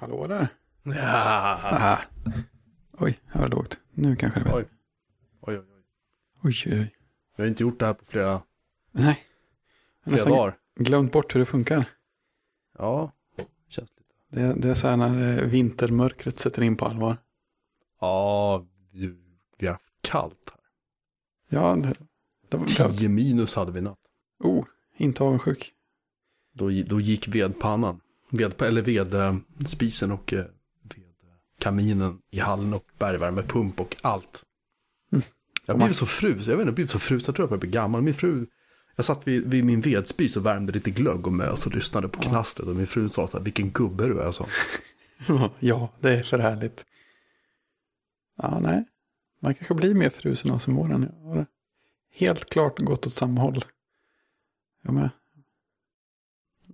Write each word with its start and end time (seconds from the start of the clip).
Hallå 0.00 0.26
där. 0.26 0.48
Ja. 0.82 1.98
Oj, 2.92 3.18
här 3.26 3.40
var 3.40 3.48
det 3.48 3.56
lågt. 3.56 3.80
Nu 3.92 4.16
kanske 4.16 4.40
det 4.40 4.50
är 4.50 4.56
Oj. 4.56 4.62
bättre. 4.62 4.76
Oj, 5.40 5.58
oj, 5.58 5.64
oj. 5.74 5.82
Oj, 6.42 6.54
oj, 6.66 6.72
oj. 6.80 6.94
Jag 7.36 7.44
har 7.44 7.48
inte 7.48 7.62
gjort 7.62 7.78
det 7.78 7.86
här 7.86 7.94
på 7.94 8.04
flera, 8.04 8.42
Nej. 8.92 9.18
Jag 10.04 10.14
flera 10.20 10.36
dagar. 10.36 10.58
glömt 10.76 11.12
bort 11.12 11.34
hur 11.34 11.40
det 11.40 11.46
funkar. 11.46 11.84
Ja, 12.78 13.12
känns 13.68 13.90
lite. 13.90 14.02
Det, 14.30 14.54
det 14.60 14.70
är 14.70 14.74
så 14.74 14.88
här 14.88 14.96
när 14.96 15.38
eh, 15.38 15.44
vintermörkret 15.44 16.38
sätter 16.38 16.62
in 16.62 16.76
på 16.76 16.84
allvar. 16.86 17.16
Ja, 18.00 18.66
vi, 18.92 19.14
vi 19.58 19.66
har 19.66 19.72
haft 19.74 19.84
kallt 20.00 20.52
här. 20.52 20.60
Ja, 21.60 21.76
det, 21.76 21.94
det 22.48 22.56
var. 22.56 22.96
10 22.96 23.08
minus 23.08 23.54
hade 23.56 23.72
vi 23.72 23.80
natt. 23.80 23.98
Oh, 24.38 24.64
inte 24.96 25.22
avundsjuk. 25.22 25.72
Då, 26.52 26.64
då 26.86 27.00
gick 27.00 27.28
vedpannan, 27.28 28.00
ved, 28.30 28.62
eller 28.62 28.82
vedspisen 28.82 30.12
och 30.12 30.32
eh, 30.32 30.44
vedkaminen 31.60 32.18
i 32.30 32.40
hallen 32.40 32.74
och 32.74 32.84
bergvärmepump 32.98 33.80
och 33.80 33.96
allt. 34.02 34.44
Mm. 35.12 35.22
Jag 35.66 35.78
blev 35.78 35.92
så 35.92 36.06
frus, 36.06 36.48
jag 36.48 36.56
vet 36.56 36.62
inte, 36.62 36.68
jag 36.68 36.74
blev 36.74 36.86
så 36.86 36.98
frus, 36.98 37.26
jag 37.26 37.36
tror 37.36 37.44
jag 37.44 37.50
börjar 37.50 37.60
bli 37.60 37.70
gammal. 37.70 38.02
Min 38.02 38.14
fru, 38.14 38.46
jag 38.96 39.04
satt 39.04 39.28
vid, 39.28 39.50
vid 39.50 39.64
min 39.64 39.80
vedspis 39.80 40.36
och 40.36 40.46
värmde 40.46 40.72
lite 40.72 40.90
glögg 40.90 41.26
och 41.26 41.32
mös 41.32 41.66
och 41.66 41.74
lyssnade 41.74 42.08
på 42.08 42.20
knastret 42.20 42.68
och 42.68 42.76
min 42.76 42.86
fru 42.86 43.08
sa 43.08 43.26
så 43.26 43.36
här, 43.36 43.44
vilken 43.44 43.70
gubbe 43.70 44.06
du 44.06 44.18
är, 44.20 44.24
jag 44.24 44.34
sa. 44.34 44.46
ja, 45.58 45.92
det 46.00 46.10
är 46.10 46.22
för 46.22 46.38
härligt. 46.38 46.86
Ja, 48.36 48.60
nej. 48.60 48.84
Man 49.42 49.54
kanske 49.54 49.74
blir 49.74 49.94
mer 49.94 50.10
frusen 50.10 50.50
av 50.50 50.58
som 50.58 50.78
åren. 50.78 51.12
Jag 51.22 51.28
har 51.28 51.46
helt 52.14 52.50
klart 52.50 52.78
gått 52.78 53.06
åt 53.06 53.12
samma 53.12 53.40
håll. 53.40 53.64
Jag 54.82 54.94
med. 54.94 55.10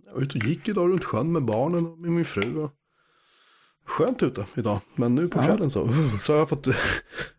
Jag 0.07 0.15
var 0.15 0.21
ute 0.21 0.39
och 0.39 0.45
gick 0.45 0.69
idag 0.69 0.91
runt 0.91 1.05
sjön 1.05 1.33
med 1.33 1.45
barnen 1.45 1.87
och 1.87 1.99
med 1.99 2.11
min 2.11 2.25
fru. 2.25 2.57
Och... 2.57 2.71
Skönt 3.87 4.23
ute 4.23 4.47
idag, 4.55 4.81
men 4.95 5.15
nu 5.15 5.29
på 5.29 5.43
kvällen 5.43 5.71
så, 5.71 5.89
så 6.23 6.33
har 6.33 6.39
jag 6.39 6.49
fått, 6.49 6.67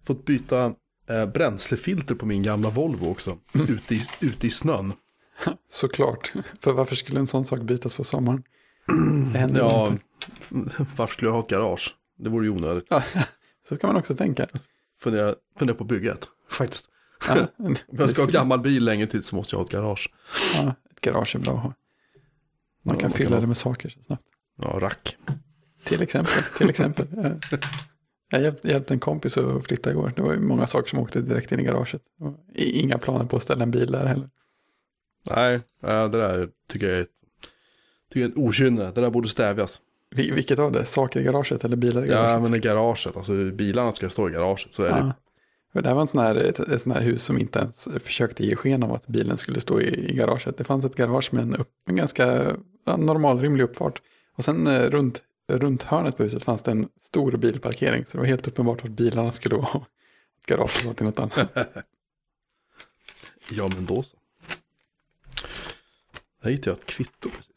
fått 0.05 0.25
byta 0.25 0.73
eh, 1.09 1.25
bränslefilter 1.25 2.15
på 2.15 2.25
min 2.25 2.43
gamla 2.43 2.69
Volvo 2.69 3.09
också. 3.09 3.37
Ute, 3.53 3.95
i, 3.95 4.01
ute 4.21 4.47
i 4.47 4.49
snön. 4.49 4.93
Såklart. 5.67 6.33
För 6.61 6.73
varför 6.73 6.95
skulle 6.95 7.19
en 7.19 7.27
sån 7.27 7.45
sak 7.45 7.61
bytas 7.61 7.93
på 7.93 8.03
sommaren? 8.03 8.43
Det 9.33 9.39
händer 9.39 9.59
Ja, 9.59 9.87
inte. 9.87 10.85
varför 10.95 11.13
skulle 11.13 11.29
jag 11.29 11.33
ha 11.33 11.39
ett 11.39 11.49
garage? 11.49 11.95
Det 12.19 12.29
vore 12.29 12.45
ju 12.47 12.51
onödigt. 12.51 12.85
Ja, 12.89 13.03
så 13.69 13.77
kan 13.77 13.87
man 13.87 13.97
också 13.97 14.15
tänka. 14.15 14.47
Fundera, 14.99 15.35
fundera 15.59 15.77
på 15.77 15.93
ett, 15.95 16.27
faktiskt. 16.49 16.85
Ja, 17.27 17.47
Om 17.57 17.75
jag 17.87 18.09
ska 18.09 18.21
ha 18.21 18.29
gammal 18.31 18.59
bil 18.59 18.85
länge 18.85 19.07
till 19.07 19.23
så 19.23 19.35
måste 19.35 19.55
jag 19.55 19.59
ha 19.59 19.65
ett 19.65 19.71
garage. 19.71 20.13
ja, 20.55 20.75
ett 20.91 21.01
garage 21.01 21.35
är 21.35 21.39
bra 21.39 21.53
att 21.53 21.63
ha. 21.63 21.73
Man 22.87 22.97
kan 22.97 23.11
fylla 23.11 23.29
kan 23.29 23.41
det 23.41 23.47
med 23.47 23.57
saker 23.57 23.89
så 23.89 24.03
snabbt. 24.03 24.23
Ja, 24.63 24.77
rack. 24.81 25.17
Till 25.83 26.01
exempel. 26.01 26.43
Till 26.57 26.69
exempel. 26.69 27.07
Jag 28.31 28.41
hjälpte, 28.41 28.67
hjälpte 28.67 28.93
en 28.93 28.99
kompis 28.99 29.37
att 29.37 29.65
flytta 29.67 29.91
igår. 29.91 30.13
Det 30.15 30.21
var 30.21 30.33
ju 30.33 30.39
många 30.39 30.67
saker 30.67 30.89
som 30.89 30.99
åkte 30.99 31.21
direkt 31.21 31.51
in 31.51 31.59
i 31.59 31.63
garaget. 31.63 32.01
Inga 32.55 32.97
planer 32.97 33.25
på 33.25 33.37
att 33.37 33.43
ställa 33.43 33.63
en 33.63 33.71
bil 33.71 33.91
där 33.91 34.05
heller. 34.05 34.29
Nej, 35.29 35.59
det 35.81 36.07
där 36.07 36.49
tycker 36.69 36.87
jag 36.89 36.99
är 36.99 37.05
tycker 38.09 38.19
jag 38.19 38.27
är 38.27 38.31
ett 38.31 38.37
okynne. 38.39 38.91
Det 38.95 39.01
där 39.01 39.09
borde 39.09 39.29
stävjas. 39.29 39.81
Vil- 40.15 40.33
Vilket 40.33 40.59
av 40.59 40.71
det? 40.71 40.85
Saker 40.85 41.19
i 41.19 41.23
garaget 41.23 41.63
eller 41.63 41.75
bilar 41.77 42.03
i 42.03 42.07
garaget? 42.07 42.31
Ja, 42.31 42.39
men 42.39 42.55
i 42.55 42.59
garaget, 42.59 43.15
alltså 43.15 43.51
bilarna 43.51 43.91
ska 43.91 44.09
stå 44.09 44.29
i 44.29 44.31
garaget. 44.31 44.73
Så 44.73 44.83
är 44.83 44.89
det. 44.91 44.97
Ja. 44.97 45.13
Det 45.81 45.89
här 45.89 45.95
var 45.95 46.01
en 46.01 46.07
sån 46.07 46.21
här, 46.21 46.35
ett, 46.35 46.59
ett 46.59 46.81
sån 46.81 46.91
här 46.91 47.01
hus 47.01 47.23
som 47.23 47.39
inte 47.39 47.59
ens 47.59 47.87
försökte 48.03 48.43
ge 48.43 48.55
sken 48.55 48.83
av 48.83 48.93
att 48.93 49.07
bilen 49.07 49.37
skulle 49.37 49.61
stå 49.61 49.81
i, 49.81 50.11
i 50.11 50.15
garaget. 50.15 50.57
Det 50.57 50.63
fanns 50.63 50.85
ett 50.85 50.95
garage 50.95 51.33
med 51.33 51.43
en, 51.43 51.55
upp, 51.55 51.69
en 51.85 51.95
ganska 51.95 52.55
ja, 52.85 52.97
normal, 52.97 53.39
rimlig 53.39 53.63
uppfart. 53.63 54.01
Och 54.37 54.43
sen 54.43 54.67
eh, 54.67 54.89
runt, 54.89 55.23
runt 55.51 55.83
hörnet 55.83 56.17
på 56.17 56.23
huset 56.23 56.43
fanns 56.43 56.63
det 56.63 56.71
en 56.71 56.89
stor 57.01 57.37
bilparkering. 57.37 58.05
Så 58.05 58.11
det 58.11 58.17
var 58.17 58.27
helt 58.27 58.47
uppenbart 58.47 58.85
att 58.85 58.91
bilarna 58.91 59.31
skulle 59.31 59.55
vara 59.55 59.81
garaget 60.47 60.85
var 60.85 60.93
till 60.93 61.05
något 61.05 61.19
annat. 61.19 61.49
Ja, 63.49 63.69
men 63.75 63.85
då 63.85 64.03
så. 64.03 64.17
Där 66.41 66.49
hittade 66.49 66.69
jag 66.69 66.77
ett 66.77 66.85
kvitto 66.85 67.29
precis. 67.29 67.55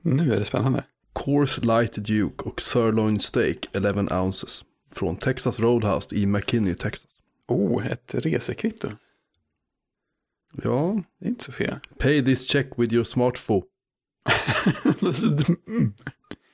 Nu 0.00 0.32
är 0.32 0.38
det 0.38 0.44
spännande. 0.44 0.84
Coors 1.12 1.58
Light 1.58 1.94
Duke 1.94 2.44
och 2.44 2.60
Sirloin 2.60 3.20
Steak 3.20 3.68
11 3.72 4.22
ounces. 4.22 4.64
Från 4.90 5.16
Texas 5.16 5.60
Roadhouse 5.60 6.14
i 6.16 6.26
McKinney, 6.26 6.74
Texas. 6.74 7.21
Oh, 7.48 7.86
ett 7.86 8.14
resekvitto. 8.14 8.88
Ja, 10.64 11.02
Det 11.18 11.26
är 11.26 11.28
inte 11.28 11.44
så 11.44 11.52
fel. 11.52 11.78
pay 11.98 12.24
this 12.24 12.48
check 12.50 12.66
with 12.76 12.92
your 12.94 13.04
smartphone. 13.04 13.62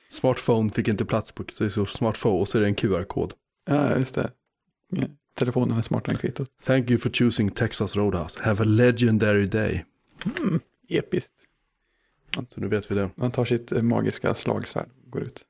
Smartphone 0.09 0.71
fick 0.71 0.87
inte 0.87 1.05
plats 1.05 1.31
på 1.31 1.43
så 1.53 1.63
det 1.63 1.69
står 1.69 1.85
smartphone 1.85 2.39
och 2.39 2.47
så 2.49 2.57
är 2.57 2.61
det 2.61 2.67
en 2.67 2.75
QR-kod. 2.75 3.33
ja, 3.65 3.95
just 3.95 4.15
det. 4.15 4.31
Ja, 4.89 5.03
Telefonen 5.33 5.77
är 5.77 5.81
smartare 5.81 6.13
än 6.13 6.19
kvittot. 6.19 6.51
Thank 6.63 6.89
you 6.89 6.99
for 6.99 7.09
choosing 7.09 7.49
Texas 7.51 7.95
Roadhouse. 7.95 8.43
Have 8.43 8.61
a 8.61 8.65
legendary 8.65 9.45
day. 9.45 9.85
Mm, 10.39 10.59
episkt. 10.87 11.33
Så 12.35 12.61
nu 12.61 12.67
vet 12.67 12.91
vi 12.91 12.95
det. 12.95 13.09
Man 13.15 13.31
tar 13.31 13.45
sitt 13.45 13.71
magiska 13.83 14.33
slagsvärd 14.33 14.89
och 15.05 15.11
går 15.11 15.21
ut. 15.23 15.45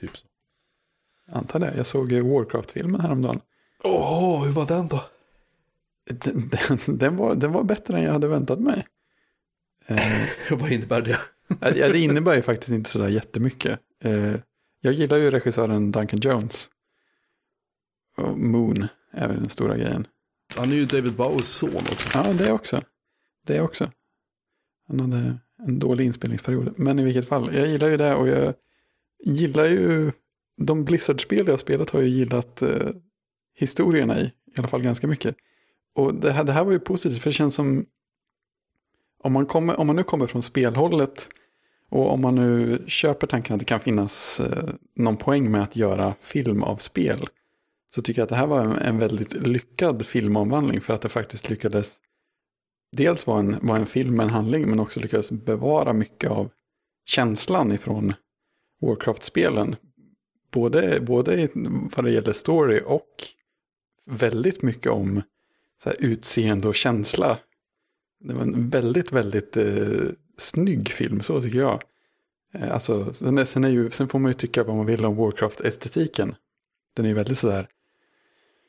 Typ 0.00 0.16
så. 0.18 0.26
Antar 1.32 1.58
det. 1.58 1.74
Jag 1.76 1.86
såg 1.86 2.12
eh, 2.12 2.26
Warcraft-filmen 2.26 3.00
häromdagen. 3.00 3.40
Åh, 3.84 4.44
hur 4.44 4.52
var 4.52 4.66
den 4.66 4.88
då? 4.88 5.04
Den, 6.10 6.50
den, 6.68 6.98
den, 6.98 7.16
var, 7.16 7.34
den 7.34 7.52
var 7.52 7.62
bättre 7.62 7.98
än 7.98 8.04
jag 8.04 8.12
hade 8.12 8.28
väntat 8.28 8.60
mig. 8.60 8.86
Eh, 9.86 10.00
Vad 10.50 10.72
innebär 10.72 11.02
det? 11.02 11.18
ja, 11.60 11.88
det 11.88 11.98
innebär 11.98 12.34
ju 12.34 12.42
faktiskt 12.42 12.70
inte 12.72 12.90
sådär 12.90 13.08
jättemycket. 13.08 13.80
Eh, 14.04 14.34
jag 14.80 14.92
gillar 14.92 15.16
ju 15.16 15.30
regissören 15.30 15.92
Duncan 15.92 16.20
Jones. 16.20 16.68
Och 18.16 18.38
Moon 18.38 18.88
är 19.12 19.28
väl 19.28 19.36
den 19.36 19.48
stora 19.50 19.76
grejen. 19.76 20.06
Han 20.56 20.72
är 20.72 20.74
ju 20.74 20.86
David 20.86 21.14
Bowies 21.14 21.48
son 21.48 21.74
också. 21.74 22.18
Ja, 22.18 22.32
det 22.32 22.52
också. 22.52 22.82
Det 23.46 23.60
också. 23.60 23.90
Han 24.88 25.00
hade 25.00 25.38
en 25.66 25.78
dålig 25.78 26.04
inspelningsperiod. 26.04 26.72
Men 26.76 26.98
i 26.98 27.04
vilket 27.04 27.28
fall, 27.28 27.54
jag 27.54 27.66
gillar 27.66 27.88
ju 27.88 27.96
det 27.96 28.14
och 28.14 28.28
jag 28.28 28.54
gillar 29.24 29.64
ju 29.64 30.12
de 30.66 30.84
Blizzard-spel 30.84 31.46
jag 31.46 31.52
har 31.52 31.58
spelat 31.58 31.90
har 31.90 32.00
jag 32.00 32.08
gillat 32.08 32.62
eh, 32.62 32.90
historierna 33.54 34.20
i, 34.20 34.24
i 34.24 34.32
alla 34.56 34.68
fall 34.68 34.82
ganska 34.82 35.06
mycket. 35.06 35.36
Och 35.94 36.14
det 36.14 36.32
här, 36.32 36.44
det 36.44 36.52
här 36.52 36.64
var 36.64 36.72
ju 36.72 36.78
positivt 36.78 37.22
för 37.22 37.30
det 37.30 37.34
känns 37.34 37.54
som 37.54 37.86
om 39.22 39.32
man, 39.32 39.46
kommer, 39.46 39.80
om 39.80 39.86
man 39.86 39.96
nu 39.96 40.02
kommer 40.02 40.26
från 40.26 40.42
spelhållet 40.42 41.28
och 41.88 42.12
om 42.12 42.20
man 42.20 42.34
nu 42.34 42.78
köper 42.86 43.26
tanken 43.26 43.54
att 43.54 43.60
det 43.60 43.64
kan 43.64 43.80
finnas 43.80 44.40
eh, 44.40 44.68
någon 44.96 45.16
poäng 45.16 45.50
med 45.50 45.62
att 45.62 45.76
göra 45.76 46.14
film 46.20 46.62
av 46.62 46.76
spel 46.76 47.26
så 47.94 48.02
tycker 48.02 48.20
jag 48.20 48.24
att 48.24 48.30
det 48.30 48.36
här 48.36 48.46
var 48.46 48.64
en, 48.64 48.72
en 48.72 48.98
väldigt 48.98 49.32
lyckad 49.32 50.06
filmomvandling 50.06 50.80
för 50.80 50.94
att 50.94 51.02
det 51.02 51.08
faktiskt 51.08 51.50
lyckades 51.50 51.98
dels 52.96 53.26
vara 53.26 53.38
en, 53.38 53.56
var 53.62 53.76
en 53.76 53.86
film 53.86 54.16
med 54.16 54.24
en 54.24 54.30
handling 54.30 54.70
men 54.70 54.80
också 54.80 55.00
lyckades 55.00 55.30
bevara 55.30 55.92
mycket 55.92 56.30
av 56.30 56.50
känslan 57.04 57.72
ifrån 57.72 58.14
Warcraft-spelen. 58.80 59.76
Både, 60.50 61.00
både 61.00 61.48
vad 61.96 62.04
det 62.04 62.10
gäller 62.10 62.32
story 62.32 62.80
och 62.86 63.24
väldigt 64.06 64.62
mycket 64.62 64.92
om 64.92 65.22
så 65.82 65.88
här, 65.88 65.96
utseende 66.00 66.68
och 66.68 66.74
känsla. 66.74 67.38
Det 68.20 68.34
var 68.34 68.42
en 68.42 68.70
väldigt, 68.70 69.12
väldigt 69.12 69.56
eh, 69.56 70.08
snygg 70.36 70.88
film, 70.88 71.20
så 71.20 71.42
tycker 71.42 71.58
jag. 71.58 71.82
Eh, 72.54 72.72
alltså, 72.72 73.12
sen, 73.12 73.38
är, 73.38 73.44
sen, 73.44 73.64
är 73.64 73.68
ju, 73.68 73.90
sen 73.90 74.08
får 74.08 74.18
man 74.18 74.30
ju 74.30 74.34
tycka 74.34 74.64
vad 74.64 74.76
man 74.76 74.86
vill 74.86 75.04
om 75.04 75.16
Warcraft-estetiken. 75.16 76.34
Den 76.94 77.04
är 77.04 77.08
ju 77.08 77.14
väldigt 77.14 77.38
sådär 77.38 77.68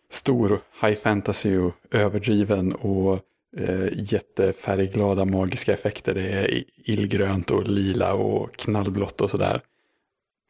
stor 0.09 0.61
high 0.81 0.95
fantasy 0.95 1.57
och 1.57 1.73
överdriven 1.91 2.73
och 2.73 3.19
eh, 3.57 3.87
jättefärgglada 3.93 5.25
magiska 5.25 5.73
effekter. 5.73 6.13
Det 6.13 6.29
är 6.29 6.63
illgrönt 6.77 7.51
och 7.51 7.67
lila 7.67 8.13
och 8.13 8.55
knallblått 8.55 9.21
och 9.21 9.29
sådär. 9.29 9.61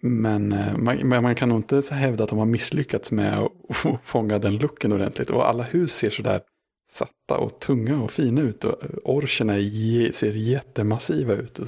Men 0.04 0.52
eh, 0.52 0.78
man, 0.78 1.08
man 1.24 1.36
kan 1.36 1.50
nog 1.50 1.58
inte 1.60 1.82
hävda 1.96 2.24
att 2.24 2.30
de 2.30 2.40
har 2.40 2.46
misslyckats 2.46 3.12
med 3.12 3.40
att 3.40 3.52
få- 3.76 3.98
fånga 4.04 4.40
den 4.40 4.58
looken 4.58 4.92
ordentligt. 4.94 5.30
Och 5.30 5.50
alla 5.50 5.64
hus 5.64 5.94
ser 5.94 6.10
sådär 6.10 6.42
satta 6.90 7.38
och 7.38 7.60
tunga 7.60 8.02
och 8.02 8.12
fina 8.12 8.42
ut. 8.42 8.64
Och 8.64 8.84
eh, 8.84 8.90
orcherna 9.04 9.54
ser 10.14 10.34
jättemassiva 10.34 11.34
ut. 11.34 11.60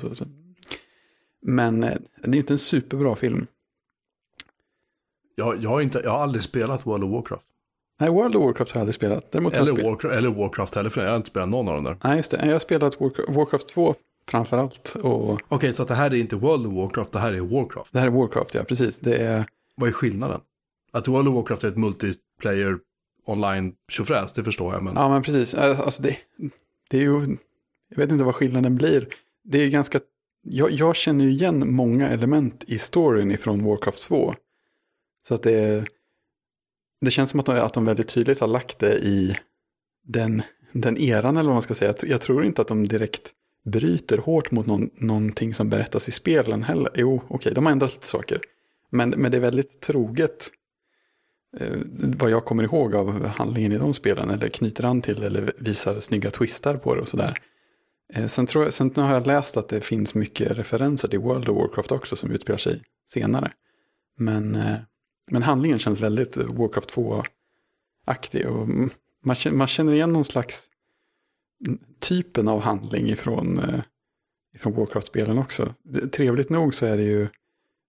Men 1.41 1.83
eh, 1.83 1.97
det 2.23 2.37
är 2.37 2.39
inte 2.39 2.53
en 2.53 2.57
superbra 2.57 3.15
film. 3.15 3.47
Jag, 5.35 5.63
jag, 5.63 5.69
har 5.69 5.81
inte, 5.81 6.01
jag 6.03 6.11
har 6.11 6.19
aldrig 6.19 6.43
spelat 6.43 6.85
World 6.87 7.03
of 7.03 7.11
Warcraft. 7.11 7.45
Nej, 7.99 8.09
World 8.09 8.35
of 8.35 8.43
Warcraft 8.45 8.71
har 8.71 8.79
jag 8.79 8.81
aldrig 8.81 8.95
spelat. 8.95 9.31
Däremot 9.31 9.55
har 9.55 9.61
jag 9.61 9.67
Eller 9.69 9.77
spel- 9.79 9.89
Warcraft, 9.91 10.15
eller 10.15 10.29
Warcraft 10.29 10.75
heller, 10.75 10.89
för 10.89 11.01
jag 11.03 11.09
har 11.09 11.17
inte 11.17 11.29
spelat 11.29 11.49
någon 11.49 11.67
av 11.67 11.73
dem 11.75 11.83
där. 11.83 11.97
Nej, 12.03 12.17
just 12.17 12.31
det. 12.31 12.45
Jag 12.45 12.51
har 12.51 12.59
spelat 12.59 12.99
Warcraft 13.27 13.67
2 13.67 13.95
framför 14.27 14.57
allt. 14.57 14.95
Och 14.95 15.41
Okej, 15.47 15.73
så 15.73 15.81
att 15.81 15.87
det 15.87 15.95
här 15.95 16.13
är 16.13 16.15
inte 16.15 16.35
World 16.35 16.67
of 16.67 16.73
Warcraft, 16.73 17.11
det 17.11 17.19
här 17.19 17.33
är 17.33 17.39
Warcraft. 17.39 17.93
det 17.93 17.99
här 17.99 18.07
är 18.07 18.11
Warcraft, 18.11 18.53
ja, 18.53 18.63
precis. 18.63 18.99
Det 18.99 19.15
är... 19.17 19.45
Vad 19.75 19.89
är 19.89 19.93
skillnaden? 19.93 20.41
Att 20.91 21.07
World 21.07 21.27
of 21.27 21.35
Warcraft 21.35 21.63
är 21.63 21.67
ett 21.67 21.77
multiplayer 21.77 22.79
online 23.25 23.73
tjofräs, 23.91 24.33
det 24.33 24.43
förstår 24.43 24.73
jag. 24.73 24.83
Men 24.83 24.93
Ja, 24.95 25.09
men 25.09 25.23
precis. 25.23 25.53
Alltså 25.53 26.01
det, 26.01 26.17
det 26.89 26.97
är 26.97 27.01
ju... 27.01 27.37
Jag 27.89 27.97
vet 27.97 28.11
inte 28.11 28.23
vad 28.23 28.35
skillnaden 28.35 28.75
blir. 28.75 29.07
Det 29.43 29.63
är 29.63 29.69
ganska 29.69 29.99
jag, 30.43 30.71
jag 30.71 30.95
känner 30.95 31.25
ju 31.25 31.31
igen 31.31 31.75
många 31.75 32.09
element 32.09 32.63
i 32.67 32.77
storyn 32.77 33.31
ifrån 33.31 33.63
Warcraft 33.63 34.01
2. 34.01 34.35
Så 35.27 35.35
att 35.35 35.43
det, 35.43 35.85
det 37.01 37.11
känns 37.11 37.29
som 37.29 37.39
att 37.39 37.45
de, 37.45 37.59
att 37.59 37.73
de 37.73 37.85
väldigt 37.85 38.07
tydligt 38.07 38.39
har 38.39 38.47
lagt 38.47 38.79
det 38.79 38.95
i 38.95 39.37
den, 40.03 40.41
den 40.71 40.97
eran 40.97 41.37
eller 41.37 41.47
vad 41.47 41.55
man 41.55 41.61
ska 41.61 41.75
säga. 41.75 41.93
Jag 42.01 42.21
tror 42.21 42.45
inte 42.45 42.61
att 42.61 42.67
de 42.67 42.87
direkt 42.87 43.33
bryter 43.65 44.17
hårt 44.17 44.51
mot 44.51 44.65
någon, 44.65 44.89
någonting 44.95 45.53
som 45.53 45.69
berättas 45.69 46.07
i 46.07 46.11
spelen 46.11 46.63
heller. 46.63 46.91
Jo, 46.95 47.15
okej, 47.15 47.35
okay, 47.35 47.53
de 47.53 47.65
har 47.65 47.71
ändrat 47.71 47.93
lite 47.93 48.07
saker. 48.07 48.41
Men, 48.89 49.09
men 49.09 49.31
det 49.31 49.37
är 49.37 49.41
väldigt 49.41 49.79
troget 49.79 50.51
eh, 51.59 51.77
vad 51.95 52.29
jag 52.29 52.45
kommer 52.45 52.63
ihåg 52.63 52.95
av 52.95 53.25
handlingen 53.25 53.71
i 53.71 53.77
de 53.77 53.93
spelen. 53.93 54.29
Eller 54.29 54.49
knyter 54.49 54.83
an 54.83 55.01
till 55.01 55.23
eller 55.23 55.53
visar 55.57 55.99
snygga 55.99 56.31
twistar 56.31 56.77
på 56.77 56.95
det 56.95 57.01
och 57.01 57.07
sådär. 57.07 57.37
Eh, 58.13 58.25
sen, 58.25 58.45
tror 58.45 58.63
jag, 58.63 58.73
sen 58.73 58.91
har 58.95 59.13
jag 59.13 59.27
läst 59.27 59.57
att 59.57 59.69
det 59.69 59.81
finns 59.81 60.15
mycket 60.15 60.51
referenser 60.51 61.07
till 61.07 61.19
World 61.19 61.49
of 61.49 61.57
Warcraft 61.57 61.91
också 61.91 62.15
som 62.15 62.31
utspelar 62.31 62.57
sig 62.57 62.81
senare. 63.09 63.51
Men, 64.17 64.55
eh, 64.55 64.75
men 65.31 65.43
handlingen 65.43 65.79
känns 65.79 66.01
väldigt 66.01 66.37
Warcraft 66.37 66.95
2-aktig. 66.95 68.47
Och 68.47 68.67
man, 69.25 69.35
man 69.51 69.67
känner 69.67 69.93
igen 69.93 70.13
någon 70.13 70.25
slags 70.25 70.69
typen 71.99 72.47
av 72.47 72.59
handling 72.59 73.09
ifrån, 73.09 73.59
eh, 73.59 73.79
ifrån 74.55 74.73
Warcraft-spelen 74.73 75.37
också. 75.37 75.73
Trevligt 76.11 76.49
nog 76.49 76.75
så 76.75 76.85
är 76.85 76.97
det 76.97 77.03
ju, 77.03 77.27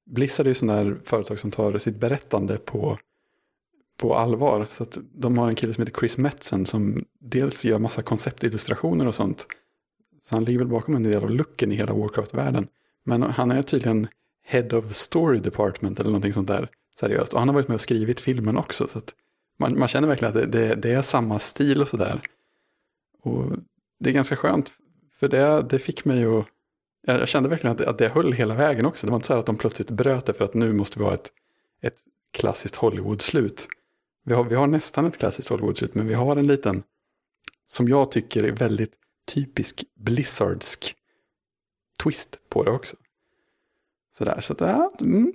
Blizzard 0.06 0.46
är 0.46 0.50
ju 0.50 0.55
sådana 0.55 0.84
där 0.84 1.00
företag 1.05 1.40
som 1.40 1.50
tar 1.50 1.78
sitt 1.78 2.00
berättande 2.00 2.56
på, 2.56 2.99
på 3.99 4.14
allvar. 4.14 4.66
Så 4.70 4.82
att 4.82 4.99
de 5.14 5.38
har 5.38 5.49
en 5.49 5.55
kille 5.55 5.75
som 5.75 5.82
heter 5.82 5.99
Chris 5.99 6.19
Metzen 6.19 6.66
som 6.66 7.05
dels 7.20 7.64
gör 7.64 7.78
massa 7.78 8.02
konceptillustrationer 8.02 9.06
och 9.06 9.14
sånt. 9.14 9.46
Så 10.22 10.37
han 10.37 10.44
ligger 10.44 10.58
väl 10.58 10.69
bakom 10.69 10.94
en 10.94 11.02
del 11.02 11.22
av 11.22 11.31
looken 11.31 11.72
i 11.72 11.75
hela 11.75 11.94
Warcraft-världen. 11.94 12.69
Men 13.05 13.22
han 13.22 13.50
är 13.50 13.62
tydligen 13.62 14.08
Head 14.46 14.69
of 14.72 14.94
Story 14.94 15.38
Department 15.38 16.00
eller 16.00 16.11
någonting 16.11 16.32
sånt 16.32 16.49
där 16.49 16.69
seriöst. 16.99 17.32
Och 17.32 17.38
han 17.38 17.49
har 17.49 17.55
varit 17.55 17.69
med 17.69 17.75
och 17.75 17.81
skrivit 17.81 18.20
filmen 18.20 18.56
också. 18.56 18.87
Så 18.87 18.99
att 18.99 19.14
man, 19.58 19.78
man 19.78 19.88
känner 19.88 20.08
verkligen 20.08 20.37
att 20.37 20.52
det, 20.52 20.58
det, 20.58 20.75
det 20.75 20.93
är 20.93 21.02
samma 21.02 21.38
stil 21.38 21.81
och 21.81 21.88
sådär. 21.88 22.20
Och 23.25 23.56
det 24.00 24.11
är 24.11 24.15
ganska 24.15 24.37
skönt, 24.37 24.73
för 25.12 25.29
det, 25.29 25.67
det 25.71 25.79
fick 25.79 26.05
mig 26.05 26.25
att... 26.25 26.47
Jag 27.06 27.29
kände 27.29 27.49
verkligen 27.49 27.73
att 27.73 27.79
det, 27.79 27.91
att 27.91 27.99
det 27.99 28.09
höll 28.09 28.32
hela 28.32 28.55
vägen 28.55 28.87
också. 28.87 29.06
Det 29.06 29.11
var 29.11 29.17
inte 29.17 29.26
så 29.26 29.32
här 29.32 29.41
att 29.41 29.47
de 29.47 29.56
plötsligt 29.56 29.91
bröt 29.91 30.26
det 30.26 30.35
för 30.35 30.44
att 30.44 30.55
nu 30.55 30.73
måste 30.73 30.99
vi 30.99 31.05
ha 31.05 31.15
ett, 31.15 31.32
ett 31.82 31.97
klassiskt 32.32 32.76
Hollywood-slut. 32.76 33.69
Vi 34.25 34.35
har, 34.35 34.44
vi 34.44 34.55
har 34.55 34.67
nästan 34.67 35.06
ett 35.06 35.19
klassiskt 35.19 35.49
Hollywood-slut, 35.49 35.94
men 35.94 36.06
vi 36.06 36.15
har 36.15 36.37
en 36.37 36.47
liten, 36.47 36.82
som 37.67 37.88
jag 37.88 38.11
tycker 38.11 38.44
är 38.44 38.53
väldigt 38.53 38.93
typisk 39.26 39.85
Blizzardsk 39.94 40.97
twist 42.03 42.41
på 42.49 42.62
det 42.62 42.71
också. 42.71 42.97
Sådär, 44.12 44.41
så 44.41 44.53
att 44.53 44.61
ja, 44.61 44.93
mm, 45.00 45.32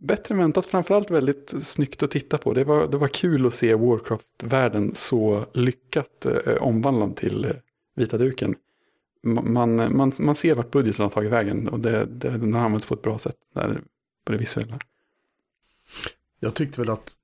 bättre 0.00 0.34
än 0.34 0.38
väntat, 0.38 0.66
framförallt 0.66 1.10
väldigt 1.10 1.54
snyggt 1.62 2.02
att 2.02 2.10
titta 2.10 2.38
på. 2.38 2.54
Det 2.54 2.64
var, 2.64 2.86
det 2.86 2.96
var 2.96 3.08
kul 3.08 3.46
att 3.46 3.54
se 3.54 3.74
Warcraft-världen 3.74 4.94
så 4.94 5.46
lyckat 5.52 6.26
eh, 6.26 6.54
omvandlad 6.54 7.16
till 7.16 7.44
eh, 7.44 7.50
vita 7.96 8.18
duken. 8.18 8.54
Man, 9.22 9.96
man, 9.96 10.12
man 10.18 10.34
ser 10.34 10.54
vart 10.54 10.70
budgeten 10.70 11.02
har 11.02 11.10
tagit 11.10 11.32
vägen 11.32 11.68
och 11.68 11.80
det, 11.80 12.04
det, 12.04 12.30
den 12.30 12.54
har 12.54 12.60
använts 12.60 12.86
på 12.86 12.94
ett 12.94 13.02
bra 13.02 13.18
sätt 13.18 13.36
där, 13.54 13.80
på 14.24 14.32
det 14.32 14.38
visuella. 14.38 14.78
Jag 16.40 16.54
tyckte 16.54 16.80
väl 16.80 16.90
att 16.90 17.14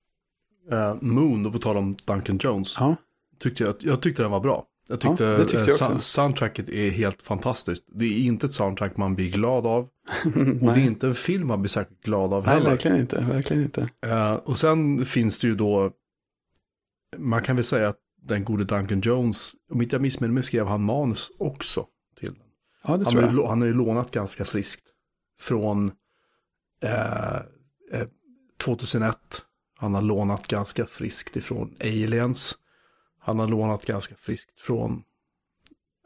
uh, 0.72 0.94
Moon, 1.00 1.46
och 1.46 1.52
på 1.52 1.58
tal 1.58 1.76
om 1.76 1.96
Duncan 2.04 2.38
Jones, 2.42 2.76
ja. 2.78 2.96
tyckte 3.38 3.64
jag, 3.64 3.74
jag 3.78 4.02
tyckte 4.02 4.22
den 4.22 4.30
var 4.30 4.40
bra. 4.40 4.66
Jag 4.88 5.00
tyckte, 5.00 5.24
ja, 5.24 5.38
tyckte 5.38 5.70
jag 5.80 5.90
uh, 5.90 5.98
soundtracket 5.98 6.68
är 6.68 6.90
helt 6.90 7.22
fantastiskt. 7.22 7.84
Det 7.86 8.04
är 8.04 8.18
inte 8.18 8.46
ett 8.46 8.54
soundtrack 8.54 8.96
man 8.96 9.14
blir 9.14 9.30
glad 9.30 9.66
av. 9.66 9.82
och 10.60 10.74
det 10.74 10.80
är 10.80 10.84
inte 10.84 11.06
en 11.06 11.14
film 11.14 11.48
man 11.48 11.62
blir 11.62 11.68
särskilt 11.68 12.02
glad 12.02 12.32
av 12.32 12.46
heller. 12.46 12.60
Nej, 12.60 12.70
verkligen 12.70 13.00
inte. 13.00 13.20
Verkligen 13.20 13.62
inte. 13.62 13.88
Uh, 14.06 14.32
och 14.32 14.58
sen 14.58 15.04
finns 15.06 15.38
det 15.38 15.46
ju 15.46 15.54
då, 15.54 15.90
man 17.16 17.42
kan 17.42 17.56
väl 17.56 17.64
säga 17.64 17.88
att 17.88 17.98
den 18.22 18.44
gode 18.44 18.64
Duncan 18.64 19.00
Jones, 19.00 19.52
om 19.70 19.82
inte 19.82 19.94
jag 19.94 20.02
missminner 20.02 20.34
mig 20.34 20.42
skrev 20.42 20.66
han 20.66 20.84
manus 20.84 21.30
också 21.38 21.86
till 22.18 22.28
den. 22.28 22.42
Ja, 22.84 22.96
det 22.96 23.04
han, 23.04 23.12
tror 23.12 23.22
har, 23.22 23.32
jag. 23.32 23.48
han 23.48 23.60
har 23.60 23.66
ju 23.66 23.74
lånat 23.74 24.10
ganska 24.10 24.44
friskt 24.44 24.84
från 25.40 25.92
eh, 26.82 27.36
eh, 27.92 28.08
2001. 28.64 29.16
Han 29.76 29.94
har 29.94 30.02
lånat 30.02 30.48
ganska 30.48 30.86
friskt 30.86 31.36
ifrån 31.36 31.74
Aliens. 31.80 32.58
Han 33.24 33.38
har 33.38 33.48
lånat 33.48 33.86
ganska 33.86 34.14
friskt 34.14 34.60
från, 34.60 35.02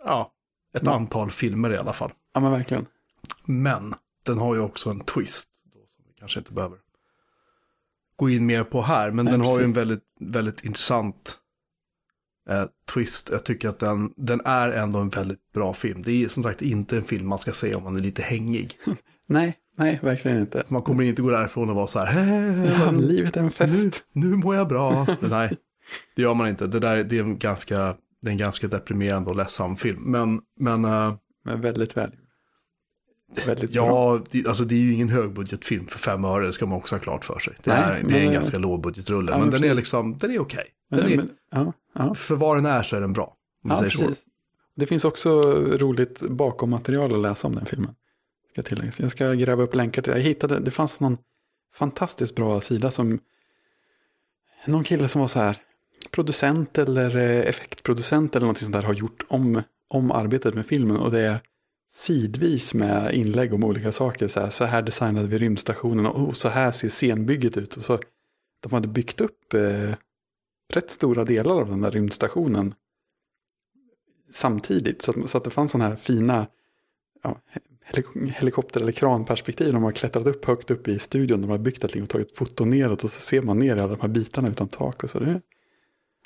ja, 0.04 0.32
ett 0.74 0.82
ja. 0.84 0.94
antal 0.94 1.30
filmer 1.30 1.70
i 1.72 1.76
alla 1.76 1.92
fall. 1.92 2.12
Ja, 2.34 2.40
men 2.40 2.52
verkligen. 2.52 2.86
Men 3.44 3.94
den 4.22 4.38
har 4.38 4.54
ju 4.54 4.60
också 4.60 4.90
en 4.90 5.00
twist, 5.00 5.48
då, 5.64 5.78
som 5.88 6.04
vi 6.06 6.12
kanske 6.18 6.38
inte 6.38 6.52
behöver 6.52 6.78
gå 8.16 8.30
in 8.30 8.46
mer 8.46 8.64
på 8.64 8.82
här. 8.82 9.10
Men 9.10 9.24
Nej, 9.24 9.32
den 9.32 9.40
precis. 9.40 9.54
har 9.54 9.60
ju 9.60 9.64
en 9.64 9.72
väldigt, 9.72 10.04
väldigt 10.20 10.64
intressant 10.64 11.38
eh, 12.48 12.64
twist. 12.94 13.30
Jag 13.32 13.44
tycker 13.44 13.68
att 13.68 13.78
den, 13.78 14.12
den 14.16 14.40
är 14.44 14.70
ändå 14.70 14.98
en 14.98 15.08
väldigt 15.08 15.52
bra 15.52 15.74
film. 15.74 16.02
Det 16.02 16.24
är 16.24 16.28
som 16.28 16.42
sagt 16.42 16.62
inte 16.62 16.96
en 16.96 17.04
film 17.04 17.28
man 17.28 17.38
ska 17.38 17.52
se 17.52 17.74
om 17.74 17.82
man 17.82 17.96
är 17.96 18.00
lite 18.00 18.22
hängig. 18.22 18.78
nej, 19.26 19.58
nej, 19.76 19.98
verkligen 20.02 20.40
inte. 20.40 20.62
Man 20.68 20.82
kommer 20.82 21.04
inte 21.04 21.22
gå 21.22 21.30
därifrån 21.30 21.70
och 21.70 21.76
vara 21.76 21.86
så 21.86 21.98
här, 21.98 22.80
ja, 22.80 22.90
livet 22.90 23.36
är 23.36 23.40
en 23.40 23.50
fest. 23.50 24.04
Nu, 24.12 24.26
nu 24.26 24.36
mår 24.36 24.56
jag 24.56 24.68
bra. 24.68 25.06
nej, 25.20 25.56
det 26.16 26.22
gör 26.22 26.34
man 26.34 26.48
inte. 26.48 26.66
Det, 26.66 26.78
där, 26.78 27.04
det, 27.04 27.18
är, 27.18 27.22
en 27.22 27.38
ganska, 27.38 27.96
det 28.22 28.28
är 28.28 28.32
en 28.32 28.38
ganska 28.38 28.68
deprimerande 28.68 29.30
och 29.30 29.36
ledsam 29.36 29.76
film. 29.76 30.02
Men, 30.02 30.40
men, 30.60 30.84
uh, 30.84 31.14
men 31.44 31.60
väldigt 31.60 31.96
väl. 31.96 32.10
Väldigt 33.46 33.74
ja, 33.74 33.86
bra. 33.86 34.22
Det, 34.30 34.46
alltså 34.46 34.64
det 34.64 34.74
är 34.74 34.78
ju 34.78 34.94
ingen 34.94 35.08
högbudgetfilm 35.08 35.86
för 35.86 35.98
fem 35.98 36.24
öre, 36.24 36.46
det 36.46 36.52
ska 36.52 36.66
man 36.66 36.78
också 36.78 36.94
ha 36.94 37.00
klart 37.00 37.24
för 37.24 37.38
sig. 37.38 37.54
Det, 37.62 37.70
Nej, 37.70 38.00
är, 38.00 38.08
det 38.08 38.18
är 38.18 38.26
en 38.26 38.32
ganska 38.32 38.58
lågbudgetrulle, 38.58 39.32
ja, 39.32 39.38
men, 39.38 39.48
men 39.48 39.60
den 39.60 39.70
är 39.70 39.74
liksom, 39.74 40.18
den 40.18 40.30
är 40.30 40.38
okej. 40.38 40.66
Okay. 40.90 41.20
ja, 41.50 41.72
ja. 41.92 42.14
För 42.14 42.36
vad 42.36 42.56
den 42.56 42.66
är 42.66 42.82
så 42.82 42.96
är 42.96 43.00
den 43.00 43.12
bra. 43.12 43.36
Om 43.64 43.70
ja, 43.70 43.80
precis. 43.80 44.00
Så. 44.00 44.30
Det 44.76 44.86
finns 44.86 45.04
också 45.04 45.40
roligt 45.76 46.20
bakom 46.20 46.70
material 46.70 47.14
att 47.14 47.20
läsa 47.20 47.46
om 47.46 47.54
den 47.54 47.66
filmen. 47.66 47.94
Ska 48.52 48.62
tilläggas. 48.62 49.00
Jag 49.00 49.10
ska 49.10 49.32
gräva 49.32 49.62
upp 49.62 49.74
länkar 49.74 50.02
till 50.02 50.12
det. 50.12 50.18
Jag 50.18 50.24
hittade, 50.24 50.60
det 50.60 50.70
fanns 50.70 51.00
någon 51.00 51.18
fantastiskt 51.74 52.34
bra 52.34 52.60
sida 52.60 52.90
som 52.90 53.18
någon 54.64 54.84
kille 54.84 55.08
som 55.08 55.20
var 55.20 55.28
så 55.28 55.38
här 55.38 55.56
producent 56.10 56.78
eller 56.78 57.16
eh, 57.16 57.48
effektproducent 57.48 58.36
eller 58.36 58.44
någonting 58.44 58.64
sånt 58.64 58.76
där 58.76 58.82
har 58.82 58.94
gjort 58.94 59.24
om, 59.28 59.62
om 59.88 60.12
arbetet 60.12 60.54
med 60.54 60.66
filmen 60.66 60.96
och 60.96 61.10
det 61.10 61.20
är 61.20 61.40
sidvis 61.90 62.74
med 62.74 63.14
inlägg 63.14 63.54
om 63.54 63.64
olika 63.64 63.92
saker. 63.92 64.28
Så 64.28 64.40
här, 64.40 64.50
så 64.50 64.64
här 64.64 64.82
designade 64.82 65.28
vi 65.28 65.38
rymdstationen 65.38 66.06
och 66.06 66.36
så 66.36 66.48
här 66.48 66.72
ser 66.72 66.88
scenbygget 66.88 67.56
ut. 67.56 67.76
Och 67.76 67.82
så, 67.82 67.98
de 68.60 68.72
hade 68.72 68.88
byggt 68.88 69.20
upp 69.20 69.54
eh, 69.54 69.94
rätt 70.72 70.90
stora 70.90 71.24
delar 71.24 71.54
av 71.60 71.68
den 71.68 71.80
där 71.80 71.90
rymdstationen 71.90 72.74
samtidigt. 74.30 75.02
Så 75.02 75.10
att, 75.10 75.30
så 75.30 75.38
att 75.38 75.44
det 75.44 75.50
fanns 75.50 75.70
sådana 75.70 75.88
här 75.88 75.96
fina 75.96 76.46
ja, 77.22 77.40
helikopter 78.34 78.80
eller 78.80 78.92
kranperspektiv. 78.92 79.72
De 79.72 79.82
har 79.82 79.92
klättrat 79.92 80.26
upp 80.26 80.44
högt 80.44 80.70
upp 80.70 80.88
i 80.88 80.98
studion. 80.98 81.40
De 81.40 81.50
har 81.50 81.58
byggt 81.58 81.84
allting 81.84 82.02
och 82.02 82.08
tagit 82.08 82.36
foton 82.36 82.70
neråt 82.70 83.04
och 83.04 83.12
så 83.12 83.20
ser 83.20 83.42
man 83.42 83.58
ner 83.58 83.76
i 83.76 83.80
alla 83.80 83.96
de 83.96 84.00
här 84.00 84.08
bitarna 84.08 84.48
utan 84.48 84.68
tak. 84.68 85.04
Och 85.04 85.10
så 85.10 85.20
det, 85.20 85.40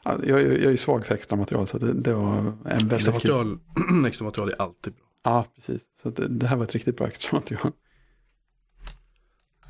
ja, 0.04 0.18
jag, 0.24 0.42
jag 0.42 0.72
är 0.72 0.76
svag 0.76 1.06
för 1.06 1.14
extra 1.14 1.36
material 1.36 1.66
så 1.66 1.78
det, 1.78 1.92
det 1.92 2.14
var 2.14 2.36
en 2.36 2.58
väldigt 2.64 2.92
extra 2.92 3.12
material, 3.12 3.58
extra 4.06 4.24
material 4.24 4.48
är 4.48 4.62
alltid 4.62 4.92
bra. 4.92 5.02
Ja, 5.24 5.46
precis. 5.54 5.82
Så 6.02 6.10
det, 6.10 6.28
det 6.28 6.46
här 6.46 6.56
var 6.56 6.64
ett 6.64 6.72
riktigt 6.72 6.96
bra 6.96 7.06
extra 7.06 7.38
material. 7.38 7.72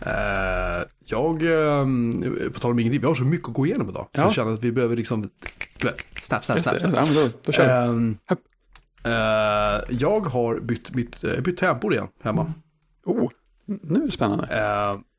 Uh, 0.06 0.84
jag, 0.98 1.42
uh, 1.42 2.50
på 2.50 2.60
tal 2.60 2.70
om 2.70 2.78
ingenting, 2.78 3.00
vi 3.00 3.06
har 3.06 3.14
så 3.14 3.24
mycket 3.24 3.48
att 3.48 3.54
gå 3.54 3.66
igenom 3.66 3.88
idag. 3.88 4.08
Ja. 4.12 4.20
Så 4.20 4.26
jag 4.26 4.34
känner 4.34 4.52
att 4.52 4.64
vi 4.64 4.72
behöver 4.72 4.96
liksom, 4.96 5.30
snabbt, 6.22 6.44
snabbt, 6.44 6.62
snabbt. 6.62 6.82
Ja, 6.82 7.04
men 7.04 7.14
då, 7.44 7.52
kör 7.52 7.88
uh, 7.88 7.98
uh, 9.06 9.82
Jag 9.90 10.20
har 10.20 10.60
bytt, 10.60 10.94
mitt, 10.94 11.24
uh, 11.24 11.40
bytt 11.40 11.58
tangentbord 11.58 11.92
igen 11.92 12.08
hemma. 12.22 12.42
Mm. 12.42 12.54
Oh, 13.04 13.30
nu 13.66 14.00
är 14.00 14.04
det 14.04 14.10
spännande. 14.10 14.46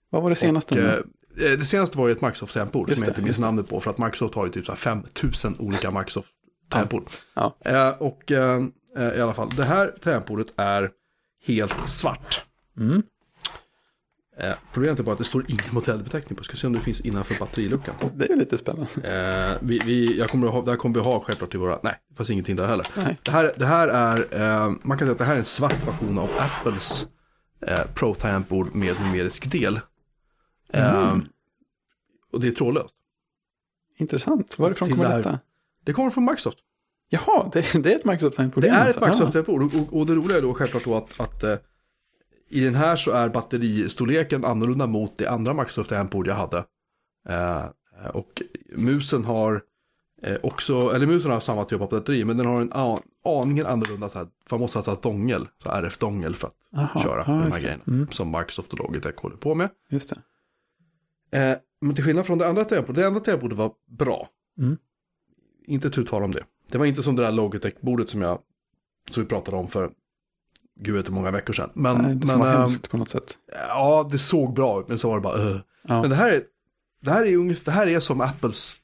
Vad 0.09 0.23
var 0.23 0.29
det 0.29 0.35
senaste? 0.35 0.97
Och, 0.97 1.03
det 1.35 1.65
senaste 1.65 1.97
var 1.97 2.07
ju 2.07 2.11
ett 2.11 2.21
Microsoft-tangentbord 2.21 2.93
som 2.93 3.03
jag 3.03 3.09
inte 3.09 3.21
minns 3.21 3.39
namnet 3.39 3.69
på. 3.69 3.79
För 3.79 3.91
att 3.91 3.97
Microsoft 3.97 4.35
har 4.35 4.45
ju 4.45 4.51
typ 4.51 4.77
5000 4.77 5.55
olika 5.59 5.91
Microsoft-tangentbord. 5.91 7.07
Ja. 7.33 7.55
och 7.99 8.31
i 9.15 9.21
alla 9.21 9.33
fall, 9.33 9.49
det 9.55 9.63
här 9.63 9.95
tangentbordet 10.01 10.47
är 10.57 10.89
helt 11.45 11.89
svart. 11.89 12.45
Mm. 12.77 13.03
Eh, 14.37 14.53
problemet 14.73 14.99
är 14.99 15.03
bara 15.03 15.11
att 15.11 15.17
det 15.17 15.23
står 15.23 15.45
ingen 15.47 15.63
modellbeteckning 15.71 16.37
på. 16.37 16.43
Ska 16.43 16.55
se 16.55 16.67
om 16.67 16.73
det 16.73 16.79
finns 16.79 17.01
innanför 17.01 17.39
batteriluckan. 17.39 17.95
Det 18.15 18.31
är 18.31 18.35
lite 18.35 18.57
spännande. 18.57 18.89
Eh, 19.03 19.57
vi, 19.61 19.79
vi, 19.85 20.19
jag 20.19 20.27
kommer 20.27 20.47
ha, 20.47 20.61
det 20.61 20.71
här 20.71 20.77
kommer 20.77 20.95
vi 20.95 21.01
ha 21.01 21.19
självklart 21.19 21.55
i 21.55 21.57
våra... 21.57 21.79
Nej, 21.83 21.95
det 22.09 22.15
fanns 22.15 22.29
ingenting 22.29 22.55
där 22.55 22.67
heller. 22.67 22.87
Nej. 22.95 23.17
Det, 23.23 23.31
här, 23.31 23.51
det 23.55 23.65
här 23.65 23.87
är... 23.87 24.41
Eh, 24.41 24.71
man 24.83 24.97
kan 24.97 25.07
säga 25.07 25.11
att 25.11 25.17
det 25.17 25.25
här 25.25 25.33
är 25.33 25.39
en 25.39 25.45
svart 25.45 25.87
version 25.87 26.17
av 26.17 26.29
Apples 26.37 27.07
eh, 27.67 27.79
Pro 27.93 28.15
tangentbord 28.15 28.75
med 28.75 28.95
numerisk 29.01 29.51
del. 29.51 29.79
Mm. 30.73 31.25
och 32.31 32.39
det 32.39 32.47
är 32.47 32.51
trådlöst. 32.51 32.95
Intressant. 33.97 34.59
Varifrån 34.59 34.89
kommer 34.89 35.17
detta? 35.17 35.39
Det 35.85 35.93
kommer 35.93 36.09
från 36.09 36.25
Microsoft. 36.25 36.57
Jaha, 37.09 37.49
det, 37.53 37.83
det 37.83 37.91
är 37.91 37.95
ett 37.95 38.05
Microsoft 38.05 38.37
tangentbord. 38.37 38.63
Det 38.63 38.69
är 38.69 38.89
ett 38.89 39.01
Microsoft 39.01 39.33
tangentbord. 39.33 39.63
Och, 39.63 39.97
och, 39.99 40.05
det 40.05 40.15
roliga 40.15 40.37
är 40.37 40.41
då 40.41 40.53
självklart 40.53 40.83
då 40.83 40.95
att, 40.95 41.19
att 41.19 41.63
I 42.49 42.59
den 42.59 42.75
här 42.75 42.95
så 42.95 43.11
är 43.11 43.29
batteristorleken 43.29 44.45
annorlunda 44.45 44.87
mot 44.87 45.17
det 45.17 45.27
andra 45.27 45.53
Microsoft 45.53 45.91
Handboard 45.91 46.27
jag 46.27 46.35
hade. 46.35 46.65
Eh, 47.29 47.65
och 48.13 48.41
musen 48.75 49.25
har 49.25 49.61
eh, 50.21 50.37
också, 50.43 50.89
eller 50.89 51.05
musen 51.05 51.31
har 51.31 51.39
samma 51.39 51.65
typ 51.65 51.81
av 51.81 51.89
batteri, 51.89 52.25
men 52.25 52.37
den 52.37 52.45
har 52.45 52.61
en 52.61 52.73
an, 52.73 53.01
aningen 53.25 53.65
annorlunda, 53.65 54.09
så 54.09 54.17
här, 54.17 54.27
för 54.45 54.55
man 54.55 54.61
måste 54.61 54.79
ha 54.79 54.95
dongel, 54.95 55.47
så 55.63 55.69
RF-dongel 55.69 56.35
för 56.35 56.47
att 56.47 56.77
Aha, 56.77 57.01
köra 57.03 57.23
ja, 57.27 57.33
de 57.33 57.37
här 57.39 57.51
det. 57.51 57.59
grejerna. 57.59 57.83
Mm. 57.87 58.07
Som 58.11 58.31
Microsoft 58.31 58.73
och 58.73 58.79
Logitech 58.79 59.15
håller 59.15 59.37
på 59.37 59.55
med. 59.55 59.69
Just 59.89 60.09
det. 60.09 60.17
Eh, 61.33 61.57
men 61.81 61.95
till 61.95 62.03
skillnad 62.03 62.25
från 62.25 62.37
det 62.37 62.47
andra 62.47 62.65
tempodet, 62.65 62.95
det 62.95 63.07
andra 63.07 63.19
tempodet 63.19 63.57
var 63.57 63.71
bra. 63.97 64.29
Mm. 64.59 64.77
Inte 65.65 65.89
tu 65.89 66.05
tal 66.05 66.23
om 66.23 66.31
det. 66.31 66.43
Det 66.71 66.77
var 66.77 66.85
inte 66.85 67.03
som 67.03 67.15
det 67.15 67.23
där 67.23 67.31
Logitech-bordet 67.31 68.09
som 68.09 68.21
jag, 68.21 68.39
som 69.11 69.23
vi 69.23 69.29
pratade 69.29 69.57
om 69.57 69.67
för, 69.67 69.91
gud 70.79 70.95
vet 70.95 71.07
hur 71.07 71.13
många 71.13 71.31
veckor 71.31 71.53
sedan. 71.53 71.69
Men, 71.73 71.97
Nej, 71.97 72.15
det 72.15 72.27
men 72.27 72.39
var 72.39 72.47
ehm, 72.47 72.57
hemskt 72.57 72.89
på 72.89 72.97
något 72.97 73.09
sätt. 73.09 73.37
ja, 73.51 74.09
det 74.11 74.17
såg 74.17 74.53
bra 74.53 74.79
ut, 74.79 74.87
men 74.87 74.97
så 74.97 75.09
var 75.09 75.15
det 75.15 75.21
bara, 75.21 75.37
uh. 75.37 75.59
Ja. 75.81 76.01
Men 76.01 76.09
det 76.09 76.15
här 76.15 76.31
är, 76.31 76.43
det 77.01 77.11
här 77.11 77.25
är 77.25 77.37
ungefär, 77.37 77.65
det 77.65 77.71
här 77.71 77.87
är 77.87 77.99
som 77.99 78.21
Apples, 78.21 78.75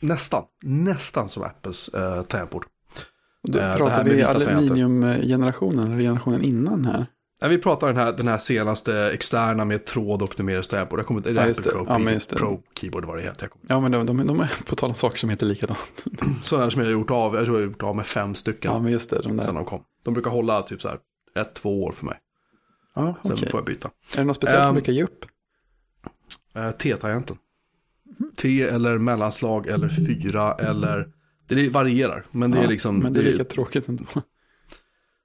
nästan, 0.00 0.44
nästan 0.62 1.28
som 1.28 1.42
Apples 1.42 1.88
eh, 1.88 2.22
tangentbord. 2.22 2.66
Då 3.42 3.58
eh, 3.58 3.76
pratar 3.76 4.04
vi 4.04 4.22
aluminiumgenerationen, 4.22 5.92
eller 5.92 6.00
generationen 6.00 6.42
innan 6.42 6.84
här. 6.84 7.06
Vi 7.40 7.58
pratar 7.58 7.86
den 7.86 7.96
här, 7.96 8.12
den 8.12 8.28
här 8.28 8.38
senaste 8.38 9.10
externa 9.12 9.64
med 9.64 9.84
tråd 9.84 10.22
och 10.22 10.38
numeriskt 10.38 10.70
tangentbord. 10.70 10.98
Jag 10.98 11.06
kommer 11.06 11.20
inte, 11.20 11.30
är 11.30 11.34
det 11.34 11.40
Ja, 11.44 11.50
Apple. 11.50 11.72
Pro, 11.72 11.86
Ja, 11.88 11.98
men 11.98 12.14
just 12.14 12.30
det. 12.30 12.36
Pro 12.36 12.62
Keyboard 12.74 13.04
vad 13.04 13.16
det 13.16 13.22
heter. 13.22 13.48
Ja, 13.66 13.80
men 13.80 13.92
de, 13.92 14.06
de, 14.06 14.26
de 14.26 14.40
är 14.40 14.52
på 14.66 14.76
tal 14.76 14.88
om 14.88 14.94
saker 14.94 15.18
som 15.18 15.30
heter 15.30 15.46
likadant. 15.46 16.04
sådana 16.42 16.64
här 16.64 16.70
som 16.70 16.80
jag 16.80 16.86
har 16.88 16.92
gjort 16.92 17.10
av, 17.10 17.34
jag 17.34 17.44
tror 17.44 17.60
jag 17.60 17.66
har 17.66 17.70
gjort 17.72 17.82
av 17.82 17.96
med 17.96 18.06
fem 18.06 18.34
stycken. 18.34 18.72
Ja, 18.72 18.78
men 18.80 18.92
just 18.92 19.10
det, 19.10 19.22
de 19.22 19.36
där. 19.36 19.44
sen 19.44 19.54
de 19.54 19.64
kom. 19.64 19.82
De 20.04 20.14
brukar 20.14 20.30
hålla 20.30 20.62
typ 20.62 20.82
så 20.82 20.88
här 20.88 20.98
ett, 21.36 21.54
två 21.54 21.82
år 21.82 21.92
för 21.92 22.06
mig. 22.06 22.16
Ja, 22.94 23.14
Sen 23.22 23.32
okej. 23.32 23.48
får 23.48 23.60
jag 23.60 23.66
byta. 23.66 23.88
Är 24.14 24.16
det 24.18 24.24
något 24.24 24.36
speciellt 24.36 24.62
som 24.64 24.68
Ehm, 24.70 24.74
brukar 24.74 24.92
ge 24.92 25.02
upp? 25.04 25.24
Eh, 26.54 26.70
T-tangenten. 26.70 27.36
T 28.36 28.62
eller 28.62 28.98
mellanslag 28.98 29.66
eller 29.66 29.88
fyra 29.88 30.52
eller 30.54 31.08
det 31.48 31.68
varierar. 31.68 32.24
Men 32.30 32.50
det 32.50 32.58
är 32.58 32.62
Ja, 32.62 32.68
liksom. 32.70 32.98
Men 32.98 33.12
det 33.12 33.20
är 33.20 33.24
det- 33.24 33.30
lika 33.30 33.44
tråkigt 33.44 33.88
ändå. 33.88 34.04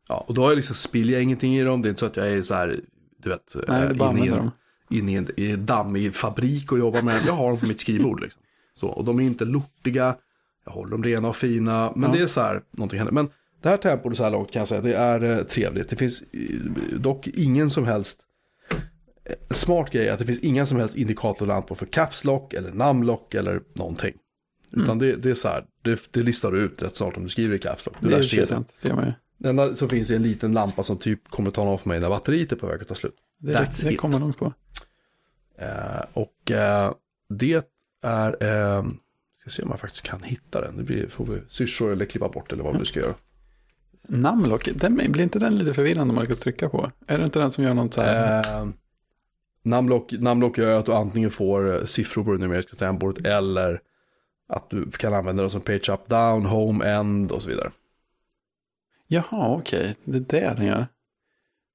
Ja, 0.10 0.24
och 0.28 0.34
då 0.34 0.42
har 0.42 0.50
jag 0.50 0.56
liksom, 0.56 0.76
spiller 0.76 1.14
jag 1.14 1.24
ingenting 1.24 1.56
i 1.56 1.64
dem. 1.64 1.82
Det 1.82 1.88
är 1.88 1.90
inte 1.90 2.00
så 2.00 2.06
att 2.06 2.18
jag 2.18 2.28
är 2.32 2.42
så 2.42 2.54
här, 2.54 2.80
du 3.24 3.30
vet, 3.30 3.56
Nej, 3.68 3.84
eh, 3.84 3.90
du 3.90 4.06
inne 4.06 4.26
i 4.26 4.28
en, 4.30 4.38
dem. 4.38 4.52
inne 4.90 5.12
i 5.12 5.16
en, 5.16 5.28
i 5.38 5.52
en 5.52 5.66
dammig 5.66 6.16
fabrik 6.16 6.72
och 6.72 6.80
jobbar 6.80 7.02
med 7.02 7.16
dem. 7.16 7.24
Jag 7.28 7.34
har 7.34 7.50
dem 7.50 7.60
på 7.60 7.66
mitt 7.66 7.82
skrivbord 7.82 8.22
liksom. 8.22 8.42
Så, 8.74 8.88
och 8.88 9.06
de 9.06 9.20
är 9.20 9.24
inte 9.24 9.46
lortiga. 9.46 10.16
Jag 10.66 10.72
håller 10.72 10.92
dem 10.92 11.04
rena 11.04 11.28
och 11.30 11.36
fina. 11.36 11.94
Men 11.96 12.10
Ja. 12.12 12.18
det 12.18 12.24
är 12.24 12.28
så 12.28 12.42
här, 12.42 12.62
någonting 12.72 13.00
händer. 13.00 13.14
Men 13.14 13.30
det 13.62 13.70
här 13.70 13.78
tempot 13.78 14.18
så 14.18 14.24
här 14.24 14.32
långt 14.32 14.52
kan 14.52 14.60
jag 14.60 14.68
säga, 14.68 14.82
det 14.82 14.94
är 14.96 15.24
eh, 15.24 15.44
trevligt. 15.44 15.90
Det 15.90 15.96
finns 15.96 16.22
eh, 16.22 17.00
dock 17.00 17.28
ingen 17.28 17.70
som 17.70 17.86
helst 17.86 18.20
smart 19.52 19.92
grej 19.92 20.10
att 20.10 20.20
det 20.20 20.26
finns 20.26 20.40
inga 20.40 20.66
som 20.66 20.78
helst 20.78 20.96
indikatorlampor 20.96 21.76
för 21.76 21.86
caps 21.86 22.24
lock 22.24 22.54
eller 22.54 22.72
namnlock 22.72 23.34
eller 23.34 23.62
någonting. 23.74 24.14
Mm. 24.74 24.84
Utan 24.84 25.00
det, 25.00 25.16
det 25.16 25.30
är 25.30 25.34
så 25.36 25.48
här, 25.48 25.66
det, 25.82 26.00
det 26.12 26.22
listar 26.22 26.52
du 26.52 26.60
ut 26.60 26.82
rätt 26.82 26.96
snart 26.96 27.18
om 27.18 27.24
du 27.24 27.30
skriver 27.30 27.56
i 27.56 27.60
caps 27.60 27.86
lock. 27.86 27.96
Du 28.00 28.08
Det 28.08 28.16
är 28.16 28.36
ju 28.40 28.46
sant. 28.46 28.74
Det 28.82 28.88
gör 28.88 28.96
man 28.96 29.06
ju. 29.06 29.12
Det 29.44 29.50
enda 29.50 29.76
som 29.76 29.90
finns 29.90 30.10
är 30.10 30.16
en 30.16 30.24
liten 30.24 30.54
lampa 30.54 30.84
som 30.84 30.98
typ 30.98 31.30
kommer 31.30 31.52
ta 31.52 31.62
av 31.62 31.78
för 31.78 31.90
mig 31.90 32.00
när 32.00 32.10
batteriet 32.10 32.52
är 32.52 32.56
på 32.56 32.68
väg 32.68 32.82
att 32.82 32.88
ta 32.88 32.96
slut. 32.96 33.16
Det, 33.40 33.54
That's 33.54 33.84
det, 33.84 33.94
it. 33.94 34.00
kommer 34.00 34.20
långt 34.20 34.38
på. 34.38 34.54
Eh, 35.58 36.02
och 36.14 36.52
eh, 36.52 36.94
det 37.30 37.66
är, 38.04 38.44
eh, 38.44 38.86
ska 39.40 39.50
se 39.50 39.64
om 39.64 39.70
jag 39.70 39.80
faktiskt 39.80 40.04
kan 40.04 40.24
hitta 40.24 40.62
den. 40.62 40.78
Det 40.78 40.84
blir, 40.84 41.08
får 41.08 41.26
vi 41.26 41.42
syrsor 41.48 41.92
eller 41.92 42.06
klippa 42.06 42.30
bort 42.30 42.52
eller 42.52 42.64
vad 42.64 42.80
vi 42.80 42.86
ska 42.86 43.00
göra. 43.00 43.14
Namnlock, 44.08 44.70
den, 44.76 44.96
blir 44.96 45.24
inte 45.24 45.40
den 45.40 45.58
lite 45.58 45.74
förvirrande 45.74 46.12
om 46.12 46.16
man 46.16 46.24
lyckas 46.24 46.40
trycka 46.40 46.70
på? 46.70 46.92
Är 47.08 47.18
det 47.18 47.24
inte 47.24 47.40
den 47.40 47.52
som 47.52 47.64
gör 47.64 47.74
något 47.74 47.94
så 47.94 48.02
här? 48.02 48.62
Eh, 48.62 48.68
namnlock, 49.64 50.12
namnlock 50.12 50.58
gör 50.58 50.80
att 50.80 50.86
du 50.86 50.94
antingen 50.94 51.32
får 51.32 51.76
eh, 51.76 51.86
siffror 51.86 52.24
på 52.24 52.32
det 52.32 52.38
numeriska 52.38 52.76
tangentbordet 52.76 53.26
eller 53.26 53.82
att 54.50 54.70
du 54.70 54.92
kan 54.92 55.14
använda 55.14 55.44
dem 55.44 55.50
som 55.50 55.62
page 55.62 55.90
up, 55.90 56.10
down, 56.10 56.46
home, 56.46 56.86
end 56.86 57.32
och 57.32 57.42
så 57.42 57.50
vidare. 57.50 57.72
Jaha, 59.13 59.55
okej. 59.58 59.96
Det 60.03 60.17
är 60.17 60.22
det 60.41 60.53
den 60.58 60.65
gör. 60.65 60.88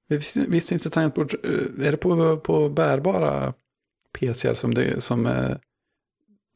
Visst, 0.09 0.37
visst 0.37 0.69
finns 0.69 0.83
det 0.83 0.91
tangentbord, 0.91 1.35
eh, 1.45 1.87
är 1.87 1.91
det 1.91 1.97
på, 1.97 2.37
på 2.37 2.69
bärbara 2.69 3.55
PCar 4.19 4.55
som, 4.55 4.75
det, 4.75 5.01
som 5.03 5.27
eh, 5.27 5.57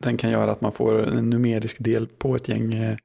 den 0.02 0.16
kan 0.16 0.30
göra 0.30 0.50
att 0.52 0.60
man 0.60 0.72
får 0.72 1.02
en 1.02 1.30
numerisk 1.30 1.76
del 1.80 2.06
på 2.06 2.36
ett 2.36 2.48
gäng 2.48 2.74
eh, 2.74 2.96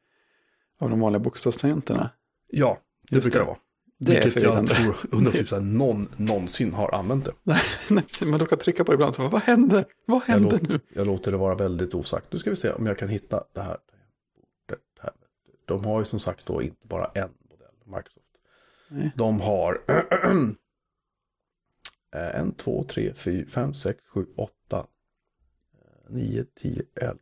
av 0.79 0.89
de 0.89 1.00
vanliga 1.00 1.19
bokstavstangenterna? 1.19 2.10
Ja, 2.48 2.77
det 3.10 3.15
Just 3.15 3.25
brukar 3.25 3.39
det. 3.39 3.46
vara. 3.46 3.57
Det 4.00 4.12
är 4.17 4.24
Vilket 4.24 4.43
jag 4.43 4.53
förvirrande. 4.53 4.74
tror, 4.75 4.96
undrar 5.17 5.31
typ 5.31 5.51
någon 5.51 6.07
någonsin 6.17 6.74
har 6.74 6.93
använt 6.96 7.25
det. 7.25 7.31
Nej, 7.89 8.03
Man 8.25 8.39
råkar 8.39 8.55
trycka 8.55 8.84
på 8.84 8.91
det 8.91 8.96
ibland, 8.96 9.15
så 9.15 9.27
vad 9.27 9.41
händer? 9.41 9.86
Vad 10.05 10.22
Jag, 10.27 10.34
händer 10.34 10.51
låter, 10.51 10.67
nu? 10.67 10.79
jag 10.89 11.07
låter 11.07 11.31
det 11.31 11.38
vara 11.38 11.55
väldigt 11.55 11.93
osagt. 11.96 12.27
Nu 12.34 12.39
ska 12.39 12.50
vi 12.50 12.55
se 12.55 12.72
om 12.72 12.86
jag 12.86 12.98
kan 12.98 13.10
hitta 13.10 13.43
det 13.53 13.62
här. 13.62 13.77
De 15.65 15.86
har 15.86 16.00
ju 16.00 16.05
som 16.05 16.19
sagt 16.19 16.46
då 16.46 16.62
inte 16.62 16.88
bara 16.88 17.05
en 17.15 17.29
Microsoft. 17.88 18.27
Nej. 18.89 19.12
De 19.15 19.41
har 19.41 19.82
eh, 22.15 22.39
en, 22.39 22.51
två, 22.51 22.84
tre, 22.84 23.13
fyra, 23.13 23.46
fem, 23.48 23.74
sex, 23.74 24.00
sju, 24.08 24.25
åtta, 24.38 24.88
eh, 25.74 26.13
nio, 26.13 26.46
tio, 26.56 26.84
elva. 26.96 27.20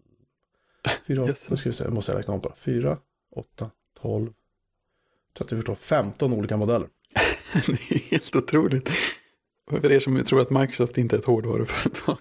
Fyra, 1.07 1.25
Yes. 1.27 1.49
nu 1.49 1.57
ska 1.57 1.69
vi 1.69 1.75
se, 1.75 1.83
jag 1.83 1.93
måste 1.93 2.17
räkna 2.17 2.33
om 2.33 2.39
bara. 2.39 2.55
Fyra, 2.55 2.97
åtta, 3.31 3.71
tolv, 4.01 4.33
tretton, 5.37 5.57
fjorton, 5.57 5.75
femton 5.75 6.33
olika 6.33 6.57
modeller. 6.57 6.87
Det 7.53 7.71
är 7.95 8.11
helt 8.11 8.35
otroligt. 8.35 8.89
För 9.69 9.91
er 9.91 9.99
som 9.99 10.23
tror 10.23 10.41
att 10.41 10.49
Microsoft 10.49 10.97
inte 10.97 11.15
är 11.15 11.19
ett 11.19 11.25
hårdvaruföretag. 11.25 12.17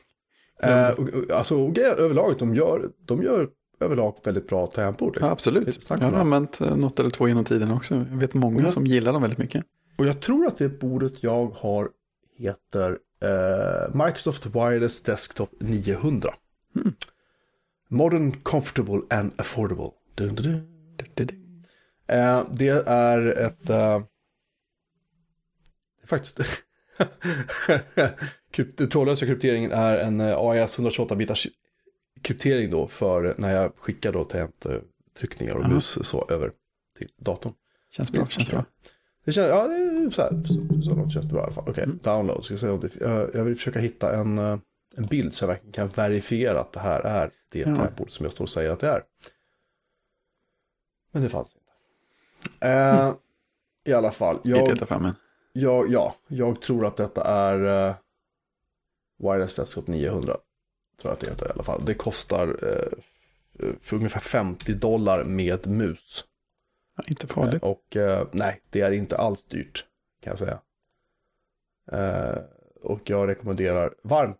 Eh, 0.62 0.94
alltså 1.30 1.54
överlag, 1.78 2.38
de 2.38 2.54
gör, 2.54 2.92
de 2.98 3.22
gör 3.22 3.50
överlag 3.80 4.14
väldigt 4.24 4.48
bra 4.48 4.66
tangentbord. 4.66 5.08
Ja, 5.08 5.12
Liksom. 5.14 5.32
absolut. 5.32 5.66
Lite 5.66 5.80
snack 5.80 6.02
Jag 6.02 6.10
har 6.10 6.18
använt 6.18 6.60
eh, 6.60 6.76
något 6.76 7.00
eller 7.00 7.10
två 7.10 7.28
genom 7.28 7.44
tiden 7.44 7.70
också. 7.70 7.94
Jag 7.94 8.04
vet 8.04 8.34
många 8.34 8.62
Ja. 8.62 8.70
som 8.70 8.86
gillar 8.86 9.12
dem 9.12 9.22
väldigt 9.22 9.38
mycket. 9.38 9.64
Och 9.98 10.06
jag 10.06 10.20
tror 10.20 10.46
att 10.46 10.58
det 10.58 10.68
bordet 10.80 11.12
jag 11.20 11.46
har 11.46 11.88
heter 12.38 12.98
eh, 13.22 13.94
Microsoft 14.06 14.46
Wireless 14.46 15.02
Desktop 15.02 15.50
900. 15.58 16.34
Mm. 16.76 16.92
Modern, 17.88 18.32
comfortable 18.32 19.00
and 19.10 19.32
affordable. 19.36 19.90
Dun, 20.14 20.34
dun, 20.34 20.52
dun. 20.52 20.66
Du, 20.96 21.04
du, 21.14 21.24
du. 21.24 21.34
Eh, 22.14 22.42
det 22.52 22.88
är 22.88 23.26
ett... 23.26 23.70
Eh, 23.70 24.00
faktiskt... 26.06 26.40
Den 28.76 28.88
trådlösa 28.88 29.26
krypteringen 29.26 29.72
är 29.72 29.96
en 29.96 30.20
eh, 30.20 30.34
AES 30.38 30.78
128-bitars 30.78 31.46
kryptering 32.24 32.70
då 32.70 32.86
för 32.86 33.34
när 33.38 33.54
jag 33.54 33.72
skickar 33.76 34.12
då 34.12 34.24
tangenttryckningar 34.24 35.54
och 35.54 35.68
mus 35.68 35.98
så 36.08 36.26
över 36.30 36.52
till 36.98 37.08
datorn. 37.16 37.52
Känns 37.90 38.12
bra, 38.12 38.26
känns 38.26 38.50
bra. 38.50 38.64
Det 39.24 39.32
känns, 39.32 39.48
ja, 39.48 39.68
det 39.68 39.74
är 39.74 40.10
så 40.10 40.22
här, 40.22 40.30
så, 40.30 40.82
så 40.82 40.96
långt 40.96 41.12
känns 41.12 41.26
det 41.26 41.32
bra 41.32 41.40
i 41.40 41.44
alla 41.44 41.52
fall. 41.52 41.64
Okej, 41.68 41.84
Mm. 41.84 41.98
download. 42.02 42.44
Ska 42.44 42.56
se 42.56 42.68
om 42.68 42.80
det, 42.80 42.96
jag, 43.00 43.34
jag 43.34 43.44
vill 43.44 43.56
försöka 43.56 43.78
hitta 43.78 44.16
en, 44.16 44.38
eh, 44.38 44.58
en 44.96 45.06
bild 45.10 45.34
så 45.34 45.42
jag 45.44 45.48
verkligen 45.48 45.72
kan 45.72 45.88
verifiera 45.88 46.60
att 46.60 46.72
det 46.72 46.80
här 46.80 47.00
är 47.00 47.30
det 47.48 47.58
Ja. 47.58 47.64
tangentbord 47.66 48.10
som 48.10 48.24
jag 48.24 48.32
står 48.32 48.44
och 48.44 48.50
säger 48.50 48.70
att 48.70 48.80
det 48.80 48.88
är. 48.88 49.02
Men 51.12 51.22
det 51.22 51.28
fanns 51.28 51.56
inte. 51.56 52.66
Eh, 52.66 53.14
I 53.84 53.92
alla 53.92 54.10
fall, 54.12 54.38
jag, 54.44 54.68
letar 54.68 54.86
fram 54.86 55.04
en. 55.04 55.14
jag, 55.52 55.90
ja, 55.92 56.14
jag 56.28 56.60
tror 56.62 56.86
att 56.86 56.96
detta 56.96 57.24
är 57.24 57.88
uh, 57.88 57.94
Wireless 59.18 59.56
Desktop 59.56 59.86
900. 59.86 60.36
Tror 61.00 61.10
jag 61.10 61.12
att 61.12 61.20
det 61.20 61.30
heter 61.30 61.46
i 61.46 61.50
alla 61.50 61.62
fall. 61.62 61.84
Det 61.84 61.94
kostar 61.94 62.48
eh, 62.62 62.98
för 63.80 63.96
ungefär 63.96 64.20
50 64.20 64.74
dollar 64.74 65.24
med 65.24 65.66
mus. 65.66 66.24
Ja, 66.96 67.04
inte 67.06 67.26
farligt. 67.26 67.62
Och 67.62 67.96
eh, 67.96 68.28
nej, 68.32 68.60
det 68.70 68.80
är 68.80 68.90
inte 68.90 69.16
alls 69.16 69.44
dyrt 69.44 69.84
kan 70.22 70.30
jag 70.30 70.38
säga. 70.38 70.60
Eh, 71.92 72.42
och 72.82 73.10
jag 73.10 73.28
rekommenderar 73.28 73.94
varmt 74.02 74.36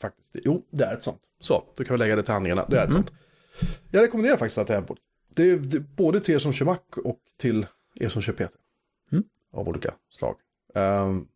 faktiskt. 0.00 0.30
Jo, 0.44 0.62
det 0.70 0.84
är 0.84 0.94
ett 0.94 1.02
sånt. 1.04 1.20
Så, 1.40 1.64
då 1.76 1.84
kan 1.84 1.94
vi 1.94 1.98
lägga 1.98 2.16
det 2.16 2.22
till 2.22 2.32
handlingarna. 2.32 2.66
Det 2.68 2.78
är 2.78 2.84
ett 2.84 2.90
Mm. 2.94 3.02
sånt. 3.06 3.12
Jag 3.90 4.02
rekommenderar 4.02 4.36
faktiskt 4.36 4.56
det 4.56 4.74
här 4.74 4.80
tempot. 4.80 4.98
Det 5.28 5.42
är, 5.50 5.56
det 5.56 5.76
är 5.76 5.80
både 5.80 6.20
till 6.20 6.34
er 6.34 6.38
som 6.38 6.52
kör 6.52 6.66
Mac 6.66 6.78
och 7.04 7.18
till 7.36 7.66
er 7.94 8.08
som 8.08 8.22
kör 8.22 8.32
PC. 8.32 8.58
Mm. 9.12 9.24
Av 9.52 9.68
olika 9.68 9.94
slag. 10.10 10.36
Ehm, 10.74 11.26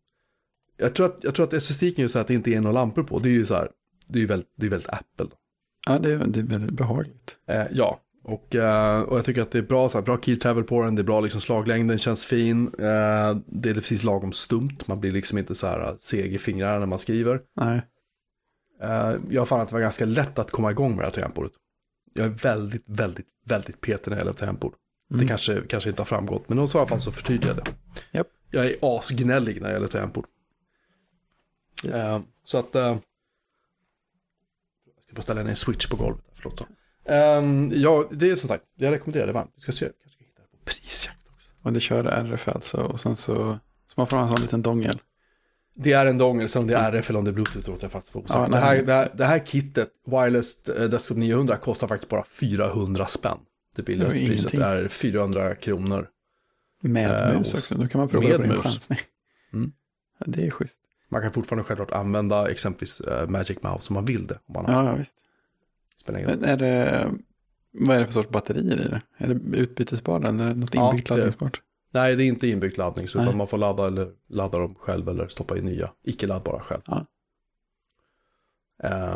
jag, 0.77 0.95
tror 0.95 1.05
att, 1.05 1.17
jag 1.23 1.35
tror 1.35 1.45
att 1.45 1.53
estetiken 1.53 2.05
är 2.05 2.09
så 2.09 2.17
här 2.17 2.21
att 2.21 2.27
det 2.27 2.33
inte 2.33 2.51
är 2.51 2.61
några 2.61 2.73
lampor 2.73 3.03
på. 3.03 3.19
Det 3.19 3.29
är 3.29 3.33
ju 3.33 3.45
så 3.45 3.55
här, 3.55 3.71
det 4.07 4.19
är 4.19 4.21
ju 4.21 4.27
väldigt, 4.27 4.49
det 4.55 4.65
är 4.65 4.69
väldigt 4.69 4.89
Apple. 4.89 5.27
Ja, 5.87 5.99
det 5.99 6.13
är, 6.13 6.17
det 6.17 6.39
är 6.39 6.43
väldigt 6.43 6.71
behagligt. 6.77 7.37
Eh, 7.47 7.63
ja, 7.71 7.99
och, 8.23 8.55
eh, 8.55 9.01
och 9.01 9.17
jag 9.17 9.25
tycker 9.25 9.41
att 9.41 9.51
det 9.51 9.57
är 9.57 9.61
bra, 9.63 9.89
så 9.89 9.97
här, 9.97 10.05
bra 10.05 10.21
key 10.21 10.35
travel 10.35 10.63
på 10.63 10.83
den, 10.83 10.95
det 10.95 11.01
är 11.01 11.03
bra 11.03 11.19
liksom, 11.19 11.41
slaglängden, 11.41 11.97
känns 11.97 12.25
fin. 12.25 12.67
Eh, 12.67 13.37
det 13.45 13.69
är 13.69 13.73
precis 13.73 14.03
lagom 14.03 14.31
stumt, 14.33 14.77
man 14.85 14.99
blir 14.99 15.11
liksom 15.11 15.37
inte 15.37 15.55
så 15.55 15.67
här 15.67 15.95
seg 15.99 16.33
i 16.33 16.37
fingrarna 16.39 16.79
när 16.79 16.85
man 16.85 16.99
skriver. 16.99 17.41
Nej, 17.55 17.81
Eh, 18.81 19.15
jag 19.29 19.47
fann 19.47 19.61
att 19.61 19.69
det 19.69 19.75
var 19.75 19.81
ganska 19.81 20.05
lätt 20.05 20.39
att 20.39 20.51
komma 20.51 20.71
igång 20.71 20.89
med 20.95 20.99
det 20.99 21.03
här 21.05 21.11
tangentbordet. 21.11 21.51
Jag 22.13 22.25
är 22.25 22.29
väldigt, 22.29 22.83
väldigt, 22.85 23.27
väldigt 23.45 23.81
petig 23.81 24.09
när 24.11 24.15
det 24.17 24.21
gäller 24.21 24.33
tangentbord. 24.33 24.73
Det 25.09 25.15
Mm. 25.15 25.27
kanske, 25.27 25.61
kanske 25.69 25.89
inte 25.89 26.01
har 26.01 26.05
framgått, 26.05 26.49
men 26.49 26.59
i 26.59 26.67
så 26.67 26.85
fall 26.87 27.01
så 27.01 27.11
förtydligar 27.11 27.55
jag 27.55 27.65
det. 27.65 27.71
Japp. 28.17 28.27
Jag 28.51 28.65
är 28.65 28.75
asgnällig 28.81 29.61
när 29.61 29.67
det 29.67 29.73
gäller 29.73 29.87
tangentbord. 29.87 30.25
Eh, 31.93 32.19
så 32.45 32.57
att... 32.57 32.75
Jag 35.13 35.15
bara 35.15 35.21
ställa 35.21 35.41
en 35.41 35.55
switch 35.55 35.87
på 35.87 35.95
golvet. 35.95 36.25
Förlåt. 36.35 36.59
Så. 36.59 36.65
Um, 37.13 37.71
ja, 37.75 38.09
det 38.11 38.29
är 38.29 38.35
som 38.35 38.47
sagt, 38.49 38.63
jag 38.75 38.91
rekommenderar 38.91 39.27
det 39.27 39.33
varmt. 39.33 39.51
Vi 39.55 39.61
ska 39.61 39.71
se, 39.71 39.85
kanske 40.03 40.23
hitta 40.23 40.41
det 40.41 40.47
på 40.57 40.57
prisjakt 40.65 41.27
också. 41.27 41.49
Och 41.61 41.73
det 41.73 41.79
kör 41.79 42.05
RF 42.05 42.47
alltså 42.47 42.77
och 42.77 42.99
sen 42.99 43.17
så, 43.17 43.59
så 43.87 43.93
man 43.95 44.07
får 44.07 44.17
ha 44.17 44.23
en 44.23 44.29
sån 44.29 44.41
liten 44.41 44.61
dongel. 44.61 44.99
Det 45.75 45.91
är 45.93 46.05
en 46.05 46.17
dongel, 46.17 46.49
sen 46.49 46.61
om 46.61 46.67
det 46.67 46.75
är 46.75 46.91
RF 46.91 47.09
eller 47.09 47.19
om 47.19 47.25
det 47.25 47.31
är 47.31 47.33
Bluetooth 47.33 47.69
låter 47.69 47.83
jag 47.83 47.91
faktiskt 47.91 48.15
vara 48.15 48.25
Ja, 48.29 48.47
det, 48.47 48.57
här, 48.57 48.81
det, 48.83 48.93
här, 48.93 49.11
det 49.13 49.25
här 49.25 49.39
kittet, 49.39 49.89
Wireless 50.05 50.69
eh, 50.69 50.89
Desktop 50.89 51.17
900, 51.17 51.57
kostar 51.57 51.87
faktiskt 51.87 52.09
bara 52.09 52.23
400 52.23 53.07
spänn. 53.07 53.37
Det 53.75 53.81
billigaste 53.81 54.17
Det 54.17 54.23
är 54.23 54.27
priset 54.27 54.53
är 54.53 54.87
400 54.87 55.55
kronor. 55.55 56.07
Med 56.81 57.31
Eh, 57.31 57.37
mus 57.37 57.53
också, 57.53 57.75
då 57.75 57.87
kan 57.87 57.99
man 57.99 58.09
prova 58.09 58.27
med 58.27 58.37
på 58.37 58.43
din 58.43 58.61
chansning. 58.61 58.99
Mm. 59.53 59.71
Ja, 60.19 60.25
det 60.29 60.45
är 60.47 60.51
schysst. 60.51 60.79
Man 61.13 61.21
kan 61.21 61.33
fortfarande 61.33 61.63
självklart 61.63 61.91
använda 61.91 62.51
exempelvis 62.51 62.99
eh, 63.01 63.29
Magic 63.29 63.57
Mouse 63.63 63.89
om 63.89 63.93
man 63.93 64.05
vill 64.05 64.27
det. 64.27 64.39
Om 64.45 64.53
man 64.53 64.65
har, 64.65 64.85
Ja, 64.85 64.95
visst. 64.95 65.15
Men 66.07 66.43
är 66.43 66.57
det, 66.57 67.11
vad 67.71 67.95
är 67.95 67.99
det 67.99 68.05
för 68.05 68.13
sorts 68.13 68.29
batterier 68.29 68.73
i 68.85 68.87
det? 68.87 69.01
Är 69.17 69.27
det 69.33 69.57
utbytesbara 69.57 70.27
eller 70.29 70.53
något 70.53 70.75
Ja, 70.75 70.89
inbyggt 70.89 71.09
laddningsbart? 71.09 71.61
Nej, 71.91 72.15
det 72.15 72.23
är 72.23 72.25
inte 72.25 72.47
inbyggd 72.47 72.77
laddning, 72.77 73.07
så 73.07 73.21
utan 73.21 73.37
man 73.37 73.47
får 73.47 73.57
ladda, 73.57 73.87
eller, 73.87 74.11
ladda 74.27 74.57
dem 74.57 74.75
själv 74.75 75.09
eller 75.09 75.27
stoppa 75.27 75.57
i 75.57 75.61
nya, 75.61 75.91
icke 76.03 76.27
laddbara 76.27 76.59
själv. 76.61 76.81
Ja. 76.85 77.05
Eh, 78.83 79.15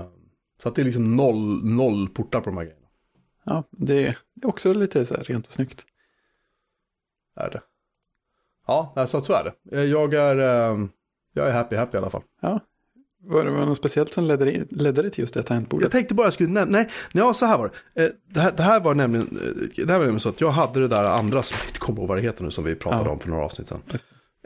så 0.61 0.69
att 0.69 0.75
det 0.75 0.81
är 0.81 0.85
liksom 0.85 1.15
noll, 1.15 1.65
noll 1.65 2.09
portar 2.09 2.39
på 2.41 2.49
de 2.49 2.57
här 2.57 2.63
grejerna. 2.63 2.87
Ja, 3.43 3.63
det 3.71 4.07
är 4.07 4.17
också 4.43 4.73
lite 4.73 5.05
så 5.05 5.13
här 5.15 5.23
rent 5.23 5.47
och 5.47 5.53
snyggt. 5.53 5.85
Är 7.35 7.49
det. 7.49 7.61
Ja, 8.67 9.05
så, 9.07 9.21
så 9.21 9.33
är 9.33 9.43
det. 9.43 9.77
Eh, 9.77 9.83
Jag 9.83 10.13
är, 10.13 10.87
jag 11.37 11.47
är 11.49 11.53
happy, 11.53 11.75
happy 11.75 11.97
i 11.97 11.99
alla 11.99 12.09
fall. 12.09 12.21
Var 13.29 13.43
det 13.43 13.51
något 13.51 13.77
speciellt 13.77 14.13
som 14.13 14.23
ledde, 14.23 14.65
ledde 14.69 15.01
dig 15.01 15.11
till 15.11 15.21
just 15.21 15.33
det 15.33 15.43
tangentbordet? 15.43 15.83
Jag 15.85 15.91
tänkte 15.91 16.13
bara 16.13 16.27
jag 16.27 16.33
skulle 16.33 16.49
nämna, 16.49 16.77
nej, 16.77 16.89
ja 17.13 17.33
så 17.33 17.45
här 17.45 17.57
var 17.57 17.71
det. 17.93 18.03
Eh, 18.05 18.09
Det 18.33 18.39
här, 18.39 18.51
det 18.51 18.63
här 18.63 18.79
var 18.79 18.95
nämligen, 18.95 19.27
eh, 19.27 19.85
det 19.85 19.91
här 19.91 19.97
var 19.99 20.05
nämligen 20.05 20.19
så 20.19 20.29
att 20.29 20.41
jag 20.41 20.51
hade 20.51 20.79
det 20.79 20.87
där 20.87 21.03
andra 21.03 21.43
som 21.43 21.57
jag 21.61 21.69
inte 21.69 21.79
kommer 21.79 21.99
ihåg 21.99 22.07
vad 22.07 22.17
det 22.17 22.21
heter 22.21 22.43
nu 22.43 22.51
som 22.51 22.63
vi 22.63 22.75
pratade 22.75 23.03
Ja. 23.05 23.11
om 23.11 23.19
för 23.19 23.29
några 23.29 23.45
avsnitt 23.45 23.67
sedan. 23.67 23.81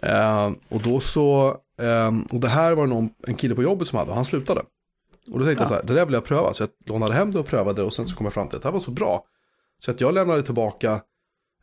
Eh, 0.03 0.51
och 0.69 0.81
då 0.81 0.99
så, 0.99 1.57
eh, 1.79 2.11
och 2.31 2.39
det 2.39 2.47
här 2.47 2.73
var 2.75 2.87
någon, 2.87 3.09
en 3.27 3.35
kille 3.35 3.55
på 3.55 3.63
jobbet 3.63 3.87
som 3.87 3.97
hade, 3.99 4.09
och 4.09 4.15
han 4.15 4.25
slutade. 4.25 4.61
Och 5.31 5.39
då 5.39 5.45
tänkte 5.45 5.63
jag 5.63 5.65
Ja. 5.65 5.69
så 5.69 5.75
här, 5.75 5.83
det 5.83 5.93
där 5.93 6.05
vill 6.05 6.13
jag 6.13 6.25
pröva. 6.25 6.53
Så 6.53 6.63
jag 6.63 6.69
lånade 6.85 7.13
hem 7.13 7.31
det 7.31 7.39
och 7.39 7.45
prövade 7.45 7.83
och 7.83 7.93
sen 7.93 8.07
så 8.07 8.15
kom 8.15 8.25
jag 8.25 8.33
fram 8.33 8.47
till 8.47 8.55
att 8.57 8.61
det 8.63 8.67
här 8.67 8.73
var 8.73 8.79
så 8.79 8.91
bra. 8.91 9.25
Så 9.79 9.91
att 9.91 10.01
jag 10.01 10.13
lämnade 10.13 10.43
tillbaka, 10.43 11.01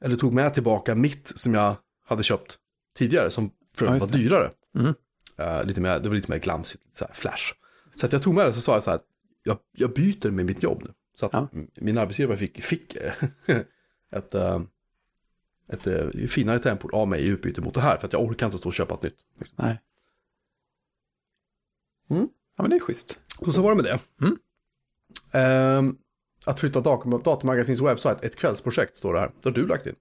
eller 0.04 0.16
tog 0.16 0.32
med 0.32 0.54
tillbaka 0.54 0.94
mitt 0.94 1.32
som 1.36 1.54
jag 1.54 1.74
hade 2.06 2.22
köpt 2.22 2.56
tidigare, 2.98 3.30
som 3.30 3.50
för 3.76 3.86
Ja, 3.86 3.90
övrigt 3.90 4.02
var 4.02 4.10
dyrare. 4.18 4.50
Mm. 4.78 4.94
Eh, 5.38 5.64
lite 5.64 5.80
mer, 5.80 5.98
det 6.00 6.08
var 6.08 6.16
lite 6.16 6.30
mer 6.30 6.38
glansigt, 6.38 6.84
så 6.90 7.04
här 7.04 7.14
flash. 7.14 7.52
Så 7.96 8.06
att 8.06 8.12
jag 8.12 8.22
tog 8.22 8.34
med 8.34 8.46
det 8.46 8.52
så 8.52 8.60
sa 8.60 8.74
jag 8.74 8.82
så 8.84 8.90
här, 8.90 9.00
jag, 9.42 9.58
jag 9.72 9.92
byter 9.92 10.30
med 10.30 10.46
mitt 10.46 10.62
jobb 10.62 10.82
nu. 10.84 10.92
Så 11.14 11.26
att 11.26 11.32
Ja. 11.32 11.48
min 11.76 11.98
arbetsgivare 11.98 12.36
fick, 12.36 12.62
fick 12.62 12.94
eh, 12.96 13.12
ett, 14.12 14.34
eh, 14.34 14.60
ett 15.68 15.86
eh, 15.86 16.08
finare 16.28 16.58
tempor 16.58 16.94
av 16.94 17.08
mig 17.08 17.20
i 17.22 17.26
utbyte 17.26 17.60
mot 17.60 17.74
det 17.74 17.80
här. 17.80 17.96
För 17.98 18.06
att 18.06 18.12
jag 18.12 18.22
orkar 18.22 18.46
inte 18.46 18.58
stå 18.58 18.68
och 18.68 18.72
köpa 18.72 18.94
ett 18.94 19.02
nytt. 19.02 19.18
Liksom. 19.38 19.56
Nej. 19.58 19.80
Mm. 22.10 22.28
Ja, 22.56 22.62
men 22.62 22.70
det 22.70 22.76
är 22.76 22.80
schysst. 22.80 23.20
Och 23.38 23.54
så 23.54 23.62
var 23.62 23.70
det 23.74 23.82
med 23.82 23.84
det. 23.84 23.98
Mm. 24.26 24.38
Ehm, 25.32 25.96
att 26.46 26.60
flytta 26.60 26.80
datum, 26.80 27.22
Datamagasinets 27.24 27.82
webbsajt, 27.82 28.24
ett 28.24 28.36
kvällsprojekt 28.36 28.96
står 28.96 29.14
det 29.14 29.20
här. 29.20 29.30
Det 29.42 29.48
har 29.48 29.54
du 29.54 29.66
lagt 29.66 29.86
in. 29.86 29.94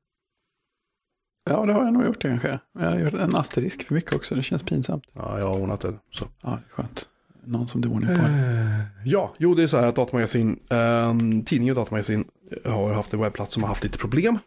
Ja, 1.49 1.65
det 1.65 1.73
har 1.73 1.83
jag 1.83 1.93
nog 1.93 2.05
gjort 2.05 2.21
kanske. 2.21 2.59
Jag 2.79 2.89
har 2.89 2.99
gjort 2.99 3.13
en 3.13 3.35
asterisk 3.35 3.87
för 3.87 3.93
mycket 3.93 4.13
också, 4.15 4.35
det 4.35 4.43
känns 4.43 4.63
pinsamt. 4.63 5.03
Ja, 5.13 5.39
jag 5.39 5.47
har 5.47 5.59
ordnat 5.59 5.81
det. 5.81 5.93
Så. 6.11 6.25
Ja, 6.41 6.49
det 6.49 6.55
är 6.55 6.73
skönt. 6.75 7.09
Någon 7.43 7.67
som 7.67 7.81
du 7.81 7.89
ordning 7.89 8.07
på. 8.15 8.25
Eh, 8.25 9.05
Ja, 9.05 9.33
jo 9.37 9.55
det 9.55 9.63
är 9.63 9.67
så 9.67 9.77
här 9.77 9.87
att 9.87 9.95
Datamagasin, 9.95 10.59
um, 10.69 11.45
tidningen 11.45 11.75
Datamagasin 11.75 12.25
har 12.65 12.93
haft 12.93 13.13
en 13.13 13.19
webbplats 13.21 13.53
som 13.53 13.63
har 13.63 13.67
haft 13.67 13.83
lite 13.83 13.97
problem. 13.97 14.39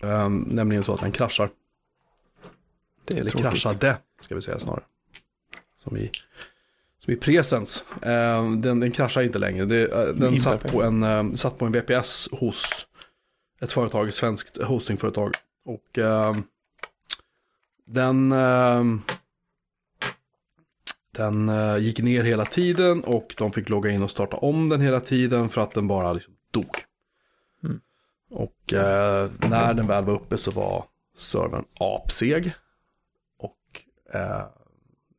Ehm, 0.00 0.38
nämligen 0.38 0.84
så 0.84 0.94
att 0.94 1.00
den 1.00 1.12
kraschar. 1.12 1.50
Det 3.04 3.14
är 3.16 3.20
Eller 3.20 3.30
tråkigt. 3.30 3.50
kraschade, 3.50 3.96
ska 4.20 4.34
vi 4.34 4.42
säga 4.42 4.58
snarare. 4.58 4.82
Som 5.84 5.96
i, 5.96 6.10
som 7.04 7.12
i 7.12 7.16
presens. 7.16 7.84
Ehm, 8.02 8.60
den, 8.62 8.80
den 8.80 8.90
kraschar 8.90 9.22
inte 9.22 9.38
längre. 9.38 9.64
Det, 9.64 9.82
eh, 9.92 10.14
den 10.14 10.38
satt 10.40 10.52
Imperfekt. 10.54 10.74
på, 10.74 10.82
en, 10.82 11.02
eh, 11.02 11.32
satt 11.32 11.58
på 11.58 11.66
en 11.66 11.72
VPS 11.72 12.28
hos 12.32 12.86
ett 13.60 13.72
företag, 13.72 14.08
ett 14.08 14.14
svenskt 14.14 14.62
hostingföretag. 14.62 15.34
Och 15.68 15.98
ehm, 15.98 16.42
den, 17.84 18.32
ehm, 18.32 19.02
den 21.10 21.48
eh, 21.48 21.78
gick 21.78 21.98
ner 21.98 22.24
hela 22.24 22.44
tiden 22.44 23.04
och 23.04 23.34
de 23.38 23.52
fick 23.52 23.68
logga 23.68 23.90
in 23.90 24.02
och 24.02 24.10
starta 24.10 24.36
om 24.36 24.68
den 24.68 24.80
hela 24.80 25.00
tiden 25.00 25.48
för 25.48 25.60
att 25.60 25.70
den 25.70 25.88
bara 25.88 26.12
liksom 26.12 26.34
dog. 26.50 26.84
Mm. 27.64 27.80
Och 28.30 28.72
eh, 28.72 29.30
när 29.50 29.74
den 29.74 29.86
väl 29.86 30.04
var 30.04 30.14
uppe 30.14 30.38
så 30.38 30.50
var 30.50 30.84
servern 31.16 31.64
apseg. 31.80 32.52
Och 33.38 33.82
eh, 34.14 34.46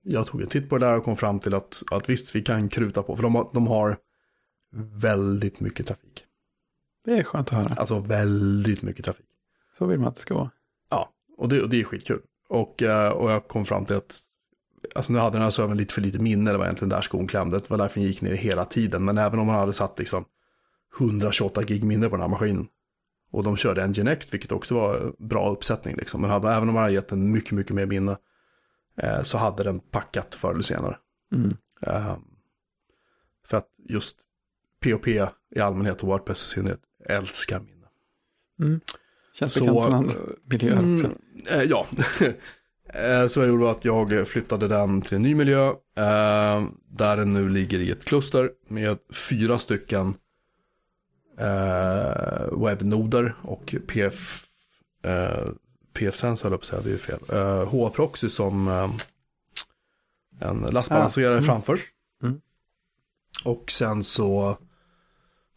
jag 0.01 0.27
tog 0.27 0.41
en 0.41 0.47
titt 0.47 0.69
på 0.69 0.77
det 0.77 0.85
där 0.85 0.97
och 0.97 1.03
kom 1.03 1.17
fram 1.17 1.39
till 1.39 1.53
att, 1.53 1.83
att 1.91 2.09
visst 2.09 2.35
vi 2.35 2.41
kan 2.41 2.69
kruta 2.69 3.03
på, 3.03 3.15
för 3.15 3.23
de 3.23 3.35
har, 3.35 3.49
de 3.53 3.67
har 3.67 3.97
väldigt 4.95 5.59
mycket 5.59 5.87
trafik. 5.87 6.25
Det 7.05 7.17
är 7.17 7.23
skönt 7.23 7.47
att 7.47 7.57
höra. 7.57 7.79
Alltså 7.79 7.99
väldigt 7.99 8.81
mycket 8.81 9.05
trafik. 9.05 9.25
Så 9.79 9.85
vill 9.85 9.99
man 9.99 10.07
att 10.07 10.15
det 10.15 10.21
ska 10.21 10.33
vara. 10.33 10.51
Ja, 10.89 11.09
och 11.37 11.49
det, 11.49 11.61
och 11.61 11.69
det 11.69 11.79
är 11.79 11.83
skitkul. 11.83 12.21
Och, 12.49 12.83
eh, 12.83 13.11
och 13.11 13.31
jag 13.31 13.47
kom 13.47 13.65
fram 13.65 13.85
till 13.85 13.95
att 13.95 14.21
Alltså 14.95 15.13
nu 15.13 15.19
hade 15.19 15.35
den 15.35 15.41
här 15.41 15.49
servern 15.49 15.77
lite 15.77 15.93
för 15.93 16.01
lite 16.01 16.19
minne, 16.19 16.51
det 16.51 16.57
var 16.57 16.65
egentligen 16.65 16.89
där 16.89 17.01
skon 17.01 17.27
klämde. 17.27 17.57
Det 17.57 17.69
var 17.69 17.77
därför 17.77 17.99
den 17.99 18.07
gick 18.07 18.21
ner 18.21 18.33
hela 18.33 18.65
tiden. 18.65 19.05
Men 19.05 19.17
även 19.17 19.39
om 19.39 19.47
man 19.47 19.55
hade 19.55 19.73
satt 19.73 19.99
liksom 19.99 20.25
128 20.99 21.63
gig 21.63 21.83
minne 21.83 22.09
på 22.09 22.15
den 22.15 22.21
här 22.21 22.27
maskinen. 22.29 22.67
Och 23.31 23.43
de 23.43 23.57
körde 23.57 23.87
Nginx, 23.87 24.33
vilket 24.33 24.51
också 24.51 24.75
var 24.75 25.13
bra 25.19 25.51
uppsättning 25.51 25.95
liksom. 25.95 26.21
Men 26.21 26.29
hade, 26.29 26.49
även 26.53 26.69
om 26.69 26.73
man 26.73 26.83
hade 26.83 26.93
gett 26.93 27.07
den 27.07 27.31
mycket, 27.31 27.51
mycket 27.51 27.75
mer 27.75 27.85
minne. 27.85 28.17
Eh, 28.97 29.21
så 29.21 29.37
hade 29.37 29.63
den 29.63 29.79
packat 29.79 30.35
förr 30.35 30.51
eller 30.51 30.63
senare. 30.63 30.97
Mm. 31.35 31.51
Eh, 31.81 32.17
för 33.45 33.57
att 33.57 33.67
just 33.89 34.17
POP 34.83 35.07
i 35.07 35.59
allmänhet 35.61 36.03
och 36.03 36.09
Wordpress 36.09 36.45
i 36.45 36.49
synnerhet 36.49 36.81
älskar 37.05 37.59
minne. 37.59 37.87
Mm. 38.59 38.81
Känns 39.39 39.53
Så, 39.53 39.65
bekant 39.65 39.83
från 39.83 39.93
andra 39.93 40.15
miljöer 40.45 40.95
också. 40.95 41.07
Mm, 41.07 41.59
eh, 41.59 41.63
ja, 41.63 41.87
Eh, 42.93 43.27
så 43.27 43.39
jag 43.39 43.47
gjorde 43.47 43.71
att 43.71 43.85
jag 43.85 44.27
flyttade 44.27 44.67
den 44.67 45.01
till 45.01 45.15
en 45.15 45.21
ny 45.21 45.35
miljö. 45.35 45.67
Eh, 45.97 46.63
där 46.87 47.17
den 47.17 47.33
nu 47.33 47.49
ligger 47.49 47.79
i 47.79 47.91
ett 47.91 48.05
kluster 48.05 48.51
med 48.67 48.97
fyra 49.29 49.59
stycken 49.59 50.13
eh, 51.39 52.57
webbnoder 52.65 53.33
och 53.41 53.75
PF, 53.87 54.45
eh, 55.03 55.47
PF-sens 55.93 56.41
höll 56.41 56.51
jag 56.51 56.59
på 56.59 56.63
att 56.63 56.67
säga, 56.67 56.81
det 56.81 56.89
är 56.89 56.91
ju 56.91 56.97
fel. 56.97 57.19
Eh, 57.33 57.67
H-proxy 57.67 58.29
som 58.29 58.67
en 60.39 60.61
lastbalanserare 60.71 61.33
Ah, 61.33 61.37
mm. 61.37 61.45
framför. 61.45 61.79
Mm. 62.23 62.41
Och 63.43 63.71
sen 63.71 64.03
så 64.03 64.57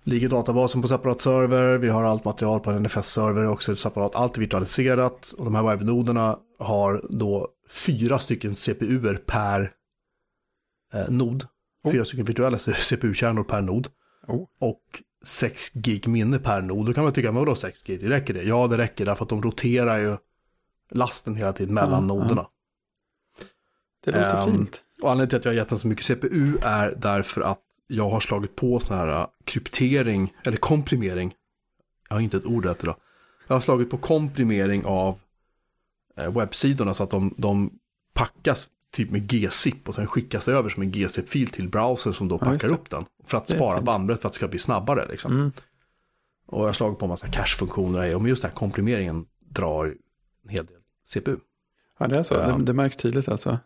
ligger 0.04 0.28
databasen 0.28 0.82
på 0.82 0.88
separat 0.88 1.20
server. 1.20 1.78
Vi 1.78 1.88
har 1.88 2.02
allt 2.02 2.24
material 2.24 2.60
på 2.60 2.70
en 2.70 2.82
NFS-server 2.86 3.48
också 3.48 3.76
separat. 3.76 4.14
Allt 4.14 4.36
är 4.36 4.40
virtualiserat 4.40 5.34
och 5.38 5.44
de 5.44 5.54
här 5.54 5.62
webbnoderna 5.62 6.38
har 6.58 7.06
då 7.10 7.48
fyra 7.68 8.18
stycken 8.18 8.54
CPUer 8.54 9.14
per 9.26 9.72
eh, 10.92 11.10
nod. 11.10 11.46
Oh. 11.84 11.92
Fyra 11.92 12.04
stycken 12.04 12.24
virtuella 12.24 12.58
CPU-kärnor 12.58 13.44
per 13.44 13.60
nod. 13.60 13.88
Oh. 14.28 14.46
Och 14.58 15.02
6 15.24 15.70
gig 15.74 16.08
minne 16.08 16.38
per 16.38 16.62
nod. 16.62 16.86
Då 16.86 16.92
kan 16.92 17.04
man 17.04 17.12
tycka, 17.12 17.32
men 17.32 17.38
vadå 17.38 17.54
6 17.54 17.82
gig? 17.82 18.10
Räcker 18.10 18.34
det? 18.34 18.42
Ja, 18.42 18.66
det 18.66 18.76
räcker 18.78 19.06
därför 19.06 19.24
att 19.24 19.28
de 19.28 19.42
roterar 19.42 19.98
ju 19.98 20.16
lasten 20.90 21.36
hela 21.36 21.52
tiden 21.52 21.74
mellan 21.74 22.08
ja. 22.08 22.14
noderna. 22.14 22.46
Det 24.04 24.10
låter 24.10 24.36
Ehm, 24.36 24.52
fint. 24.52 24.82
Och 25.02 25.10
anledningen 25.10 25.28
till 25.28 25.38
att 25.38 25.44
jag 25.44 25.52
har 25.52 25.56
gett 25.56 25.68
den 25.68 25.78
så 25.78 25.88
mycket 25.88 26.04
CPU 26.04 26.58
är 26.62 26.94
därför 26.96 27.40
att 27.40 27.71
jag 27.92 28.10
har 28.10 28.20
slagit 28.20 28.56
på 28.56 28.80
sån 28.80 28.96
här 28.96 29.08
äh, 29.20 29.26
kryptering, 29.44 30.34
eller 30.44 30.56
komprimering. 30.56 31.34
Jag 32.08 32.16
har 32.16 32.20
inte 32.20 32.36
ett 32.36 32.44
ord 32.46 32.64
rätt 32.64 32.82
idag. 32.82 32.96
Jag 33.46 33.56
har 33.56 33.60
slagit 33.60 33.90
på 33.90 33.96
komprimering 33.96 34.84
av 34.84 35.18
eh, 36.16 36.32
webbsidorna 36.32 36.94
så 36.94 37.02
att 37.04 37.10
de, 37.10 37.34
de 37.38 37.70
packas 38.14 38.68
typ 38.92 39.10
med 39.10 39.26
gzip 39.28 39.88
och 39.88 39.94
sen 39.94 40.06
skickas 40.06 40.48
över 40.48 40.70
som 40.70 40.82
en 40.82 40.90
gzip-fil 40.92 41.48
till 41.48 41.68
browser 41.68 42.12
som 42.12 42.28
då 42.28 42.34
Ja, 42.40 42.46
packar 42.46 42.68
det. 42.68 42.74
upp 42.74 42.90
den. 42.90 43.04
För 43.24 43.38
att 43.38 43.48
spara 43.48 43.80
bandbredd 43.80 44.18
för 44.20 44.28
att 44.28 44.32
det 44.32 44.36
ska 44.36 44.48
bli 44.48 44.58
snabbare 44.58 45.08
liksom. 45.08 45.32
Mm. 45.32 45.52
Och 46.46 46.60
jag 46.62 46.66
har 46.66 46.72
slagit 46.72 46.98
på 46.98 47.04
en 47.04 47.08
massa 47.08 47.26
cache-funktioner 47.26 48.14
och 48.14 48.28
just 48.28 48.42
den 48.42 48.50
här 48.50 48.56
komprimeringen 48.56 49.26
drar 49.48 49.84
en 50.44 50.48
hel 50.48 50.66
del 50.66 50.76
CPU. 51.08 51.36
Ja, 51.98 52.06
det 52.06 52.18
är 52.18 52.22
så. 52.22 52.34
Ja. 52.34 52.46
Det, 52.56 52.64
det 52.64 52.72
märks 52.72 52.96
tydligt 52.96 53.28
alltså. 53.28 53.58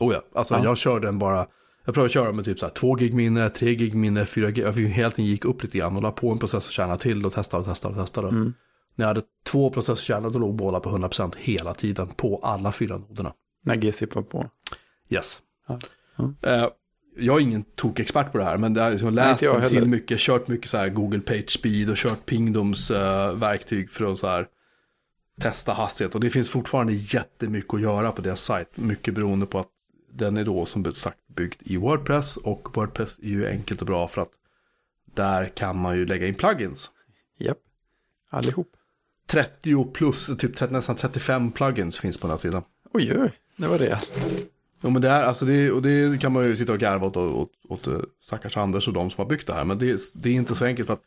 Oh 0.00 0.12
ja, 0.14 0.22
alltså 0.34 0.54
Ja. 0.54 0.64
jag 0.64 0.78
kör 0.78 1.00
den 1.00 1.18
bara, 1.18 1.46
jag 1.84 1.94
prövade 1.94 2.12
köra 2.12 2.32
med 2.32 2.44
typ 2.44 2.58
så 2.58 2.66
här 2.66 2.72
2 2.72 2.94
gig 2.94 3.14
minne, 3.14 3.50
3 3.50 3.74
gig 3.74 3.94
minne, 3.94 4.26
4 4.26 4.50
gig, 4.50 4.64
jag 4.64 4.72
hela 4.72 5.10
tiden 5.10 5.24
gick 5.24 5.44
upp 5.44 5.62
lite 5.62 5.78
grann 5.78 5.96
och 5.96 6.02
la 6.02 6.12
på 6.12 6.30
en 6.30 6.38
processorkärna 6.38 6.96
till 6.96 7.26
och 7.26 7.32
testade 7.32 7.60
och 7.60 7.66
testade 7.66 7.94
och 7.94 8.00
testade. 8.00 8.28
Mm. 8.28 8.54
När 8.96 9.04
jag 9.04 9.08
hade 9.08 9.22
två 9.44 9.70
processorkärnor 9.70 10.30
då 10.30 10.38
låg 10.38 10.54
båda 10.54 10.80
på 10.80 10.90
100% 10.90 11.32
hela 11.38 11.74
tiden 11.74 12.08
på 12.08 12.40
alla 12.42 12.72
fyra 12.72 12.98
noderna. 12.98 13.32
När 13.64 13.76
GCP 13.76 14.14
var 14.14 14.22
på. 14.22 14.50
Yes. 15.10 15.38
Ja. 15.68 15.78
Ja. 16.16 16.24
Uh, 16.24 16.68
jag 17.16 17.36
är 17.36 17.40
ingen 17.40 17.62
tokexpert 17.62 18.32
på 18.32 18.38
det 18.38 18.44
här, 18.44 18.58
men 18.58 18.74
jag 18.74 18.82
har 18.82 18.90
liksom 18.90 19.14
läst 19.14 19.42
Nej, 19.42 19.68
till 19.68 19.86
mycket, 19.86 20.18
kört 20.18 20.48
mycket 20.48 20.70
så 20.70 20.76
här 20.76 20.88
Google 20.88 21.20
Page 21.20 21.50
Speed 21.50 21.90
och 21.90 21.96
kört 21.96 22.26
Pingdoms 22.26 22.90
uh, 22.90 23.32
verktyg 23.32 23.90
för 23.90 24.12
att 24.12 24.18
så 24.18 24.26
här 24.26 24.46
testa 25.40 25.72
hastighet. 25.72 26.14
Och 26.14 26.20
det 26.20 26.30
finns 26.30 26.50
fortfarande 26.50 26.92
jättemycket 26.92 27.74
att 27.74 27.80
göra 27.80 28.12
på 28.12 28.22
deras 28.22 28.42
sajt, 28.44 28.68
mycket 28.74 29.14
beroende 29.14 29.46
på 29.46 29.58
att 29.58 29.68
den 30.16 30.36
är 30.36 30.44
då 30.44 30.66
som 30.66 30.94
sagt 30.94 31.18
byggd 31.36 31.62
i 31.64 31.76
Wordpress 31.76 32.36
och 32.36 32.76
Wordpress 32.76 33.18
är 33.18 33.28
ju 33.28 33.48
enkelt 33.48 33.80
och 33.80 33.86
bra 33.86 34.08
för 34.08 34.22
att 34.22 34.30
där 35.14 35.48
kan 35.48 35.76
man 35.78 35.96
ju 35.96 36.06
lägga 36.06 36.26
in 36.26 36.34
plugins. 36.34 36.90
Japp, 37.38 37.58
allihop. 38.30 38.68
30 39.26 39.84
plus, 39.84 40.30
typ 40.38 40.70
nästan 40.70 40.96
35 40.96 41.52
plugins 41.52 41.98
finns 41.98 42.18
på 42.18 42.26
den 42.26 42.30
här 42.30 42.38
sidan. 42.38 42.62
Oj, 42.92 43.12
oj, 43.18 43.32
det 43.56 43.66
var 43.66 43.78
det. 43.78 44.00
Ja, 44.80 44.90
men 44.90 45.02
det 45.02 45.08
är, 45.08 45.22
alltså 45.22 45.44
det, 45.44 45.70
och 45.70 45.82
det 45.82 46.20
kan 46.20 46.32
man 46.32 46.44
ju 46.44 46.56
sitta 46.56 46.72
och 46.72 46.78
garva 46.78 47.06
åt, 47.06 47.16
åt, 47.16 47.50
åt 47.68 47.86
eh, 47.86 48.00
stackars 48.22 48.56
Anders 48.56 48.88
och 48.88 48.94
de 48.94 49.10
som 49.10 49.22
har 49.22 49.28
byggt 49.28 49.46
det 49.46 49.52
här. 49.52 49.64
Men 49.64 49.78
det, 49.78 50.00
det 50.14 50.28
är 50.28 50.34
inte 50.34 50.54
så 50.54 50.64
enkelt 50.64 50.86
för 50.86 50.94
att 50.94 51.02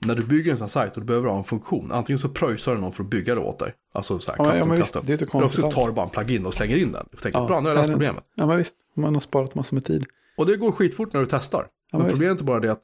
när 0.00 0.14
du 0.14 0.22
bygger 0.22 0.50
en 0.50 0.58
sån 0.58 0.64
här 0.64 0.68
sajt 0.68 0.94
och 0.94 1.00
du 1.00 1.06
behöver 1.06 1.28
ha 1.28 1.38
en 1.38 1.44
funktion, 1.44 1.92
antingen 1.92 2.18
så 2.18 2.28
pröjsar 2.28 2.74
du 2.74 2.80
någon 2.80 2.92
för 2.92 3.04
att 3.04 3.10
bygga 3.10 3.34
det 3.34 3.40
åt 3.40 3.58
dig. 3.58 3.74
Alltså 3.92 4.18
så 4.18 4.32
här, 4.32 4.44
ja, 4.44 4.56
ja, 4.56 4.64
men 4.64 4.78
visst, 4.78 4.92
det 4.92 5.10
är 5.10 5.12
inte 5.12 5.24
konstigt 5.24 5.58
Eller 5.58 5.66
också 5.66 5.80
tar 5.80 5.88
du 5.88 5.94
bara 5.94 6.06
en 6.06 6.10
plugin 6.10 6.46
och 6.46 6.54
slänger 6.54 6.76
in 6.76 6.92
den. 6.92 7.06
Du 7.10 7.16
tänker, 7.16 7.38
ja, 7.38 7.46
bra, 7.46 7.60
nu 7.60 7.68
har 7.68 7.76
jag 7.76 7.80
löst 7.80 7.90
problemet. 7.90 8.24
Ja, 8.34 8.46
men 8.46 8.56
visst, 8.56 8.76
man 8.96 9.14
har 9.14 9.20
sparat 9.20 9.54
massor 9.54 9.76
med 9.76 9.84
tid. 9.84 10.06
Och 10.36 10.46
det 10.46 10.56
går 10.56 10.72
skitfort 10.72 11.12
när 11.12 11.20
du 11.20 11.26
testar. 11.26 11.66
Ja, 11.92 11.98
men 11.98 12.10
problemet 12.10 12.40
är 12.40 12.44
bara 12.44 12.60
det 12.60 12.72
att 12.72 12.82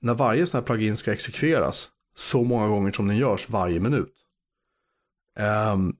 när 0.00 0.14
varje 0.14 0.46
sån 0.46 0.58
här 0.58 0.66
plugin 0.66 0.96
ska 0.96 1.12
exekveras 1.12 1.90
så 2.16 2.44
många 2.44 2.68
gånger 2.68 2.92
som 2.92 3.08
den 3.08 3.16
görs 3.16 3.48
varje 3.48 3.80
minut. 3.80 4.12
Um, 5.72 5.96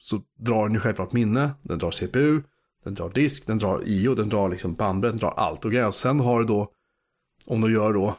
så 0.00 0.22
drar 0.38 0.62
den 0.62 0.74
ju 0.74 0.80
självklart 0.80 1.12
minne, 1.12 1.50
den 1.62 1.78
drar 1.78 1.90
CPU, 1.90 2.42
den 2.84 2.94
drar 2.94 3.10
disk, 3.10 3.46
den 3.46 3.58
drar 3.58 3.82
IO, 3.86 4.14
den 4.14 4.28
drar 4.28 4.48
liksom 4.48 4.74
bandbredd, 4.74 5.12
den 5.12 5.18
drar 5.18 5.34
allt. 5.36 5.64
Och 5.64 5.94
sen 5.94 6.20
har 6.20 6.38
du 6.38 6.46
då, 6.46 6.72
om 7.46 7.60
du 7.60 7.72
gör 7.72 7.92
då, 7.92 8.16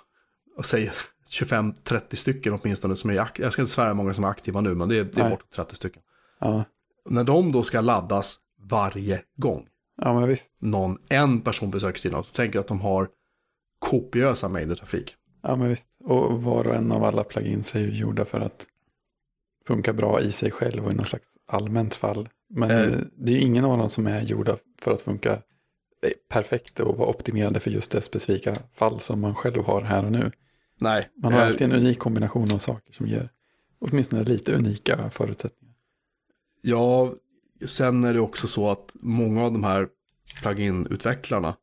säg 0.66 0.92
25-30 1.30 2.16
stycken 2.16 2.54
åtminstone 2.54 2.96
som 2.96 3.10
är 3.10 3.20
aktiva, 3.20 3.46
jag 3.46 3.54
ska 3.54 3.62
inte 3.62 3.72
svära 3.72 3.94
många 3.94 4.14
som 4.14 4.24
är 4.24 4.28
aktiva 4.28 4.62
nu, 4.62 4.76
men 4.76 4.90
det 4.90 4.98
är, 4.98 5.04
det 5.04 5.22
är 5.22 5.30
bortåt 5.30 5.52
30 5.52 5.76
stycken. 5.76 6.02
Ja. 6.40 6.64
När 7.10 7.24
de 7.24 7.52
då 7.52 7.64
ska 7.64 7.82
laddas 7.82 8.36
varje 8.70 9.22
gång, 9.38 9.68
ja, 10.02 10.20
men 10.20 10.30
visst. 10.30 10.56
någon, 10.60 10.98
en 11.10 11.42
person 11.42 11.72
besöker 11.72 12.00
sidan, 12.00 12.24
så 12.24 12.32
tänker 12.32 12.60
att 12.60 12.68
de 12.68 12.82
har 12.82 13.10
kopiösa 13.80 14.50
mängder 14.50 14.76
trafik. 14.76 15.16
Ja, 15.44 15.56
men 15.56 15.70
visst. 15.70 15.90
Och 16.04 16.44
var 16.44 16.68
och 16.68 16.76
en 16.76 16.92
av 16.92 17.04
alla 17.04 17.24
plugins 17.24 17.76
är 17.76 17.80
ju 17.80 17.90
gjorda 17.90 18.26
för 18.26 18.40
att 18.40 18.68
funka 19.68 19.94
bra 19.94 20.22
i 20.22 20.32
sig 20.32 20.52
själv 20.52 20.86
och 20.86 20.92
i 20.92 20.96
någon 20.96 21.06
slags 21.06 21.28
allmänt 21.48 21.94
fall. 21.94 22.30
Men 22.50 22.72
eh. 22.72 23.00
det 23.18 23.32
är 23.32 23.36
ju 23.36 23.42
ingen 23.42 23.66
av 23.66 23.78
dem 23.78 23.90
som 23.90 24.08
är 24.08 24.22
gjorda 24.22 24.58
för 24.82 24.94
att 24.94 25.02
funka 25.02 25.32
eh, 25.32 26.12
perfekt 26.30 26.80
och 26.80 26.98
vara 26.98 27.10
optimerade 27.10 27.60
för 27.60 27.72
just 27.72 27.92
det 27.92 28.02
specifika 28.02 28.56
fall 28.74 29.00
som 29.00 29.20
man 29.20 29.36
själv 29.36 29.64
har 29.64 29.82
här 29.82 30.06
och 30.06 30.12
nu. 30.12 30.32
Nej. 30.78 31.10
Man 31.24 31.34
har 31.34 31.42
eh. 31.42 31.48
alltid 31.48 31.62
en 31.62 31.72
unik 31.72 32.00
kombination 32.00 32.52
av 32.52 32.58
saker 32.58 32.94
som 32.94 33.08
ger 33.08 33.30
åtminstone 33.80 34.24
lite 34.24 34.56
unika 34.56 35.10
förutsättningar. 35.10 35.76
Ja, 36.62 37.14
sen 37.66 38.04
är 38.04 38.14
det 38.14 38.20
också 38.20 38.48
så 38.48 38.72
att 38.72 38.92
många 38.94 39.44
av 39.44 39.52
de 39.52 39.64
här 39.64 39.88
plugin-utvecklarna 40.42 41.54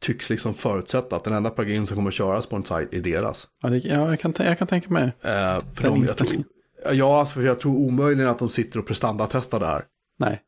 tycks 0.00 0.30
liksom 0.30 0.54
förutsätta 0.54 1.16
att 1.16 1.24
den 1.24 1.32
enda 1.32 1.50
plugin 1.50 1.86
som 1.86 1.96
kommer 1.96 2.08
att 2.10 2.14
köras 2.14 2.46
på 2.46 2.56
en 2.56 2.64
sajt 2.64 2.94
är 2.94 3.00
deras. 3.00 3.48
Ja, 3.62 3.68
det, 3.68 3.78
ja 3.78 4.10
jag, 4.10 4.20
kan, 4.20 4.34
jag 4.38 4.58
kan 4.58 4.68
tänka 4.68 4.90
mig. 4.90 5.04
Eh, 5.04 5.60
för 5.74 5.82
de, 5.82 6.04
jag 6.04 6.16
tror, 6.16 6.44
ja, 6.92 7.20
alltså, 7.20 7.34
för 7.34 7.42
jag 7.42 7.60
tror 7.60 7.76
omöjligen 7.76 8.30
att 8.30 8.38
de 8.38 8.48
sitter 8.48 8.78
och 8.78 8.86
prestandatestar 8.86 9.60
det 9.60 9.66
här. 9.66 9.84
Nej. 10.18 10.40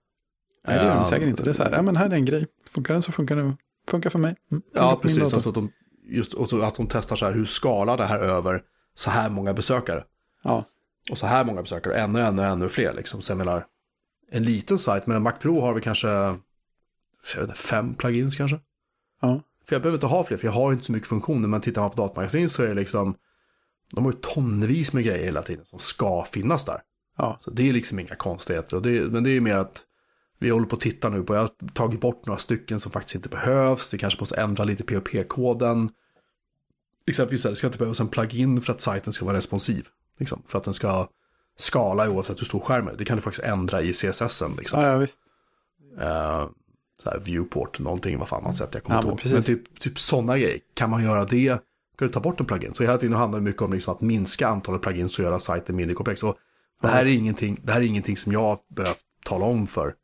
Nej, 0.67 0.79
det 0.79 0.85
gör 0.85 0.95
de 0.95 1.05
säkert 1.05 1.29
inte. 1.29 1.43
Det 1.43 1.51
är 1.51 1.55
så 1.55 1.63
här, 1.63 1.73
ja 1.73 1.83
men 1.83 1.97
här 1.97 2.11
är 2.11 2.15
en 2.15 2.25
grej. 2.25 2.47
Funkar 2.75 2.95
den 2.95 3.03
så 3.03 3.13
funkar 3.13 3.37
det. 3.37 3.57
Funkar 3.89 4.11
för 4.11 4.19
mig. 4.19 4.37
Mm, 4.51 4.63
ja, 4.75 4.99
precis. 5.03 5.23
Alltså 5.23 5.49
att 5.49 5.55
de, 5.55 5.71
just, 6.07 6.35
och 6.35 6.67
att 6.67 6.75
de 6.75 6.87
testar 6.87 7.17
så 7.17 7.27
här, 7.27 7.33
hur 7.33 7.47
skalar 7.47 7.97
det 7.97 8.05
här 8.05 8.19
över 8.19 8.63
så 8.95 9.11
här 9.11 9.29
många 9.29 9.55
besökare? 9.55 10.05
Ja. 10.43 10.65
Och 11.11 11.19
så 11.19 11.27
här 11.27 11.45
många 11.45 11.63
besökare, 11.63 11.93
och 11.93 11.99
ännu, 11.99 12.21
ännu, 12.21 12.43
ännu 12.43 12.69
fler 12.69 12.95
liksom. 12.95 13.23
Så 13.23 13.31
jag 13.31 13.39
menar, 13.39 13.67
en 14.31 14.43
liten 14.43 14.79
sajt, 14.79 15.07
men 15.07 15.17
en 15.17 15.23
Mac 15.23 15.33
Pro 15.33 15.61
har 15.61 15.75
vi 15.75 15.81
kanske, 15.81 16.09
jag 16.09 17.43
inte, 17.43 17.55
fem 17.55 17.95
plugins 17.95 18.37
kanske? 18.37 18.61
Ja. 19.21 19.41
För 19.65 19.75
jag 19.75 19.83
behöver 19.83 19.97
inte 19.97 20.07
ha 20.07 20.25
fler, 20.25 20.37
för 20.37 20.47
jag 20.47 20.53
har 20.53 20.73
inte 20.73 20.85
så 20.85 20.93
mycket 20.93 21.09
funktioner. 21.09 21.49
Men 21.49 21.61
tittar 21.61 21.81
man 21.81 21.91
på 21.91 21.97
datamagasin 21.97 22.49
så 22.49 22.63
är 22.63 22.69
det 22.69 22.75
liksom, 22.75 23.15
de 23.95 24.05
har 24.05 24.13
ju 24.13 24.19
tonvis 24.19 24.93
med 24.93 25.05
grejer 25.05 25.25
hela 25.25 25.43
tiden 25.43 25.65
som 25.65 25.79
ska 25.79 26.25
finnas 26.25 26.65
där. 26.65 26.81
Ja. 27.19 27.39
Så 27.41 27.51
det 27.51 27.69
är 27.69 27.73
liksom 27.73 27.99
inga 27.99 28.17
konstigheter. 28.17 28.81
Det, 28.81 29.01
men 29.01 29.25
det 29.25 29.31
är 29.31 29.41
mer 29.41 29.57
att 29.57 29.83
vi 30.39 30.51
håller 30.51 30.67
på 30.67 30.77
att 30.77 30.81
titta 30.83 31.09
nu 31.09 31.23
på, 31.23 31.35
jag 31.35 31.41
har 31.41 31.51
tagit 31.73 32.01
bort 32.01 32.27
några 32.27 32.39
stycken 32.39 32.81
som 32.81 32.93
faktiskt 32.93 33.15
inte 33.15 33.29
behövs. 33.29 33.89
Det 33.89 33.99
kanske 33.99 34.21
måste 34.21 34.41
ändra 34.41 34.65
lite 34.65 34.85
POP-koden. 34.85 35.91
Exempelvis 37.07 37.43
det 37.43 37.57
ska 37.57 37.67
inte 37.67 37.79
behövas 37.79 38.01
en 38.01 38.09
plugin 38.09 38.63
för 38.63 38.73
att 38.73 38.81
sajten 38.81 39.13
ska 39.13 39.25
vara 39.25 39.37
responsiv. 39.37 39.89
Liksom, 40.19 40.43
för 40.47 40.59
att 40.59 40.65
den 40.65 40.75
ska 40.75 41.09
skala 41.59 42.09
oavsett 42.09 42.41
hur 42.41 42.45
stor 42.45 42.61
skärmen 42.61 42.95
är. 42.95 42.99
Det 42.99 43.05
kan 43.05 43.17
du 43.17 43.23
faktiskt 43.23 43.47
ändra 43.47 43.83
i 43.83 43.93
CSS-en. 43.93 44.57
Liksom. 44.57 44.81
Ja, 44.81 44.89
ja, 44.89 44.99
visst. 44.99 45.21
Uh, 45.99 46.49
så 47.03 47.11
här 47.11 47.19
viewport, 47.25 47.79
någonting, 47.79 48.19
vad 48.19 48.29
fan 48.29 48.43
man 48.43 48.55
sätter, 48.55 48.77
jag 48.77 48.85
kommer 48.85 49.03
ja, 49.03 49.11
inte 49.11 49.29
ihåg. 49.29 49.35
Men 49.35 49.43
typ, 49.43 49.81
typ 49.81 49.99
sådana 49.99 50.39
grejer, 50.39 50.61
kan 50.75 50.91
man 50.91 51.05
göra 51.05 51.25
det, 51.25 51.49
kan 51.99 52.09
du 52.09 52.09
ta 52.09 52.21
bort 52.21 52.41
en 52.41 52.47
plugin. 52.47 52.75
Så 52.75 52.83
hela 52.83 52.99
tiden 52.99 53.17
handlar 53.17 53.39
det 53.39 53.45
mycket 53.45 53.63
om 53.63 53.73
liksom 53.73 53.95
att 53.95 54.01
minska 54.01 54.49
antalet 54.49 54.83
plugins 54.83 55.19
och 55.19 55.25
göra 55.25 55.39
sajten 55.39 55.77
mindre 55.77 55.95
komplex. 55.95 56.23
Och 56.23 56.37
det, 56.83 56.89
här 56.89 57.03
är 57.03 57.09
ingenting, 57.09 57.61
det 57.63 57.73
här 57.73 57.81
är 57.81 57.85
ingenting 57.85 58.17
som 58.17 58.33
jag 58.33 58.59
behövt 58.69 59.01
tala 59.25 59.45
om 59.45 59.67
för 59.67 59.95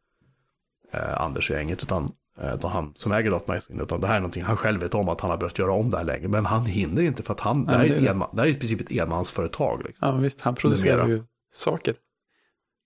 eh, 0.92 1.20
Anders 1.20 1.50
och 1.50 1.56
gänget, 1.56 1.82
utan 1.82 2.08
eh, 2.40 2.68
han 2.68 2.92
som 2.94 3.12
äger 3.12 3.30
datamagasinet, 3.30 3.82
utan 3.82 4.00
det 4.00 4.06
här 4.06 4.16
är 4.16 4.20
någonting 4.20 4.42
han 4.42 4.56
själv 4.56 4.80
vet 4.80 4.94
om 4.94 5.08
att 5.08 5.20
han 5.20 5.30
har 5.30 5.38
behövt 5.38 5.58
göra 5.58 5.72
om 5.72 5.90
det 5.90 5.96
här 5.96 6.04
länge. 6.04 6.28
Men 6.28 6.46
han 6.46 6.66
hinner 6.66 7.02
inte 7.02 7.22
för 7.22 7.32
att 7.32 7.40
han, 7.40 7.64
ja, 7.68 7.72
det, 7.72 7.78
här 7.78 7.84
är 7.84 8.00
det, 8.00 8.08
enman, 8.08 8.28
det 8.32 8.40
här 8.40 8.48
är 8.48 8.52
i 8.52 8.54
princip 8.54 8.80
ett 8.80 8.90
enmansföretag. 8.90 9.82
Liksom. 9.84 10.08
Ja, 10.08 10.16
visst, 10.16 10.40
han 10.40 10.54
producerar 10.54 11.08
ju 11.08 11.22
saker. 11.52 11.94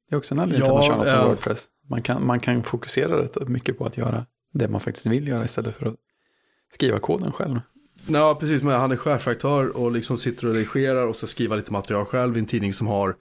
Det 0.08 0.14
är 0.14 0.18
också 0.18 0.34
en 0.34 0.40
anledning 0.40 0.64
till 0.64 0.70
att 0.70 0.76
man 0.76 0.82
kör 0.82 0.96
något 0.96 1.10
som 1.10 1.28
Wordpress. 1.28 1.66
Man 1.88 2.02
kan, 2.02 2.26
man 2.26 2.40
kan 2.40 2.62
fokusera 2.62 3.22
rätt 3.22 3.48
mycket 3.48 3.78
på 3.78 3.84
att 3.84 3.96
göra 3.96 4.26
det 4.52 4.68
man 4.68 4.80
faktiskt 4.80 5.06
vill 5.06 5.28
göra 5.28 5.44
istället 5.44 5.76
för 5.76 5.86
att 5.86 5.94
skriva 6.72 6.98
koden 6.98 7.32
själv. 7.32 7.60
Ja, 8.06 8.34
precis. 8.40 8.62
Men 8.62 8.80
han 8.80 8.92
är 8.92 8.96
chefredaktör 8.96 9.76
och 9.76 9.92
liksom 9.92 10.18
sitter 10.18 10.46
och 10.46 10.54
redigerar 10.54 11.06
och 11.06 11.16
ska 11.16 11.26
skriva 11.26 11.56
lite 11.56 11.72
material 11.72 12.04
själv 12.04 12.36
i 12.36 12.40
en 12.40 12.46
tidning 12.46 12.72
som 12.72 12.86
har 12.86 13.16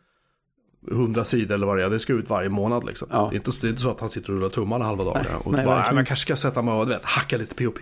hundra 0.91 1.23
sidor 1.23 1.55
eller 1.55 1.67
vad 1.67 1.77
det 1.77 1.83
är. 1.83 1.89
Det 1.89 1.99
ska 1.99 2.13
ut 2.13 2.29
varje 2.29 2.49
månad 2.49 2.85
liksom. 2.85 3.07
Ja. 3.11 3.27
Det, 3.29 3.35
är 3.35 3.37
inte, 3.37 3.51
det 3.61 3.67
är 3.67 3.69
inte 3.69 3.81
så 3.81 3.91
att 3.91 3.99
han 3.99 4.09
sitter 4.09 4.29
och 4.29 4.37
rullar 4.37 4.49
tummarna 4.49 4.85
halva 4.85 5.03
dagen. 5.03 5.25
Nej, 5.29 5.35
och 5.43 5.51
nej, 5.51 5.65
bara, 5.65 5.93
man 5.93 6.05
kanske 6.05 6.23
ska 6.23 6.35
sätta 6.35 6.61
mig 6.61 6.73
och 6.73 6.89
vet, 6.89 7.05
hacka 7.05 7.37
lite 7.37 7.55
POP. 7.55 7.79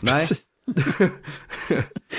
Nej. 0.00 0.26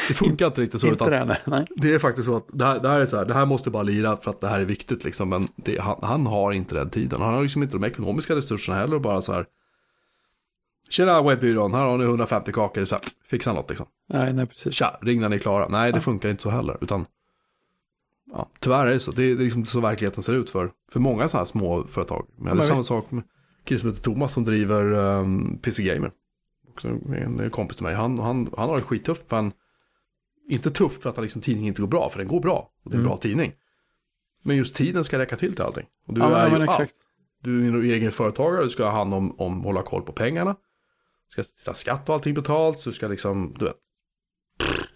det 0.08 0.14
funkar 0.14 0.48
inte 0.48 0.62
riktigt 0.62 0.82
så. 0.82 0.88
Inte 0.88 1.06
utan 1.06 1.28
det, 1.28 1.38
nej. 1.46 1.66
det 1.76 1.94
är 1.94 2.00
faktiskt 2.00 2.26
så 2.26 2.36
att 2.36 2.48
det 2.54 2.66
här, 2.66 2.80
det 2.80 2.90
här, 2.90 3.00
är 3.00 3.06
så 3.06 3.18
här, 3.18 3.26
det 3.26 3.34
här 3.34 3.46
måste 3.46 3.70
bara 3.70 3.84
lira 3.84 4.18
för 4.18 4.32
att 4.32 4.42
det 4.42 4.48
här 4.48 4.60
är 4.60 4.66
viktigt 4.66 5.04
liksom. 5.04 5.30
Men 5.30 5.48
det, 5.56 5.82
han, 5.82 6.00
han, 6.02 6.28
har 6.28 6.52
inte 6.52 6.76
den 6.76 6.90
tiden. 6.90 7.22
Han 7.22 7.34
har 7.34 7.42
liksom 7.42 7.64
inte 7.64 7.76
de 7.76 7.84
ekonomiska 7.84 8.36
resurserna 8.36 8.78
heller. 8.78 9.00
Bara 9.00 9.22
så 9.22 9.34
här. 9.34 9.46
Tjena 10.90 11.22
webbyrån, 11.22 11.74
här 11.74 11.84
har 11.86 11.98
ni 11.98 12.04
150 12.04 12.52
kakor, 12.52 12.86
så 12.86 12.96
här, 12.96 13.04
fixa 13.30 13.54
något 13.54 13.70
liksom. 13.70 13.88
Nej, 14.10 14.34
nej 14.34 14.46
precis. 14.46 14.74
Tja, 14.74 14.98
ring 15.02 15.22
när 15.22 15.30
ni 15.30 15.36
är 15.36 15.40
klara. 15.40 15.68
Nej, 15.68 15.92
det 15.92 15.98
ja. 15.98 16.02
funkar 16.02 16.30
inte 16.30 16.44
så 16.44 16.50
heller. 16.50 16.78
Utan, 16.82 17.06
ja, 18.32 18.50
tyvärr 18.60 18.88
är 18.88 18.92
det 18.92 19.00
så. 19.00 19.12
Det 19.12 19.24
är, 19.24 19.36
liksom 19.36 19.66
så 19.66 19.80
verkligheten 19.80 20.24
ser 20.24 20.34
ut 20.34 20.50
för, 20.50 20.72
för 20.92 21.00
många 21.00 21.28
sådana 21.28 21.42
här 21.42 21.46
små 21.46 21.84
företag. 21.84 22.28
Men 22.36 22.48
ja, 22.48 22.54
det 22.54 22.62
är 22.62 22.64
samma 22.64 22.84
sak 22.84 23.12
med 23.12 23.24
kille 23.64 23.80
som 23.80 23.90
heter 23.90 24.02
Thomas 24.02 24.34
som 24.34 24.44
driver 24.44 24.94
um, 24.94 25.60
PC 25.62 25.84
Gamer. 25.84 26.12
Också 26.70 26.88
en 26.88 27.50
kompis 27.50 27.78
till 27.78 27.84
mig. 27.84 27.96
Han, 27.96 28.20
han, 28.20 28.50
han 28.58 28.70
har 28.70 28.76
det 28.76 28.82
skittufft. 28.82 29.30
För 29.30 29.36
han, 29.36 29.52
inte 30.50 30.72
tufft 30.72 31.04
för 31.04 31.10
att 31.10 31.18
liksom, 31.18 31.42
tidningen 31.42 31.68
inte 31.68 31.82
går 31.82 31.90
bra, 31.90 32.10
för 32.10 32.20
den 32.20 32.28
går 32.28 32.40
bra. 32.40 32.72
Och 32.84 32.92
det 32.92 32.96
är 32.96 33.00
en 33.00 33.00
mm. 33.00 33.10
bra 33.10 33.18
tidning. 33.18 33.54
Men 34.44 34.58
just 34.58 34.76
tiden 34.76 35.04
ska 35.04 35.20
räcka 35.20 35.36
till 35.36 35.54
till 35.54 35.64
allting. 35.64 35.86
Och 36.08 36.14
du 36.14 36.22
ja, 36.22 36.38
är 36.38 36.58
ju 36.58 36.64
exakt. 36.64 36.94
Du 37.44 37.68
är 37.68 37.94
egen 37.94 38.12
företagare, 38.12 38.64
du 38.64 38.70
ska 38.70 38.84
ha 38.84 38.92
hand 38.92 39.14
om, 39.14 39.40
om 39.40 39.64
hålla 39.64 39.82
koll 39.82 40.02
på 40.02 40.12
pengarna 40.12 40.56
ska 41.30 41.44
ställa 41.44 41.74
skatt 41.74 42.10
och 42.10 42.16
allting 42.16 42.34
betalt. 42.34 42.80
Så 42.80 42.90
du 42.90 42.94
ska 42.94 43.08
liksom, 43.08 43.56
du 43.60 43.66
vet, 43.66 43.78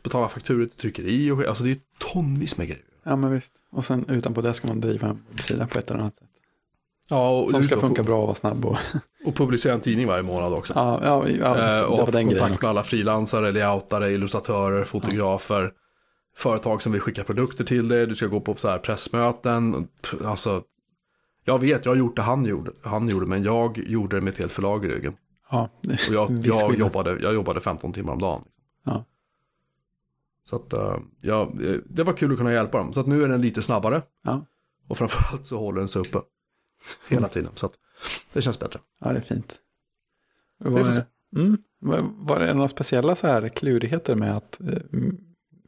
betala 0.03 0.29
fakturor 0.29 0.65
till 0.65 0.77
tryckeri 0.77 1.31
och 1.31 1.43
Alltså 1.43 1.63
det 1.63 1.71
är 1.71 1.79
tonvis 1.97 2.57
med 2.57 2.67
grejer. 2.67 2.85
Ja 3.03 3.15
men 3.15 3.31
visst. 3.31 3.53
Och 3.71 3.85
sen 3.85 4.05
utanpå 4.09 4.41
det 4.41 4.53
ska 4.53 4.67
man 4.67 4.81
driva 4.81 5.07
en 5.07 5.23
sida 5.39 5.67
på 5.67 5.79
ett 5.79 5.91
eller 5.91 5.99
annat 5.99 6.15
sätt. 6.15 6.27
Ja, 7.09 7.29
och 7.29 7.51
Som 7.51 7.63
ska 7.63 7.79
funka 7.79 8.03
bra 8.03 8.17
och 8.21 8.27
vara 8.27 8.35
snabb. 8.35 8.65
Och, 8.65 8.77
och 9.25 9.35
publicera 9.35 9.73
en 9.73 9.81
tidning 9.81 10.07
varje 10.07 10.23
månad 10.23 10.53
också. 10.53 10.73
Ja, 10.75 10.99
ja, 11.03 11.27
ja 11.27 11.77
eh, 11.77 11.83
och 11.83 11.97
det 11.97 12.03
var 12.03 12.11
den 12.11 12.27
kontakt 12.27 12.61
med 12.61 12.69
alla 12.69 12.83
frilansare, 12.83 13.51
layoutare, 13.51 14.11
illustratörer, 14.11 14.83
fotografer. 14.83 15.61
Ja. 15.61 15.69
Företag 16.37 16.81
som 16.81 16.91
vill 16.91 17.01
skicka 17.01 17.23
produkter 17.23 17.63
till 17.63 17.87
dig. 17.87 18.07
Du 18.07 18.15
ska 18.15 18.27
gå 18.27 18.39
på 18.39 18.55
så 18.55 18.69
här 18.69 18.77
pressmöten. 18.77 19.87
Alltså, 20.25 20.63
jag 21.45 21.59
vet, 21.59 21.85
jag 21.85 21.91
har 21.91 21.97
gjort 21.97 22.15
det 22.15 22.21
han 22.21 22.45
gjorde, 22.45 22.71
han 22.81 23.09
gjorde 23.09 23.25
men 23.25 23.43
jag 23.43 23.77
gjorde 23.77 24.17
det 24.17 24.21
med 24.21 24.31
ett 24.31 24.39
helt 24.39 24.51
förlag 24.51 24.85
i 24.85 24.87
ryggen. 24.87 25.13
Ja, 25.51 25.69
och 25.83 26.13
jag, 26.13 26.39
jag, 26.43 26.75
jobbade, 26.75 27.17
jag 27.21 27.33
jobbade 27.33 27.61
15 27.61 27.93
timmar 27.93 28.13
om 28.13 28.19
dagen. 28.19 28.41
Så 30.43 30.55
att, 30.55 30.73
uh, 30.73 30.97
ja, 31.21 31.51
det 31.85 32.03
var 32.03 32.13
kul 32.13 32.31
att 32.31 32.37
kunna 32.37 32.53
hjälpa 32.53 32.77
dem. 32.77 32.93
Så 32.93 32.99
att 32.99 33.07
nu 33.07 33.23
är 33.23 33.27
den 33.27 33.41
lite 33.41 33.61
snabbare. 33.61 34.01
Ja. 34.23 34.45
Och 34.87 34.97
framförallt 34.97 35.47
så 35.47 35.57
håller 35.57 35.79
den 35.79 35.87
sig 35.87 36.01
uppe. 36.01 36.21
Hela 37.09 37.29
tiden. 37.29 37.51
Så 37.55 37.65
att 37.65 37.73
det 38.33 38.41
känns 38.41 38.59
bättre. 38.59 38.79
Ja, 38.99 39.11
det 39.11 39.17
är 39.17 39.21
fint. 39.21 39.59
Var, 40.57 41.05
mm, 41.35 41.57
var 42.17 42.39
det 42.39 42.53
några 42.53 42.67
speciella 42.67 43.15
så 43.15 43.27
här 43.27 43.49
klurigheter 43.49 44.15
med 44.15 44.37
att 44.37 44.61
eh, 44.61 45.01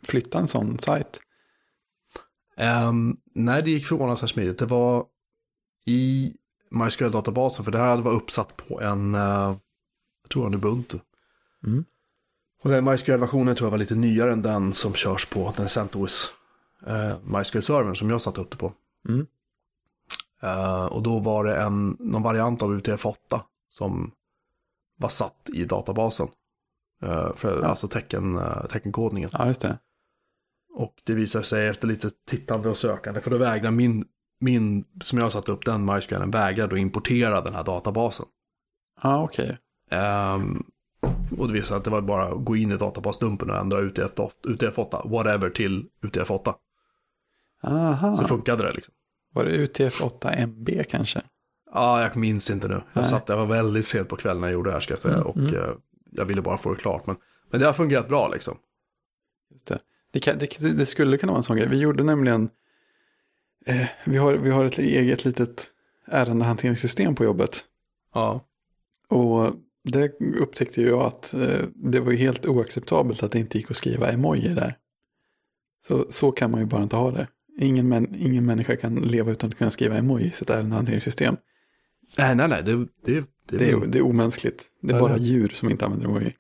flytta 0.08 0.40
en 0.40 0.48
sån 0.48 0.80
sajt? 0.80 1.20
Um, 2.90 3.18
nej, 3.36 3.64
det 3.64 3.72
gick 3.72 3.86
förvånansvärt 3.86 4.30
smidigt. 4.30 4.60
Det 4.60 4.66
var 4.66 5.06
i 5.86 6.34
MySQL-databasen, 6.72 7.64
för 7.64 7.72
det 7.72 7.78
här 7.78 7.98
var 7.98 8.12
uppsatt 8.12 8.58
på 8.58 8.82
en, 8.82 9.16
uh, 9.16 9.22
jag 10.22 10.30
tror 10.32 10.48
en 10.48 10.54
Ubuntu. 10.54 11.00
Mm. 11.64 11.86
Och 12.64 12.70
den 12.70 12.86
MySQL-versionen 12.86 13.56
tror 13.56 13.66
jag 13.66 13.72
var 13.72 13.78
lite 13.78 13.96
nyare 13.96 14.32
än 14.32 14.42
den 14.42 14.74
som 14.74 14.94
körs 14.94 15.26
på 15.26 15.54
den 15.58 15.70
CentOS 15.70 16.34
uh, 16.88 17.16
MySQL-servern 17.24 17.96
som 17.96 18.10
jag 18.10 18.22
satte 18.22 18.42
upp 18.42 18.52
det 18.52 18.58
på. 18.58 18.74
Mm. 19.10 19.28
Uh, 20.44 20.86
och 20.86 21.04
då 21.04 21.20
var 21.20 21.44
det 21.44 21.56
en, 21.56 21.98
någon 22.00 22.22
variant 22.22 22.62
av 22.62 22.80
UTF-8 22.80 23.16
som 23.70 24.12
var 24.98 25.10
satt 25.10 25.50
i 25.54 25.66
databasen. 25.66 26.28
Uh, 27.04 27.36
för, 27.36 27.62
ja. 27.62 27.68
Alltså 27.68 27.88
tecken, 27.88 28.38
uh, 28.38 28.66
teckenkodningen. 28.66 29.30
Ja, 29.34 29.48
just 29.48 29.62
det. 29.62 29.78
Och 30.74 31.02
det 31.04 31.14
visar 31.14 31.42
sig 31.42 31.68
efter 31.68 31.88
lite 31.88 32.10
tittande 32.28 32.70
och 32.70 32.78
sökande, 32.78 33.22
för 33.22 33.32
då 33.32 33.38
vägrar 33.38 33.72
min, 33.72 34.06
min 34.40 34.86
som 35.02 35.20
jag 35.20 35.32
satt 35.32 35.50
upp 35.50 35.66
den 35.66 35.86
MySQL, 35.86 36.32
vägrar 36.32 36.68
då 36.68 36.78
importera 36.78 37.42
den 37.42 37.56
här 37.56 37.64
databasen. 37.64 38.26
Ja, 39.02 39.16
ah, 39.16 39.24
okej. 39.24 39.58
Okay. 39.88 40.00
Um, 40.36 40.73
och 41.38 41.48
det 41.48 41.54
visar 41.54 41.68
sig 41.68 41.78
att 41.78 41.84
det 41.84 41.90
var 41.90 42.02
bara 42.02 42.24
att 42.24 42.46
gå 42.46 42.56
in 42.56 42.72
i 42.72 42.78
databasdumpen 42.78 43.50
och 43.50 43.58
ändra 43.58 43.82
UTF-8, 43.82 44.30
UTF-8 44.44 45.10
whatever, 45.10 45.50
till 45.50 45.86
UTF-8. 46.02 46.54
Aha. 47.64 48.18
Så 48.18 48.24
funkade 48.24 48.64
det 48.64 48.74
liksom. 48.74 48.94
Var 49.34 49.46
det 49.46 49.52
UTF-8 49.52 50.36
MB 50.38 50.70
kanske? 50.90 51.22
Ja, 51.74 52.02
jag 52.02 52.16
minns 52.16 52.50
inte 52.50 52.68
nu. 52.68 52.82
Jag, 52.94 53.08
satt, 53.08 53.30
jag 53.30 53.38
var 53.38 53.46
väldigt 53.46 53.88
sent 53.88 54.10
på 54.10 54.16
kvällen 54.16 54.42
när 54.42 54.48
jag 54.48 54.54
gjorde 54.54 54.70
det 54.70 54.74
här 54.74 54.80
ska 54.80 54.92
jag 54.92 55.00
säga. 55.00 55.16
Mm, 55.16 55.28
och 55.28 55.38
mm. 55.38 55.56
Uh, 55.56 55.76
jag 56.12 56.26
ville 56.26 56.42
bara 56.42 56.58
få 56.58 56.74
det 56.74 56.80
klart. 56.80 57.06
Men, 57.08 57.16
men 57.52 57.60
det 57.60 57.66
har 57.66 57.74
fungerat 57.74 58.08
bra 58.08 58.28
liksom. 58.28 58.58
Just 59.52 59.68
det. 59.68 59.80
Det, 60.12 60.20
kan, 60.20 60.38
det, 60.38 60.78
det, 60.78 60.86
skulle 60.86 61.18
kunna 61.18 61.32
vara 61.32 61.38
en 61.38 61.44
sån 61.44 61.58
grej. 61.58 61.68
Vi 61.68 61.80
gjorde 61.80 62.04
nämligen, 62.04 62.50
eh, 63.66 63.88
vi, 64.06 64.18
har, 64.18 64.34
vi 64.34 64.50
har 64.50 64.66
ett 64.66 64.78
eget 64.78 65.26
litet 65.26 65.72
ärendehanteringssystem 66.06 67.16
på 67.16 67.24
jobbet. 67.24 67.66
Ja. 68.14 68.42
Och 69.10 69.54
det 69.84 70.12
upptäckte 70.40 70.82
jag 70.82 71.02
att 71.02 71.34
eh, 71.34 71.66
det 71.76 72.00
var 72.00 72.12
helt 72.12 72.46
oacceptabelt 72.46 73.24
att 73.24 73.32
det 73.32 73.40
inte 73.40 73.58
gick 73.58 73.72
att 73.72 73.78
skriva 73.78 74.12
emoji 74.12 74.48
där. 74.48 74.78
Så, 75.88 76.06
så 76.10 76.32
kan 76.32 76.52
man 76.52 76.60
ju 76.60 76.66
bara 76.66 76.84
inte 76.84 76.96
ha 76.96 77.12
det. 77.12 77.28
Ingen, 77.60 77.90
män, 77.90 78.16
ingen 78.20 78.46
människa 78.46 78.76
kan 78.76 78.96
leva 78.96 79.32
utan 79.32 79.50
att 79.50 79.58
kunna 79.58 79.72
skriva 79.72 79.98
emoji 79.98 80.26
i 80.26 80.32
sitt 80.32 80.50
ärendehanteringssystem. 80.50 81.38
Nej, 82.18 82.36
nej, 82.36 82.48
nej. 82.48 82.64
Det, 82.64 82.76
det, 82.76 82.88
det, 83.06 83.58
det, 83.58 83.72
är, 83.72 83.86
det 83.88 83.98
är 83.98 84.02
omänskligt. 84.02 84.66
Det 84.82 84.94
är 84.94 85.00
bara 85.00 85.18
djur 85.18 85.48
som 85.48 85.70
inte 85.70 85.86
använder 85.86 86.08
emoji. 86.08 86.36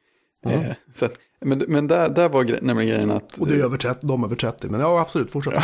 Eh, 0.46 0.72
så 0.96 1.06
att, 1.06 1.20
men, 1.40 1.60
men 1.68 1.88
där, 1.88 2.10
där 2.10 2.30
var 2.30 2.44
gre 2.44 2.60
nämligen 2.62 2.90
grejen 2.90 3.12
att... 3.12 3.38
Och 3.38 3.48
det 3.48 3.56
är 3.56 3.64
över 3.64 3.78
30, 3.78 4.08
de 4.08 4.24
är 4.24 4.28
över 4.28 4.36
30, 4.36 4.70
men 4.70 4.80
ja 4.80 5.02
absolut, 5.02 5.32
fortsätt. 5.32 5.64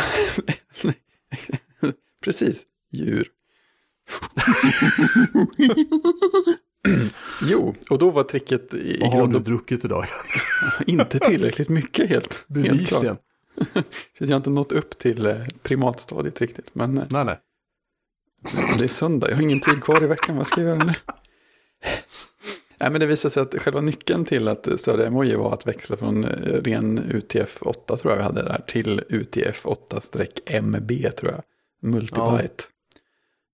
Precis, 2.24 2.62
djur. 2.92 3.28
jo, 7.42 7.74
och 7.90 7.98
då 7.98 8.10
var 8.10 8.22
tricket 8.22 8.74
i 8.74 8.98
Vad 9.00 9.12
har 9.12 9.26
du 9.26 9.38
druckit 9.38 9.84
idag? 9.84 10.06
inte 10.86 11.18
tillräckligt 11.18 11.68
mycket 11.68 12.08
helt. 12.08 12.44
Bevisligen. 12.46 13.16
jag 14.18 14.28
har 14.28 14.36
inte 14.36 14.50
nått 14.50 14.72
upp 14.72 14.98
till 14.98 15.26
eh, 15.26 15.36
primatstadiet 15.62 16.40
riktigt. 16.40 16.74
Men 16.74 16.98
eh, 16.98 17.04
nej, 17.10 17.24
nej. 17.24 17.38
det 18.78 18.84
är 18.84 18.88
söndag, 18.88 19.28
jag 19.28 19.36
har 19.36 19.42
ingen 19.42 19.60
tid 19.60 19.82
kvar 19.82 20.04
i 20.04 20.06
veckan. 20.06 20.36
Vad 20.36 20.46
ska 20.46 20.60
jag 20.60 20.68
göra 20.68 20.84
nu? 20.84 20.94
Nej, 22.80 22.90
men 22.90 23.00
det 23.00 23.06
visade 23.06 23.32
sig 23.32 23.42
att 23.42 23.54
själva 23.54 23.80
nyckeln 23.80 24.24
till 24.24 24.48
att 24.48 24.80
stödja 24.80 25.06
emoji 25.06 25.36
var 25.36 25.54
att 25.54 25.66
växla 25.66 25.96
från 25.96 26.24
eh, 26.24 26.62
ren 26.62 26.98
UTF-8 26.98 27.96
tror 27.96 28.12
jag 28.12 28.16
vi 28.16 28.22
hade 28.22 28.42
där 28.42 28.62
till 28.66 29.00
UTF-8-MB 29.08 31.10
tror 31.10 31.32
jag. 31.32 31.42
Multibyte. 31.82 32.18
Ja. 32.18 32.48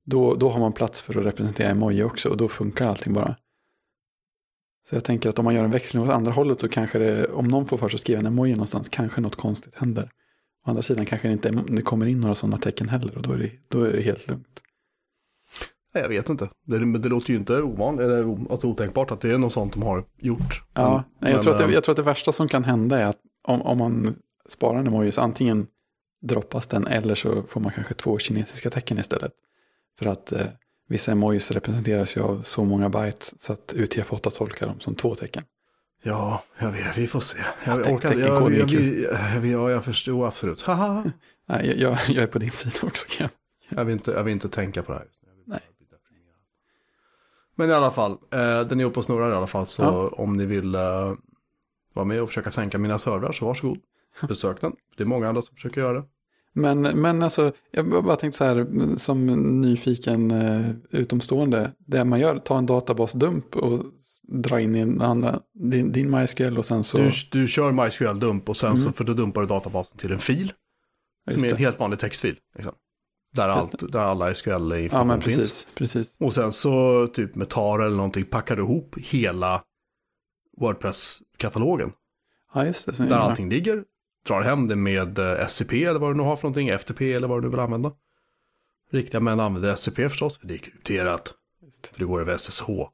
Då, 0.07 0.35
då 0.35 0.51
har 0.51 0.61
man 0.61 0.73
plats 0.73 1.03
för 1.03 1.19
att 1.19 1.27
representera 1.27 1.69
emoji 1.69 2.03
också 2.03 2.29
och 2.29 2.37
då 2.37 2.49
funkar 2.49 2.89
allting 2.89 3.13
bara. 3.13 3.37
Så 4.89 4.97
jag 4.97 5.05
tänker 5.05 5.29
att 5.29 5.39
om 5.39 5.45
man 5.45 5.55
gör 5.55 5.65
en 5.65 5.71
växling 5.71 6.03
åt 6.03 6.09
andra 6.09 6.33
hållet 6.33 6.61
så 6.61 6.69
kanske 6.69 6.99
det, 6.99 7.27
om 7.27 7.49
någon 7.49 7.67
får 7.67 7.79
för 7.79 7.89
sig 7.89 7.97
att 7.97 8.01
skriva 8.01 8.21
en 8.21 8.27
emoji 8.27 8.53
någonstans, 8.53 8.89
kanske 8.89 9.21
något 9.21 9.37
konstigt 9.37 9.75
händer. 9.75 10.11
Å 10.67 10.71
andra 10.71 10.83
sidan 10.83 11.07
kanske 11.07 11.29
det 11.29 11.33
inte 11.33 11.51
det 11.51 11.83
kommer 11.83 12.07
in 12.07 12.21
några 12.21 12.35
sådana 12.35 12.59
tecken 12.59 12.89
heller 12.89 13.17
och 13.17 13.23
då 13.23 13.33
är 13.33 13.39
det, 13.39 13.51
då 13.69 13.83
är 13.83 13.93
det 13.93 14.01
helt 14.01 14.29
lugnt. 14.29 14.63
Jag 15.93 16.09
vet 16.09 16.29
inte. 16.29 16.49
Det, 16.67 16.99
det 16.99 17.09
låter 17.09 17.31
ju 17.31 17.39
inte 17.39 17.63
ovanligt, 17.63 18.05
eller 18.05 18.51
alltså 18.51 18.67
otänkbart 18.67 19.11
att 19.11 19.21
det 19.21 19.31
är 19.31 19.39
något 19.39 19.53
sånt 19.53 19.73
de 19.73 19.83
har 19.83 20.05
gjort. 20.17 20.63
Ja, 20.75 21.05
men, 21.21 21.33
jag, 21.33 21.43
tror 21.43 21.55
att 21.55 21.59
det, 21.59 21.73
jag 21.73 21.85
tror 21.85 21.93
att 21.93 21.97
det 21.97 22.03
värsta 22.03 22.33
som 22.33 22.49
kan 22.49 22.65
hända 22.65 23.01
är 23.01 23.05
att 23.05 23.19
om, 23.43 23.63
om 23.63 23.79
man 23.79 24.15
sparar 24.49 24.79
en 24.79 24.87
emoji 24.87 25.13
så 25.13 25.21
antingen 25.21 25.67
droppas 26.23 26.67
den 26.67 26.87
eller 26.87 27.15
så 27.15 27.43
får 27.43 27.61
man 27.61 27.73
kanske 27.73 27.95
två 27.95 28.19
kinesiska 28.19 28.71
tecken 28.71 28.99
istället. 28.99 29.33
För 29.99 30.07
att 30.07 30.33
eh, 30.33 30.47
vissa 30.89 31.13
emojis 31.13 31.51
representeras 31.51 32.17
ju 32.17 32.21
av 32.21 32.43
så 32.43 32.65
många 32.65 32.89
bytes 32.89 33.43
så 33.43 33.53
att 33.53 33.75
UTF-8 33.77 34.31
tolkar 34.31 34.67
dem 34.67 34.81
som 34.81 34.95
två 34.95 35.15
tecken. 35.15 35.43
Ja, 36.03 36.43
jag 36.59 36.73
vet, 36.73 36.99
vi 36.99 37.07
får 37.07 37.21
se. 37.21 37.39
Jag 37.65 37.87
ja, 37.87 37.95
orkar, 37.95 38.15
jag, 38.15 38.53
jag, 38.53 38.53
jag, 38.53 38.71
jag, 38.71 39.47
jag, 39.47 39.71
jag 39.71 39.85
förstår 39.85 40.27
absolut. 40.27 40.65
Nej, 41.49 41.75
jag, 41.77 41.99
jag 42.09 42.23
är 42.23 42.27
på 42.27 42.39
din 42.39 42.51
sida 42.51 42.77
också. 42.83 43.09
Kan 43.09 43.29
jag. 43.69 43.79
Jag, 43.79 43.85
vill 43.85 43.93
inte, 43.93 44.11
jag 44.11 44.25
vill 44.25 44.33
inte 44.33 44.49
tänka 44.49 44.83
på 44.83 44.93
det 44.93 44.99
här. 44.99 45.09
Nej. 45.47 45.61
Men 47.55 47.71
i 47.71 47.73
alla 47.73 47.91
fall, 47.91 48.13
eh, 48.13 48.61
den 48.61 48.81
är 48.81 48.85
uppe 48.85 48.99
och 48.99 49.05
snurrar 49.05 49.31
i 49.31 49.35
alla 49.35 49.47
fall. 49.47 49.67
Så 49.67 49.83
ja. 49.83 50.09
om 50.23 50.37
ni 50.37 50.47
vill 50.47 50.75
eh, 50.75 51.13
vara 51.95 52.05
med 52.05 52.23
och 52.23 52.29
försöka 52.29 52.51
sänka 52.51 52.79
mina 52.79 52.99
servrar 52.99 53.33
så 53.33 53.47
varsågod. 53.47 53.79
Besök 54.29 54.61
den. 54.61 54.73
Det 54.97 55.03
är 55.03 55.07
många 55.07 55.29
andra 55.29 55.43
som 55.43 55.55
försöker 55.55 55.81
göra 55.81 55.93
det. 55.93 56.05
Men, 56.57 56.81
men 56.81 57.23
alltså, 57.23 57.53
jag 57.71 58.05
bara 58.05 58.17
tänkte 58.17 58.39
så 58.39 58.45
här 58.45 58.67
som 58.99 59.27
nyfiken 59.61 60.31
uh, 60.31 60.71
utomstående. 60.91 61.73
Det 61.79 62.05
man 62.05 62.21
gör, 62.21 62.39
ta 62.39 62.59
en 62.59 62.67
databasdump 62.67 63.57
och 63.57 63.85
dra 64.29 64.61
in 64.61 64.77
i 64.77 64.79
en 64.79 65.01
annan, 65.01 65.41
din, 65.55 65.93
din 65.93 66.11
MySQL 66.11 66.59
och 66.59 66.67
sen 66.67 66.85
så... 66.85 66.99
Du, 66.99 67.11
du 67.31 67.49
kör 67.49 67.73
MySQL-dump 67.73 68.49
och 68.49 68.57
sen 68.57 68.69
mm. 68.69 68.77
så, 68.77 68.93
för 68.93 69.05
då 69.05 69.13
dumpar 69.13 69.41
du 69.41 69.47
databasen 69.47 69.99
till 69.99 70.13
en 70.13 70.19
fil. 70.19 70.53
Just 71.31 71.41
som 71.41 71.49
är 71.49 71.53
en 71.53 71.59
helt 71.59 71.81
vanlig 71.81 71.99
textfil. 71.99 72.37
Liksom. 72.55 72.73
Där, 73.35 73.49
allt, 73.49 73.93
där 73.93 74.01
alla 74.01 74.35
SQL-information 74.35 75.11
ja, 75.11 75.17
precis, 75.17 75.37
finns. 75.37 75.67
Precis. 75.75 76.17
Och 76.21 76.35
sen 76.35 76.53
så 76.53 77.07
typ 77.07 77.35
med 77.35 77.49
tar 77.49 77.79
eller 77.79 77.97
någonting 77.97 78.25
packar 78.25 78.57
du 78.57 78.63
ihop 78.63 78.97
hela 78.99 79.63
Wordpress-katalogen. 80.61 81.93
Ja, 82.55 82.67
just 82.67 82.99
det. 82.99 83.07
Där 83.07 83.17
allting 83.17 83.49
ligger. 83.49 83.85
Drar 84.27 84.43
hem 84.43 84.69
det 84.69 84.77
med 84.77 85.19
eh, 85.19 85.47
SCP 85.47 85.85
eller 85.85 86.01
vad 86.01 86.11
du 86.11 86.15
nu 86.15 86.23
har 86.23 86.37
för 86.37 86.43
någonting. 86.43 86.69
FTP 86.69 87.13
eller 87.13 87.29
vad 87.29 87.43
du 87.43 87.49
vill 87.49 87.61
använda. 87.61 87.93
Riktiga 88.91 89.21
män 89.21 89.41
använder 89.41 89.73
SCP 89.73 90.09
förstås, 90.09 90.39
för 90.39 90.47
det 90.47 90.55
är 90.55 90.59
krypterat. 90.59 91.35
För 91.93 91.99
det 91.99 92.05
går 92.05 92.21
över 92.21 92.37
SSH. 92.37 92.69
Ja. 92.69 92.93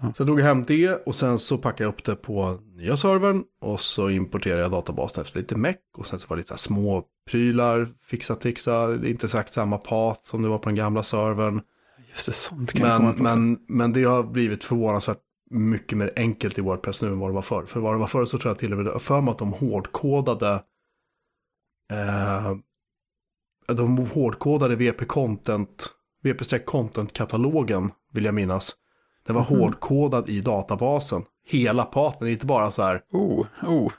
Så 0.00 0.12
jag 0.16 0.26
drog 0.26 0.40
hem 0.40 0.64
det 0.64 1.06
och 1.06 1.14
sen 1.14 1.38
så 1.38 1.58
packade 1.58 1.84
jag 1.84 1.92
upp 1.92 2.04
det 2.04 2.16
på 2.16 2.58
nya 2.76 2.96
servern. 2.96 3.44
Och 3.60 3.80
så 3.80 4.10
importerade 4.10 4.62
jag 4.62 4.70
databasen 4.70 5.22
efter 5.22 5.40
lite 5.40 5.56
meck. 5.56 5.80
Och 5.96 6.06
sen 6.06 6.20
så 6.20 6.26
var 6.28 6.36
det 6.36 6.40
lite 6.40 6.58
små 6.58 7.04
prylar, 7.30 7.88
fixa 8.02 8.34
trixa, 8.34 8.86
det 8.86 9.08
är 9.08 9.10
inte 9.10 9.26
exakt 9.26 9.52
samma 9.52 9.78
path 9.78 10.20
som 10.24 10.42
det 10.42 10.48
var 10.48 10.58
på 10.58 10.68
den 10.68 10.76
gamla 10.76 11.02
servern. 11.02 11.60
Just 12.10 12.26
det, 12.26 12.32
sånt 12.32 12.72
kan 12.72 13.04
men, 13.04 13.16
men, 13.16 13.58
men 13.68 13.92
det 13.92 14.04
har 14.04 14.22
blivit 14.22 14.64
förvånansvärt 14.64 15.18
mycket 15.54 15.98
mer 15.98 16.12
enkelt 16.16 16.58
i 16.58 16.60
Wordpress 16.60 17.02
nu 17.02 17.08
än 17.08 17.18
vad 17.18 17.30
det 17.30 17.34
var 17.34 17.42
förr. 17.42 17.64
För 17.66 17.80
vad 17.80 17.94
det 17.94 17.98
var 17.98 18.06
förr 18.06 18.24
så 18.24 18.38
tror 18.38 18.50
jag 18.50 18.58
till 18.58 18.72
och 18.72 18.78
med 18.78 19.02
för 19.02 19.20
mig 19.20 19.32
att 19.32 19.38
de 19.38 19.52
hårdkodade 19.52 20.62
eh, 21.92 22.54
de 23.66 23.98
hårdkodade 23.98 24.76
VP-content, 24.76 25.88
VP-content-katalogen 26.22 27.90
vill 28.12 28.24
jag 28.24 28.34
minnas. 28.34 28.76
Den 29.26 29.36
var 29.36 29.46
mm. 29.46 29.60
hårdkodad 29.60 30.28
i 30.28 30.40
databasen. 30.40 31.22
Hela 31.46 31.84
paten, 31.84 32.28
inte 32.28 32.46
bara 32.46 32.70
så 32.70 32.82
här. 32.82 33.02
Oh, 33.12 33.46
oh. 33.62 33.92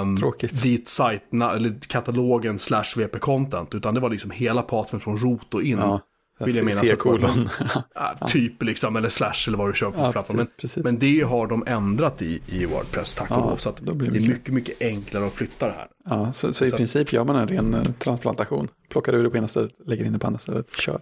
Um, 0.00 0.16
Tråkigt. 0.16 0.62
Dit 0.62 0.88
sajten, 0.88 1.42
eller 1.42 1.88
katalogen 1.88 2.58
slash 2.58 2.96
VP-content. 2.96 3.74
Utan 3.74 3.94
det 3.94 4.00
var 4.00 4.10
liksom 4.10 4.30
hela 4.30 4.62
paten 4.62 5.00
från 5.00 5.18
rot 5.18 5.54
och 5.54 5.62
in. 5.62 5.78
Ja, 5.78 6.00
vill 6.38 6.56
jag 6.56 6.64
minnas. 6.64 6.80
C-kolon. 6.80 7.48
ja, 7.94 8.16
typ 8.28 8.62
liksom, 8.62 8.96
eller 8.96 9.08
slash 9.08 9.34
eller 9.48 9.58
vad 9.58 9.68
du 9.68 9.74
kör 9.74 9.90
på 9.90 10.00
ja, 10.00 10.12
plattformen. 10.12 10.46
Men, 10.74 10.82
men 10.82 10.98
det 10.98 11.20
har 11.20 11.46
de 11.46 11.64
ändrat 11.66 12.22
i, 12.22 12.40
i 12.46 12.66
Wordpress, 12.66 13.14
tack 13.14 13.30
och 13.30 13.36
lov. 13.36 13.56
Så 13.56 13.68
att 13.68 13.86
det 13.86 13.92
är 13.92 14.28
mycket, 14.28 14.54
mycket 14.54 14.82
enklare 14.82 15.26
att 15.26 15.32
flytta 15.32 15.66
det 15.66 15.72
här. 15.72 15.88
Ja, 16.04 16.32
så, 16.32 16.52
så 16.52 16.64
i 16.64 16.70
så 16.70 16.76
princip 16.76 17.12
gör 17.12 17.24
man 17.24 17.36
en 17.36 17.48
ren 17.48 17.74
eh, 17.74 17.82
transplantation. 17.82 18.68
Plockar 18.88 19.14
ur 19.14 19.22
det 19.22 19.30
på 19.30 19.36
ena 19.36 19.48
stället, 19.48 19.72
lägger 19.86 20.04
in 20.04 20.12
det 20.12 20.18
på 20.18 20.26
andra 20.26 20.38
stället, 20.38 20.76
kör. 20.76 21.00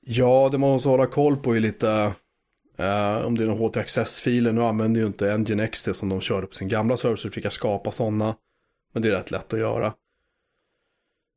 Ja, 0.00 0.48
det 0.52 0.58
man 0.58 0.70
måste 0.70 0.88
hålla 0.88 1.06
koll 1.06 1.36
på 1.36 1.56
är 1.56 1.60
lite 1.60 2.12
Uh, 2.80 3.26
om 3.26 3.38
det 3.38 3.44
är 3.44 3.46
någon 3.46 3.58
HTXS-filer, 3.58 4.52
nu 4.52 4.64
använder 4.64 5.00
ju 5.00 5.06
inte 5.06 5.38
Nginx 5.38 5.82
det 5.82 5.94
som 5.94 6.08
de 6.08 6.20
körde 6.20 6.46
på 6.46 6.54
sin 6.54 6.68
gamla 6.68 6.96
server, 6.96 7.16
så 7.16 7.30
fick 7.30 7.52
skapa 7.52 7.90
sådana. 7.90 8.34
Men 8.92 9.02
det 9.02 9.08
är 9.08 9.12
rätt 9.12 9.30
lätt 9.30 9.52
att 9.52 9.58
göra. 9.58 9.92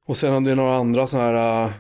Och 0.06 0.18
sen 0.18 0.34
om 0.34 0.44
det 0.44 0.52
är 0.52 0.56
några 0.56 0.76
andra 0.76 1.08
sådana 1.08 1.28
här 1.28 1.66
uh, 1.66 1.72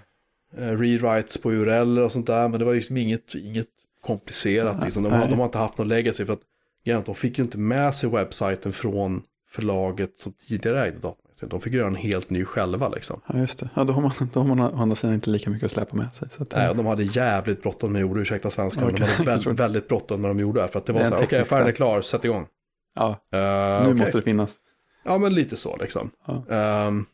rewrites 0.57 1.37
på 1.37 1.51
URL 1.51 1.99
och 1.99 2.11
sånt 2.11 2.27
där, 2.27 2.47
men 2.47 2.59
det 2.59 2.65
var 2.65 2.73
liksom 2.73 2.97
inget, 2.97 3.35
inget 3.35 3.67
komplicerat. 4.01 4.83
Liksom. 4.83 5.03
De, 5.03 5.13
har, 5.13 5.27
de 5.27 5.39
har 5.39 5.45
inte 5.45 5.57
haft 5.57 5.77
någon 5.77 5.87
legacy 5.87 6.25
för 6.25 6.33
att 6.33 7.05
de 7.05 7.15
fick 7.15 7.37
ju 7.37 7.43
inte 7.43 7.57
med 7.57 7.95
sig 7.95 8.09
webbsajten 8.09 8.73
från 8.73 9.23
förlaget 9.49 10.17
som 10.17 10.33
tidigare 10.33 10.81
ägde 10.81 10.97
datamagasin. 10.97 11.49
De 11.49 11.61
fick 11.61 11.73
göra 11.73 11.87
en 11.87 11.95
helt 11.95 12.29
ny 12.29 12.45
själva 12.45 12.89
liksom. 12.89 13.21
Ja, 13.27 13.39
just 13.39 13.59
det. 13.59 13.69
Ja, 13.73 13.83
då 13.83 13.93
har 13.93 14.01
man, 14.01 14.11
då 14.33 14.39
har 14.39 14.47
man 14.47 14.59
å 14.59 14.81
andra 14.81 14.95
sidan 14.95 15.13
inte 15.13 15.29
lika 15.29 15.49
mycket 15.49 15.65
att 15.65 15.71
släpa 15.71 15.95
med 15.95 16.15
sig. 16.15 16.29
Så 16.29 16.43
att, 16.43 16.55
Nej, 16.55 16.75
de 16.75 16.85
hade 16.85 17.03
jävligt 17.03 17.61
bråttom 17.61 17.93
med 17.93 18.01
gjorde, 18.01 18.21
ursäkta 18.21 18.49
svenskan, 18.49 18.83
okay. 18.83 18.99
de 18.99 19.05
hade 19.05 19.23
väldigt, 19.31 19.59
väldigt 19.59 19.87
bråttom 19.87 20.21
när 20.21 20.29
de 20.29 20.39
gjorde 20.39 20.61
det. 20.61 20.67
För 20.67 20.79
att 20.79 20.85
det 20.85 20.93
var 20.93 20.99
det 20.99 21.05
så 21.05 21.11
här, 21.11 21.17
okej, 21.17 21.25
okay, 21.25 21.39
affären 21.39 21.67
är 21.67 21.71
klar, 21.71 22.01
sätt 22.01 22.25
igång. 22.25 22.47
Ja, 22.95 23.07
uh, 23.07 23.39
nu 23.39 23.89
okay. 23.89 23.93
måste 23.93 24.17
det 24.17 24.21
finnas. 24.21 24.57
Ja, 25.03 25.17
men 25.17 25.33
lite 25.33 25.55
så 25.55 25.77
liksom. 25.77 26.11
Ja. 26.27 26.87
Um, 26.87 27.05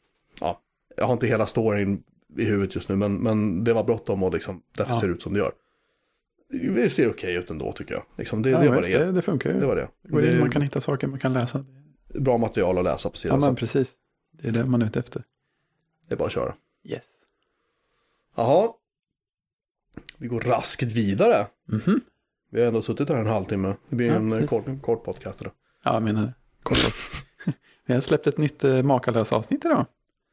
ja. 0.41 0.61
Jag 0.95 1.05
har 1.05 1.13
inte 1.13 1.27
hela 1.27 1.45
storyn 1.45 2.03
i 2.37 2.45
huvudet 2.45 2.75
just 2.75 2.89
nu, 2.89 2.95
men, 2.95 3.15
men 3.15 3.63
det 3.63 3.73
var 3.73 3.83
bråttom 3.83 4.23
och 4.23 4.33
liksom, 4.33 4.61
därför 4.77 4.93
ja. 4.93 4.99
ser 4.99 5.07
det 5.07 5.13
ut 5.13 5.21
som 5.21 5.33
det 5.33 5.39
gör. 5.39 5.51
Det 6.49 6.89
ser 6.89 7.09
okej 7.09 7.35
ut 7.35 7.49
ändå 7.49 7.71
tycker 7.71 7.93
jag. 7.93 8.03
Liksom, 8.17 8.41
det, 8.41 8.49
ja, 8.49 8.59
det 8.59 8.69
var 8.69 8.81
det. 8.81 9.05
det. 9.05 9.11
Det 9.11 9.21
funkar 9.21 9.53
ju. 9.53 9.59
Det 9.59 9.65
var 9.65 9.75
det. 9.75 10.31
det 10.31 10.39
man 10.39 10.49
kan 10.49 10.61
hitta 10.61 10.81
saker 10.81 11.07
man 11.07 11.19
kan 11.19 11.33
läsa. 11.33 11.65
Bra 12.13 12.37
material 12.37 12.77
att 12.77 12.83
läsa 12.83 13.09
på 13.09 13.17
sidan. 13.17 13.39
Ja, 13.39 13.45
men 13.45 13.55
precis. 13.55 13.93
Det 14.31 14.47
är 14.47 14.51
det 14.51 14.65
man 14.65 14.81
är 14.81 14.85
ute 14.85 14.99
efter. 14.99 15.23
Det 16.07 16.13
är 16.13 16.17
bara 16.17 16.25
att 16.25 16.31
köra. 16.31 16.53
Yes. 16.83 17.05
Jaha. 18.35 18.69
Vi 20.17 20.27
går 20.27 20.41
raskt 20.41 20.91
vidare. 20.91 21.47
Mm 21.69 21.81
-hmm. 21.81 21.99
Vi 22.51 22.59
har 22.59 22.67
ändå 22.67 22.81
suttit 22.81 23.09
här 23.09 23.17
en 23.17 23.27
halvtimme. 23.27 23.75
Det 23.89 23.95
blir 23.95 24.07
ja, 24.07 24.15
en 24.15 24.47
kort, 24.47 24.65
kort 24.81 25.03
podcast 25.03 25.41
idag. 25.41 25.53
Ja, 25.83 25.93
jag 25.93 26.03
menar 26.03 26.21
det. 26.21 26.33
Kort, 26.63 26.83
kort. 26.83 26.93
Vi 27.85 27.93
har 27.93 28.01
släppt 28.01 28.27
ett 28.27 28.37
nytt 28.37 28.63
eh, 28.63 28.83
Makalös 28.83 29.33
avsnitt 29.33 29.65
idag. 29.65 29.85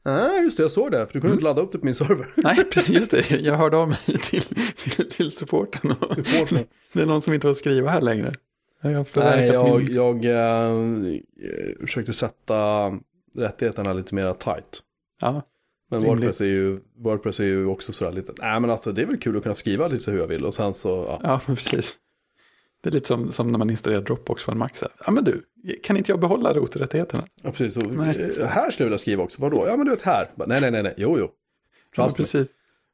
Nej, 0.04 0.38
ah, 0.38 0.42
just 0.42 0.56
det, 0.56 0.62
jag 0.62 0.72
såg 0.72 0.90
det, 0.90 1.06
för 1.06 1.12
du 1.14 1.20
kunde 1.20 1.26
mm. 1.26 1.32
inte 1.32 1.44
ladda 1.44 1.62
upp 1.62 1.72
det 1.72 1.78
på 1.78 1.84
min 1.84 1.94
server. 1.94 2.26
Nej, 2.36 2.64
precis 2.64 2.94
just 2.94 3.10
det. 3.10 3.30
Jag 3.40 3.56
hörde 3.56 3.76
av 3.76 3.88
mig 3.88 3.98
till, 4.06 4.42
till, 4.76 5.10
till 5.10 5.30
supporten. 5.30 5.90
Och 5.90 6.14
supporten. 6.14 6.58
Det 6.92 7.00
är 7.00 7.06
någon 7.06 7.22
som 7.22 7.34
inte 7.34 7.46
får 7.46 7.54
skriva 7.54 7.90
här 7.90 8.00
längre. 8.00 8.32
Jag 8.80 9.06
Nej, 9.16 9.46
jag, 9.46 9.80
min... 9.80 9.94
jag 9.94 10.24
äh, 10.24 11.80
försökte 11.80 12.12
sätta 12.12 12.90
rättigheterna 13.34 13.92
lite 13.92 14.14
mer 14.14 14.32
tight. 14.32 14.80
Ja. 15.20 15.42
Men 15.90 16.02
Wordpress 16.02 16.40
är, 16.40 16.44
ju, 16.44 16.80
Wordpress 16.96 17.40
är 17.40 17.44
ju 17.44 17.66
också 17.66 17.92
sådär 17.92 18.12
lite, 18.12 18.32
nej 18.38 18.60
men 18.60 18.70
alltså 18.70 18.92
det 18.92 19.02
är 19.02 19.06
väl 19.06 19.20
kul 19.20 19.36
att 19.36 19.42
kunna 19.42 19.54
skriva 19.54 19.88
lite 19.88 20.10
hur 20.10 20.18
jag 20.18 20.26
vill 20.26 20.44
och 20.44 20.54
sen 20.54 20.74
så, 20.74 20.88
ja. 20.88 21.20
Ja, 21.22 21.54
precis. 21.54 21.96
Det 22.84 22.90
är 22.90 22.92
lite 22.92 23.08
som, 23.08 23.32
som 23.32 23.52
när 23.52 23.58
man 23.58 23.70
installerar 23.70 24.02
Dropbox 24.02 24.44
på 24.44 24.52
en 24.52 24.58
Mac. 24.58 24.68
Ja 25.06 25.12
men 25.12 25.24
du, 25.24 25.42
kan 25.82 25.96
inte 25.96 26.12
jag 26.12 26.20
behålla 26.20 26.54
roträttigheterna? 26.54 27.24
Ja 27.42 27.50
precis, 27.50 27.84
och. 27.84 27.92
Eh, 27.92 28.46
här 28.46 28.70
skulle 28.70 28.84
jag 28.84 28.86
vilja 28.86 28.98
skriva 28.98 29.22
också, 29.22 29.42
vadå? 29.42 29.64
Ja 29.66 29.76
men 29.76 29.86
du 29.86 29.90
vet 29.90 30.02
här, 30.02 30.30
nej 30.34 30.60
nej 30.60 30.70
nej, 30.70 30.82
nej. 30.82 30.94
jo 30.96 31.18
jo. 31.18 31.30
Ja, 31.96 32.10
precis. 32.16 32.48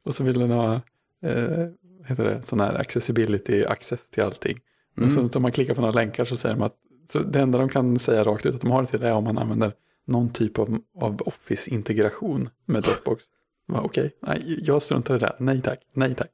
Och 0.05 0.15
så 0.15 0.25
vill 0.25 0.39
den 0.39 0.51
ha, 0.51 0.75
eh, 1.23 1.69
heter 2.07 2.25
det, 2.25 2.43
sån 2.45 2.61
här 2.61 2.75
accessibility, 2.81 3.65
access 3.65 4.11
till 4.11 4.23
allting. 4.23 4.59
Mm. 4.97 5.07
Och 5.07 5.13
så, 5.13 5.29
så 5.29 5.39
om 5.39 5.43
man 5.43 5.53
klickar 5.53 5.75
på 5.75 5.81
några 5.81 5.95
länkar 5.95 6.25
så 6.25 6.37
säger 6.37 6.55
de 6.55 6.63
att, 6.63 6.75
så 7.13 7.19
det 7.19 7.41
enda 7.41 7.59
de 7.59 7.69
kan 7.69 7.99
säga 7.99 8.25
rakt 8.25 8.47
ut 8.47 8.55
att 8.55 8.61
de 8.61 8.71
har 8.71 8.83
det 8.83 8.89
till 8.89 9.03
är 9.03 9.13
om 9.13 9.25
man 9.25 9.39
använder 9.39 9.73
någon 10.05 10.31
typ 10.31 10.59
av, 10.59 10.79
av 10.95 11.23
Office-integration 11.27 12.49
med 12.65 12.83
Dropbox. 12.83 13.25
Okej, 13.69 13.85
okay, 13.85 14.11
nej, 14.21 14.61
jag 14.63 14.83
struntar 14.83 15.17
i 15.17 15.19
det. 15.19 15.37
Nej 15.39 15.63
tack, 15.63 15.79
nej 15.93 16.15
tack. 16.15 16.31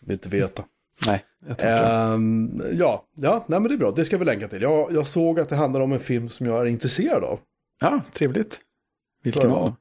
Vill 0.00 0.12
inte 0.12 0.28
veta. 0.28 0.64
Nej, 1.06 1.24
jag 1.46 1.58
tror 1.58 1.70
um, 2.14 2.62
Ja, 2.72 3.04
ja 3.14 3.44
nej, 3.48 3.60
men 3.60 3.68
det 3.68 3.74
är 3.74 3.78
bra. 3.78 3.90
Det 3.90 4.04
ska 4.04 4.18
vi 4.18 4.24
länka 4.24 4.48
till. 4.48 4.62
Jag, 4.62 4.92
jag 4.92 5.06
såg 5.06 5.40
att 5.40 5.48
det 5.48 5.56
handlar 5.56 5.80
om 5.80 5.92
en 5.92 5.98
film 5.98 6.28
som 6.28 6.46
jag 6.46 6.60
är 6.60 6.66
intresserad 6.66 7.24
av. 7.24 7.40
Ja, 7.80 8.00
trevligt. 8.12 8.60
Vilken 9.22 9.50
var 9.50 9.66
det? 9.68 9.74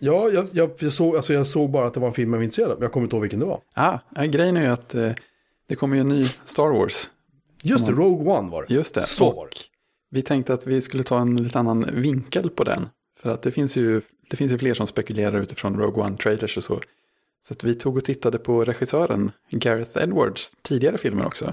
Ja, 0.00 0.30
jag, 0.30 0.48
jag, 0.52 0.70
jag, 0.78 0.92
såg, 0.92 1.16
alltså 1.16 1.34
jag 1.34 1.46
såg 1.46 1.70
bara 1.70 1.86
att 1.86 1.94
det 1.94 2.00
var 2.00 2.08
en 2.08 2.14
film 2.14 2.32
jag 2.32 2.38
var 2.38 2.44
intresserad 2.44 2.70
av. 2.70 2.76
Men 2.76 2.82
jag 2.82 2.92
kommer 2.92 3.04
inte 3.04 3.16
ihåg 3.16 3.22
vilken 3.22 3.40
det 3.40 3.46
var. 3.46 3.60
Ah, 3.74 3.98
grejen 4.24 4.56
är 4.56 4.62
ju 4.62 4.68
att 4.68 4.94
eh, 4.94 5.12
det 5.68 5.74
kommer 5.74 5.96
ju 5.96 6.00
en 6.00 6.08
ny 6.08 6.26
Star 6.44 6.68
Wars. 6.68 7.10
Just 7.62 7.86
det, 7.86 7.92
Rogue 7.92 8.32
One 8.32 8.50
var 8.50 8.66
det. 8.68 8.74
Just 8.74 8.94
det. 8.94 9.06
Så 9.06 9.44
det. 9.44 9.56
Vi 10.10 10.22
tänkte 10.22 10.54
att 10.54 10.66
vi 10.66 10.80
skulle 10.80 11.02
ta 11.02 11.20
en 11.20 11.36
lite 11.36 11.58
annan 11.58 11.90
vinkel 11.92 12.50
på 12.50 12.64
den. 12.64 12.88
För 13.20 13.30
att 13.30 13.42
det 13.42 13.52
finns 13.52 13.76
ju, 13.76 14.00
det 14.30 14.36
finns 14.36 14.52
ju 14.52 14.58
fler 14.58 14.74
som 14.74 14.86
spekulerar 14.86 15.40
utifrån 15.40 15.80
Rogue 15.80 16.04
One-trailers 16.04 16.56
och 16.56 16.64
så. 16.64 16.80
Så 17.48 17.54
vi 17.66 17.74
tog 17.74 17.96
och 17.96 18.04
tittade 18.04 18.38
på 18.38 18.64
regissören 18.64 19.32
Gareth 19.50 20.02
Edwards 20.02 20.56
tidigare 20.62 20.98
filmer 20.98 21.26
också. 21.26 21.52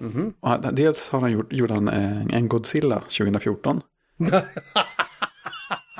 Mm 0.00 0.12
-hmm. 0.12 0.32
och 0.66 0.74
dels 0.74 1.08
har 1.08 1.20
han 1.20 1.32
gjort, 1.32 1.52
gjorde 1.52 1.74
han 1.74 1.88
en 1.88 2.48
Godzilla 2.48 3.00
2014. 3.00 3.80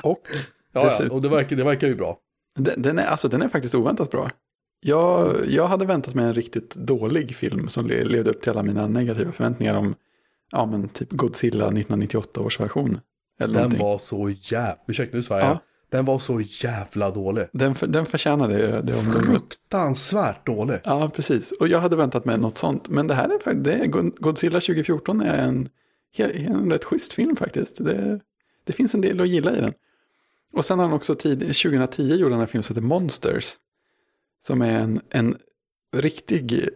och, 0.03 0.27
ja, 0.71 0.85
dessutom, 0.85 1.15
och 1.15 1.21
det, 1.21 1.29
verkar, 1.29 1.55
det 1.55 1.63
verkar 1.63 1.87
ju 1.87 1.95
bra. 1.95 2.17
Den, 2.55 2.81
den, 2.81 2.99
är, 2.99 3.05
alltså, 3.05 3.27
den 3.27 3.41
är 3.41 3.47
faktiskt 3.47 3.75
oväntat 3.75 4.11
bra. 4.11 4.29
Jag, 4.79 5.35
jag 5.47 5.67
hade 5.67 5.85
väntat 5.85 6.15
mig 6.15 6.25
en 6.25 6.33
riktigt 6.33 6.75
dålig 6.75 7.35
film 7.35 7.69
som 7.69 7.87
levde 7.87 8.29
upp 8.29 8.41
till 8.41 8.51
alla 8.51 8.63
mina 8.63 8.87
negativa 8.87 9.31
förväntningar 9.31 9.75
om 9.75 9.95
ja, 10.51 10.65
men 10.65 10.89
typ 10.89 11.11
Godzilla 11.11 11.65
1998 11.65 12.41
års 12.41 12.59
version. 12.59 12.99
Eller 13.39 13.53
den 13.53 13.61
någonting. 13.61 13.81
var 13.81 13.97
så 13.97 14.29
jävla, 14.29 14.77
ursäkta 14.87 15.17
nu 15.17 15.23
svär 15.23 15.39
jag, 15.39 15.47
ja. 15.47 15.59
Den 15.91 16.05
var 16.05 16.19
så 16.19 16.41
jävla 16.41 17.11
dålig. 17.11 17.47
Den, 17.51 17.75
den 17.87 18.05
förtjänade 18.05 18.57
det, 18.57 18.81
det 18.81 18.93
Fruktansvärt 18.93 20.45
dålig. 20.45 20.79
Ja, 20.83 21.09
precis. 21.09 21.51
Och 21.51 21.67
jag 21.67 21.79
hade 21.79 21.95
väntat 21.95 22.25
mig 22.25 22.37
något 22.37 22.57
sånt. 22.57 22.89
Men 22.89 23.07
det 23.07 23.13
här 23.13 23.29
är 23.29 23.39
faktiskt, 23.39 23.63
det 23.63 23.73
är, 23.73 23.87
Godzilla 24.21 24.59
2014 24.59 25.21
är 25.21 25.37
en, 25.37 25.69
en 26.17 26.71
rätt 26.71 26.83
schysst 26.83 27.13
film 27.13 27.35
faktiskt. 27.35 27.85
Det, 27.85 28.19
det 28.63 28.73
finns 28.73 28.93
en 28.93 29.01
del 29.01 29.21
att 29.21 29.27
gilla 29.27 29.51
i 29.57 29.61
den. 29.61 29.73
Och 30.53 30.65
sen 30.65 30.79
har 30.79 30.85
han 30.85 30.95
också 30.95 31.15
tid, 31.15 31.39
2010 31.39 32.15
gjorde 32.15 32.35
han 32.35 32.41
en 32.41 32.47
film 32.47 32.63
som 32.63 32.75
heter 32.75 32.87
Monsters. 32.87 33.55
Som 34.41 34.61
är 34.61 34.79
en, 34.79 35.01
en 35.09 35.37
riktig 35.97 36.69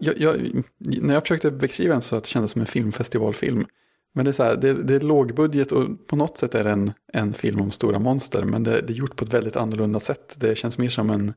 jag, 0.00 0.18
jag, 0.18 0.62
när 0.78 1.14
jag 1.14 1.22
försökte 1.22 1.50
beskriva 1.50 1.92
den 1.92 2.02
så 2.02 2.16
att 2.16 2.24
det 2.24 2.28
kändes 2.28 2.50
som 2.50 2.60
en 2.60 2.66
filmfestivalfilm. 2.66 3.66
Men 4.14 4.24
det 4.24 4.30
är 4.30 4.32
så 4.32 4.42
här, 4.42 4.56
det, 4.56 4.82
det 4.82 4.94
är 4.94 5.00
lågbudget 5.00 5.72
och 5.72 6.06
på 6.06 6.16
något 6.16 6.38
sätt 6.38 6.54
är 6.54 6.64
det 6.64 6.70
en, 6.70 6.92
en 7.12 7.32
film 7.32 7.60
om 7.60 7.70
stora 7.70 7.98
monster. 7.98 8.44
Men 8.44 8.62
det, 8.62 8.80
det, 8.80 8.92
är 8.92 8.96
gjort 8.96 9.16
på 9.16 9.24
ett 9.24 9.34
väldigt 9.34 9.56
annorlunda 9.56 10.00
sätt. 10.00 10.34
Det 10.36 10.56
känns 10.56 10.78
mer 10.78 10.88
som 10.88 11.10
en 11.10 11.34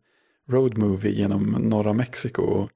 road 0.50 0.78
movie 0.78 1.12
genom 1.12 1.44
norra 1.44 1.94
Mexiko. 1.94 2.68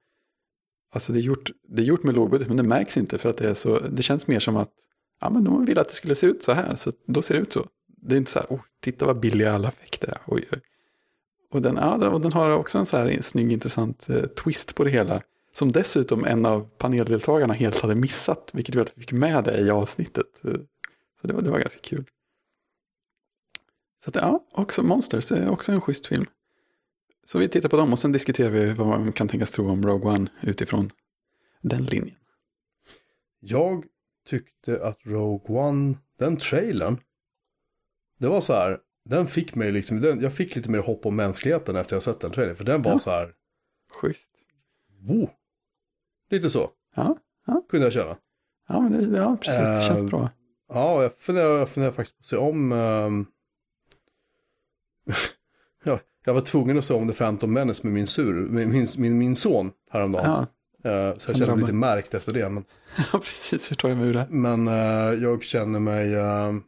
Alltså 0.94 1.14
det 1.14 1.20
är, 1.20 1.24
gjort, 1.24 1.52
det 1.68 1.82
är 1.82 1.86
gjort 1.86 2.04
med 2.04 2.16
lågbudget 2.16 2.48
men 2.48 2.58
det 2.58 2.64
märks 2.64 2.98
inte 2.98 3.18
för 3.18 3.30
att 3.30 3.38
det 3.38 3.50
är 3.50 3.54
så, 3.54 3.80
det 3.80 4.02
känns 4.02 4.28
mer 4.28 4.40
som 4.40 4.58
att 4.58 4.74
ja 5.22 5.30
men 5.30 5.44
de 5.44 5.66
vill 5.66 5.80
att 5.80 5.88
det 5.88 5.94
skulle 5.94 6.16
se 6.16 6.28
ut 6.28 6.44
så 6.44 6.52
här 6.52 6.76
så 6.76 6.92
då 7.08 7.22
ser 7.22 7.36
det 7.36 7.42
ut 7.42 7.54
så. 7.54 7.66
Det 8.02 8.16
är 8.16 8.18
inte 8.18 8.32
så 8.32 8.40
här, 8.40 8.48
oh, 8.50 8.62
titta 8.82 9.06
vad 9.06 9.20
billiga 9.20 9.54
alla 9.54 9.68
effekter 9.68 10.08
är. 10.08 10.18
Oj, 10.28 10.46
oj. 10.52 10.60
Och, 11.52 11.62
den, 11.62 11.76
ja, 11.76 12.10
och 12.10 12.22
den 12.22 12.34
har 12.34 12.52
också 12.52 12.78
en 12.78 12.86
så 12.86 12.98
här 12.98 13.22
snygg 13.22 13.52
intressant 13.52 14.10
eh, 14.10 14.22
twist 14.22 14.76
på 14.76 14.84
det 14.84 14.90
hela. 14.90 15.22
Som 15.54 15.72
dessutom 15.72 16.26
en 16.26 16.46
av 16.46 16.70
paneldeltagarna 16.78 17.54
helt 17.54 17.80
hade 17.80 17.96
missat, 17.96 18.52
vilket 18.54 18.76
gjorde 18.76 18.90
att 18.90 18.98
vi 18.98 19.02
fick 19.02 19.12
med 19.12 19.44
det 19.44 19.60
i 19.60 19.70
avsnittet. 19.70 20.26
Så 21.22 21.28
det 21.28 21.34
var, 21.34 21.42
det 21.42 21.52
var 21.52 21.60
ganska 21.60 21.80
kul. 21.80 22.06
Så 24.04 24.10
att, 24.10 24.16
ja, 24.16 24.46
också 24.52 24.84
Monsters 24.84 25.32
är 25.32 25.50
också 25.50 25.72
en 25.72 25.82
schysst 25.82 26.08
film. 26.08 26.26
Så 27.26 27.40
vi 27.40 27.48
tittar 27.48 27.70
på 27.70 27.78
dem 27.78 27.92
och 27.92 28.00
sen 28.00 28.12
diskuterar 28.12 28.50
vi 28.50 28.74
vad 28.74 28.88
man 28.88 29.12
kan 29.12 29.28
tänkas 29.28 29.52
tro 29.52 29.70
om 29.70 29.84
Rogue 29.84 30.12
One 30.12 30.30
utifrån 30.42 30.90
den 31.62 31.84
linjen. 31.86 32.16
Jag 33.40 33.86
tyckte 34.26 34.86
att 34.86 35.00
Rogue 35.06 35.58
One, 35.58 35.98
den 36.20 36.38
trailern, 36.38 36.98
det 38.20 38.28
var 38.28 38.42
så 38.42 38.54
här, 38.54 38.80
den 39.06 39.28
fick 39.28 39.56
mig 39.56 39.72
liksom, 39.72 40.02
den, 40.02 40.22
jag 40.22 40.34
fick 40.34 40.56
lite 40.56 40.70
mer 40.70 40.80
hopp 40.80 41.06
om 41.06 41.16
mänskligheten 41.16 41.76
efter 41.76 41.96
jag 41.96 42.04
sett 42.04 42.20
den 42.20 42.32
trailern, 42.32 42.56
för 42.56 42.64
den 42.64 42.82
var 42.82 42.92
ja. 42.92 43.00
så 43.00 43.12
här. 43.12 43.34
Schysst. 44.02 44.28
Wow. 45.02 45.30
Lite 46.30 46.50
så. 46.50 46.70
Ja, 46.96 47.18
ja. 47.48 47.62
Kunde 47.70 47.86
jag 47.86 47.93
känna. 47.93 48.18
Ja, 48.68 48.80
men 48.82 49.12
det, 49.12 49.18
ja 49.18 49.38
precis. 49.41 49.60
Det 49.60 49.82
känns 49.82 50.01
uh, 50.01 50.08
bra. 50.08 50.30
Ja, 50.74 51.03
jag 51.03 51.18
funderar, 51.18 51.58
jag 51.58 51.70
funderar 51.70 51.91
faktiskt 51.91 52.18
på 52.18 52.22
att 52.22 52.26
se 52.26 52.36
om... 52.36 52.72
Um... 52.72 53.26
ja, 55.84 55.99
jag 56.26 56.34
var 56.34 56.41
tvungen 56.41 56.78
att 56.78 56.86
se 56.86 56.93
om 56.93 57.08
The 57.08 57.14
Phantom 57.14 57.53
Menace 57.53 57.82
med 57.84 57.93
min, 57.93 58.08
sur, 58.08 58.34
min, 58.34 58.88
min, 58.97 59.18
min, 59.18 59.36
son 59.36 59.72
häromdagen. 59.89 60.45
Ja. 60.84 61.10
Uh, 61.10 61.18
så 61.18 61.32
jag 61.32 61.38
känner 61.38 61.56
mig 61.56 61.62
lite 61.62 61.74
märkt 61.74 62.14
efter 62.14 62.34
det. 62.34 62.49
Men... 62.49 62.66
ja, 63.14 63.20
precis. 63.20 63.72
Hur 63.72 63.76
tar 63.76 63.89
jag 63.89 63.97
mig 63.97 64.08
ur 64.08 64.14
det? 64.14 64.28
Men 64.30 64.68
uh, 64.68 65.24
jag 65.24 65.43
känner 65.43 65.80
mig... 65.80 66.16
Uh... 66.16 66.60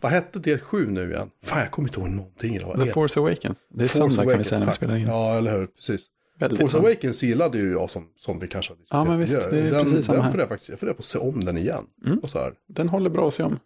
Vad 0.00 0.12
hette 0.12 0.38
del 0.38 0.60
7 0.60 0.90
nu 0.90 1.10
igen? 1.10 1.30
Fan, 1.42 1.58
jag 1.58 1.70
kommer 1.70 1.88
inte 1.88 2.00
ihåg 2.00 2.08
någonting 2.08 2.56
idag. 2.56 2.80
The 2.80 2.92
Force 2.92 3.20
Awakens. 3.20 3.58
Det 3.68 3.84
är 3.84 3.88
söndag 3.88 4.24
kan 4.24 4.38
vi 4.38 4.44
säga 4.44 4.58
när 4.58 4.66
vi 4.66 4.72
spelar 4.72 4.96
in. 4.96 5.06
Ja, 5.06 5.38
eller 5.38 5.58
hur. 5.58 5.66
Precis. 5.66 6.06
Väldigt 6.38 6.60
Force. 6.60 6.78
Awakens 6.78 7.22
gillade 7.22 7.58
ju 7.58 7.72
jag 7.72 7.90
som, 7.90 8.08
som 8.16 8.38
vi 8.38 8.48
kanske 8.48 8.72
har 8.72 8.76
diskuterat 8.76 9.04
Ja, 9.06 9.10
men 9.10 9.20
visst, 9.20 9.50
det 9.50 9.60
är 9.60 9.70
den, 9.70 9.84
precis 9.84 10.06
samma 10.06 10.22
den 10.22 10.32
här. 10.32 10.38
Jag 10.38 10.48
faktiskt, 10.48 10.70
jag 10.70 10.78
funderar 10.78 10.96
på 10.96 11.00
att 11.00 11.04
se 11.04 11.18
om 11.18 11.44
den 11.44 11.58
igen. 11.58 11.86
Mm. 12.06 12.18
Och 12.18 12.30
så 12.30 12.38
här. 12.38 12.54
Den 12.68 12.88
håller 12.88 13.10
bra 13.10 13.28
att 13.28 13.34
se 13.34 13.42
om. 13.42 13.58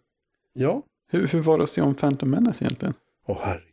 Ja. 0.53 0.83
Hur, 1.11 1.27
hur 1.27 1.41
var 1.41 1.57
det 1.57 1.63
att 1.63 1.69
se 1.69 1.81
om 1.81 1.95
Phantom 1.95 2.29
Menace 2.29 2.65
egentligen? 2.65 2.93
Åh, 3.27 3.37
oh, 3.37 3.41
herregud. 3.43 3.65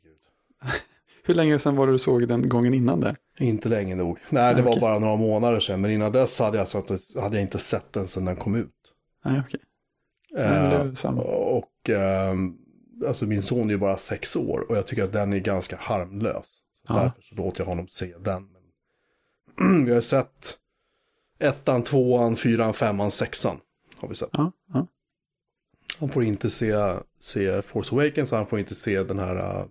hur 1.25 1.35
länge 1.35 1.59
sedan 1.59 1.77
var 1.77 1.87
det 1.87 1.93
du 1.93 1.99
såg 1.99 2.29
den 2.29 2.49
gången 2.49 2.75
innan 2.75 3.01
där? 3.01 3.17
Inte 3.39 3.69
länge 3.69 3.95
nog. 3.95 4.19
Nej, 4.31 4.55
det 4.55 4.63
ah, 4.63 4.65
var 4.65 4.81
bara 4.81 4.99
några 4.99 5.17
månader 5.17 5.61
sedan. 5.61 5.81
Men 5.81 5.91
innan 5.91 6.13
dess 6.13 6.39
hade 6.39 6.59
jag, 6.59 6.69
sagt, 6.69 6.91
hade 7.17 7.37
jag 7.37 7.43
inte 7.43 7.59
sett 7.59 7.93
den 7.93 8.09
sedan 8.09 8.25
den 8.25 8.37
kom 8.37 8.55
ut. 8.55 8.71
Nej, 9.25 9.41
okej. 9.47 9.61
Okay. 9.61 9.67
Uh, 10.35 11.19
och 11.19 11.89
uh, 11.89 13.09
alltså 13.09 13.27
min 13.27 13.43
son 13.43 13.67
är 13.67 13.73
ju 13.73 13.79
bara 13.79 13.97
sex 13.97 14.37
år 14.37 14.67
och 14.69 14.77
jag 14.77 14.87
tycker 14.87 15.03
att 15.03 15.13
den 15.13 15.33
är 15.33 15.39
ganska 15.39 15.77
harmlös. 15.77 16.47
Så 16.87 16.93
ja. 16.93 17.03
Därför 17.03 17.23
så 17.23 17.35
låter 17.35 17.61
jag 17.61 17.67
honom 17.67 17.89
se 17.89 18.15
den. 18.25 18.49
vi 19.87 19.93
har 19.93 20.01
sett 20.01 20.59
ettan, 21.39 21.83
tvåan, 21.83 22.37
fyran, 22.37 22.75
femman, 22.75 23.11
sexan. 23.11 23.57
Har 23.97 24.09
vi 24.09 24.15
sett. 24.15 24.29
Ja, 24.33 24.53
ja. 24.73 24.87
Han 26.01 26.09
får 26.09 26.25
inte 26.25 26.51
se, 26.51 26.75
se 27.21 27.63
Force 27.63 27.95
Awakens, 27.95 28.31
han 28.33 28.47
får 28.47 28.59
inte 28.59 28.75
se 28.75 29.03
den 29.03 29.19
här 29.19 29.37
uh, 29.61 29.65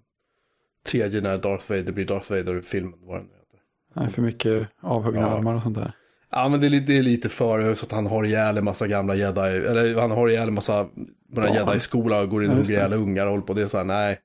tredje 0.88 1.22
när 1.22 1.38
Darth 1.38 1.70
Vader 1.70 1.92
blir 1.92 2.06
Darth 2.06 2.32
Vader-filmen. 2.32 3.00
Vad 3.02 3.18
den 3.20 3.26
heter. 3.26 3.60
Nej, 3.94 4.10
för 4.10 4.22
mycket 4.22 4.68
avhuggna 4.82 5.22
Ja. 5.22 5.28
armar 5.28 5.54
och 5.56 5.64
sånt 5.64 5.78
där. 5.78 5.92
Ja, 6.30 6.50
men 6.50 6.60
det 6.62 6.68
är, 6.68 6.70
lite- 6.70 6.86
det 6.86 6.98
är 6.98 7.04
lite 7.04 7.30
för 7.30 7.76
så 7.76 7.86
att 7.86 7.92
han 7.92 8.08
har 8.08 8.24
ihjäl 8.26 8.58
en 8.58 8.64
massa 8.64 8.88
gamla 8.88 9.16
jedi, 9.16 9.40
eller 9.42 10.00
han 10.00 10.12
har 10.12 10.30
ihjäl 10.30 10.48
en 10.48 10.54
massa 10.54 10.90
på 11.36 11.42
jedi-skolan 11.42 12.24
och 12.24 12.30
går 12.30 12.44
in 12.44 12.50
och 12.50 12.56
hugger 12.56 12.72
ihjäl 12.72 12.94
ungar 12.94 13.26
och 13.26 13.32
håller 13.32 13.44
på. 13.46 13.54
Det 13.54 13.62
är 13.62 13.68
så 13.68 13.78
här, 13.78 13.84
nej, 13.86 14.20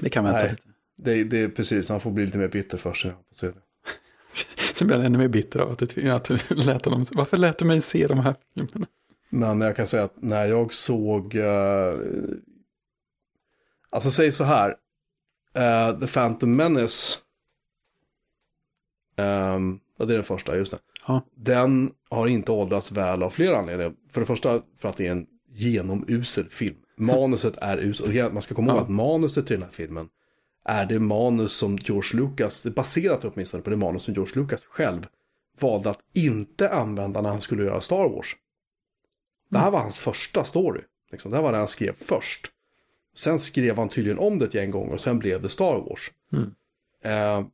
Det 0.00 0.08
kan 0.08 0.24
vänta 0.24 0.38
Nej. 0.38 0.50
lite. 0.50 0.62
det, 0.96 1.24
det 1.24 1.40
är 1.42 1.48
precis, 1.48 1.88
han 1.88 2.00
får 2.00 2.10
bli 2.10 2.26
lite 2.26 2.38
mer 2.38 2.48
bitter 2.48 2.78
för 2.78 2.92
sig. 2.94 3.12
Det. 3.40 3.54
Sen 4.80 4.86
blir 4.86 4.96
jag 4.96 5.06
ännu 5.06 5.18
mer 5.18 5.28
bitter 5.28 5.60
av 5.60 5.70
att 5.70 5.78
du, 5.78 6.10
att 6.10 6.24
du 6.24 6.38
lät 6.54 6.84
honom. 6.84 7.06
Varför 7.12 7.36
lät 7.36 7.58
du 7.58 7.64
mig 7.64 7.80
se 7.80 8.06
de 8.06 8.18
här 8.18 8.34
filmerna? 8.54 8.86
Men 9.30 9.60
jag 9.60 9.76
kan 9.76 9.86
säga 9.86 10.04
att 10.04 10.22
när 10.22 10.46
jag 10.46 10.72
såg, 10.72 11.34
eh, 11.34 11.94
alltså 13.90 14.10
säg 14.10 14.32
så 14.32 14.44
här, 14.44 14.76
eh, 15.54 15.98
The 16.00 16.06
Phantom 16.06 16.56
Menace, 16.56 17.18
ja 19.16 20.04
det 20.04 20.12
är 20.12 20.16
den 20.16 20.24
första, 20.24 20.56
just 20.56 20.70
det. 20.72 20.78
Ja. 21.06 21.22
Den 21.34 21.92
har 22.10 22.26
inte 22.26 22.52
åldrats 22.52 22.92
väl 22.92 23.22
av 23.22 23.30
flera 23.30 23.58
anledningar. 23.58 23.92
För 24.10 24.20
det 24.20 24.26
första 24.26 24.62
för 24.78 24.88
att 24.88 24.96
det 24.96 25.06
är 25.06 25.12
en 25.12 25.26
genomusel 25.54 26.48
film. 26.50 26.76
Manuset 26.96 27.58
är 27.58 27.78
uselt. 27.78 28.32
Man 28.32 28.42
ska 28.42 28.54
komma 28.54 28.68
ihåg 28.72 28.80
Ja. 28.80 28.82
att 28.84 28.90
manuset 28.90 29.46
till 29.46 29.56
den 29.56 29.62
här 29.62 29.72
filmen 29.72 30.08
är 30.64 30.86
det 30.86 30.98
manus 30.98 31.52
som 31.52 31.76
George 31.76 32.20
Lucas, 32.20 32.64
baserat 32.64 33.24
åtminstone 33.24 33.62
på 33.62 33.70
det 33.70 33.76
manus 33.76 34.02
som 34.02 34.14
George 34.14 34.40
Lucas 34.40 34.64
själv 34.64 35.06
valde 35.60 35.90
att 35.90 36.00
inte 36.12 36.68
använda 36.68 37.20
när 37.20 37.30
han 37.30 37.40
skulle 37.40 37.64
göra 37.64 37.80
Star 37.80 38.08
Wars. 38.08 38.36
Det 39.50 39.58
här 39.58 39.70
var 39.70 39.80
hans 39.80 39.98
första 39.98 40.44
story. 40.44 40.80
Liksom. 41.10 41.30
Det 41.30 41.36
här 41.36 41.44
var 41.44 41.52
det 41.52 41.58
han 41.58 41.68
skrev 41.68 41.92
först. 41.96 42.50
Sen 43.14 43.38
skrev 43.38 43.76
han 43.76 43.88
tydligen 43.88 44.18
om 44.18 44.38
det 44.38 44.54
gäng 44.54 44.70
gånger 44.70 44.92
och 44.92 45.00
sen 45.00 45.18
blev 45.18 45.42
det 45.42 45.48
Star 45.48 45.78
Wars. 45.78 46.10
Mm. 46.32 46.54
Eh, 47.04 47.46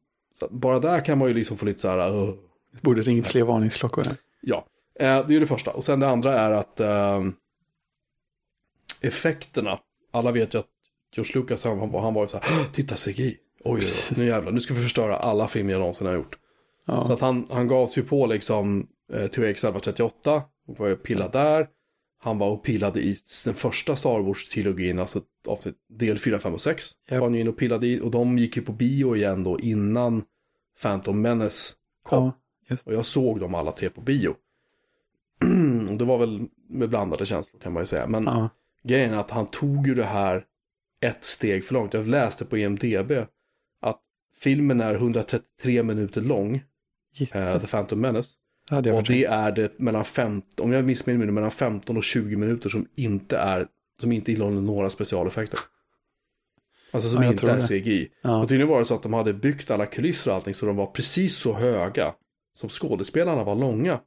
bara 0.50 0.78
där 0.78 1.04
kan 1.04 1.18
man 1.18 1.28
ju 1.28 1.34
liksom 1.34 1.56
få 1.56 1.64
lite 1.64 1.80
så 1.80 1.88
här. 1.88 2.26
Det 2.72 2.82
borde 2.82 3.02
ringt 3.02 3.26
fler 3.26 3.42
varningsklockor. 3.42 4.04
Här. 4.04 4.16
Ja, 4.40 4.66
eh, 4.94 5.26
det 5.26 5.36
är 5.36 5.40
det 5.40 5.46
första. 5.46 5.70
Och 5.70 5.84
sen 5.84 6.00
det 6.00 6.08
andra 6.08 6.38
är 6.38 6.50
att 6.50 6.80
eh, 6.80 7.24
effekterna, 9.00 9.78
alla 10.10 10.32
vet 10.32 10.54
ju 10.54 10.58
att 10.58 10.68
George 11.16 11.32
Lucas, 11.40 11.64
han, 11.64 11.78
han 11.78 11.94
han 11.94 12.14
var 12.14 12.22
ju 12.22 12.28
så 12.28 12.38
här, 12.38 12.46
"Åh, 12.50 12.72
titta 12.72 12.96
CGI, 12.96 13.36
oj, 13.64 13.80
oj, 13.80 13.80
oj, 14.10 14.16
nu 14.16 14.24
jävlar, 14.26 14.52
nu 14.52 14.60
ska 14.60 14.74
vi 14.74 14.80
förstöra 14.82 15.16
alla 15.16 15.48
filmer 15.48 15.72
jag 15.72 15.78
någonsin 15.80 16.06
har 16.06 16.14
gjort. 16.14 16.34
Så 16.34 16.92
Ja, 16.92 17.12
att 17.12 17.20
han, 17.20 17.46
han 17.50 17.68
gav 17.68 17.86
sig 17.86 18.02
på 18.02 18.26
liksom 18.26 18.86
eh, 19.12 19.26
THX 19.26 19.40
1138 19.40 20.42
och 20.68 20.78
var 20.78 20.86
ju 20.86 20.96
pillad 20.96 21.32
där. 21.32 21.66
Han 22.22 22.38
var 22.38 22.50
och 22.50 22.64
pillade 22.64 23.00
i 23.00 23.18
den 23.44 23.54
första 23.54 23.96
Star 23.96 24.20
Wars-trilogin, 24.20 25.00
alltså 25.00 25.20
avsnitt 25.46 25.76
del 25.88 26.18
4, 26.18 26.38
5 26.38 26.54
och 26.54 26.60
6. 26.60 26.84
Japp. 27.10 27.20
Var 27.20 27.26
han 27.26 27.34
ju 27.34 27.40
inne 27.40 27.50
och 27.50 27.56
pillade 27.56 27.86
i 27.86 28.00
och 28.00 28.10
de 28.10 28.38
gick 28.38 28.56
ju 28.56 28.62
på 28.62 28.72
bio 28.72 29.16
igen 29.16 29.44
då 29.44 29.60
innan 29.60 30.22
Phantom 30.82 31.22
Menace 31.22 31.74
kom. 32.02 32.32
ja, 32.68 32.76
Och 32.86 32.94
jag 32.94 33.06
såg 33.06 33.40
dem 33.40 33.54
alla 33.54 33.72
tre 33.72 33.90
på 33.90 34.00
bio. 34.00 34.34
Det 35.98 36.04
var 36.04 36.18
väl 36.18 36.42
med 36.68 36.88
blandade 36.88 37.26
känslor 37.26 37.60
kan 37.60 37.72
man 37.72 37.82
ju 37.82 37.86
säga. 37.86 38.06
Men 38.06 38.24
ja. 38.24 38.48
grejen 38.84 39.12
är 39.12 39.18
att 39.18 39.30
han 39.30 39.46
tog 39.46 39.86
ju 39.86 39.94
det 39.94 40.04
här 40.04 40.44
ett 41.06 41.24
steg 41.24 41.64
för 41.64 41.74
långt. 41.74 41.94
Jag 41.94 42.06
läste 42.06 42.44
på 42.44 42.58
IMDB 42.58 43.12
att 43.82 44.00
filmen 44.38 44.80
är 44.80 44.94
133 44.94 45.82
minuter 45.82 46.20
lång, 46.20 46.62
Jesus. 47.14 47.62
The 47.62 47.68
Phantom 47.68 48.00
Menace. 48.00 48.30
Det 48.68 48.74
hade 48.74 48.88
jag 48.88 48.98
Och 48.98 49.04
det 49.04 49.24
är 49.24 49.52
det 49.52 49.78
mellan 49.78 50.04
15, 50.04 50.66
om 50.66 50.72
jag 50.72 50.84
missminner 50.84 51.24
mig 51.24 51.34
mellan 51.34 51.50
15 51.50 51.96
och 51.96 52.04
20 52.04 52.36
minuter 52.36 52.68
som 52.68 52.86
inte 52.94 53.38
är, 53.38 53.66
som 54.00 54.12
inte 54.12 54.32
innehåller 54.32 54.60
några 54.60 54.90
specialeffekter. 54.90 55.60
Alltså 56.90 57.10
som 57.10 57.22
Ja, 57.22 57.30
inte 57.30 57.52
är 57.52 57.56
det. 57.56 57.62
CGI. 57.62 58.08
Ja. 58.22 58.42
Och 58.42 58.48
tydligen 58.48 58.68
var 58.68 58.78
det 58.78 58.84
så 58.84 58.94
att 58.94 59.02
de 59.02 59.12
hade 59.12 59.32
byggt 59.32 59.70
alla 59.70 59.86
kulisser 59.86 60.30
och 60.30 60.36
allting 60.36 60.54
så 60.54 60.66
de 60.66 60.76
var 60.76 60.86
precis 60.86 61.36
så 61.36 61.52
höga 61.52 62.14
som 62.54 62.68
skådespelarna 62.68 63.44
var 63.44 63.54
långa. 63.54 64.00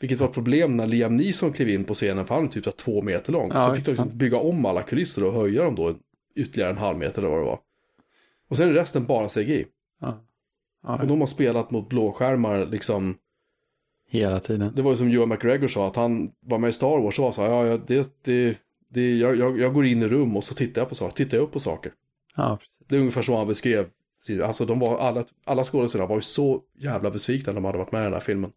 Vilket 0.00 0.20
var 0.20 0.28
ett 0.28 0.34
problem 0.34 0.76
när 0.76 0.86
Liam 0.86 1.16
Neeson 1.16 1.52
klev 1.52 1.68
in 1.68 1.84
på 1.84 1.94
scenen 1.94 2.26
för 2.26 2.34
han 2.34 2.44
är 2.44 2.48
typ 2.48 2.64
så 2.64 2.70
två 2.70 3.02
meter 3.02 3.32
lång. 3.32 3.50
Ja, 3.54 3.68
så 3.68 3.74
fick 3.74 3.84
de 3.84 3.90
liksom 3.90 4.10
bygga 4.18 4.38
om 4.38 4.64
alla 4.66 4.82
kulisser 4.82 5.24
och 5.24 5.32
höja 5.32 5.64
dem 5.64 5.74
då 5.74 5.94
ytterligare 6.36 6.70
en 6.70 6.78
halv 6.78 6.98
meter 6.98 7.18
eller 7.18 7.28
vad 7.30 7.38
det 7.38 7.44
var. 7.44 7.58
Och 8.48 8.56
sen 8.56 8.68
är 8.68 8.72
resten 8.72 9.06
bara 9.06 9.28
CGI. 9.28 9.66
Ja. 10.00 10.24
Ja, 10.82 10.98
Och 11.00 11.06
de 11.06 11.20
har 11.20 11.26
spelat 11.26 11.70
mot 11.70 11.88
blåskärmar 11.88 12.66
liksom. 12.66 13.16
hela 14.08 14.40
tiden. 14.40 14.72
Det 14.76 14.82
var 14.82 14.90
ju 14.90 14.96
som 14.96 15.10
Johan 15.10 15.28
McGregor 15.28 15.68
sa 15.68 15.86
att 15.86 15.96
han 15.96 16.30
var 16.40 16.58
med 16.58 16.70
i 16.70 16.72
Star 16.72 16.98
Wars 17.02 17.18
och 17.18 17.24
var 17.24 17.32
så 17.32 17.42
här, 17.42 17.50
ja, 17.64 17.78
det, 17.86 18.12
det, 18.22 18.58
det, 18.88 19.18
jag, 19.18 19.36
jag, 19.36 19.60
jag 19.60 19.74
går 19.74 19.86
in 19.86 20.02
i 20.02 20.08
rum 20.08 20.36
och 20.36 20.44
så 20.44 20.54
tittar 20.54 20.80
jag 20.80 20.88
på 20.88 20.94
saker, 20.94 21.16
tittar 21.16 21.36
jag 21.36 21.44
upp 21.44 21.52
på 21.52 21.60
saker. 21.60 21.92
Ja, 22.36 22.58
precis. 22.60 22.78
Det 22.88 22.94
är 22.96 22.98
ungefär 23.00 23.22
så 23.22 23.36
han 23.36 23.46
beskrev. 23.46 23.88
Alltså 24.44 24.64
de 24.64 24.78
var, 24.78 24.98
alla, 24.98 25.24
alla 25.44 25.64
skådespelare 25.64 26.08
var 26.08 26.16
ju 26.16 26.22
så 26.22 26.62
jävla 26.78 27.10
besvikna 27.10 27.52
när 27.52 27.60
de 27.60 27.64
hade 27.64 27.78
varit 27.78 27.92
med 27.92 28.00
i 28.00 28.04
den 28.04 28.12
här 28.12 28.20
filmen. 28.20 28.52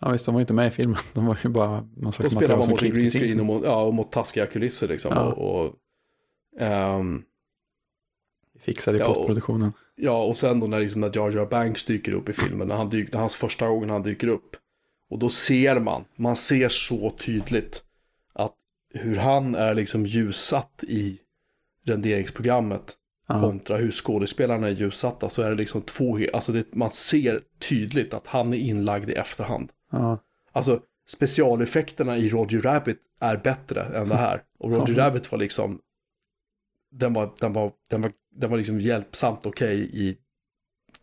Ja, 0.00 0.10
visst, 0.10 0.26
de 0.26 0.34
var 0.34 0.40
inte 0.40 0.52
med 0.52 0.66
i 0.68 0.70
filmen. 0.70 0.98
De 1.12 1.26
var 1.26 1.38
ju 1.44 1.48
bara 1.50 1.70
någon 1.80 1.90
De 1.94 2.12
slags 2.12 2.16
spelar 2.34 2.34
material 2.34 2.58
bara 2.58 2.70
mot 2.70 2.82
en 2.82 2.90
green 2.90 3.10
screen 3.10 3.40
och 3.40 3.46
mot, 3.46 3.64
ja, 3.64 3.82
och 3.82 3.94
mot 3.94 4.12
taskiga 4.12 4.46
kulisser 4.46 4.88
liksom. 4.88 5.12
Ja. 5.14 5.32
Och, 5.32 5.66
och, 5.66 5.74
ehm, 6.60 7.22
Fixade 8.60 8.98
i 8.98 9.00
Ja, 9.00 9.06
och- 9.08 9.14
postproduktionen. 9.16 9.72
ja, 9.96 10.22
och 10.22 10.36
sen 10.36 10.60
då 10.60 10.66
när, 10.66 10.80
liksom, 10.80 11.00
när 11.00 11.16
Jar 11.16 11.30
Jar 11.30 11.46
Banks 11.46 11.84
dyker 11.84 12.12
upp 12.14 12.28
i 12.28 12.32
filmen, 12.32 12.68
när 12.68 12.74
han 12.76 12.88
dyker, 12.88 13.18
hans 13.18 13.36
första 13.36 13.68
gången 13.68 13.90
han 13.90 14.02
dyker 14.02 14.28
upp. 14.28 14.56
Och 15.10 15.18
då 15.18 15.28
ser 15.28 15.80
man, 15.80 16.04
man 16.16 16.36
ser 16.36 16.68
så 16.68 17.10
tydligt 17.10 17.82
att 18.32 18.54
hur 18.94 19.16
han 19.16 19.54
är 19.54 19.74
liksom 19.74 20.06
ljussatt 20.06 20.84
i 20.88 21.18
renderingsprogrammet 21.84 22.96
Ja, 23.28 23.40
kontra 23.40 23.76
hur 23.76 23.90
skådespelarna 23.90 24.66
är 24.68 24.72
ljussatta 24.72 25.28
så 25.28 25.42
är 25.42 25.50
det 25.50 25.56
liksom 25.56 25.82
två, 25.82 26.18
alltså 26.32 26.52
det, 26.52 26.74
man 26.74 26.90
ser 26.90 27.40
tydligt 27.68 28.14
att 28.14 28.26
han 28.26 28.52
är 28.54 28.58
inlagd 28.58 29.10
i 29.10 29.12
efterhand. 29.12 29.70
Ja, 29.90 30.18
Alltså 30.52 30.80
specialeffekterna 31.08 32.16
i 32.18 32.28
Roger 32.28 32.60
Rabbit 32.60 32.98
är 33.20 33.36
bättre 33.36 33.82
än 33.82 34.08
det 34.08 34.16
här. 34.16 34.42
Och 34.58 34.70
Roger 34.70 34.94
Ja. 34.98 35.06
Rabbit 35.06 35.32
var 35.32 35.38
liksom, 35.38 35.80
den 36.92 37.12
var, 37.12 37.32
den 37.40 37.52
var, 37.52 37.72
den 37.90 38.02
var, 38.02 38.12
den 38.36 38.50
var 38.50 38.56
liksom 38.58 38.80
hjälpsamt 38.80 39.46
okej 39.46 39.90
i 39.92 40.16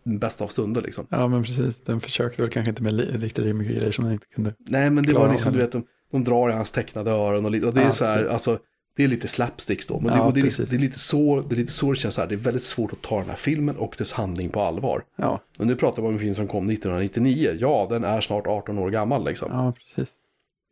den 0.03 0.19
bästa 0.19 0.43
av 0.43 0.47
stunder 0.47 0.81
liksom. 0.81 1.07
ja, 1.09 1.27
men 1.27 1.43
precis. 1.43 1.77
Den 1.79 1.99
försökte 1.99 2.41
väl 2.41 2.51
kanske 2.51 2.69
inte 2.69 2.83
med 2.83 3.21
riktigt 3.21 3.45
lika 3.45 3.53
mycket 3.57 3.77
grejer 3.77 3.91
som 3.91 4.03
den 4.03 4.13
inte 4.13 4.27
kunde. 4.27 4.53
Nej 4.59 4.89
men 4.89 5.03
det 5.03 5.13
var 5.13 5.31
liksom, 5.31 5.53
du 5.53 5.59
vet, 5.59 5.71
de, 5.71 5.83
de 6.11 6.23
drar 6.23 6.49
i 6.49 6.53
hans 6.53 6.71
tecknade 6.71 7.11
öron 7.11 7.45
och, 7.45 7.67
och 7.67 7.73
det 7.73 7.81
är 7.81 7.85
Ja, 7.85 7.91
så 7.91 8.05
här, 8.05 8.15
precis. 8.17 8.31
alltså, 8.33 8.59
det 8.97 9.03
är 9.03 9.07
lite 9.07 9.27
slapsticks 9.27 9.87
då. 9.87 9.99
Men 9.99 10.11
det, 10.11 10.17
Ja, 10.17 10.31
det, 10.35 10.39
är 10.39 10.65
det, 10.65 10.75
är 10.75 10.79
lite 10.79 10.99
så, 10.99 11.41
det 11.49 11.55
är 11.55 11.57
lite 11.57 11.71
så 11.71 11.91
det 11.91 11.97
känns 11.97 12.15
så 12.15 12.21
här, 12.21 12.27
det 12.27 12.35
är 12.35 12.37
väldigt 12.37 12.63
svårt 12.63 12.93
att 12.93 13.01
ta 13.01 13.19
den 13.19 13.29
här 13.29 13.35
filmen 13.35 13.75
och 13.77 13.95
dess 13.97 14.13
handling 14.13 14.49
på 14.49 14.61
allvar. 14.61 15.03
Ja, 15.15 15.41
Och 15.59 15.67
nu 15.67 15.75
pratar 15.75 16.01
vi 16.01 16.07
om 16.07 16.13
en 16.13 16.19
film 16.19 16.35
som 16.35 16.47
kom 16.47 16.69
1999. 16.69 17.57
Ja, 17.59 17.87
den 17.89 18.03
är 18.03 18.21
snart 18.21 18.47
18 18.47 18.77
år 18.79 18.89
gammal 18.89 19.25
liksom. 19.25 19.49
ja 19.51 19.71
precis. 19.73 20.13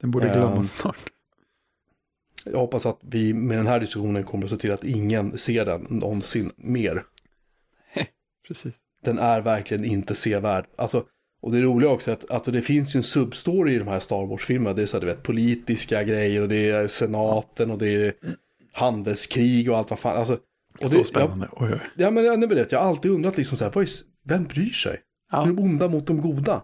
Den 0.02 0.12
borde 0.12 0.28
Ehm, 0.30 0.34
glömmas 0.34 0.72
snart. 0.72 0.98
Jag 2.44 2.60
hoppas 2.60 2.86
att 2.86 3.00
vi 3.02 3.34
med 3.34 3.58
den 3.58 3.68
här 3.68 3.80
diskussionen 3.80 4.24
kommer 4.24 4.44
att 4.44 4.50
se 4.52 4.58
till 4.58 4.72
att 4.72 4.84
ingen 4.84 5.38
ser 5.38 5.66
den 5.66 5.86
någonsin 5.90 6.52
mer. 6.56 7.04
Precis. 8.48 8.74
Den 9.04 9.20
är 9.20 9.42
verkligen 9.42 9.86
inte 9.86 10.16
sevärd. 10.16 10.66
Alltså, 10.76 11.04
och 11.46 11.52
det 11.52 11.62
roliga 11.62 11.90
också 11.90 12.12
är 12.12 12.16
att 12.16 12.32
alltså, 12.32 12.52
det 12.52 12.62
finns 12.62 12.96
ju 12.96 12.98
en 12.98 13.04
substory 13.04 13.74
i 13.74 13.78
de 13.78 13.88
här 13.88 14.00
Star 14.00 14.26
Wars-filmerna. 14.26 14.74
Det 14.74 14.82
är 14.82 14.86
så 14.86 14.98
här, 14.98 15.02
du 15.02 15.08
vet, 15.08 15.24
politiska 15.24 16.04
grejer 16.04 16.42
och 16.42 16.48
det 16.48 16.70
är 16.70 16.88
senaten 16.88 17.72
och 17.72 17.78
det 17.78 17.90
är 17.90 18.14
handelskrig 18.72 19.72
och 19.72 19.78
allt 19.78 19.90
vad 19.90 20.00
fan. 20.00 20.18
Alltså, 20.18 20.40
och 20.84 20.90
Så 20.90 20.98
det, 20.98 21.06
spännande. 21.06 21.48
Oj, 21.52 21.70
oj. 21.72 21.72
Ja, 21.72 21.80
ja, 21.96 22.12
men 22.12 22.26
jag, 22.26 22.44
jag, 22.44 22.68
jag 22.70 22.80
har 22.80 22.90
alltid 22.90 23.12
undrat 23.12 23.38
liksom 23.38 23.58
så 23.58 23.64
här, 23.64 23.72
vad 23.72 23.84
är, 23.84 23.90
vem 24.24 24.44
bryr 24.44 24.70
sig? 24.70 25.00
Ja. 25.32 25.44
Är 25.44 25.48
de 25.48 25.60
onda 25.60 25.88
mot 25.88 26.08
de 26.08 26.22
goda? 26.22 26.64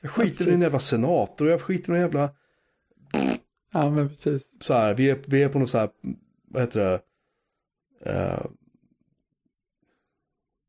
Jag 0.00 0.10
skiter 0.10 0.32
i 0.32 0.36
precis. 0.36 0.52
en 0.52 0.60
jävla 0.60 0.80
senat 0.80 1.40
och 1.40 1.46
jag 1.46 1.60
skiter 1.60 1.92
i 1.92 1.96
en 1.96 2.02
jävla 2.02 2.30
Ja, 3.72 3.90
men 3.90 4.08
precis. 4.08 4.52
så 4.60 4.74
här, 4.74 4.94
vi 4.94 5.10
är, 5.10 5.18
vi 5.26 5.42
är 5.42 5.48
på 5.48 5.58
något 5.58 5.70
så 5.70 5.78
här, 5.78 5.90
vad 6.48 6.62
heter 6.62 6.80
det, 6.80 7.00
eh, 8.10 8.40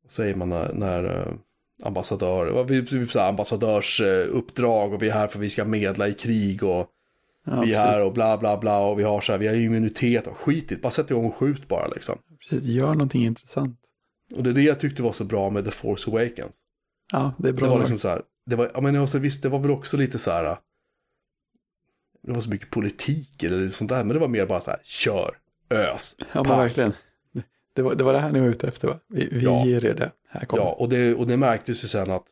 vad 0.03 0.11
säger 0.11 0.35
man 0.35 0.49
när, 0.49 0.73
när 0.73 1.03
eh, 1.03 1.33
ambassadör, 1.83 2.63
vi 2.63 2.77
är 2.77 3.05
på 3.05 3.11
så 3.11 3.19
här 3.19 3.29
ambassadörsuppdrag 3.29 4.93
och 4.93 5.03
vi 5.03 5.09
är 5.09 5.13
här 5.13 5.27
för 5.27 5.37
att 5.39 5.43
vi 5.43 5.49
ska 5.49 5.65
medla 5.65 6.07
i 6.07 6.13
krig 6.13 6.63
och 6.63 6.89
Ja, 7.45 7.51
vi 7.51 7.57
är 7.57 7.61
precis. 7.61 7.77
här 7.77 8.05
och 8.05 8.13
bla 8.13 8.37
bla 8.37 8.57
bla 8.57 8.79
och 8.79 8.99
vi 8.99 9.03
har 9.03 9.21
så 9.21 9.31
här, 9.31 9.39
vi 9.39 9.47
har 9.47 9.55
immunitet 9.55 10.27
och 10.27 10.37
skitigt, 10.37 10.81
bara 10.81 10.91
sätt 10.91 11.11
igång 11.11 11.25
och 11.25 11.35
skjut 11.35 11.67
bara 11.67 11.87
liksom. 11.87 12.19
precis. 12.39 12.63
Gör 12.63 12.87
någonting 12.87 13.25
intressant. 13.25 13.79
Och 14.35 14.43
det 14.43 14.49
är 14.49 14.53
det 14.53 14.61
jag 14.61 14.79
tyckte 14.79 15.01
var 15.03 15.11
så 15.11 15.23
bra 15.23 15.49
med 15.49 15.65
The 15.65 15.71
Force 15.71 16.11
Awakens. 16.11 16.57
Ja, 17.11 17.33
det 17.37 17.49
är 17.49 17.53
bra. 17.53 17.67
Det 17.67 17.73
var 17.73 17.79
liksom 17.79 17.99
så 17.99 18.07
här, 18.07 18.21
det 18.45 18.55
var, 18.55 18.71
ja 18.73 18.81
men 18.81 18.93
det 18.93 18.99
var 18.99 19.07
så, 19.07 19.19
visst 19.19 19.43
det 19.43 19.49
var 19.49 19.59
väl 19.59 19.71
också 19.71 19.97
lite 19.97 20.19
så 20.19 20.31
här, 20.31 20.57
det 22.23 22.31
var 22.31 22.41
så 22.41 22.49
mycket 22.49 22.69
politik 22.69 23.43
eller 23.43 23.69
sånt 23.69 23.89
där, 23.89 24.03
men 24.03 24.13
det 24.13 24.19
var 24.19 24.27
mer 24.27 24.45
bara 24.45 24.61
så 24.61 24.71
här, 24.71 24.79
kör, 24.83 25.37
ös, 25.69 26.15
Ja, 26.33 26.43
men 26.43 26.57
verkligen. 26.57 26.93
Det 27.73 27.81
var, 27.81 27.95
det 27.95 28.03
var 28.03 28.13
det 28.13 28.19
här 28.19 28.31
ni 28.31 28.39
var 28.39 28.47
ute 28.47 28.67
efter 28.67 28.87
va? 28.87 28.99
Vi, 29.07 29.29
vi 29.31 29.43
Ja. 29.43 29.65
ger 29.65 29.85
er 29.85 29.93
det. 29.93 30.11
Här 30.29 30.45
kommer 30.45 30.63
Ja, 30.63 30.71
och 30.71 30.89
det, 30.89 31.13
och 31.15 31.27
det 31.27 31.37
märktes 31.37 31.83
ju 31.83 31.87
sen 31.87 32.11
att 32.11 32.25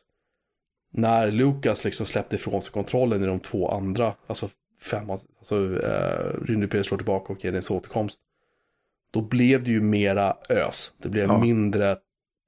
när 0.92 1.30
Lucas 1.30 1.84
liksom 1.84 2.06
släppte 2.06 2.36
ifrån 2.36 2.62
sig 2.62 2.72
kontrollen 2.72 3.22
i 3.22 3.26
de 3.26 3.40
två 3.40 3.68
andra, 3.68 4.14
alltså 4.26 4.48
fem, 4.82 5.10
alltså 5.10 5.80
eh, 5.82 6.44
Rymdimperie 6.46 6.84
slår 6.84 6.98
tillbaka 6.98 7.32
och 7.32 7.44
Jedins 7.44 7.70
återkomst. 7.70 8.20
Då 9.10 9.20
blev 9.20 9.64
det 9.64 9.70
ju 9.70 9.80
mera 9.80 10.36
ös, 10.48 10.92
det 11.02 11.08
blev 11.08 11.26
Ja. 11.26 11.38
mindre 11.40 11.96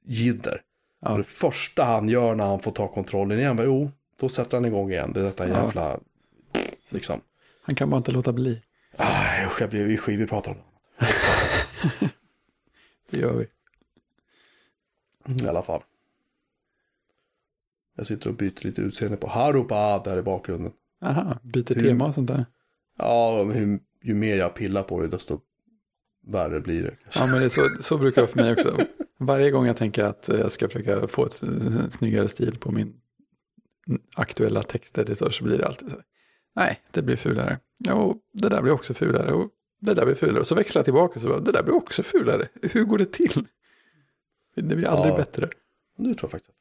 jidder. 0.04 0.60
Ja. 1.02 1.10
Och 1.12 1.18
det 1.18 1.24
första 1.24 1.84
han 1.84 2.08
gör 2.08 2.34
när 2.34 2.44
han 2.46 2.60
får 2.60 2.70
ta 2.70 2.88
kontrollen 2.88 3.38
igen, 3.38 3.56
var, 3.56 3.64
jo, 3.64 3.90
då 4.20 4.28
sätter 4.28 4.56
han 4.56 4.64
igång 4.64 4.90
igen. 4.92 5.12
Det 5.14 5.20
är 5.20 5.24
detta 5.24 5.48
Ja. 5.48 5.54
jävla, 5.64 5.98
liksom. 6.90 7.20
Han 7.62 7.74
kan 7.74 7.90
bara 7.90 7.96
inte 7.96 8.10
låta 8.12 8.32
bli. 8.32 8.62
Ah, 8.96 9.46
usch, 9.46 9.60
jag 9.60 9.70
blir 9.70 9.84
vi 9.84 9.96
skivor 9.96 10.26
pratar 10.26 10.50
om 10.50 10.56
Det 12.00 12.08
gör 13.18 13.32
vi. 13.32 13.46
det. 15.24 15.44
I 15.44 15.48
alla 15.48 15.62
fall. 15.62 15.82
Jag 17.96 18.06
sitter 18.06 18.28
och 18.28 18.34
byter 18.36 18.64
lite 18.66 18.80
utseende 18.82 19.16
på 19.16 19.26
Harupa 19.28 19.98
där 19.98 20.18
i 20.18 20.22
bakgrunden. 20.22 20.72
Aha, 21.02 21.38
byter 21.42 21.74
Hur- 21.74 21.80
tema 21.88 22.06
och 22.06 22.14
sånt 22.14 22.28
där. 22.28 22.46
Ja, 22.98 23.42
hur, 23.44 23.80
ju 24.02 24.14
mer 24.14 24.36
jag 24.36 24.54
pillar 24.54 24.82
på 24.82 25.00
det, 25.02 25.08
desto 25.08 25.40
värre 26.26 26.60
blir 26.60 26.82
det. 26.82 26.96
Ja, 27.18 27.26
men 27.26 27.40
det 27.42 27.50
så, 27.50 27.68
så 27.80 27.98
brukar 27.98 28.22
det 28.22 28.28
för 28.28 28.36
mig 28.42 28.52
också. 28.52 28.78
Varje 29.18 29.50
gång 29.50 29.66
jag 29.66 29.76
tänker 29.76 30.04
att 30.04 30.28
jag 30.28 30.52
ska 30.52 30.68
försöka 30.68 31.06
få 31.08 31.26
ett 31.26 31.32
snyggare 31.92 32.28
stil 32.28 32.58
på 32.58 32.72
min 32.72 33.00
aktuella 34.14 34.62
texteditor 34.62 35.30
så 35.30 35.44
blir 35.44 35.58
det 35.58 35.66
alltid 35.66 35.88
så. 35.90 35.94
här, 35.96 36.04
Nej, 36.56 36.80
det 36.90 37.02
blir 37.02 37.16
fulare. 37.16 37.58
Jo, 37.78 38.20
det 38.32 38.48
där 38.48 38.62
blir 38.62 38.72
också 38.72 38.94
fulare. 38.94 39.32
Och 39.32 39.50
det 39.80 39.94
där 39.94 40.04
blir 40.04 40.14
fulare. 40.14 40.40
Och 40.40 40.46
så 40.46 40.54
växlar 40.54 40.80
jag 40.80 40.84
tillbaka 40.84 41.14
och 41.14 41.20
så 41.20 41.28
bara, 41.28 41.40
det 41.40 41.52
där 41.52 41.62
blir 41.62 41.74
också 41.74 42.02
fulare. 42.02 42.48
Hur 42.62 42.84
går 42.84 42.98
det 42.98 43.12
till? 43.12 43.46
Det 44.54 44.62
blir 44.76 44.86
aldrig 44.86 45.12
Ja. 45.12 45.16
bättre. 45.16 45.48
Nu 45.96 46.14
tror 46.14 46.24
jag 46.24 46.30
faktiskt 46.30 46.50
att 46.50 46.56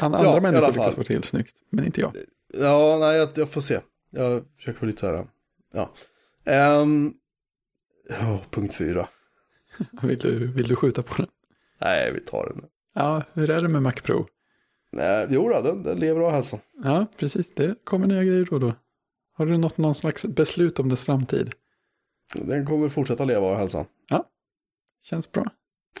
det. 0.00 0.04
Andra, 0.06 0.22
Ja, 0.24 0.40
människor 0.40 0.66
lyckas 0.72 0.94
få 0.94 1.02
till 1.04 1.22
snyggt, 1.22 1.56
men 1.70 1.84
inte 1.84 2.00
jag. 2.00 2.12
Ja, 2.54 2.96
nej, 3.00 3.16
jag, 3.16 3.28
jag 3.34 3.50
får 3.50 3.60
se. 3.60 3.80
Jag 4.10 4.44
försöker 4.56 4.78
få 4.78 4.86
lite 4.86 5.00
så 5.00 5.06
här. 5.06 5.26
Ja. 5.72 5.90
Ehm, 6.44 7.14
åh, 8.10 8.40
punkt 8.50 8.74
fyra. 8.74 9.08
Vill 10.02 10.18
du, 10.18 10.46
vill 10.46 10.68
du 10.68 10.76
skjuta 10.76 11.02
på 11.02 11.14
den? 11.16 11.26
Nej, 11.80 12.12
vi 12.12 12.20
tar 12.20 12.44
den. 12.54 12.64
Ja, 12.94 13.22
hur 13.32 13.50
är 13.50 13.62
det 13.62 13.68
med 13.68 13.82
Mac 13.82 13.92
Pro? 13.92 14.26
Nej, 14.92 15.26
jo 15.30 15.48
då, 15.48 15.60
den, 15.62 15.82
den 15.82 15.98
lever 16.00 16.20
av 16.20 16.30
hälsan. 16.32 16.60
Ja, 16.84 17.06
precis. 17.16 17.54
Det 17.54 17.84
kommer 17.84 18.06
nya 18.06 18.24
grejer 18.24 18.44
då 18.44 18.54
och 18.54 18.60
då. 18.60 18.74
Har 19.32 19.46
du 19.46 19.58
nått 19.58 19.78
någon 19.78 19.94
slags 19.94 20.26
beslut 20.26 20.78
om 20.78 20.88
dess 20.88 21.04
framtid? 21.04 21.52
Den 22.34 22.66
kommer 22.66 22.88
fortsätta 22.88 23.24
leva 23.24 23.46
av 23.46 23.56
hälsan. 23.56 23.84
Känns 25.02 25.32
bra. 25.32 25.50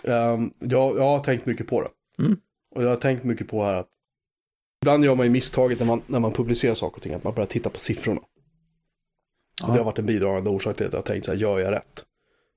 Ehm, 0.04 0.50
jag, 0.58 0.96
jag 0.98 1.02
har 1.02 1.20
tänkt 1.20 1.46
mycket 1.46 1.66
på 1.66 1.82
det. 1.82 2.22
Mm. 2.22 2.40
Och 2.74 2.82
jag 2.82 2.88
har 2.88 2.96
tänkt 2.96 3.24
mycket 3.24 3.48
på 3.48 3.64
här 3.64 3.74
att 3.74 3.88
ibland 4.82 5.04
gör 5.04 5.14
man 5.14 5.26
ju 5.26 5.30
misstaget 5.32 5.78
när 5.78 5.86
man, 5.86 6.02
när 6.06 6.18
man 6.20 6.32
publicerar 6.32 6.74
saker 6.74 6.96
och 6.96 7.02
ting, 7.02 7.14
att 7.14 7.24
man 7.24 7.34
börjar 7.34 7.46
titta 7.46 7.70
på 7.70 7.78
siffrorna. 7.78 8.20
Och 9.62 9.72
det 9.72 9.78
har 9.78 9.84
varit 9.84 9.98
en 9.98 10.06
bidragande 10.06 10.50
orsak 10.50 10.76
till 10.76 10.86
att 10.86 10.92
jag 10.92 11.00
har 11.00 11.06
tänkt 11.06 11.24
så 11.24 11.32
här, 11.32 11.38
gör 11.38 11.58
jag 11.58 11.72
rätt? 11.72 12.04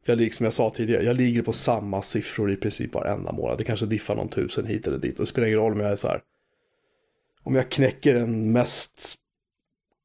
Jag, 0.05 0.17
ligger- 0.17 0.32
som 0.36 0.43
jag 0.43 0.53
sa 0.53 0.69
tidigare, 0.72 1.03
jag 1.03 1.15
ligger 1.15 1.41
på 1.41 1.53
samma 1.53 2.01
siffror 2.01 2.51
i 2.51 2.55
princip 2.55 2.93
varenda 2.93 3.32
månad. 3.32 3.57
Det 3.57 3.63
kanske 3.63 3.86
diffar 3.86 4.15
någon 4.15 4.28
tusen 4.30 4.65
hit 4.65 4.88
eller 4.88 4.97
dit. 4.97 5.19
Och 5.19 5.26
det 5.26 5.30
spelar 5.30 5.47
ingen 5.47 5.59
roll 5.59 5.72
om 5.74 5.80
jag 5.80 5.91
är 5.91 5.95
så 5.95 6.07
här, 6.07 6.22
om 7.43 7.55
jag 7.55 7.72
knäcker 7.72 8.13
den 8.13 8.51
mest 8.51 9.15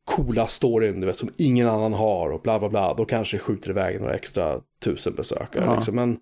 coola 0.07 0.47
storyn, 0.47 1.01
du 1.01 1.07
vet, 1.07 1.19
som 1.19 1.31
ingen 1.37 1.69
annan 1.69 1.93
har 1.93 2.31
och 2.31 2.41
bla 2.41 2.59
bla 2.59 2.69
bla, 2.69 2.95
då 2.95 3.05
kanske 3.05 3.39
skjuter 3.39 3.71
iväg 3.71 4.01
några 4.01 4.15
extra 4.15 4.61
tusen 4.81 5.15
besökare. 5.15 5.65
Ja. 5.65 5.75
Liksom. 5.75 5.95
Men 5.95 6.19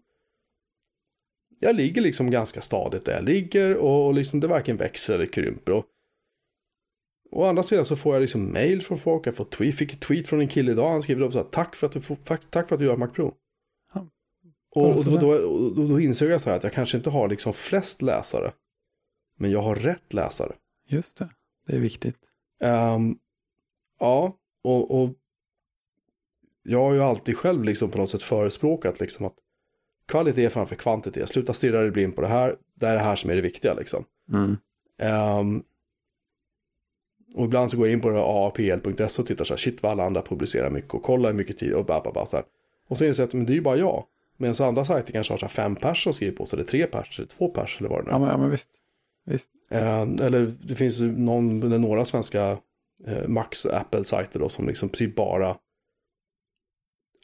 jag 1.60 1.76
ligger 1.76 2.02
liksom 2.02 2.30
ganska 2.30 2.60
stadigt 2.60 3.04
där 3.04 3.12
jag 3.12 3.24
ligger 3.24 3.76
och, 3.76 4.14
liksom 4.14 4.40
det 4.40 4.46
varken 4.46 4.76
växer 4.76 5.14
eller 5.14 5.26
krymper. 5.26 5.72
Och, 5.72 5.84
å 7.30 7.44
andra 7.44 7.62
sidan 7.62 7.84
så 7.84 7.96
får 7.96 8.14
jag 8.14 8.20
liksom 8.20 8.52
mail 8.52 8.82
från 8.82 8.98
folk, 8.98 9.26
jag 9.26 9.36
får 9.36 9.44
tweet, 9.44 9.74
fick 9.74 9.92
ett 9.92 10.00
tweet 10.00 10.28
från 10.28 10.40
en 10.40 10.48
kille 10.48 10.72
idag, 10.72 10.90
han 10.90 11.02
skriver 11.02 11.22
upp 11.22 11.32
så 11.32 11.38
här, 11.38 11.44
tack 11.44 11.76
för 11.76 11.86
att 11.86 11.92
du, 11.92 12.00
får, 12.00 12.16
tack, 12.50 12.68
för 12.68 12.74
att 12.74 12.78
du 12.80 12.84
gör 12.84 12.96
Mac 12.96 13.08
Pro. 13.08 13.34
Ja. 13.94 14.08
Och, 14.74 14.90
och, 14.90 15.04
då, 15.04 15.16
då, 15.16 15.38
då, 15.70 15.88
då 15.88 16.00
insåg 16.00 16.28
jag 16.28 16.42
så 16.42 16.50
här 16.50 16.56
att 16.56 16.62
jag 16.62 16.72
kanske 16.72 16.96
inte 16.96 17.10
har 17.10 17.28
liksom 17.28 17.52
flest 17.52 18.02
läsare, 18.02 18.52
men 19.38 19.50
jag 19.50 19.62
har 19.62 19.76
rätt 19.76 20.12
läsare. 20.12 20.52
Just 20.88 21.18
det, 21.18 21.28
det 21.66 21.76
är 21.76 21.80
viktigt. 21.80 22.18
Ehm, 22.60 23.18
ja, 24.04 24.36
och, 24.62 25.02
och 25.02 25.10
jag 26.62 26.78
har 26.78 26.94
ju 26.94 27.02
alltid 27.02 27.36
själv 27.36 27.64
liksom 27.64 27.90
på 27.90 27.98
något 27.98 28.10
sätt 28.10 28.22
förespråkat 28.22 29.00
liksom 29.00 29.26
att 29.26 29.34
kvalitet 30.08 30.50
framför 30.50 30.76
kvantitet. 30.76 31.28
Sluta 31.28 31.52
stirra 31.52 31.80
dig 31.80 31.90
blind 31.90 32.14
på 32.14 32.20
det 32.20 32.28
här. 32.28 32.56
Det 32.74 32.86
är 32.86 32.94
det 32.94 33.00
här 33.00 33.16
som 33.16 33.30
är 33.30 33.34
det 33.34 33.40
viktiga 33.40 33.74
liksom. 33.74 34.04
Mm. 34.32 34.56
Ehm, 34.98 35.62
och 37.34 37.44
ibland 37.44 37.70
så 37.70 37.76
går 37.76 37.86
jag 37.86 37.92
in 37.92 38.00
på 38.00 38.08
aapl.se 38.08 39.22
och 39.22 39.26
tittar 39.26 39.44
så 39.44 39.54
här, 39.54 39.58
shit 39.58 39.82
vad 39.82 39.92
alla 39.92 40.04
andra 40.04 40.22
publicerar 40.22 40.70
mycket 40.70 40.94
och 40.94 41.02
kollar 41.02 41.30
hur 41.30 41.36
mycket 41.36 41.58
tid 41.58 41.72
och 41.72 41.84
bara, 41.84 42.26
så 42.26 42.36
här. 42.36 42.46
Och 42.88 42.98
så 42.98 43.04
inser 43.04 43.22
jag 43.22 43.28
att 43.28 43.34
men 43.34 43.46
det 43.46 43.52
är 43.52 43.54
ju 43.54 43.60
bara 43.60 43.76
jag. 43.76 44.04
Medan 44.36 44.66
andra 44.68 44.84
sajter 44.84 45.12
kanske 45.12 45.32
har 45.32 45.38
så 45.38 45.46
här 45.46 45.50
fem 45.50 45.76
pers 45.76 46.04
som 46.04 46.12
skriver 46.14 46.36
på 46.36 46.46
sig, 46.46 46.56
eller 46.56 46.66
tre 46.68 46.86
pers, 46.86 47.18
eller 47.18 47.28
två 47.28 47.48
pers 47.48 47.76
eller 47.80 47.88
vad 47.88 47.98
det 47.98 48.04
nu 48.04 48.10
är. 48.10 48.14
Ja, 48.14 48.18
men, 48.18 48.28
ja, 48.28 48.36
men 48.36 48.50
visst. 48.50 48.68
visst. 49.24 49.50
Eh, 49.70 50.02
eller 50.02 50.56
det 50.62 50.74
finns 50.74 51.00
någon, 51.00 51.62
eller 51.62 51.78
några 51.78 52.04
svenska 52.04 52.58
eh, 53.06 53.28
Max 53.28 53.66
Apple-sajter 53.66 54.40
då 54.40 54.48
som 54.48 54.66
liksom 54.68 54.88
precis 54.88 55.14
bara 55.14 55.56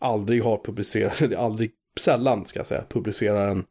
aldrig 0.01 0.45
har 0.45 0.59
publicerat, 0.65 1.35
aldrig, 1.35 1.71
sällan 2.01 2.47
ska 2.47 2.59
jag 2.59 2.67
säga, 2.67 2.85
publicerar 2.89 3.49
en, 3.49 3.65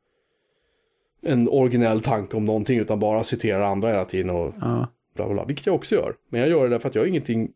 en 1.21 1.49
originell 1.49 2.01
tanke 2.01 2.37
om 2.37 2.45
någonting 2.45 2.79
utan 2.79 2.99
bara 2.99 3.23
citerar 3.23 3.61
andra 3.61 3.89
hela 3.89 4.05
tiden 4.05 4.29
och 4.29 4.53
Ja, 4.61 4.87
bla 5.15 5.25
bla 5.25 5.33
bla. 5.33 5.45
Vilket 5.45 5.65
jag 5.65 5.75
också 5.75 5.95
gör. 5.95 6.15
Men 6.29 6.39
jag 6.41 6.49
gör 6.49 6.63
det 6.63 6.69
därför 6.69 6.89
att 6.89 6.95
jag 6.95 7.01
har 7.01 7.07
ingenting 7.07 7.51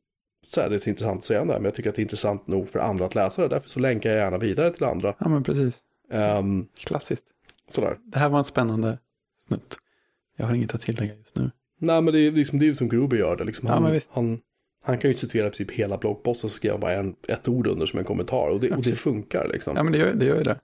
särskilt 0.47 0.87
intressant 0.87 1.19
att 1.19 1.25
säga 1.25 1.41
om 1.41 1.47
det 1.47 1.53
här. 1.53 1.59
Men 1.59 1.65
jag 1.65 1.75
tycker 1.75 1.89
att 1.89 1.95
det 1.95 1.99
är 1.99 2.03
intressant 2.03 2.47
nog 2.47 2.69
för 2.69 2.79
andra 2.79 3.05
att 3.05 3.15
läsa 3.15 3.41
det. 3.41 3.47
Därför 3.47 3.69
så 3.69 3.79
länkar 3.79 4.09
jag 4.09 4.19
gärna 4.19 4.37
vidare 4.37 4.71
till 4.71 4.83
andra. 4.83 5.15
ja 5.19 5.27
men 5.29 5.43
precis. 5.43 5.79
Ehm, 6.11 6.67
Klassiskt. 6.85 7.25
sådär. 7.67 7.97
Det 8.03 8.19
här 8.19 8.29
var 8.29 8.37
en 8.37 8.43
spännande 8.43 8.97
snutt. 9.39 9.77
Jag 10.37 10.45
har 10.45 10.53
inget 10.55 10.75
att 10.75 10.81
tillägga 10.81 11.15
just 11.15 11.35
nu. 11.35 11.51
Nej 11.83 12.01
men 12.01 12.13
det 12.13 12.19
är 12.19 12.31
liksom 12.31 12.59
det 12.59 12.65
är 12.65 12.67
ju 12.67 12.75
som 12.75 12.89
Gruber 12.89 13.17
gör 13.17 13.35
det. 13.35 13.43
Liksom. 13.43 13.67
Ja, 13.67 13.73
Han, 13.73 13.91
visst. 13.91 14.09
han, 14.13 14.39
han 14.83 14.97
kan 14.97 15.11
ju 15.11 15.17
citera 15.17 15.49
princip 15.49 15.71
hela 15.71 15.97
bloggposten 15.97 16.49
och 16.63 16.71
han 16.71 16.79
bara 16.79 16.93
en, 16.93 17.15
ett 17.27 17.47
ord 17.47 17.67
under 17.67 17.85
som 17.85 17.99
en 17.99 18.05
kommentar. 18.05 18.49
Och 18.49 18.59
det, 18.59 18.67
Ja, 18.67 18.75
och 18.77 18.83
det 18.83 18.95
funkar 18.95 19.47
liksom. 19.47 19.73
Ja, 19.77 19.83
men 19.83 19.93
det 19.93 19.99
gör, 19.99 20.13
det 20.13 20.25
gör 20.25 20.37
ju 20.37 20.43
det. 20.43 20.59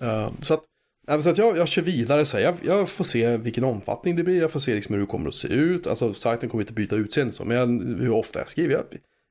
Ehm, 0.00 0.32
så 0.42 0.54
att, 0.54 1.22
så 1.22 1.30
att 1.30 1.38
jag, 1.38 1.56
jag 1.58 1.68
kör 1.68 1.82
vidare. 1.82 2.24
Så 2.24 2.36
här. 2.36 2.44
jag, 2.44 2.56
jag 2.62 2.88
får 2.88 3.04
se 3.04 3.36
vilken 3.36 3.64
omfattning 3.64 4.16
det 4.16 4.22
blir. 4.24 4.40
Jag 4.40 4.50
får 4.50 4.60
se 4.60 4.74
liksom 4.74 4.94
hur 4.94 5.00
det 5.00 5.06
kommer 5.06 5.28
att 5.28 5.34
se 5.34 5.48
ut. 5.48 5.86
Alltså 5.86 6.14
sajten 6.14 6.48
kommer 6.48 6.62
inte 6.62 6.72
byta 6.72 6.96
utseende 6.96 7.32
så. 7.32 7.44
Men 7.44 7.56
jag, 7.56 7.66
hur 8.00 8.10
ofta 8.10 8.38
jag 8.38 8.48
skriver. 8.48 8.74
Jag, 8.74 8.84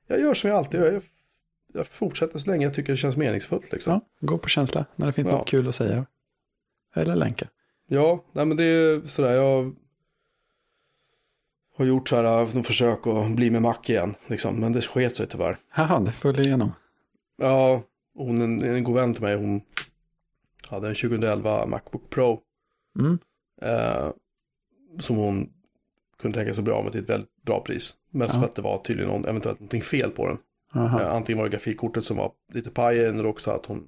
jag 0.07 0.19
gör 0.19 0.33
som 0.33 0.49
jag 0.49 0.57
alltid 0.57 0.79
gör. 0.79 0.91
Jag, 0.93 1.01
jag 1.73 1.87
fortsätter 1.87 2.39
så 2.39 2.49
länge 2.49 2.65
jag 2.65 2.73
tycker 2.73 2.93
det 2.93 2.97
känns 2.97 3.17
meningsfullt. 3.17 3.71
Liksom. 3.71 3.93
Ja, 3.93 4.27
gå 4.27 4.37
på 4.37 4.49
känsla 4.49 4.85
när 4.95 5.05
det 5.07 5.13
finns 5.13 5.27
Ja. 5.31 5.37
något 5.37 5.47
kul 5.47 5.67
att 5.67 5.75
säga. 5.75 6.05
Eller 6.95 7.15
länka. 7.15 7.47
Ja, 7.87 8.23
nej 8.31 8.45
men 8.45 8.57
det 8.57 8.63
är 8.63 9.01
sådär, 9.07 9.31
jag 9.33 9.75
har 11.75 11.85
gjort 11.85 12.09
så 12.09 12.15
här, 12.15 12.63
försök 12.63 13.07
att 13.07 13.31
bli 13.35 13.51
med 13.51 13.61
Mac 13.61 13.77
igen, 13.85 14.15
liksom, 14.27 14.55
men 14.55 14.73
det 14.73 14.81
sket 14.81 15.15
sig 15.15 15.27
tyvärr. 15.27 15.57
Haha, 15.69 15.99
det 15.99 16.11
följer 16.11 16.45
igenom. 16.47 16.71
Ja, 17.37 17.81
hon, 18.15 18.41
en, 18.41 18.63
en 18.63 18.83
god 18.83 18.95
vän 18.95 19.13
till 19.13 19.21
mig, 19.23 19.35
hon 19.35 19.61
hade 20.67 20.87
en 20.87 20.95
2011 20.95 21.65
Macbook 21.65 22.09
Pro 22.09 22.39
Mm. 22.99 23.17
eh, 23.61 24.09
som 24.99 25.15
hon 25.15 25.49
kunde 26.21 26.37
tänka 26.37 26.53
sig 26.55 26.63
bra 26.63 26.83
med 26.83 26.91
till 26.91 27.01
ett 27.03 27.09
väldigt 27.09 27.41
bra 27.41 27.59
pris. 27.61 27.93
Mest 28.11 28.33
Ja. 28.33 28.39
för 28.39 28.47
att 28.47 28.55
det 28.55 28.61
var 28.61 28.77
tydligen 28.77 29.11
någon, 29.11 29.25
eventuellt 29.25 29.59
någonting 29.59 29.81
fel 29.81 30.11
på 30.11 30.27
den. 30.27 30.37
Eh, 30.75 31.13
antingen 31.13 31.37
var 31.37 31.45
det 31.45 31.51
grafikkortet 31.51 32.03
som 32.03 32.17
var 32.17 32.31
lite 32.53 32.69
paj 32.69 32.99
eller 33.05 33.25
också 33.25 33.51
att 33.51 33.65
hon 33.65 33.87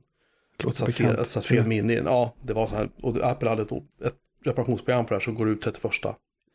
satt 0.74 0.94
fel, 0.96 1.26
satt 1.26 1.46
fel 1.46 1.68
minne 1.68 1.94
i 1.94 1.96
den. 1.96 2.06
Ja, 2.06 2.34
det 2.42 2.54
var 2.54 2.68
så 2.68 2.76
här, 2.76 2.90
och 3.02 3.18
Apple 3.24 3.50
hade 3.50 3.62
ett, 3.62 3.72
ett 4.06 4.16
reparationsprogram 4.44 5.06
för 5.06 5.10
det 5.10 5.20
här 5.20 5.24
som 5.24 5.36
går 5.36 5.50
ut 5.50 5.62
31 5.62 5.82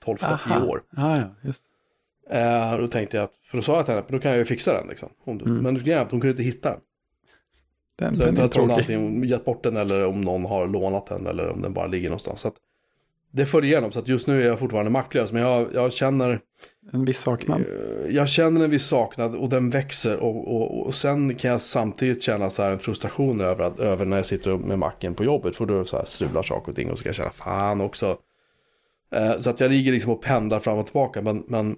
12 0.05 0.19
Aha. 0.23 0.65
i 0.65 0.69
år. 0.69 0.83
Ah, 0.97 1.17
ja, 1.17 1.25
just 1.43 1.65
Eh, 2.31 2.79
då 2.79 2.87
tänkte 2.89 3.17
jag 3.17 3.25
att, 3.25 3.37
för 3.45 3.59
då 3.59 3.63
sa 3.63 3.77
jag 3.77 3.85
till 3.85 3.95
henne, 3.95 4.07
då 4.09 4.19
kan 4.19 4.31
jag 4.31 4.39
ju 4.39 4.45
fixa 4.45 4.73
den 4.73 4.89
liksom. 4.89 5.09
Om 5.25 5.39
du, 5.39 5.45
Mm. 5.45 5.63
Men 5.63 5.99
att 5.99 6.11
hon 6.11 6.21
kunde 6.21 6.31
inte 6.31 6.43
hitta 6.43 6.69
den. 6.71 6.81
Den, 7.99 8.17
Så 8.17 8.23
jag 8.23 8.29
den 8.35 8.41
hon 8.41 8.49
tråkig. 8.49 8.73
antingen 8.73 9.25
gett 9.25 9.45
bort 9.45 9.63
den 9.63 9.77
eller 9.77 10.05
om 10.07 10.21
någon 10.21 10.45
har 10.45 10.67
lånat 10.69 11.07
den 11.07 11.27
eller 11.27 11.49
om 11.49 11.63
den 11.63 11.73
bara 11.73 11.87
ligger 11.87 12.09
någonstans. 12.09 12.41
Så 12.41 12.49
att 12.49 12.55
det 13.33 13.47
följer 13.47 13.71
igenom, 13.71 13.93
så 13.93 13.99
att 13.99 14.09
just 14.09 14.27
nu 14.27 14.43
är 14.43 14.47
jag 14.47 14.59
fortfarande 14.59 14.91
maktlös. 14.91 15.33
Men 15.33 15.43
jag, 15.43 15.69
jag 15.75 15.93
känner, 15.93 16.41
En 16.93 17.05
viss 17.05 17.19
saknad. 17.21 17.61
eh, 17.61 18.15
jag 18.17 18.29
känner 18.29 18.65
en 18.65 18.71
viss 18.71 18.87
saknad 18.87 19.35
och 19.35 19.49
den 19.49 19.71
växer. 19.71 20.17
Och, 20.17 20.55
och, 20.57 20.87
och 20.87 20.95
sen 20.95 21.35
kan 21.35 21.51
jag 21.51 21.61
samtidigt 21.61 22.23
känna 22.23 22.51
så 22.51 22.63
här 22.63 22.71
en 22.73 22.79
frustration 22.79 23.41
över, 23.41 23.65
att, 23.65 23.79
över 23.81 24.05
när 24.05 24.17
jag 24.17 24.27
sitter 24.27 24.57
med 24.57 24.79
macken 24.79 25.15
på 25.15 25.25
jobbet. 25.25 25.57
För 25.57 25.67
då 25.67 25.85
så 25.85 25.97
här 25.97 26.05
strular 26.05 26.43
saker 26.43 26.73
och 26.73 26.77
ting 26.77 26.91
och 26.91 26.99
så 26.99 27.05
kan 27.05 27.09
jag 27.09 27.17
känna 27.17 27.31
fan 27.31 27.81
också. 27.81 28.19
Eh, 29.11 29.41
så 29.41 29.51
att 29.51 29.61
jag 29.61 29.71
ligger 29.71 29.93
liksom 29.93 30.13
och 30.13 30.23
pendlar 30.23 30.59
fram 30.59 30.79
och 30.79 30.85
tillbaka. 30.87 31.23
Men, 31.23 31.45
men 31.49 31.77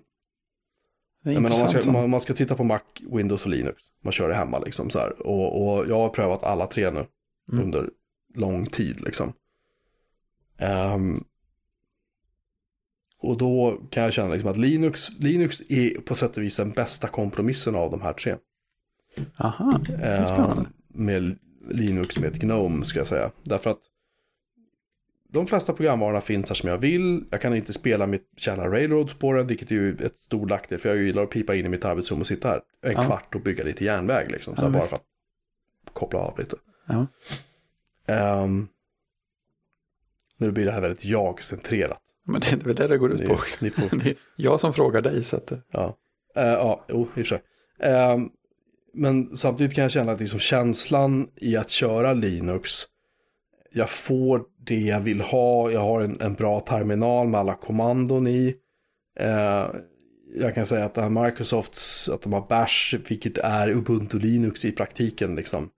men 1.24 1.36
om 1.36 1.42
man, 1.42 1.68
ska, 1.68 1.92
man, 1.92 2.10
man 2.10 2.20
ska 2.20 2.32
titta 2.32 2.54
på 2.56 2.64
Mac, 2.64 2.80
Windows 3.00 3.44
och 3.44 3.50
Linux. 3.50 3.82
Man 4.04 4.12
kör 4.12 4.28
det 4.28 4.34
hemma 4.34 4.58
liksom 4.58 4.90
så 4.90 4.98
här. 4.98 5.26
Och, 5.26 5.78
och 5.78 5.88
jag 5.88 5.98
har 5.98 6.08
prövat 6.08 6.44
alla 6.44 6.66
tre 6.66 6.90
nu 6.90 7.06
Mm. 7.52 7.64
under 7.64 7.90
lång 8.34 8.66
tid 8.66 9.00
liksom. 9.00 9.32
Ehm, 10.58 11.24
Och 13.18 13.38
då 13.38 13.80
kan 13.90 14.02
jag 14.02 14.12
känna 14.12 14.28
liksom 14.32 14.50
att 14.50 14.56
Linux, 14.56 15.20
Linux 15.20 15.60
är 15.68 16.00
på 16.00 16.14
sätt 16.14 16.36
och 16.36 16.42
vis 16.42 16.56
den 16.56 16.70
bästa 16.70 17.08
kompromissen 17.08 17.74
av 17.74 17.90
de 17.90 18.00
här 18.00 18.12
tre. 18.12 18.36
Aha, 19.36 19.80
det 19.86 19.92
är 19.94 20.26
spännande. 20.26 20.60
Eh, 20.62 20.66
med 20.88 21.38
Linux 21.70 22.18
med 22.18 22.40
GNOME 22.40 22.84
ska 22.84 23.00
jag 23.00 23.06
säga. 23.06 23.30
Därför 23.42 23.70
att 23.70 23.80
de 25.32 25.46
flesta 25.46 25.72
programvarorna 25.72 26.20
finns 26.20 26.48
här 26.48 26.54
som 26.54 26.68
jag 26.68 26.78
vill. 26.78 27.24
Jag 27.30 27.40
kan 27.40 27.56
inte 27.56 27.72
spela 27.72 28.06
mitt 28.06 28.28
kärna 28.36 28.68
Railroads 28.68 29.14
på 29.14 29.32
den, 29.32 29.46
vilket 29.46 29.70
är 29.70 29.74
ju 29.74 29.96
ett 29.96 30.18
stort 30.20 30.48
nackdel. 30.48 30.78
För 30.78 30.88
jag 30.88 30.98
gillar 30.98 31.22
att 31.22 31.30
pipa 31.30 31.54
in 31.54 31.66
i 31.66 31.68
mitt 31.68 31.84
arbetsrum 31.84 32.20
och 32.20 32.26
sitta 32.26 32.48
här 32.48 32.60
en 32.82 32.92
Ja. 32.92 33.04
kvart 33.04 33.34
och 33.34 33.40
bygga 33.40 33.64
lite 33.64 33.84
järnväg. 33.84 34.30
Liksom, 34.30 34.56
så 34.56 34.64
Ja, 34.64 34.68
bara 34.70 34.82
för 34.82 34.96
att 34.96 35.02
koppla 35.92 36.18
av 36.18 36.38
lite. 36.38 36.56
Ja. 36.88 37.06
Ehm, 38.06 38.68
nu 40.36 40.52
blir 40.52 40.64
det 40.64 40.72
här 40.72 40.80
väldigt 40.80 41.04
jag-centrerat. 41.04 41.98
Men 42.26 42.40
det 42.40 42.52
är 42.52 42.56
väl 42.56 42.74
det 42.74 42.86
det 42.88 42.98
går 42.98 43.12
ut 43.12 43.20
Ni, 43.20 43.26
på 43.26 43.32
också. 43.34 43.58
får, 43.58 43.96
Det 43.98 44.10
är 44.10 44.16
jag 44.36 44.60
som 44.60 44.72
frågar 44.74 45.00
dig 45.02 45.24
så 45.24 45.36
att 45.36 45.52
ja, 45.72 45.98
Eh, 46.36 46.46
ja, 46.46 46.84
jo, 46.88 47.00
i 47.02 47.04
och 47.04 47.12
för 47.14 47.24
sig. 47.24 47.42
Ehm, 47.80 48.28
men 48.94 49.36
samtidigt 49.36 49.74
kan 49.74 49.82
jag 49.82 49.90
känna 49.90 50.12
att 50.12 50.20
liksom 50.20 50.38
känslan 50.38 51.28
i 51.36 51.56
att 51.56 51.70
köra 51.70 52.12
Linux, 52.12 52.70
jag 53.72 53.90
får 53.90 54.44
det 54.58 54.80
jag 54.80 55.00
vill 55.00 55.20
ha, 55.20 55.70
jag 55.70 55.80
har 55.80 56.00
en, 56.00 56.20
en 56.20 56.34
bra 56.34 56.60
terminal 56.60 57.28
med 57.28 57.40
alla 57.40 57.54
kommandon 57.54 58.26
i. 58.26 58.56
Eh, 59.18 59.66
jag 60.34 60.54
kan 60.54 60.66
säga 60.66 60.84
att 60.84 60.94
det 60.94 61.02
här 61.02 61.24
Microsofts, 61.24 62.08
att 62.08 62.22
de 62.22 62.32
har 62.32 62.46
Bash, 62.48 62.94
vilket 63.08 63.38
är 63.38 63.68
Ubuntu 63.68 64.18
Linux 64.18 64.64
i 64.64 64.72
praktiken. 64.72 65.34
Liksom. 65.34 65.70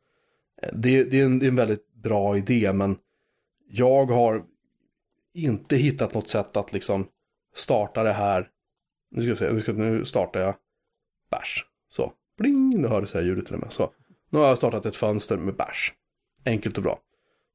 Eh, 0.62 0.68
det, 0.72 1.05
det, 1.05 1.20
är 1.20 1.24
en, 1.24 1.38
det 1.38 1.47
är 1.47 1.49
en 1.49 1.57
väldigt 1.57 1.95
bra 1.95 2.36
idé, 2.36 2.72
men 2.72 2.97
jag 3.68 4.07
har 4.07 4.42
inte 5.34 5.76
hittat 5.76 6.14
något 6.14 6.28
sätt 6.28 6.57
att 6.57 6.72
liksom 6.72 7.07
starta 7.57 8.03
det 8.03 8.12
här. 8.12 8.49
Nu 9.11 9.22
ska 9.22 9.28
jag 9.28 9.38
se, 9.38 9.53
nu, 9.53 9.61
ska, 9.61 9.72
nu 9.72 10.05
startar 10.05 10.40
jag 10.40 10.55
Bash. 11.30 11.64
Så, 11.88 12.12
bling, 12.38 12.70
nu 12.70 12.88
hördes 12.88 13.12
det 13.12 13.18
här 13.18 13.26
ljudet 13.26 13.47
till 13.47 13.55
och 13.55 13.61
med. 13.61 13.72
Så, 13.72 13.90
nu 14.30 14.38
har 14.38 14.47
jag 14.47 14.59
startat 14.59 14.86
ett 14.86 14.97
fönster 14.97 15.36
med 15.36 15.57
Bash. 15.57 15.92
Enkelt 16.45 16.76
och 16.76 16.82
bra. 16.82 16.99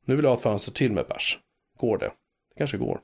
Nu 0.09 0.15
vill 0.15 0.23
jag 0.23 0.29
ha 0.29 0.37
ett 0.37 0.43
fönster 0.43 0.71
till 0.71 0.91
med 0.91 1.05
Bash. 1.07 1.37
Går 1.77 1.97
det? 1.97 2.05
Det 2.05 2.57
kanske 2.57 2.77
går. 2.77 3.01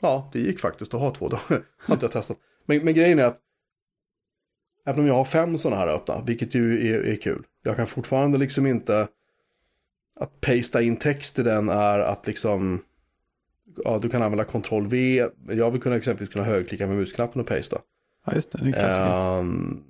Ja, 0.00 0.30
det 0.32 0.40
gick 0.40 0.60
faktiskt 0.60 0.94
att 0.94 1.00
ha 1.00 1.14
två. 1.14 1.28
Då 1.28 1.36
har 1.78 1.94
inte 1.94 2.04
jag 2.04 2.12
testat. 2.12 2.38
Men, 2.66 2.84
men 2.84 2.94
grejen 2.94 3.18
är 3.18 3.24
att 3.24 3.40
även 4.86 5.00
om 5.00 5.06
jag 5.06 5.14
har 5.14 5.24
fem 5.24 5.58
sådana 5.58 5.80
här 5.80 5.88
öppna, 5.88 6.22
vilket 6.26 6.54
ju 6.54 6.94
är, 6.94 7.00
är 7.00 7.16
kul. 7.16 7.46
Jag 7.62 7.76
kan 7.76 7.86
fortfarande 7.86 8.38
liksom 8.38 8.66
inte 8.66 9.08
att 10.20 10.40
pasta 10.40 10.82
in 10.82 10.96
text 10.96 11.38
i 11.38 11.42
den 11.42 11.68
är 11.68 11.98
att 11.98 12.26
liksom 12.26 12.84
ja, 13.84 13.98
du 13.98 14.08
kan 14.08 14.22
använda 14.22 14.44
Ctrl 14.44 14.86
V. 14.86 15.26
Jag 15.48 15.70
vill 15.70 15.80
kunna 15.80 15.96
exempelvis 15.96 16.32
kunna 16.32 16.44
högerklicka 16.44 16.86
med 16.86 16.96
musknappen 16.96 17.40
och 17.40 17.46
pasta. 17.46 17.80
Ja, 18.26 18.32
just 18.34 18.50
det. 18.50 18.58
Det 18.64 18.78
är. 18.78 19.38
Ehm, 19.38 19.82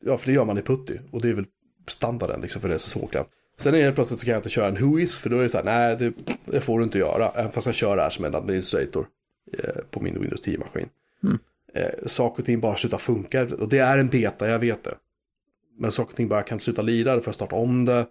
ja, 0.00 0.16
för 0.16 0.26
det 0.26 0.32
gör 0.32 0.44
man 0.44 0.58
i 0.58 0.62
Putty. 0.62 0.98
Och 1.10 1.22
det 1.22 1.28
är 1.28 1.34
väl 1.34 1.46
standarden 1.86 2.40
liksom 2.40 2.60
för 2.60 2.68
det 2.68 2.78
så 2.78 2.88
svårt. 2.88 3.16
Sen 3.56 3.74
är 3.74 3.86
det 3.86 3.92
plötsligt 3.92 4.20
så 4.20 4.26
kan 4.26 4.32
jag 4.32 4.38
inte 4.38 4.50
köra 4.50 4.68
en 4.68 4.90
Whois. 4.90 5.16
För 5.16 5.30
då 5.30 5.38
är 5.38 5.42
det 5.42 5.48
så 5.48 5.58
här, 5.58 5.64
nej 5.64 5.96
det, 5.96 6.12
det 6.44 6.60
får 6.60 6.78
du 6.78 6.84
inte 6.84 6.98
göra. 6.98 7.30
Även 7.30 7.52
fast 7.52 7.66
jag 7.66 7.74
kör 7.74 7.96
det 7.96 8.02
här 8.02 8.10
som 8.10 8.24
en 8.24 8.34
administrator. 8.34 9.06
Eh, 9.52 9.82
på 9.90 10.00
min 10.00 10.20
Windows 10.20 10.42
10-maskin. 10.42 10.88
Mm. 11.22 11.38
Eh, 11.74 12.06
saker 12.06 12.42
och 12.42 12.46
ting 12.46 12.60
bara 12.60 12.76
slutar 12.76 12.98
funka. 12.98 13.42
Och 13.42 13.68
det 13.68 13.78
är 13.78 13.98
en 13.98 14.08
beta, 14.08 14.48
jag 14.48 14.58
vet 14.58 14.84
det. 14.84 14.94
Men 15.78 15.92
saker 15.92 16.10
och 16.10 16.16
ting 16.16 16.28
bara 16.28 16.42
kan 16.42 16.60
sluta 16.60 16.82
lira. 16.82 17.14
Då 17.14 17.20
får 17.20 17.28
jag 17.28 17.34
starta 17.34 17.56
om 17.56 17.84
det. 17.84 18.06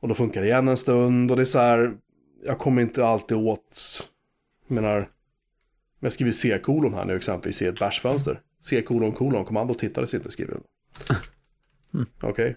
Och 0.00 0.08
då 0.08 0.14
funkar 0.14 0.40
det 0.40 0.46
igen 0.46 0.68
en 0.68 0.76
stund. 0.76 1.30
Och 1.30 1.36
det 1.36 1.42
är 1.42 1.44
så 1.44 1.58
här, 1.58 1.92
jag 2.44 2.58
kommer 2.58 2.82
inte 2.82 3.06
alltid 3.06 3.36
åt, 3.36 3.78
jag 4.68 4.74
menar, 4.74 4.98
om 4.98 5.06
jag 6.00 6.12
skriver 6.12 6.32
C-kolon 6.32 6.94
här 6.94 7.04
nu 7.04 7.16
exempelvis 7.16 7.62
i 7.62 7.66
ett 7.66 7.78
bashfönster. 7.78 8.40
C-kolon 8.60 9.12
kolon, 9.12 9.44
kommandot 9.44 9.80
hittades 9.80 10.14
inte 10.14 10.30
skriver 10.30 10.52
den. 10.52 10.62
Mm. 11.94 12.06
Okej. 12.22 12.56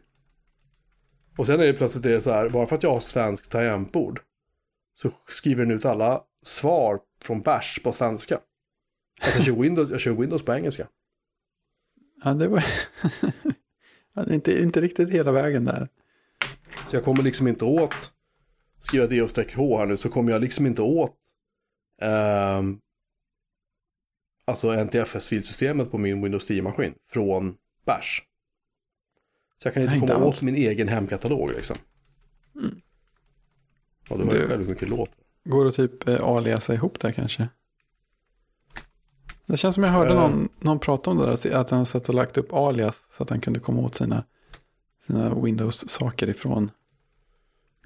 Och 1.38 1.48
sen 1.48 1.60
är 1.60 1.66
det 1.66 1.74
plötsligt 1.74 2.04
det 2.04 2.22
så 2.22 2.32
här, 2.32 2.50
bara 2.50 2.68
för 2.68 2.76
att 2.76 2.84
jag 2.84 2.94
har 2.94 3.00
svenskt 3.00 3.52
tangentbord 3.52 4.22
så 5.02 5.12
skriver 5.28 5.66
den 5.66 5.78
ut 5.78 5.86
alla 5.86 6.24
svar 6.42 7.00
från 7.22 7.42
bash 7.42 7.80
på 7.84 7.92
svenska. 7.92 8.40
Alltså 9.22 9.38
jag 9.38 9.46
kör 9.46 9.54
Windows, 9.54 9.90
jag 9.90 10.00
kör 10.00 10.12
Windows 10.12 10.46
på 10.46 10.54
engelska. 10.54 10.88
Ja, 12.24 12.34
det 12.34 12.48
var 12.48 12.64
inte, 14.32 14.62
inte 14.62 14.82
riktigt 14.82 15.12
hela 15.12 15.32
vägen 15.32 15.66
där. 15.66 15.88
Så 16.88 16.96
jag 16.96 17.04
kommer 17.04 17.24
liksom 17.24 17.48
inte 17.48 17.66
åt, 17.66 18.12
skriva 18.80 19.08
D-H 19.08 19.78
här 19.78 19.86
nu, 19.86 19.98
så 19.98 20.10
kommer 20.10 20.32
jag 20.32 20.42
liksom 20.42 20.66
inte 20.66 20.82
åt 20.82 21.16
ehm, 22.02 22.80
alltså 24.46 24.72
NTFS-filsystemet 24.72 25.92
på 25.92 25.98
min 25.98 26.22
Windows 26.22 26.50
10-maskin 26.50 26.94
från 27.08 27.58
Bash. 27.86 28.22
Så 29.58 29.68
jag 29.68 29.74
kan 29.74 29.84
inte 29.84 29.92
Nej, 29.96 30.00
komma 30.00 30.14
inte 30.14 30.26
åt 30.26 30.34
alls. 30.34 30.42
min 30.42 30.56
egen 30.56 30.88
hemkatalog 30.88 31.50
liksom. 31.50 31.76
Mm. 32.56 32.82
Ja, 34.10 34.16
det 34.18 34.24
var 34.24 34.34
ju 34.34 34.48
hur 34.48 34.58
mycket 34.58 34.90
låt. 34.90 35.10
Går 35.44 35.66
det 35.66 35.72
typ 35.72 36.08
eh, 36.08 36.24
aliasa 36.24 36.74
ihop 36.74 37.00
där 37.00 37.12
kanske? 37.12 37.50
Det 39.46 39.58
känns 39.58 39.76
som 39.76 39.84
jag 39.84 39.92
hörde 39.92 40.10
Eh. 40.14 40.16
någon, 40.20 40.50
någon 40.60 40.80
prata 40.80 41.10
om 41.12 41.18
det 41.18 41.26
där, 41.26 41.54
att 41.56 41.70
han 41.70 41.86
satt 41.86 42.10
och 42.10 42.16
lagt 42.16 42.38
upp 42.38 42.54
alias 42.54 43.02
så 43.18 43.24
att 43.24 43.30
han 43.30 43.42
kunde 43.42 43.60
komma 43.60 43.82
åt 43.82 43.96
sina, 43.96 44.24
sina 45.08 45.36
Windows-saker 45.42 46.30
ifrån 46.30 46.72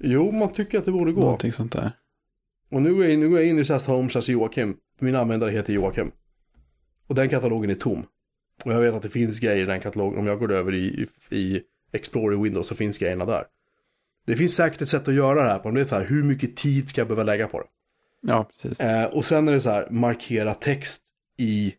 Jo, 0.02 0.30
man 0.30 0.52
tycker 0.52 0.78
att 0.78 0.84
det 0.84 0.92
borde 0.92 1.12
gå. 1.12 1.20
någonting 1.20 1.52
sånt 1.52 1.72
där. 1.72 1.92
Och 2.70 2.82
nu 2.82 2.94
går 2.94 3.04
jag 3.04 3.18
nu 3.18 3.28
går 3.28 3.38
jag 3.40 3.48
in 3.48 3.58
i 3.58 3.64
SAS 3.64 3.86
Home 3.86 4.08
SAS 4.10 4.28
Joakim. 4.28 4.76
Min 5.00 5.16
användare 5.16 5.50
heter 5.50 5.72
Joakim. 5.72 6.10
Och 7.06 7.14
den 7.14 7.28
katalogen 7.28 7.70
är 7.70 7.74
tom. 7.74 8.06
Och 8.64 8.72
jag 8.72 8.80
vet 8.80 8.94
att 8.94 9.02
det 9.02 9.08
finns 9.08 9.38
grejer 9.38 9.62
i 9.62 9.66
den 9.66 9.80
katalogen. 9.80 10.18
Om 10.20 10.26
jag 10.26 10.38
går 10.38 10.52
över 10.52 10.74
i, 10.74 11.06
i, 11.30 11.62
Explorer 11.92 12.36
Windows 12.36 12.66
så 12.66 12.74
finns 12.74 12.98
grejerna 12.98 13.24
där. 13.24 13.44
Det 14.26 14.36
finns 14.36 14.54
säkert 14.54 14.82
ett 14.82 14.88
sätt 14.88 15.08
att 15.08 15.14
göra 15.14 15.42
det 15.42 15.48
här 15.48 15.58
på. 15.58 15.68
Om 15.68 15.74
det 15.74 15.80
är 15.80 15.84
så 15.84 15.96
här, 15.96 16.04
hur 16.06 16.22
mycket 16.22 16.56
tid 16.56 16.88
ska 16.90 17.00
jag 17.00 17.08
behöva 17.08 17.22
lägga 17.24 17.48
på 17.48 17.60
det? 17.60 17.66
Ja, 18.20 18.44
precis. 18.44 18.80
Eh, 18.80 19.04
och 19.04 19.24
sen 19.24 19.48
är 19.48 19.52
det 19.52 19.60
så 19.60 19.70
här, 19.70 19.88
markera 19.90 20.54
text 20.54 21.02
i 21.38 21.74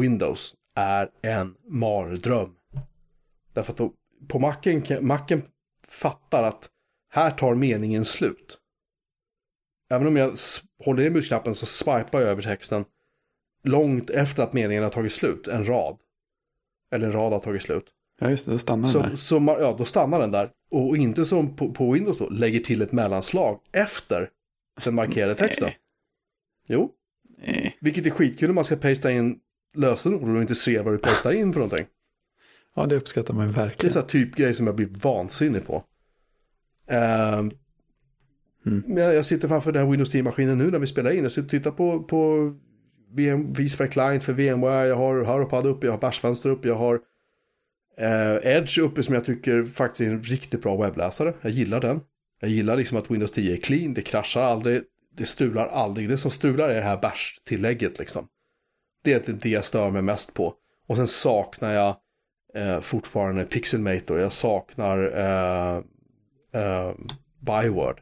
Windows 0.00 0.54
är 0.74 1.10
en 1.22 1.54
mardröm. 1.68 2.50
Därför 3.52 3.72
att 3.72 3.78
då, 3.78 3.92
på 4.28 4.38
Macen, 4.38 4.82
kan- 4.82 5.06
Macen 5.06 5.42
fattar 5.88 6.42
att 6.42 6.68
här 7.12 7.30
tar 7.30 7.54
meningen 7.54 8.04
slut. 8.04 8.58
Även 9.90 10.06
om 10.06 10.16
jag 10.16 10.32
håller 10.84 11.02
i 11.02 11.10
musknappen 11.10 11.54
så 11.54 11.66
swipar 11.66 12.20
jag 12.20 12.22
över 12.30 12.42
texten 12.42 12.84
långt 13.64 14.10
efter 14.10 14.42
att 14.42 14.52
meningen 14.52 14.82
har 14.82 14.90
tagit 14.90 15.12
slut, 15.12 15.48
en 15.48 15.64
rad. 15.68 15.98
Eller 16.90 17.06
en 17.06 17.12
rad 17.12 17.32
har 17.32 17.40
tagit 17.40 17.62
slut. 17.62 17.84
Ja, 18.20 18.30
just 18.30 18.46
det, 18.46 18.52
då 18.52 18.58
stannar 18.58 18.82
den 18.82 18.90
Så, 18.90 18.98
där. 19.02 19.16
så 19.16 19.38
ma- 19.38 19.60
ja, 19.60 19.74
då 19.78 19.84
stannar 19.84 20.20
den 20.20 20.30
där. 20.30 20.50
Och 20.70 20.96
inte 20.96 21.24
som 21.24 21.56
på, 21.56 21.72
på 21.72 21.92
Windows 21.92 22.18
då, 22.18 22.28
lägger 22.28 22.60
till 22.60 22.82
ett 22.82 22.92
mellanslag 22.92 23.60
efter 23.72 24.28
den 24.84 24.94
markerade 24.94 25.34
texten. 25.34 25.64
Nej. 25.66 25.76
Jo, 26.68 26.90
Nej. 27.46 27.76
vilket 27.80 28.06
är 28.06 28.10
skitkul 28.10 28.48
om 28.48 28.54
man 28.54 28.64
ska 28.64 28.76
pasta 28.76 29.10
in 29.10 29.38
lösenord 29.76 30.36
och 30.36 30.40
inte 30.40 30.54
se 30.54 30.80
vad 30.80 30.94
du 30.94 30.98
pastar 30.98 31.32
in 31.32 31.52
för 31.52 31.60
någonting. 31.60 31.86
Ja, 32.74 32.86
det 32.86 32.96
uppskattar 32.96 33.34
man 33.34 33.46
Det 33.46 33.52
är 33.52 33.66
verkligen. 33.66 33.92
så 33.92 34.00
här 34.00 34.06
typ 34.06 34.34
grej 34.36 34.54
som 34.54 34.66
jag 34.66 34.76
blir 34.76 34.86
vansinnig 34.86 35.66
på. 35.66 35.84
Ehm, 36.86 37.50
Mm. 38.66 38.96
jag 38.96 39.26
sitter 39.26 39.48
framför 39.48 39.72
den 39.72 39.82
här 39.84 39.90
Windows 39.90 40.14
10-maskinen 40.14 40.58
nu 40.58 40.70
när 40.70 40.78
vi 40.78 40.86
spelar 40.86 41.10
in. 41.10 41.22
Jag 41.22 41.32
sitter 41.32 41.44
och 41.44 41.50
tittar 41.50 41.70
på, 41.70 42.02
på 42.02 42.52
VM, 43.12 43.52
vSphere 43.52 43.88
Client 43.88 44.24
för 44.24 44.32
VMware. 44.32 44.86
Jag 44.86 44.96
har 44.96 45.24
Harpad 45.24 45.66
uppe, 45.66 45.86
jag 45.86 45.92
har 45.92 45.98
Bashfenster 45.98 46.50
uppe, 46.50 46.68
jag 46.68 46.74
har 46.74 47.00
eh, 47.98 48.56
Edge 48.56 48.78
uppe 48.78 49.02
som 49.02 49.14
jag 49.14 49.24
tycker 49.24 49.64
faktiskt 49.64 50.00
är 50.00 50.12
en 50.12 50.22
riktigt 50.22 50.62
bra 50.62 50.76
webbläsare. 50.76 51.34
Jag 51.40 51.52
gillar 51.52 51.80
den. 51.80 52.00
Jag 52.40 52.50
gillar 52.50 52.76
liksom 52.76 52.98
att 52.98 53.10
Windows 53.10 53.32
10 53.32 53.52
är 53.52 53.56
clean, 53.56 53.94
det 53.94 54.02
kraschar 54.02 54.42
aldrig, 54.42 54.82
det 55.16 55.26
strular 55.26 55.66
aldrig. 55.66 56.08
Det 56.08 56.18
som 56.18 56.30
strular 56.30 56.68
är 56.68 56.74
det 56.74 56.80
här 56.80 57.00
Bash-tillägget 57.02 57.98
liksom. 57.98 58.28
Det 59.02 59.10
är 59.10 59.12
egentligen 59.12 59.40
det 59.42 59.48
jag 59.48 59.64
stör 59.64 59.90
mig 59.90 60.02
mest 60.02 60.34
på. 60.34 60.54
Och 60.86 60.96
sen 60.96 61.08
saknar 61.08 61.72
jag 61.72 61.96
eh, 62.54 62.80
fortfarande 62.80 63.44
Pixelmator. 63.44 64.18
Jag 64.18 64.32
saknar 64.32 64.98
eh, 65.18 65.82
eh, 66.62 66.92
Byword. 67.38 68.00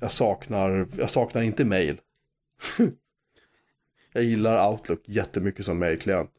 Jag 0.00 0.12
saknar, 0.12 0.86
jag 0.98 1.10
saknar 1.10 1.42
inte 1.42 1.64
mail. 1.64 2.00
jag 4.16 4.24
gillar 4.24 4.70
Outlook 4.70 5.02
jättemycket 5.04 5.64
som 5.64 5.78
mailklient. 5.78 6.30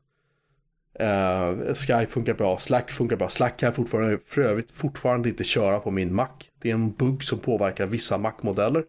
Eh, 0.99 1.73
Skype 1.73 2.07
funkar 2.07 2.34
bra, 2.34 2.59
Slack 2.59 2.91
funkar 2.91 3.15
bra. 3.15 3.30
Slack 3.30 3.59
kan 3.59 3.67
jag 3.67 3.75
fortfarande, 3.75 4.17
för 4.19 4.41
övrigt 4.41 4.71
fortfarande 4.71 5.30
inte 5.30 5.43
köra 5.43 5.80
på 5.80 5.91
min 5.91 6.15
Mac. 6.15 6.28
Det 6.61 6.69
är 6.69 6.73
en 6.73 6.91
bugg 6.91 7.23
som 7.23 7.39
påverkar 7.39 7.86
vissa 7.86 8.17
Mac-modeller. 8.17 8.84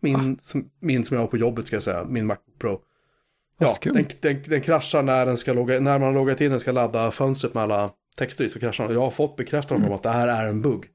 Min, 0.00 0.38
som, 0.40 0.70
min 0.80 1.04
som 1.04 1.14
jag 1.14 1.22
har 1.22 1.28
på 1.28 1.36
jobbet 1.36 1.66
ska 1.66 1.76
jag 1.76 1.82
säga, 1.82 2.04
min 2.04 2.26
Mac 2.26 2.36
Pro. 2.58 2.80
Ja, 3.58 3.74
den, 3.82 4.06
den, 4.20 4.42
den 4.46 4.60
kraschar 4.60 5.02
när, 5.02 5.26
den 5.26 5.36
ska 5.36 5.52
logga, 5.52 5.80
när 5.80 5.98
man 5.98 6.02
har 6.02 6.12
loggat 6.12 6.40
in 6.40 6.50
den 6.50 6.60
ska 6.60 6.72
ladda 6.72 7.10
fönstret 7.10 7.54
med 7.54 7.62
alla 7.62 7.90
texter 8.16 8.44
i 8.44 8.48
så 8.48 8.60
kraschar 8.60 8.84
den. 8.84 8.94
Jag 8.94 9.00
har 9.00 9.10
fått 9.10 9.36
bekräftelse 9.36 9.86
om 9.86 9.92
att 9.92 10.02
det 10.02 10.10
här 10.10 10.28
är 10.28 10.48
en 10.48 10.62
bugg. 10.62 10.86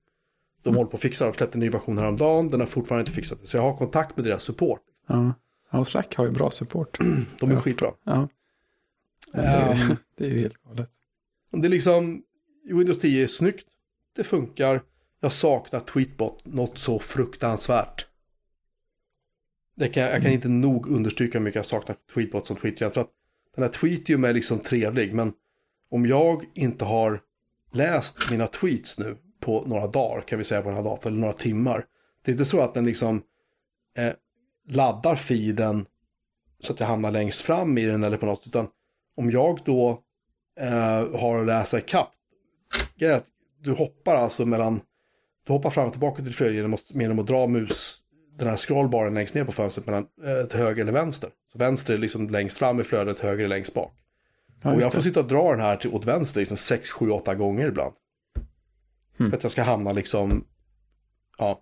De 0.64 0.76
håller 0.76 0.90
på 0.90 0.96
att 0.96 1.02
fixa 1.02 1.26
det, 1.26 1.32
de 1.32 1.38
släppte 1.38 1.56
en 1.56 1.60
ny 1.60 1.70
version 1.70 1.98
häromdagen, 1.98 2.50
den 2.50 2.60
har 2.60 2.68
fortfarande 2.68 3.02
inte 3.02 3.12
fixat 3.12 3.42
det. 3.42 3.48
Så 3.48 3.58
jag 3.58 3.62
har 3.62 3.78
kontakt 3.78 4.18
med 4.18 4.26
deras 4.26 4.44
support. 4.44 4.82
Ja. 5.08 5.34
Ja, 5.76 5.86
Slack 5.86 6.16
har 6.16 6.26
ju 6.26 6.32
bra 6.32 6.52
support. 6.52 6.98
De 7.40 7.52
är 7.52 7.56
skitbra. 7.56 7.94
Ja. 8.04 8.30
Det, 9.34 9.42
är, 9.42 9.72
um, 9.72 9.98
det 10.18 10.26
är 10.26 10.30
ju 10.30 10.40
helt 10.40 10.64
galet. 10.64 10.90
Det 11.52 11.68
är 11.68 11.70
liksom, 11.70 12.24
Windows 12.64 13.00
10 13.00 13.24
är 13.24 13.28
snyggt, 13.28 13.68
det 14.16 14.24
funkar. 14.24 14.82
Jag 15.20 15.32
saknar 15.32 15.80
Tweetbot 15.80 16.46
något 16.46 16.78
så 16.78 17.00
fruktansvärt. 17.00 18.08
Det 19.76 19.88
kan, 19.88 20.04
jag 20.04 20.12
kan 20.12 20.22
mm. 20.22 20.34
inte 20.34 20.48
nog 20.48 20.88
understryka 20.88 21.38
hur 21.38 21.44
mycket 21.44 21.56
jag 21.56 21.66
saknar 21.66 21.98
Tweetbot 22.14 22.48
som 22.48 22.56
Tweetium. 22.56 22.92
För 22.92 23.02
att 23.02 23.10
den 23.56 23.64
här 23.64 23.72
Tweetium 23.72 24.24
är 24.24 24.34
liksom 24.34 24.60
trevlig, 24.60 25.14
men 25.14 25.34
om 25.90 26.06
jag 26.06 26.46
inte 26.54 26.86
har 26.86 27.22
läst 27.72 28.32
mina 28.32 28.48
tweets 28.48 29.00
nu 29.00 29.18
på 29.40 29.64
några 29.68 29.88
dagar, 29.88 30.22
kan 30.22 30.38
vi 30.38 30.44
säga 30.44 30.62
på 30.62 30.70
den 30.70 30.78
här 30.78 30.84
datorn, 30.84 31.14
eller 31.14 31.22
några 31.22 31.34
timmar. 31.34 31.86
Det 32.22 32.32
är 32.32 32.34
inte 32.34 32.46
så 32.46 32.62
att 32.62 32.74
den 32.74 32.86
liksom 32.86 33.22
eh, 33.98 34.14
laddar 34.68 35.16
feeden 35.16 35.86
så 36.60 36.74
att 36.74 36.80
jag 36.80 36.88
hamnar 36.88 37.12
längst 37.12 37.42
fram 37.42 37.78
i 37.78 37.86
den 37.86 38.04
eller 38.04 38.18
på 38.18 38.26
något, 38.26 38.48
utan 38.48 38.68
om 39.18 39.32
jag 39.32 39.60
då 39.66 40.04
eh, 40.60 41.20
har 41.20 41.40
att 41.40 41.46
läsa 41.46 41.78
ikapp, 41.78 42.12
du 43.60 43.72
hoppar 43.72 44.16
alltså 44.16 44.46
mellan, 44.46 44.82
du 45.46 45.54
hoppar 45.54 45.70
fram 45.70 45.86
och 45.86 45.92
tillbaka 45.92 46.24
till 46.24 46.34
flödet 46.34 46.56
genom, 46.56 46.78
genom 46.90 47.20
att 47.20 47.28
dra 47.28 47.48
mus, 47.48 48.02
den 48.38 48.48
här 48.48 48.58
scrollbaren 48.58 49.14
längst 49.14 49.36
ner 49.36 49.44
på 49.44 49.52
fönstret 49.52 49.86
mellan 49.86 50.08
eh, 50.24 50.46
till 50.46 50.60
höger 50.60 50.82
eller 50.82 50.92
vänster. 50.92 51.30
Så 51.52 51.58
vänster 51.58 51.94
är 51.94 51.98
liksom 51.98 52.30
längst 52.30 52.58
fram 52.58 52.80
i 52.80 52.84
flödet, 52.84 53.20
höger 53.20 53.44
är 53.44 53.48
längst 53.48 53.74
bak. 53.74 53.94
Ja, 54.62 54.76
och 54.76 54.82
jag 54.82 54.94
får 54.94 55.02
sitta 55.02 55.20
och 55.20 55.28
dra 55.28 55.52
den 55.52 55.60
här 55.60 55.78
till, 55.78 55.90
åt 55.90 56.06
vänster 56.06 56.40
liksom 56.40 56.58
6, 56.58 56.92
7, 56.92 57.10
8 57.10 57.36
gånger 57.36 57.68
ibland. 57.68 57.94
Mm. 59.20 59.32
För 59.32 59.38
att 59.38 59.44
jag 59.44 59.52
ska 59.52 59.64
hamna 59.64 59.92
liksom, 59.92 60.46
ja. 61.38 61.62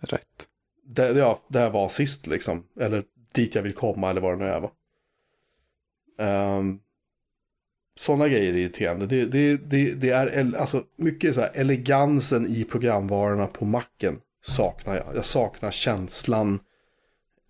Rätt. 0.00 0.48
Där, 0.94 1.14
ja, 1.14 1.40
där 1.48 1.62
jag 1.62 1.70
var 1.70 1.88
sist 1.88 2.26
liksom. 2.26 2.64
Eller 2.80 3.04
dit 3.32 3.54
jag 3.54 3.62
vill 3.62 3.74
komma 3.74 4.10
eller 4.10 4.20
vad 4.20 4.38
det 4.38 4.44
nu 4.44 4.50
är. 4.50 4.60
Va? 4.60 4.70
Ehm, 6.18 6.58
um, 6.58 6.80
sådana 7.96 8.28
grejer 8.28 8.52
är 8.52 8.56
irriterande. 8.56 9.06
Det, 9.06 9.24
det, 9.24 9.56
det, 9.56 9.94
det 9.94 10.10
är 10.10 10.56
alltså 10.56 10.84
mycket 10.96 11.34
så 11.34 11.40
här 11.40 11.50
elegansen 11.54 12.46
i 12.46 12.64
programvarorna 12.64 13.46
på 13.46 13.64
macken 13.64 14.20
saknar 14.42 14.96
jag. 14.96 15.16
Jag 15.16 15.24
saknar 15.24 15.70
känslan. 15.70 16.60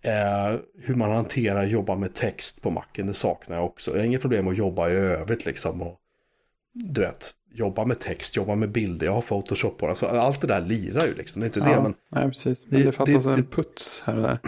Eh, 0.01 0.59
hur 0.77 0.95
man 0.95 1.11
hanterar 1.11 1.65
jobba 1.65 1.95
med 1.95 2.13
text 2.13 2.61
på 2.61 2.69
macken, 2.69 3.07
det 3.07 3.13
saknar 3.13 3.55
jag 3.55 3.65
också. 3.65 3.91
Jag 3.91 3.97
har 3.97 4.05
inget 4.05 4.21
problem 4.21 4.47
att 4.47 4.57
jobba 4.57 4.89
i 4.89 4.93
övrigt 4.93 5.45
liksom. 5.45 5.81
Och, 5.81 5.99
du 6.73 7.01
vet, 7.01 7.31
jobba 7.53 7.85
med 7.85 7.99
text, 7.99 8.35
jobba 8.35 8.55
med 8.55 8.71
bilder, 8.71 9.05
jag 9.05 9.13
har 9.13 9.21
Photoshop 9.21 9.77
på 9.77 9.87
alltså, 9.87 10.05
Allt 10.05 10.41
det 10.41 10.47
där 10.47 10.61
lirar 10.61 11.05
ju 11.05 11.13
liksom, 11.13 11.39
det 11.39 11.45
är 11.45 11.47
inte 11.47 11.59
ja, 11.59 11.75
det. 11.75 11.81
Men 11.81 11.93
nej, 12.09 12.23
precis. 12.23 12.65
Men 12.67 12.79
det, 12.79 12.85
det 12.85 12.91
fattas 12.91 13.25
det, 13.25 13.33
en 13.33 13.45
puts 13.45 14.03
här 14.05 14.15
och 14.15 14.23
där. 14.23 14.39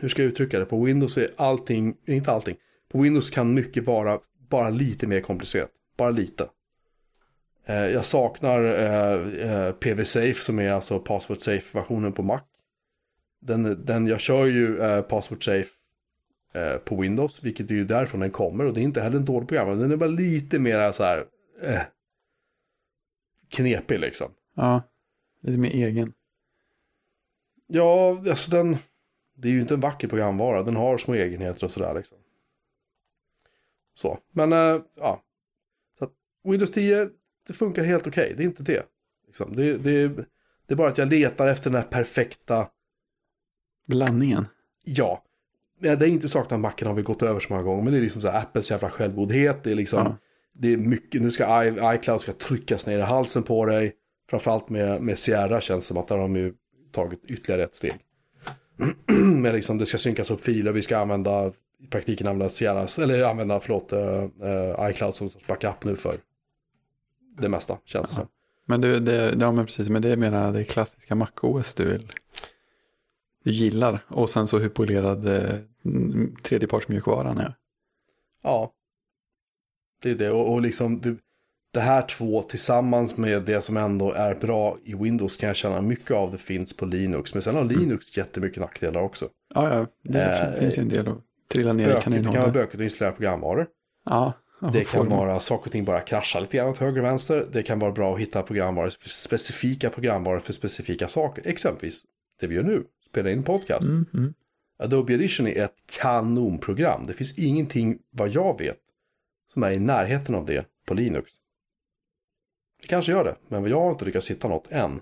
Hur 0.00 0.08
ska 0.08 0.22
jag 0.22 0.28
uttrycka 0.28 0.58
det? 0.58 0.64
På 0.64 0.84
Windows 0.84 1.18
är 1.18 1.28
allting, 1.36 1.96
inte 2.06 2.32
allting, 2.32 2.56
på 2.92 3.00
Windows 3.00 3.30
kan 3.30 3.54
mycket 3.54 3.86
vara 3.86 4.18
bara 4.50 4.70
lite 4.70 5.06
mer 5.06 5.20
komplicerat. 5.20 5.70
Bara 5.96 6.10
lite. 6.10 6.48
Eh, 7.66 7.76
jag 7.76 8.04
saknar 8.04 8.64
eh, 8.64 9.12
eh, 9.50 9.72
PV-Safe 9.72 10.40
som 10.40 10.58
är 10.58 10.72
alltså 10.72 10.98
Password 10.98 11.40
Safe-versionen 11.40 12.12
på 12.12 12.22
Mac. 12.22 12.40
Den, 13.40 13.84
den, 13.84 14.06
jag 14.06 14.20
kör 14.20 14.46
ju 14.46 14.80
eh, 14.80 15.02
Password 15.02 15.44
Safe 15.44 15.70
eh, 16.54 16.76
på 16.76 16.96
Windows, 16.96 17.44
vilket 17.44 17.70
är 17.70 17.74
ju 17.74 17.84
därifrån 17.84 18.20
den 18.20 18.30
kommer. 18.30 18.64
Och 18.64 18.74
det 18.74 18.80
är 18.80 18.82
inte 18.82 19.00
heller 19.00 19.16
en 19.16 19.24
dålig 19.24 19.48
program, 19.48 19.78
den 19.78 19.92
är 19.92 19.96
bara 19.96 20.06
lite 20.06 20.58
mer 20.58 20.92
så 20.92 21.04
här 21.04 21.24
eh, 21.62 21.80
knepig 23.54 24.00
liksom. 24.00 24.30
Ja, 24.54 24.82
lite 25.40 25.58
mer 25.58 25.70
egen. 25.70 26.12
Ja, 27.66 28.18
alltså 28.28 28.50
den, 28.50 28.76
det 29.34 29.48
är 29.48 29.52
ju 29.52 29.60
inte 29.60 29.74
en 29.74 29.80
vacker 29.80 30.08
programvara, 30.08 30.62
den 30.62 30.76
har 30.76 30.98
små 30.98 31.14
egenheter 31.14 31.64
och 31.64 31.70
sådär 31.70 31.94
liksom. 31.94 32.18
Så, 33.94 34.18
men 34.32 34.52
äh, 34.52 34.80
ja. 34.96 35.22
Så 35.98 36.08
Windows 36.44 36.70
10, 36.70 37.08
det 37.46 37.52
funkar 37.52 37.84
helt 37.84 38.06
okej, 38.06 38.24
okay. 38.24 38.36
det 38.36 38.42
är 38.42 38.46
inte 38.46 38.62
det. 38.62 38.82
Liksom. 39.26 39.56
Det, 39.56 39.76
det, 39.76 40.08
det 40.66 40.74
är 40.74 40.76
bara 40.76 40.88
att 40.88 40.98
jag 40.98 41.08
letar 41.08 41.48
efter 41.48 41.70
den 41.70 41.82
här 41.82 41.88
perfekta... 41.88 42.68
Blandningen? 43.86 44.46
Ja. 44.84 45.24
Det 45.78 45.88
är 45.88 46.04
inte 46.04 46.28
saknat 46.28 46.60
Macen 46.60 46.88
har 46.88 46.94
vi 46.94 47.02
gått 47.02 47.22
över 47.22 47.40
så 47.40 47.52
många 47.52 47.62
gånger, 47.62 47.82
men 47.82 47.92
det 47.92 47.98
är 47.98 48.02
liksom 48.02 48.20
så 48.20 48.28
här 48.28 48.42
Apples 48.42 48.70
jävla 48.70 48.90
självgodhet, 48.90 49.64
det 49.64 49.70
är 49.70 49.74
liksom... 49.74 49.98
Ja. 50.04 50.16
Det 50.54 50.72
är 50.72 50.76
mycket, 50.76 51.22
nu 51.22 51.30
ska 51.30 51.64
I, 51.64 51.96
iCloud 51.96 52.20
ska 52.20 52.32
tryckas 52.32 52.86
ner 52.86 52.98
i 52.98 53.02
halsen 53.02 53.42
på 53.42 53.66
dig. 53.66 53.92
Framförallt 54.30 54.68
med, 54.68 55.02
med 55.02 55.18
Sierra 55.18 55.60
känns 55.60 55.84
det 55.84 55.88
som 55.88 55.96
att 55.96 56.08
där 56.08 56.16
har 56.16 56.22
de 56.22 56.36
ju 56.36 56.54
tagit 56.92 57.24
ytterligare 57.24 57.64
ett 57.64 57.74
steg. 57.74 57.94
Men 59.16 59.54
liksom 59.54 59.78
det 59.78 59.86
ska 59.86 59.98
synkas 59.98 60.30
upp 60.30 60.40
filer, 60.40 60.72
vi 60.72 60.82
ska 60.82 60.98
använda 60.98 61.52
i 61.84 61.86
praktiken 61.86 62.26
använda 62.26 62.48
Sierras, 62.48 62.98
eller 62.98 63.24
använda, 63.24 63.60
förlåt, 63.60 63.92
uh, 63.92 64.90
iCloud 64.90 65.14
som 65.14 65.30
backup 65.46 65.84
nu 65.84 65.96
för 65.96 66.18
det 67.38 67.48
mesta, 67.48 67.78
känns 67.84 68.08
det 68.08 68.14
som. 68.14 68.28
Men 68.66 68.80
du, 68.80 69.00
det, 69.00 69.34
ja 69.40 69.52
men 69.52 69.66
precis, 69.66 69.88
men 69.88 70.02
det 70.02 70.08
är 70.08 70.16
mera 70.16 70.50
det 70.50 70.64
klassiska 70.64 71.14
MacOS 71.14 71.74
du 71.74 71.84
vill, 71.84 72.12
du 73.44 73.50
gillar. 73.50 73.98
Och 74.08 74.30
sen 74.30 74.46
så 74.46 74.58
hur 74.58 74.68
polerad 74.68 75.28
eh, 75.28 75.58
tredjepartsmjukvaran 76.42 77.38
är. 77.38 77.54
Ja, 78.42 78.72
det 80.04 80.10
är 80.10 80.14
det. 80.14 80.30
Och, 80.30 80.52
och 80.52 80.62
liksom, 80.62 81.00
det, 81.00 81.16
det 81.72 81.80
här 81.80 82.02
två 82.02 82.42
tillsammans 82.42 83.16
med 83.16 83.42
det 83.42 83.60
som 83.60 83.76
ändå 83.76 84.12
är 84.12 84.34
bra 84.34 84.78
i 84.84 84.94
Windows 84.94 85.36
kan 85.36 85.46
jag 85.46 85.56
känna 85.56 85.80
mycket 85.80 86.10
av 86.10 86.32
det 86.32 86.38
finns 86.38 86.76
på 86.76 86.86
Linux. 86.86 87.34
Men 87.34 87.42
sen 87.42 87.54
har 87.54 87.62
mm. 87.62 87.78
Linux 87.78 88.16
mm. 88.16 88.26
jättemycket 88.26 88.60
nackdelar 88.60 89.00
också. 89.00 89.28
Ja, 89.54 89.74
ja, 89.74 89.86
det 90.02 90.22
eh, 90.22 90.60
finns 90.60 90.78
ju 90.78 90.82
en 90.82 90.88
del 90.88 91.08
att 91.08 91.18
trilla 91.52 91.72
ner 91.72 91.98
i 91.98 92.00
kaninhålet. 92.00 92.32
Det 92.32 92.32
kan 92.32 92.42
vara 92.42 92.52
bökigt 92.52 92.74
att 92.74 92.80
installera 92.80 93.12
programvaror. 93.12 93.66
Ja, 94.04 94.32
det 94.72 94.84
kan 94.84 95.08
vara 95.08 95.40
saker 95.40 95.68
och 95.68 95.72
ting 95.72 95.84
bara 95.84 96.00
kraschar 96.00 96.40
lite 96.40 96.56
grann 96.56 96.68
åt 96.68 96.78
höger 96.78 96.98
och 96.98 97.04
vänster. 97.04 97.46
Det 97.52 97.62
kan 97.62 97.78
vara 97.78 97.92
bra 97.92 98.14
att 98.14 98.20
hitta 98.20 98.42
programvaror, 98.42 98.90
specifika 99.06 99.90
programvaror 99.90 100.38
för 100.38 100.52
specifika 100.52 101.08
saker. 101.08 101.42
Exempelvis 101.46 102.02
det 102.40 102.46
vi 102.46 102.54
gör 102.54 102.62
nu, 102.62 102.84
spela 103.10 103.30
in 103.30 103.42
podcast. 103.42 103.84
Mm, 103.84 104.06
mm. 104.14 104.34
Adobe 104.78 105.14
Edition 105.14 105.46
är 105.46 105.64
ett 105.64 105.74
kanonprogram. 106.00 107.06
Det 107.06 107.12
finns 107.12 107.38
ingenting, 107.38 107.98
vad 108.10 108.28
jag 108.28 108.58
vet, 108.58 108.76
som 109.54 109.62
är 109.62 109.70
i 109.70 109.78
närheten 109.78 110.34
av 110.34 110.46
det 110.46 110.66
på 110.86 110.94
Linux. 110.94 111.30
Det 112.82 112.88
kanske 112.88 113.12
gör 113.12 113.24
det, 113.24 113.36
men 113.48 113.66
jag 113.66 113.80
har 113.80 113.90
inte 113.90 114.04
lyckats 114.04 114.30
hitta 114.30 114.48
något 114.48 114.72
än. 114.72 115.00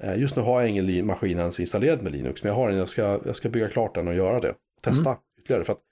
Eh, 0.00 0.18
just 0.18 0.36
nu 0.36 0.42
har 0.42 0.60
jag 0.60 0.70
ingen 0.70 1.06
maskin 1.06 1.38
ens 1.38 1.60
installerad 1.60 2.02
med 2.02 2.12
Linux, 2.12 2.42
men 2.42 2.48
jag 2.48 2.56
har 2.56 2.70
en, 2.70 2.76
jag 2.76 2.88
ska, 2.88 3.20
jag 3.24 3.36
ska 3.36 3.48
bygga 3.48 3.68
klart 3.68 3.94
den 3.94 4.08
och 4.08 4.14
göra 4.14 4.40
det. 4.40 4.54
Testa 4.80 5.10
mm. 5.10 5.22
ytterligare. 5.38 5.64
För 5.64 5.72
att 5.72 5.82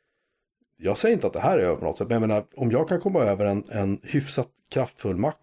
jag 0.76 0.98
säger 0.98 1.14
inte 1.14 1.26
att 1.26 1.32
det 1.32 1.40
här 1.40 1.58
är 1.58 1.62
över 1.62 1.76
på 1.76 1.84
något 1.84 1.98
sätt, 1.98 2.08
men 2.08 2.14
jag 2.22 2.28
menar, 2.28 2.44
om 2.54 2.70
jag 2.70 2.88
kan 2.88 3.00
komma 3.00 3.20
över 3.20 3.44
en, 3.44 3.64
en 3.70 4.00
hyfsat 4.02 4.48
kraftfull 4.70 5.16
Mac, 5.16 5.34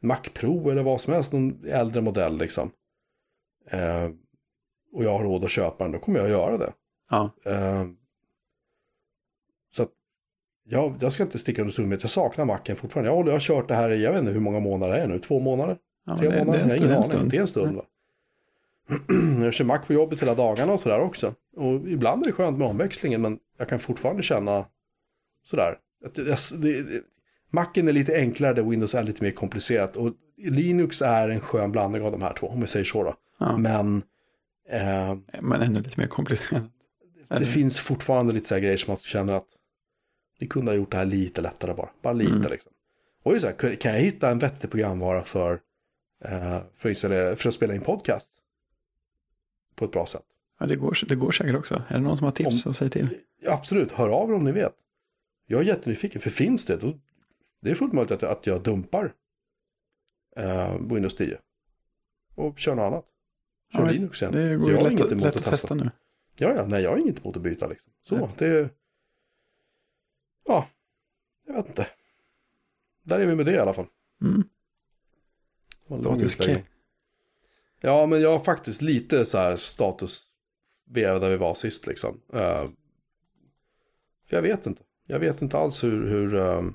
Mac 0.00 0.20
Pro 0.34 0.70
eller 0.70 0.82
vad 0.82 1.00
som 1.00 1.12
helst, 1.12 1.32
någon 1.32 1.64
äldre 1.64 2.00
modell 2.00 2.38
liksom. 2.38 2.70
Eh, 3.70 4.10
och 4.92 5.04
jag 5.04 5.18
har 5.18 5.24
råd 5.24 5.44
att 5.44 5.50
köpa 5.50 5.84
den, 5.84 5.92
då 5.92 5.98
kommer 5.98 6.18
jag 6.18 6.28
göra 6.28 6.58
det. 6.58 6.72
Ja. 7.10 7.30
Eh, 7.44 7.84
jag, 10.64 10.94
jag 11.00 11.12
ska 11.12 11.22
inte 11.22 11.38
sticka 11.38 11.62
under 11.62 11.72
stol 11.72 11.86
med 11.86 12.02
jag 12.02 12.10
saknar 12.10 12.44
macken 12.44 12.76
fortfarande. 12.76 13.10
Jag, 13.10 13.28
jag 13.28 13.32
har 13.32 13.40
kört 13.40 13.68
det 13.68 13.74
här 13.74 13.90
i, 13.90 14.02
jag 14.02 14.12
vet 14.12 14.20
inte 14.20 14.32
hur 14.32 14.40
många 14.40 14.60
månader 14.60 14.94
det 14.94 15.00
är 15.00 15.06
nu, 15.06 15.18
två 15.18 15.40
månader? 15.40 15.76
Ja, 16.06 16.18
Tre 16.18 16.28
det, 16.28 16.44
månader? 16.44 16.58
Det 16.58 16.84
är 16.84 16.96
en 16.96 17.02
stund. 17.02 17.20
Ingen 17.20 17.28
Det 17.28 17.36
är 17.36 17.40
en 17.40 17.48
stund. 17.48 17.76
Va? 17.76 17.84
jag 19.44 19.54
kör 19.54 19.64
Mac 19.64 19.78
på 19.78 19.92
jobbet 19.92 20.22
hela 20.22 20.34
dagarna 20.34 20.72
och 20.72 20.80
sådär 20.80 21.00
också. 21.00 21.34
Och 21.56 21.88
ibland 21.88 22.22
är 22.22 22.26
det 22.26 22.32
skönt 22.32 22.58
med 22.58 22.68
omväxlingen 22.68 23.22
men 23.22 23.38
jag 23.58 23.68
kan 23.68 23.78
fortfarande 23.78 24.22
känna 24.22 24.66
sådär. 25.44 25.74
Att 26.04 26.14
det, 26.14 26.24
det, 26.62 26.84
Macen 27.50 27.88
är 27.88 27.92
lite 27.92 28.14
enklare 28.16 28.54
där 28.54 28.62
Windows 28.62 28.94
är 28.94 29.02
lite 29.02 29.24
mer 29.24 29.30
komplicerat. 29.30 29.96
Och 29.96 30.12
Linux 30.36 31.02
är 31.02 31.28
en 31.28 31.40
skön 31.40 31.72
blandning 31.72 32.02
av 32.02 32.12
de 32.12 32.22
här 32.22 32.32
två, 32.32 32.46
om 32.46 32.60
vi 32.60 32.66
säger 32.66 32.84
så 32.84 33.02
då. 33.02 33.14
Ja. 33.38 33.56
Men... 33.56 34.02
Eh, 34.70 35.16
men 35.40 35.62
ännu 35.62 35.80
lite 35.80 36.00
mer 36.00 36.06
komplicerat. 36.06 36.62
Det, 37.28 37.38
det 37.38 37.46
finns 37.46 37.78
fortfarande 37.78 38.32
lite 38.32 38.48
så 38.48 38.54
här 38.54 38.62
grejer 38.62 38.76
som 38.76 38.90
man 38.90 38.96
känner 38.96 39.34
att 39.34 39.46
ni 40.40 40.46
kunde 40.46 40.70
ha 40.70 40.76
gjort 40.76 40.90
det 40.90 40.96
här 40.96 41.04
lite 41.04 41.40
lättare 41.40 41.74
bara. 41.74 41.90
Bara 42.02 42.12
lite 42.12 42.32
mm. 42.32 42.50
liksom. 42.50 42.72
Och 43.22 43.40
så 43.40 43.46
här, 43.46 43.76
kan 43.76 43.92
jag 43.92 44.00
hitta 44.00 44.30
en 44.30 44.38
vettig 44.38 44.70
programvara 44.70 45.24
för, 45.24 45.60
eh, 46.24 46.58
för, 46.76 46.90
att 46.90 46.98
för 47.40 47.48
att 47.48 47.54
spela 47.54 47.74
in 47.74 47.80
podcast? 47.80 48.30
På 49.74 49.84
ett 49.84 49.92
bra 49.92 50.06
sätt. 50.06 50.24
Ja, 50.60 50.66
det 50.66 50.74
går, 50.74 50.98
det 51.08 51.14
går 51.14 51.32
säkert 51.32 51.56
också. 51.56 51.82
Är 51.88 51.94
det 51.94 52.00
någon 52.00 52.16
som 52.16 52.24
har 52.24 52.32
tips 52.32 52.66
att 52.66 52.76
säga 52.76 52.90
till? 52.90 53.08
Absolut, 53.46 53.92
hör 53.92 54.08
av 54.08 54.30
er 54.30 54.34
om 54.34 54.44
ni 54.44 54.52
vet. 54.52 54.74
Jag 55.46 55.60
är 55.60 55.64
jättenyfiken, 55.64 56.20
för 56.20 56.30
finns 56.30 56.64
det, 56.64 56.76
då, 56.76 56.98
det 57.60 57.70
är 57.70 57.74
fullt 57.74 57.92
möjligt 57.92 58.10
att, 58.10 58.22
att 58.22 58.46
jag 58.46 58.62
dumpar 58.62 59.12
eh, 60.36 60.78
Windows 60.80 61.14
10. 61.14 61.38
Och 62.34 62.58
kör 62.58 62.74
något 62.74 62.82
annat. 62.82 63.04
Kör 63.72 63.86
ja, 63.86 63.90
Linux 63.90 64.22
igen. 64.22 64.32
Det 64.32 64.56
går 64.56 64.70
ju 64.70 64.80
lätt, 64.80 64.98
lätt, 64.98 65.20
lätt 65.20 65.36
att 65.36 65.44
testa 65.44 65.74
nu. 65.74 65.90
Ja, 66.38 66.54
ja, 66.54 66.66
nej, 66.66 66.82
jag 66.82 66.90
har 66.90 66.98
inget 66.98 67.18
emot 67.18 67.36
att 67.36 67.42
byta 67.42 67.66
liksom. 67.66 67.92
Så, 68.02 68.14
ja. 68.14 68.30
det 68.38 68.70
ja, 70.44 70.68
jag 71.46 71.54
vet 71.54 71.66
inte. 71.66 71.86
Där 73.02 73.20
är 73.20 73.26
vi 73.26 73.34
med 73.34 73.46
det 73.46 73.52
i 73.52 73.58
alla 73.58 73.74
fall. 73.74 73.86
Mm. 74.22 74.44
Status 76.00 76.36
K. 76.36 76.44
Ja, 77.80 78.06
men 78.06 78.20
jag 78.20 78.30
har 78.38 78.44
faktiskt 78.44 78.82
lite 78.82 79.24
så 79.24 79.38
här 79.38 79.56
status 79.56 80.24
där 80.84 81.30
vi 81.30 81.36
var 81.36 81.54
sist 81.54 81.86
liksom. 81.86 82.20
Uh, 82.34 82.64
jag 84.28 84.42
vet 84.42 84.66
inte. 84.66 84.82
Jag 85.06 85.18
vet 85.18 85.42
inte 85.42 85.58
alls 85.58 85.84
hur, 85.84 86.08
hur, 86.08 86.34
um, 86.34 86.74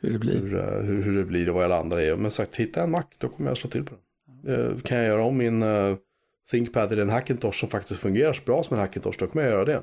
hur 0.00 0.12
det 0.12 0.18
blir. 0.18 0.40
Hur, 0.40 0.54
uh, 0.54 0.82
hur, 0.82 1.02
hur, 1.02 1.16
det 1.16 1.24
blir 1.24 1.48
och 1.48 1.54
vad 1.54 1.64
jag 1.64 1.68
landar 1.68 2.00
i. 2.00 2.16
Men 2.16 2.30
sagt, 2.30 2.56
hitta 2.56 2.82
en 2.82 2.90
Mac, 2.90 3.04
då 3.18 3.28
kommer 3.28 3.50
jag 3.50 3.58
slå 3.58 3.70
till 3.70 3.84
på 3.84 3.94
den. 3.94 4.54
Uh, 4.54 4.80
kan 4.80 4.98
jag 4.98 5.06
göra 5.06 5.24
om 5.24 5.36
min 5.36 5.64
ThinkPad 6.50 6.88
till 6.88 7.00
en 7.00 7.10
Hackintosh 7.10 7.58
som 7.58 7.68
faktiskt 7.68 8.00
fungerar 8.00 8.32
så 8.32 8.42
bra 8.42 8.62
som 8.62 8.74
en 8.74 8.80
Hackintosh, 8.80 9.18
då 9.18 9.26
kommer 9.26 9.44
jag 9.44 9.52
göra 9.52 9.64
det. 9.64 9.82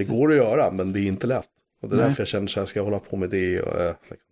Det 0.00 0.04
går 0.04 0.30
att 0.30 0.36
göra, 0.36 0.70
men 0.70 0.92
det 0.92 1.00
är 1.00 1.06
inte 1.06 1.26
lätt. 1.26 1.48
Och 1.82 1.88
det 1.88 1.94
är 1.94 1.96
Nej. 1.96 2.06
därför 2.06 2.20
jag 2.20 2.28
känner 2.28 2.46
att 2.46 2.56
jag 2.56 2.68
ska 2.68 2.82
hålla 2.82 2.98
på 2.98 3.16
med 3.16 3.30
det. 3.30 3.60
Och, 3.60 3.96
liksom. 4.10 4.26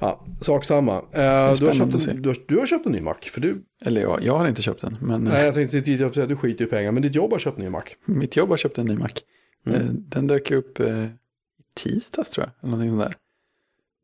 Ja, 0.00 0.26
sak 0.40 0.64
samma. 0.64 1.00
Uh, 1.00 1.06
du, 1.12 1.66
har 1.66 1.72
köpt 1.72 2.08
en, 2.08 2.22
du, 2.22 2.28
har, 2.28 2.36
du, 2.46 2.58
har 2.58 2.66
köpt 2.66 2.86
en 2.86 2.92
ny 2.92 3.00
Mac. 3.00 3.14
För 3.22 3.40
du... 3.40 3.64
Eller 3.86 4.00
jag, 4.00 4.22
jag 4.22 4.38
har 4.38 4.48
inte 4.48 4.62
köpt 4.62 4.80
den. 4.80 4.98
Men... 5.00 5.24
Nej, 5.24 5.44
jag 5.44 5.54
tänkte 5.54 5.76
inte 5.76 6.26
du 6.26 6.36
skiter 6.36 6.64
i 6.64 6.68
pengar. 6.68 6.92
Men 6.92 7.02
ditt 7.02 7.14
jobb 7.14 7.32
har 7.32 7.38
köpt 7.38 7.58
en 7.58 7.64
ny 7.64 7.70
Mac. 7.70 7.82
Mitt 8.04 8.36
jobb 8.36 8.48
har 8.48 8.56
köpt 8.56 8.78
en 8.78 8.86
ny 8.86 8.96
Mac. 8.96 9.08
Mm. 9.66 9.80
Eh, 9.80 9.86
den 9.92 10.26
dök 10.26 10.50
upp 10.50 10.80
eh, 10.80 11.04
i 11.04 11.10
tisdags 11.74 12.30
tror 12.30 12.46
jag. 12.46 12.52
Eller 12.62 12.70
någonting 12.70 13.00
sånt 13.00 13.16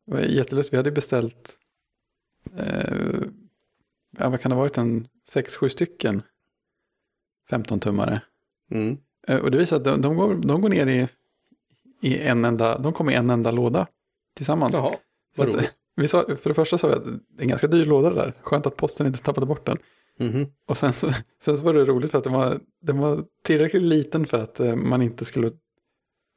där. 0.07 0.29
Jättelustigt. 0.29 0.73
Vi 0.73 0.77
hade 0.77 0.91
beställt, 0.91 1.51
eh, 2.57 3.21
ja, 4.17 4.29
vad 4.29 4.41
kan 4.41 4.49
det 4.49 4.55
ha 4.55 4.63
varit, 4.63 4.77
en 4.77 5.07
6-7 5.33 5.69
stycken 5.69 6.21
15-tummare. 7.49 8.19
Mm. 8.71 8.97
Eh, 9.29 9.37
och 9.37 9.51
det 9.51 9.57
visar 9.57 9.77
att 9.77 9.83
de, 9.83 10.01
de, 10.01 10.17
går, 10.17 10.35
de 10.35 10.61
går 10.61 10.69
ner 10.69 10.87
i, 10.87 11.07
i 12.01 12.19
en 12.19 12.45
enda, 12.45 12.77
de 12.77 12.93
kommer 12.93 13.11
i 13.11 13.15
en 13.15 13.29
enda 13.29 13.51
låda 13.51 13.87
tillsammans. 14.35 14.73
Jaha, 14.73 14.95
vad 15.35 15.47
roligt. 15.47 15.71
Vi 15.95 16.07
sa, 16.07 16.25
för 16.35 16.49
det 16.49 16.53
första 16.53 16.77
sa 16.77 16.87
vi 16.87 16.93
att 16.93 17.05
det 17.05 17.41
är 17.41 17.41
en 17.41 17.47
ganska 17.47 17.67
dyr 17.67 17.85
låda 17.85 18.09
det 18.09 18.15
där. 18.15 18.33
Skönt 18.41 18.65
att 18.65 18.75
posten 18.77 19.07
inte 19.07 19.19
tappade 19.19 19.45
bort 19.45 19.65
den. 19.65 19.77
Mm 20.19 20.33
-hmm. 20.33 20.47
Och 20.67 20.77
sen 20.77 20.93
så, 20.93 21.09
sen 21.43 21.57
så 21.57 21.63
var 21.63 21.73
det 21.73 21.85
roligt 21.85 22.11
för 22.11 22.17
att 22.17 22.23
den 22.23 22.33
var, 22.33 22.59
den 22.81 22.97
var 22.97 23.23
tillräckligt 23.43 23.83
liten 23.83 24.25
för 24.25 24.39
att 24.39 24.59
eh, 24.59 24.75
man 24.75 25.01
inte 25.01 25.25
skulle 25.25 25.51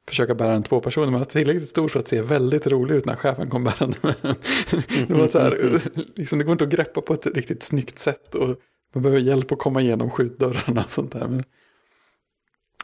försöka 0.07 0.35
bära 0.35 0.51
den 0.51 0.63
två 0.63 0.79
personer. 0.79 1.11
Men 1.11 1.19
var 1.19 1.25
tillräckligt 1.25 1.69
stor 1.69 1.87
för 1.87 1.99
att 1.99 2.07
se 2.07 2.21
väldigt 2.21 2.67
rolig 2.67 2.95
ut 2.95 3.05
när 3.05 3.15
chefen 3.15 3.49
kom 3.49 3.63
bärande 3.63 3.97
med 4.01 4.15
den. 4.21 4.35
det 5.07 5.13
var 5.13 5.27
så 5.27 5.39
här, 5.39 5.81
liksom, 6.15 6.39
det 6.39 6.45
går 6.45 6.51
inte 6.51 6.63
att 6.63 6.69
greppa 6.69 7.01
på 7.01 7.13
ett 7.13 7.25
riktigt 7.25 7.63
snyggt 7.63 7.99
sätt. 7.99 8.35
Och 8.35 8.47
man 8.93 9.03
behöver 9.03 9.21
hjälp 9.21 9.51
att 9.51 9.59
komma 9.59 9.81
igenom 9.81 10.09
skjutdörrarna 10.09 10.83
och 10.83 10.91
sånt 10.91 11.11
där. 11.11 11.27
Men, 11.27 11.43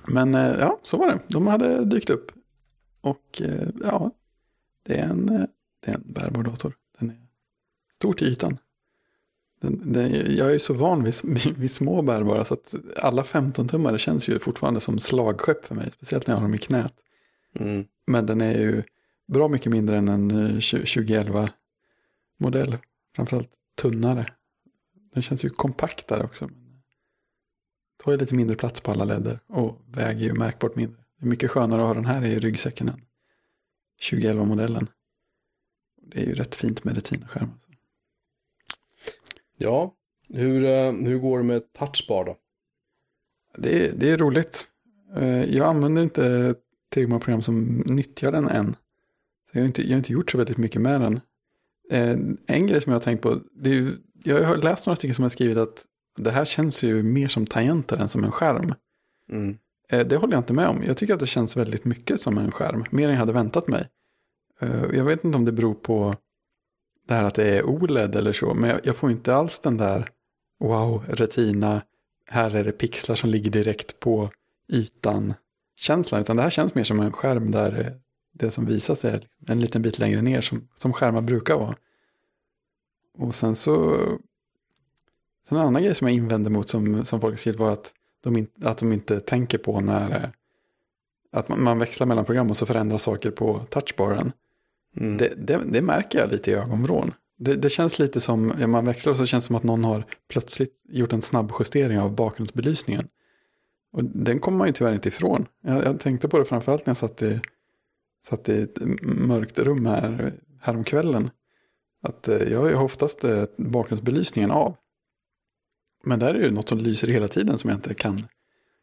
men 0.10 0.36
eh, 0.36 0.60
ja, 0.60 0.80
så 0.84 0.98
var 0.98 1.08
det. 1.08 1.20
De 1.28 1.48
hade 1.48 1.86
dykt 1.86 2.10
upp. 2.10 2.32
Och 3.02 3.42
eh, 3.42 3.68
ja, 3.84 4.12
det 4.86 4.96
är 4.96 5.04
en 5.04 5.48
det 5.86 5.92
är 5.92 5.96
en 5.96 6.04
bärbar 6.06 6.44
dator. 6.44 6.74
Den 7.00 7.10
är 7.10 7.18
stor 7.94 8.14
till 8.14 8.28
ytan. 8.28 8.58
Den, 9.62 9.94
den, 9.94 10.36
jag 10.36 10.54
är 10.54 10.60
så 10.60 10.74
van 10.74 11.04
vid, 11.04 11.16
vid 11.58 11.72
små 11.72 12.02
bärbara 12.02 12.46
så 12.46 12.54
att 12.54 12.76
alla 12.98 13.22
15-tummare 13.22 13.98
känns 13.98 14.30
ju 14.30 14.40
fortfarande 14.40 14.80
som 14.80 15.00
slagskepp 15.00 15.66
för 15.66 15.76
mig. 15.76 15.92
Speciellt 15.92 16.28
när 16.28 16.34
jag 16.34 16.40
har 16.40 16.48
dem 16.48 16.54
i 16.54 16.58
knät. 16.58 16.94
Mm. 17.54 17.86
Men 18.08 18.26
den 18.26 18.42
är 18.42 18.60
ju 18.60 18.84
bra 19.28 19.48
mycket 19.48 19.72
mindre 19.72 19.98
än 19.98 20.08
en 20.08 20.32
2011-modell. 20.32 22.74
Eh, 22.74 22.80
Framförallt 23.16 23.52
tunnare. 23.82 24.26
Den 25.14 25.24
känns 25.24 25.46
ju 25.46 25.50
kompaktare 25.50 26.24
också. 26.24 26.50
Tar 28.04 28.12
ju 28.12 28.18
lite 28.18 28.36
mindre 28.36 28.56
plats 28.56 28.80
på 28.80 28.92
alla 28.92 29.04
ledder 29.04 29.40
och 29.48 29.82
väger 29.88 30.26
ju 30.26 30.34
märkbart 30.34 30.76
mindre. 30.76 31.02
Det 31.20 31.26
är 31.26 31.30
mycket 31.30 31.52
skönare 31.52 31.82
att 31.82 31.88
ha 31.88 31.94
den 31.94 32.06
här 32.06 32.26
i 32.26 32.40
ryggsäcken 32.40 32.90
än 32.90 33.02
2011-modellen. 34.12 34.88
Det 36.02 36.22
är 36.22 36.26
ju 36.26 36.36
rätt 36.36 36.56
fint 36.56 36.84
med 36.84 36.96
Retina-skärm. 36.96 37.52
Ja, 39.58 39.96
hur, 40.30 40.64
eh, 40.64 40.92
hur 40.92 41.20
går 41.20 41.38
det 41.38 41.44
med 41.44 41.74
touchbar 41.74 42.26
då? 42.26 42.38
Det 43.58 43.88
är, 43.88 43.94
det 43.96 44.12
är 44.12 44.18
roligt. 44.18 44.68
Eh, 45.16 45.56
jag 45.56 45.68
använder 45.68 46.04
inte 46.04 46.56
tillräckligt 46.90 47.10
många 47.10 47.20
program 47.20 47.42
som 47.42 47.84
nyttjar 47.86 48.32
den 48.32 48.48
än. 48.48 48.76
Så 49.52 49.58
jag, 49.58 49.62
har 49.62 49.68
inte, 49.68 49.82
jag 49.82 49.90
har 49.90 49.98
inte 49.98 50.14
gjort 50.14 50.32
så 50.32 50.38
väldigt 50.38 50.58
mycket 50.58 50.82
med 50.82 51.02
den. 51.02 51.20
Eh, 51.92 52.18
en 52.48 52.68
grej 52.68 52.82
som 52.82 52.92
jag 52.92 53.00
har 53.00 53.04
tänkt 53.04 53.22
på, 53.22 53.36
det 53.52 53.70
är, 53.70 53.98
jag 54.24 54.44
har 54.44 54.58
läst 54.58 54.86
några 54.86 54.96
stycken 54.96 55.16
som 55.16 55.24
har 55.24 55.30
skrivit 55.30 55.58
att 55.58 55.86
det 56.18 56.32
här 56.32 56.46
känns 56.46 56.84
ju 56.84 57.04
mer 57.04 57.28
som 57.28 57.48
tangenter 57.48 57.98
än 57.98 58.10
som 58.10 58.24
en 58.24 58.32
skärm. 58.32 58.74
Mm. 59.30 59.58
Det 59.90 60.16
håller 60.16 60.34
jag 60.34 60.40
inte 60.40 60.54
med 60.54 60.68
om. 60.68 60.84
Jag 60.84 60.98
tycker 60.98 61.14
att 61.14 61.20
det 61.20 61.28
känns 61.28 61.58
väldigt 61.58 61.86
mycket 61.86 62.22
som 62.22 62.38
en 62.38 62.52
skärm. 62.52 62.84
Mer 62.90 63.06
än 63.06 63.12
jag 63.12 63.20
hade 63.20 63.34
väntat 63.34 63.68
mig. 63.68 63.90
Eh, 64.60 64.86
jag 64.94 65.06
vet 65.06 65.24
inte 65.24 65.38
om 65.38 65.46
det 65.46 65.52
beror 65.52 65.74
på 65.74 66.16
det 67.08 67.14
här 67.14 67.24
att 67.24 67.36
det 67.36 67.58
är 67.58 67.64
OLED 67.64 68.16
eller 68.16 68.34
så, 68.34 68.54
men 68.54 68.80
jag 68.84 68.96
får 68.96 69.12
inte 69.12 69.36
alls 69.36 69.60
den 69.60 69.78
där 69.78 70.10
wow, 70.60 71.04
retina, 71.08 71.82
här 72.26 72.56
är 72.56 72.64
det 72.64 72.72
pixlar 72.72 73.16
som 73.16 73.30
ligger 73.30 73.52
direkt 73.52 74.00
på 74.00 74.30
ytan 74.68 75.34
känslan, 75.76 76.22
utan 76.22 76.36
det 76.36 76.44
här 76.44 76.50
känns 76.50 76.76
mer 76.76 76.84
som 76.84 77.00
en 77.00 77.12
skärm 77.12 77.52
där 77.52 78.00
det 78.34 78.52
som 78.52 78.66
visas 78.66 79.06
är 79.06 79.28
en 79.48 79.60
liten 79.60 79.82
bit 79.82 80.00
längre 80.00 80.22
ner 80.22 80.42
som, 80.42 80.68
som 80.76 80.94
skärmar 80.94 81.22
brukar 81.22 81.56
vara. 81.56 81.76
Och 83.18 83.36
sen 83.36 83.56
så, 83.56 83.98
sen 85.50 85.58
en 85.58 85.66
annan 85.66 85.84
grej 85.84 85.96
som 85.96 86.08
jag 86.08 86.16
invände 86.16 86.50
mot 86.50 86.70
som, 86.70 87.06
som 87.06 87.22
folk 87.22 87.34
har 87.34 87.38
skrivit 87.38 87.60
var 87.60 87.74
att 87.74 87.94
de, 88.24 88.38
in, 88.38 88.48
att 88.64 88.78
de 88.78 88.94
inte 88.94 89.20
tänker 89.20 89.58
på 89.58 89.80
när, 89.80 90.32
att 91.32 91.50
man, 91.50 91.64
man 91.64 91.80
växlar 91.80 92.08
mellan 92.08 92.26
program 92.26 92.50
och 92.50 92.58
så 92.58 92.66
förändras 92.66 93.04
saker 93.04 93.32
på 93.32 93.60
touchbaren. 93.70 94.32
Mm. 94.98 95.18
Det, 95.18 95.34
det, 95.38 95.60
det, 95.66 95.82
märker 95.82 96.20
jag 96.20 96.32
lite 96.32 96.52
i 96.52 96.54
ögonvrån. 96.54 97.14
Det, 97.38 97.56
det 97.56 97.70
känns 97.70 98.00
lite 98.00 98.20
som, 98.20 98.54
ja, 98.60 98.68
man 98.68 98.86
växlar 98.86 99.12
och 99.12 99.18
så 99.18 99.26
känns 99.26 99.44
det 99.44 99.48
som 99.48 99.56
att 99.56 99.64
någon 99.64 99.84
har 99.84 100.06
plötsligt 100.28 100.82
gjort 100.90 101.14
en 101.14 101.22
snabb 101.22 101.52
justering 101.60 102.00
av 102.00 102.16
bakgrundsbelysningen. 102.16 103.08
Och 103.92 104.04
den 104.04 104.40
kommer 104.40 104.58
man 104.58 104.68
ju 104.68 104.74
tyvärr 104.74 104.94
inte 104.94 105.08
ifrån. 105.08 105.46
Jag, 105.62 105.86
jag 105.86 106.00
tänkte 106.00 106.28
på 106.28 106.40
det 106.40 106.46
framförallt 106.46 106.86
när 106.86 106.92
jag 106.92 106.98
satt 106.98 107.22
i, 107.22 107.40
satt 108.26 108.50
i 108.50 108.62
ett 108.62 108.78
mörkt 109.02 109.60
rum 109.60 109.86
här 109.86 110.34
häromkvällen. 110.62 111.30
Att 112.02 112.28
eh, 112.28 112.38
jag 112.38 112.60
har 112.60 112.70
ju 112.70 112.76
oftast 112.76 113.24
eh, 113.24 113.44
bakgrundsbelysningen 113.58 114.52
av. 114.52 114.76
Men 116.10 116.20
där 116.20 116.34
är 116.34 116.40
det 116.40 116.52
något 116.52 116.70
som 116.70 116.78
lyser 116.78 117.08
hela 117.08 117.28
tiden 117.28 117.58
som 117.58 117.70
jag 117.70 117.78
inte 117.78 117.94
kan, 117.94 118.18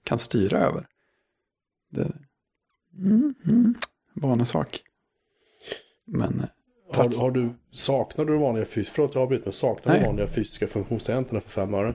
kan 0.05 0.19
styra 0.19 0.59
över. 0.59 0.87
Det, 1.91 2.13
mm, 2.99 3.35
mm, 3.45 3.75
vanesak. 4.15 4.83
Men 6.05 6.41
eh, 6.41 6.47
har, 6.97 7.17
har, 7.17 7.31
du, 7.31 7.55
saknar 7.71 8.25
du 8.25 8.39
vanliga 8.39 8.65
fysiska, 8.65 8.95
förlåt 8.95 9.15
jag 9.15 9.23
avbryter, 9.23 9.45
men 9.45 9.53
saknar 9.53 9.93
Nej. 9.93 10.01
du 10.01 10.07
vanliga 10.07 10.27
fysiska 10.27 10.67
funktionstangenterna 10.67 11.41
för 11.41 11.51
fem 11.51 11.75
öre? 11.75 11.95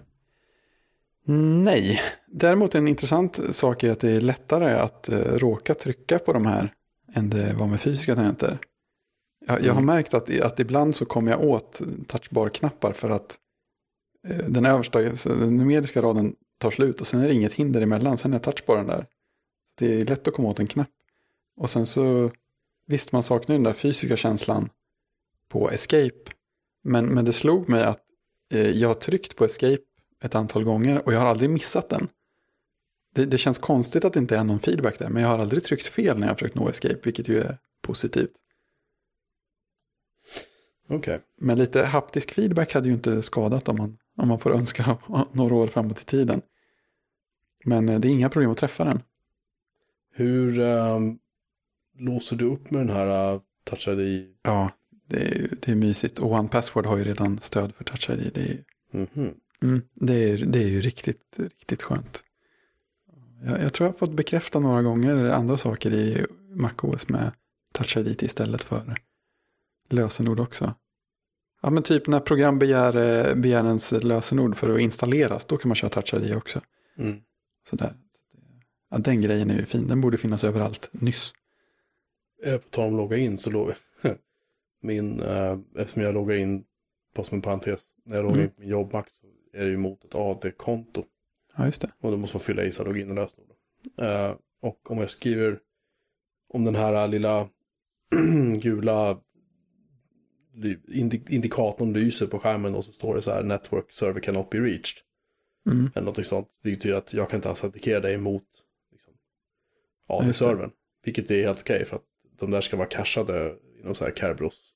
Nej, 1.63 2.01
däremot 2.27 2.75
en 2.75 2.88
intressant 2.88 3.55
sak 3.55 3.84
är 3.84 3.91
att 3.91 3.99
det 3.99 4.11
är 4.11 4.21
lättare 4.21 4.73
att 4.73 5.09
uh, 5.11 5.38
råka 5.38 5.73
trycka 5.73 6.19
på 6.19 6.34
de 6.34 6.45
här 6.45 6.73
än 7.13 7.29
det 7.29 7.53
var 7.53 7.67
med 7.67 7.82
fysiska 7.82 8.15
tangenter. 8.15 8.57
Jag, 9.47 9.55
mm. 9.55 9.65
jag 9.65 9.73
har 9.73 9.82
mm. 9.82 9.95
märkt 9.95 10.13
att, 10.13 10.39
att 10.39 10.59
ibland 10.59 10.95
så 10.95 11.05
kommer 11.05 11.32
jag 11.32 11.43
åt 11.43 11.82
touchbar-knappar 12.07 12.91
för 12.91 13.09
att 13.09 13.21
uh, 13.21 13.38
den 14.47 14.65
översta, 14.65 14.99
den 15.24 15.57
numeriska 15.57 16.01
raden 16.01 16.36
tar 16.57 16.72
slut 16.72 17.01
och 17.01 17.07
sen 17.07 17.22
är 17.22 17.28
det 17.28 17.34
inget 17.34 17.53
hinder 17.53 17.82
emellan, 17.82 18.17
sen 18.17 18.34
är 18.34 18.39
touchbaren 18.39 18.88
där. 18.88 19.05
Det 19.78 20.01
är 20.01 20.05
lätt 20.05 20.28
att 20.28 20.34
komma 20.34 20.49
åt 20.49 20.59
en 20.59 20.67
knapp. 20.67 20.89
Och 21.55 21.69
sen 21.69 21.86
så 21.86 22.32
Visst, 22.91 23.11
man 23.11 23.24
saknar 23.24 23.55
den 23.55 23.63
där 23.63 23.74
fysiska 23.74 24.17
känslan 24.17 24.69
på 25.49 25.72
escape. 25.72 26.32
Men, 26.84 27.05
men 27.05 27.26
det 27.26 27.34
slog 27.34 27.69
mig 27.69 27.84
att 27.84 28.01
eh, 28.53 28.69
jag 28.69 28.88
har 28.88 28.95
tryckt 28.95 29.36
på 29.36 29.45
escape 29.45 29.84
ett 30.24 30.36
antal 30.36 30.63
gånger 30.63 31.05
och 31.05 31.13
jag 31.13 31.19
har 31.19 31.28
aldrig 31.28 31.49
missat 31.49 31.89
den. 31.89 32.09
Det, 33.15 33.26
det, 33.26 33.38
känns 33.38 33.59
konstigt 33.59 34.05
att 34.05 34.13
det 34.13 34.19
inte 34.19 34.38
är 34.38 34.43
någon 34.43 34.59
feedback 34.59 34.99
där, 34.99 35.09
men 35.09 35.24
jag 35.24 35.30
har 35.30 35.39
aldrig 35.39 35.63
tryckt 35.63 35.88
fel 35.88 36.17
när 36.17 36.28
jag 36.28 36.32
har 36.32 36.36
försökt 36.36 36.55
nå 36.55 36.69
escape, 36.69 36.99
vilket 37.03 37.28
ju 37.28 37.39
är 37.39 37.57
positivt. 37.82 38.32
Okej. 40.86 40.97
Okay. 40.97 41.19
Men 41.38 41.57
lite 41.57 41.84
haptisk 41.84 42.32
feedback 42.32 42.74
hade 42.74 42.88
ju 42.88 42.93
inte 42.93 43.22
skadat 43.22 43.69
om 43.69 43.78
man, 43.78 43.97
om 44.22 44.28
man 44.28 44.39
får 44.39 44.53
önska 44.53 44.97
några 45.32 45.55
år 45.55 45.67
framåt 45.67 46.01
i 46.01 46.05
tiden. 46.05 46.41
Men 47.65 47.89
eh, 47.89 47.99
det 47.99 48.07
är 48.07 48.11
inga 48.11 48.30
problem 48.30 48.51
att 48.51 48.57
träffa 48.57 48.84
den. 48.84 49.01
Hur, 50.13 50.59
um, 50.59 51.19
låser 51.97 52.36
du 52.36 52.45
upp 52.45 52.72
med 52.72 52.82
den 52.82 52.89
här 52.89 53.34
uh, 53.34 53.41
Touch 53.63 53.88
ID? 53.88 54.28
Ja, 54.41 54.72
det 55.07 55.22
är, 55.22 55.57
det 55.61 55.72
är 55.72 55.76
mysigt. 55.76 56.19
Och 56.19 56.32
One 56.32 56.49
Password 56.49 56.86
har 56.86 56.97
ju 56.97 57.03
redan 57.03 57.39
stöd 57.39 57.76
för 57.76 57.84
Touch 57.84 58.09
ID. 58.09 58.32
Det 58.34 58.41
är, 58.41 58.63
mm 58.93 59.07
-hmm. 59.13 59.34
mm, 59.61 59.82
det 59.93 60.13
är, 60.13 60.38
det 60.38 60.59
är 60.59 60.67
ju 60.67 60.82
riktigt, 60.82 61.36
riktigt 61.38 61.82
skönt. 61.82 62.24
Jag, 63.43 63.61
jag, 63.63 63.74
tror 63.74 63.86
jag 63.86 63.93
har 63.93 63.97
fått 63.97 64.13
bekräfta 64.13 64.59
några 64.59 64.82
gånger 64.82 65.15
andra 65.15 65.57
saker 65.57 65.91
i 65.91 66.26
MacOS 66.49 67.09
med 67.09 67.32
Touch 67.72 67.97
ID 67.97 68.24
istället 68.24 68.63
för 68.63 68.95
lösenord 69.89 70.39
också. 70.39 70.74
Ja 71.62 71.70
men 71.70 71.84
typ 71.84 72.07
när 72.07 72.20
program 72.20 72.59
begär, 72.59 72.95
eh, 72.95 73.36
begär 73.36 73.66
ens 73.66 73.91
lösenord 73.91 74.57
för 74.57 74.74
att 74.74 74.80
installeras, 74.80 75.45
då 75.45 75.57
kan 75.57 75.70
man 75.70 75.76
köra 75.76 75.89
Touch 75.89 76.14
ID 76.14 76.36
också. 76.36 76.62
Mm. 76.97 77.22
Sådär. 77.70 77.93
Ja, 78.89 78.97
den 78.97 79.22
grejen 79.22 79.49
är 79.49 79.57
ju 79.57 79.66
fin, 79.66 79.88
den 79.88 80.01
borde 80.01 80.18
finnas 80.18 80.43
överallt 80.43 80.89
nyss. 80.91 81.34
Eh, 82.43 82.57
på 82.57 82.70
tal 82.70 82.88
om 82.88 82.97
logga 82.97 83.18
in 83.18 83.38
så 83.38 83.49
låg 83.49 83.74
min, 84.82 85.20
eh, 85.20 85.57
eftersom 85.78 86.01
jag 86.01 86.14
loggar 86.14 86.36
in, 86.36 86.64
på 87.14 87.24
som 87.24 87.36
en 87.36 87.41
parentes, 87.41 87.84
när 88.05 88.16
jag 88.16 88.24
loggar 88.24 88.38
mm. 88.38 88.45
in 88.45 88.51
på 88.51 88.62
min 88.62 88.70
jobbmax 88.70 89.14
så 89.14 89.28
är 89.53 89.66
det 89.66 89.72
ju 89.72 89.78
mot 89.78 90.05
ett 90.05 90.16
AD-konto. 90.16 91.03
Ja, 91.57 91.66
just 91.66 91.82
det. 91.82 91.91
Och 91.99 92.12
då 92.12 92.18
måste 92.18 92.38
man 92.38 92.41
fylla 92.41 92.64
i 92.64 92.72
sig 92.72 92.86
login 92.86 93.09
och 93.09 93.16
lösenord. 93.16 93.51
Uh, 94.01 94.36
och 94.62 94.91
om 94.91 94.97
jag 94.97 95.09
skriver 95.09 95.59
om 96.53 96.66
den 96.66 96.76
här 96.76 97.07
lilla 97.07 97.49
gula 98.62 99.20
indikatorn 101.30 101.93
lyser 101.93 102.28
på 102.28 102.39
skärmen 102.39 102.76
och 102.76 102.86
så 102.86 102.91
står 102.91 103.16
det 103.16 103.22
så 103.22 103.32
här 103.32 103.43
network 103.43 103.91
server 103.91 104.22
cannot 104.22 104.49
be 104.49 104.60
reached. 104.60 104.97
Mm. 105.66 105.91
Eller 105.95 106.02
någonting 106.02 106.26
sånt. 106.26 106.47
Det 106.64 106.72
betyder 106.72 106.95
att 106.95 107.14
jag 107.14 107.30
kan 107.30 107.38
inte 107.38 107.49
autentikera 107.49 107.99
dig 107.99 108.18
mot 108.18 108.43
liksom, 108.91 109.14
AD-servern. 110.08 110.72
Vilket 111.04 111.32
är 111.32 111.41
helt 111.41 111.60
okej 111.60 111.76
okay 111.76 111.86
för 111.86 111.95
att 111.95 112.06
de 112.39 112.52
där 112.52 112.62
ska 112.62 112.78
vara 112.78 112.88
cashade 112.88 113.56
i 113.80 113.84
någon 113.84 113.95
så 113.95 114.06
här 114.06 114.12
Kerberos 114.12 114.74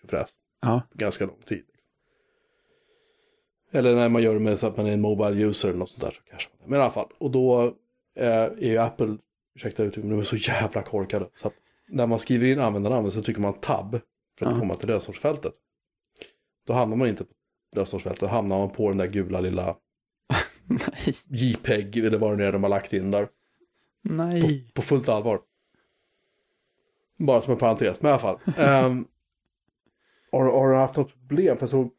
tjofräs. 0.00 0.30
Ja. 0.62 0.82
Ganska 0.94 1.26
lång 1.26 1.42
tid. 1.46 1.64
Liksom. 1.72 1.86
Eller 3.72 3.96
när 3.96 4.08
man 4.08 4.22
gör 4.22 4.34
det 4.34 4.40
med 4.40 4.58
så 4.58 4.66
att 4.66 4.76
man 4.76 4.86
är 4.86 4.92
en 4.92 5.00
mobile 5.00 5.42
user 5.42 5.68
eller 5.68 5.78
något 5.78 5.88
sånt 5.88 6.02
där 6.02 6.10
så 6.10 6.22
cashar 6.22 6.50
man 6.50 6.58
det. 6.58 6.70
Men 6.70 6.80
i 6.80 6.82
alla 6.82 6.92
fall, 6.92 7.08
och 7.18 7.30
då 7.30 7.64
eh, 8.16 8.26
är 8.26 8.70
ju 8.70 8.78
Apple, 8.78 9.16
ursäkta 9.54 9.82
uttrycket, 9.82 10.04
men 10.04 10.10
de 10.10 10.20
är 10.20 10.24
så 10.24 10.36
jävla 10.36 10.82
korkade. 10.82 11.26
Så 11.36 11.46
att 11.46 11.54
när 11.88 12.06
man 12.06 12.18
skriver 12.18 12.46
in 12.46 12.60
användarnamn 12.60 13.10
så 13.10 13.22
trycker 13.22 13.40
man 13.40 13.60
tab 13.60 14.00
för 14.42 14.50
att 14.50 14.56
ja. 14.56 14.60
komma 14.60 14.74
till 14.74 14.88
lösenordsfältet. 14.88 15.52
Då 16.66 16.72
hamnar 16.72 16.96
man 16.96 17.08
inte 17.08 17.24
på 17.24 17.32
lösenordsfältet, 17.76 18.20
då 18.20 18.26
hamnar 18.26 18.58
man 18.58 18.70
på 18.70 18.88
den 18.88 18.98
där 18.98 19.06
gula 19.06 19.40
lilla. 19.40 19.76
JPEG 21.26 21.96
eller 21.96 22.18
vad 22.18 22.38
det 22.38 22.44
är 22.44 22.52
de 22.52 22.62
har 22.62 22.70
lagt 22.70 22.92
in 22.92 23.10
där. 23.10 23.28
Nej. 24.02 24.40
På, 24.42 24.72
på 24.74 24.82
fullt 24.82 25.08
allvar. 25.08 25.40
Bara 27.18 27.40
som 27.40 27.52
en 27.52 27.58
parentes, 27.58 28.02
men 28.02 28.08
i 28.08 28.12
alla 28.12 28.20
fall. 28.20 28.38
um, 28.46 29.06
har, 30.32 30.44
har, 30.44 30.68
du 30.68 30.76
haft 30.76 30.96
något 30.96 31.28
problem? 31.28 31.56
För 31.56 31.66
så, 31.66 31.90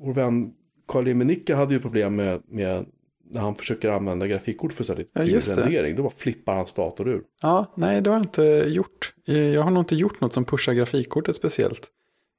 vår 0.00 0.14
vän 0.14 0.54
Karl 0.86 1.08
Emenicke 1.08 1.54
hade 1.54 1.74
ju 1.74 1.80
problem 1.80 2.16
med, 2.16 2.42
med 2.46 2.86
när 3.30 3.40
han 3.40 3.54
försöker 3.54 3.88
använda 3.88 4.26
grafikkort 4.26 4.72
för 4.72 4.84
så 4.84 4.92
här 4.92 4.98
lite 4.98 5.22
ja, 5.22 5.56
rendering. 5.56 5.96
Då 5.96 6.02
bara 6.02 6.12
flippar 6.16 6.54
hans 6.54 6.72
dator 6.72 7.08
ur. 7.08 7.22
Ja, 7.42 7.72
nej 7.74 8.00
det 8.00 8.10
har 8.10 8.16
jag 8.16 8.24
inte 8.24 8.64
gjort. 8.66 9.14
Jag 9.24 9.62
har 9.62 9.70
nog 9.70 9.80
inte 9.80 9.96
gjort 9.96 10.20
något 10.20 10.32
som 10.32 10.44
pushar 10.44 10.72
grafikkortet 10.72 11.36
speciellt. 11.36 11.90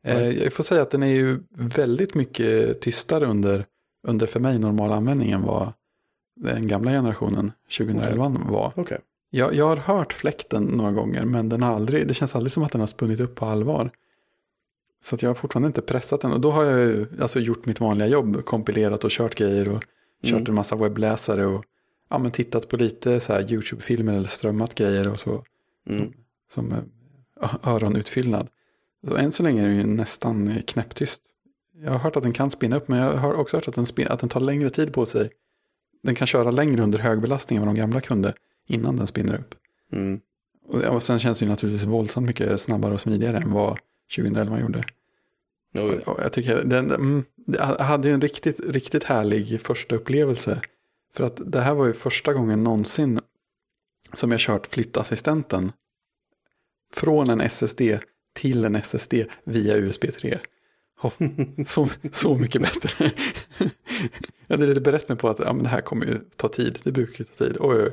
Nej. 0.03 0.43
Jag 0.43 0.53
får 0.53 0.63
säga 0.63 0.81
att 0.81 0.91
den 0.91 1.03
är 1.03 1.07
ju 1.07 1.39
väldigt 1.51 2.15
mycket 2.15 2.81
tystare 2.81 3.25
under, 3.25 3.65
under 4.07 4.27
för 4.27 4.39
mig 4.39 4.59
normal 4.59 4.91
användning 4.91 5.31
än 5.31 5.41
vad 5.41 5.73
den 6.35 6.67
gamla 6.67 6.91
generationen 6.91 7.51
2011 7.77 8.27
okay. 8.27 8.51
var. 8.51 8.73
Okay. 8.75 8.97
Jag, 9.29 9.53
jag 9.53 9.67
har 9.67 9.77
hört 9.77 10.13
fläkten 10.13 10.63
några 10.63 10.91
gånger 10.91 11.23
men 11.23 11.49
den 11.49 11.63
har 11.63 11.75
aldrig, 11.75 12.07
det 12.07 12.13
känns 12.13 12.35
aldrig 12.35 12.51
som 12.51 12.63
att 12.63 12.71
den 12.71 12.81
har 12.81 12.87
spunnit 12.87 13.19
upp 13.19 13.35
på 13.35 13.45
allvar. 13.45 13.91
Så 15.03 15.15
att 15.15 15.21
jag 15.21 15.29
har 15.29 15.35
fortfarande 15.35 15.67
inte 15.67 15.81
pressat 15.81 16.21
den 16.21 16.33
och 16.33 16.41
då 16.41 16.51
har 16.51 16.63
jag 16.63 16.79
ju 16.79 17.05
alltså 17.21 17.39
gjort 17.39 17.65
mitt 17.65 17.79
vanliga 17.79 18.07
jobb, 18.07 18.45
kompilerat 18.45 19.03
och 19.03 19.11
kört 19.11 19.35
grejer 19.35 19.69
och 19.69 19.83
kört 20.23 20.31
mm. 20.31 20.45
en 20.49 20.55
massa 20.55 20.75
webbläsare 20.75 21.45
och 21.45 21.65
ja, 22.09 22.17
men 22.17 22.31
tittat 22.31 22.69
på 22.69 22.77
lite 22.77 23.19
så 23.19 23.33
här 23.33 23.51
YouTube-filmer 23.51 24.13
eller 24.13 24.27
strömmat 24.27 24.75
grejer 24.75 25.07
och 25.07 25.19
så. 25.19 25.43
Mm. 25.89 26.01
Som, 26.01 26.13
som 26.51 26.71
äh, 27.41 27.55
öronutfyllnad. 27.63 28.47
Så 29.07 29.15
än 29.15 29.31
så 29.31 29.43
länge 29.43 29.61
är 29.61 29.67
den 29.67 29.77
ju 29.77 29.85
nästan 29.85 30.61
knäpptyst. 30.67 31.21
Jag 31.83 31.91
har 31.91 31.99
hört 31.99 32.15
att 32.15 32.23
den 32.23 32.33
kan 32.33 32.49
spinna 32.49 32.77
upp 32.77 32.87
men 32.87 32.99
jag 32.99 33.17
har 33.17 33.33
också 33.33 33.57
hört 33.57 33.67
att 33.67 33.75
den, 33.75 33.85
spin, 33.85 34.07
att 34.09 34.19
den 34.19 34.29
tar 34.29 34.39
längre 34.39 34.69
tid 34.69 34.93
på 34.93 35.05
sig. 35.05 35.29
Den 36.03 36.15
kan 36.15 36.27
köra 36.27 36.51
längre 36.51 36.83
under 36.83 36.99
högbelastning 36.99 37.57
än 37.57 37.65
vad 37.65 37.75
de 37.75 37.79
gamla 37.79 38.01
kunde 38.01 38.33
innan 38.67 38.97
den 38.97 39.07
spinner 39.07 39.35
upp. 39.35 39.55
Mm. 39.93 40.19
Och, 40.67 40.81
och 40.81 41.03
sen 41.03 41.19
känns 41.19 41.39
det 41.39 41.45
ju 41.45 41.49
naturligtvis 41.49 41.85
våldsamt 41.85 42.27
mycket 42.27 42.61
snabbare 42.61 42.93
och 42.93 42.99
smidigare 42.99 43.37
än 43.37 43.51
vad 43.51 43.79
2011 44.15 44.59
gjorde. 44.59 44.83
Jo. 45.73 45.99
Jag 46.21 46.33
tycker 46.33 46.63
den, 46.63 46.91
mm, 46.91 47.23
jag 47.47 47.77
hade 47.77 48.07
ju 48.07 48.13
en 48.13 48.21
riktigt, 48.21 48.59
riktigt 48.59 49.03
härlig 49.03 49.61
första 49.61 49.95
upplevelse. 49.95 50.61
För 51.13 51.23
att 51.23 51.51
det 51.51 51.61
här 51.61 51.73
var 51.73 51.85
ju 51.85 51.93
första 51.93 52.33
gången 52.33 52.63
någonsin 52.63 53.19
som 54.13 54.31
jag 54.31 54.39
kört 54.39 54.67
flyttassistenten. 54.67 55.71
Från 56.93 57.29
en 57.29 57.41
SSD 57.41 57.81
till 58.33 58.65
en 58.65 58.75
SSD 58.75 59.13
via 59.43 59.77
USB 59.77 60.05
3. 60.13 60.39
Oh, 61.01 61.11
så, 61.67 61.89
så 62.11 62.35
mycket 62.35 62.61
bättre. 62.61 63.11
jag 64.47 64.57
hade 64.57 64.67
lite 64.67 64.81
berett 64.81 65.09
mig 65.09 65.17
på 65.17 65.29
att 65.29 65.39
ja, 65.39 65.53
men 65.53 65.63
det 65.63 65.69
här 65.69 65.81
kommer 65.81 66.05
ju 66.05 66.19
ta 66.35 66.49
tid. 66.49 66.79
Det 66.83 66.91
brukar 66.91 67.19
ju 67.19 67.25
ta 67.25 67.45
tid. 67.45 67.57
Oj, 67.59 67.83
oj. 67.83 67.91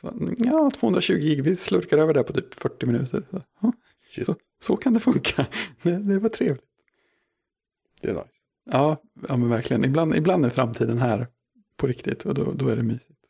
Så, 0.00 0.34
ja, 0.38 0.70
220 0.74 1.12
gig, 1.12 1.42
vi 1.42 1.56
slurkar 1.56 1.98
över 1.98 2.14
det 2.14 2.22
på 2.22 2.32
typ 2.32 2.54
40 2.54 2.86
minuter. 2.86 3.22
Så, 3.60 4.24
så, 4.24 4.34
så, 4.60 4.76
kan 4.76 4.92
det 4.92 5.00
funka. 5.00 5.46
Det, 5.82 5.90
det 5.90 6.18
var 6.18 6.28
trevligt. 6.28 6.64
Det 8.00 8.08
är 8.08 8.14
nice. 8.14 8.43
Ja, 8.70 9.02
ja 9.28 9.36
men 9.36 9.48
verkligen. 9.48 9.84
Ibland, 9.84 10.14
ibland 10.14 10.46
är 10.46 10.50
framtiden 10.50 10.98
här 10.98 11.26
på 11.76 11.86
riktigt 11.86 12.26
och 12.26 12.34
då, 12.34 12.52
då 12.52 12.68
är 12.68 12.76
det 12.76 12.82
mysigt. 12.82 13.20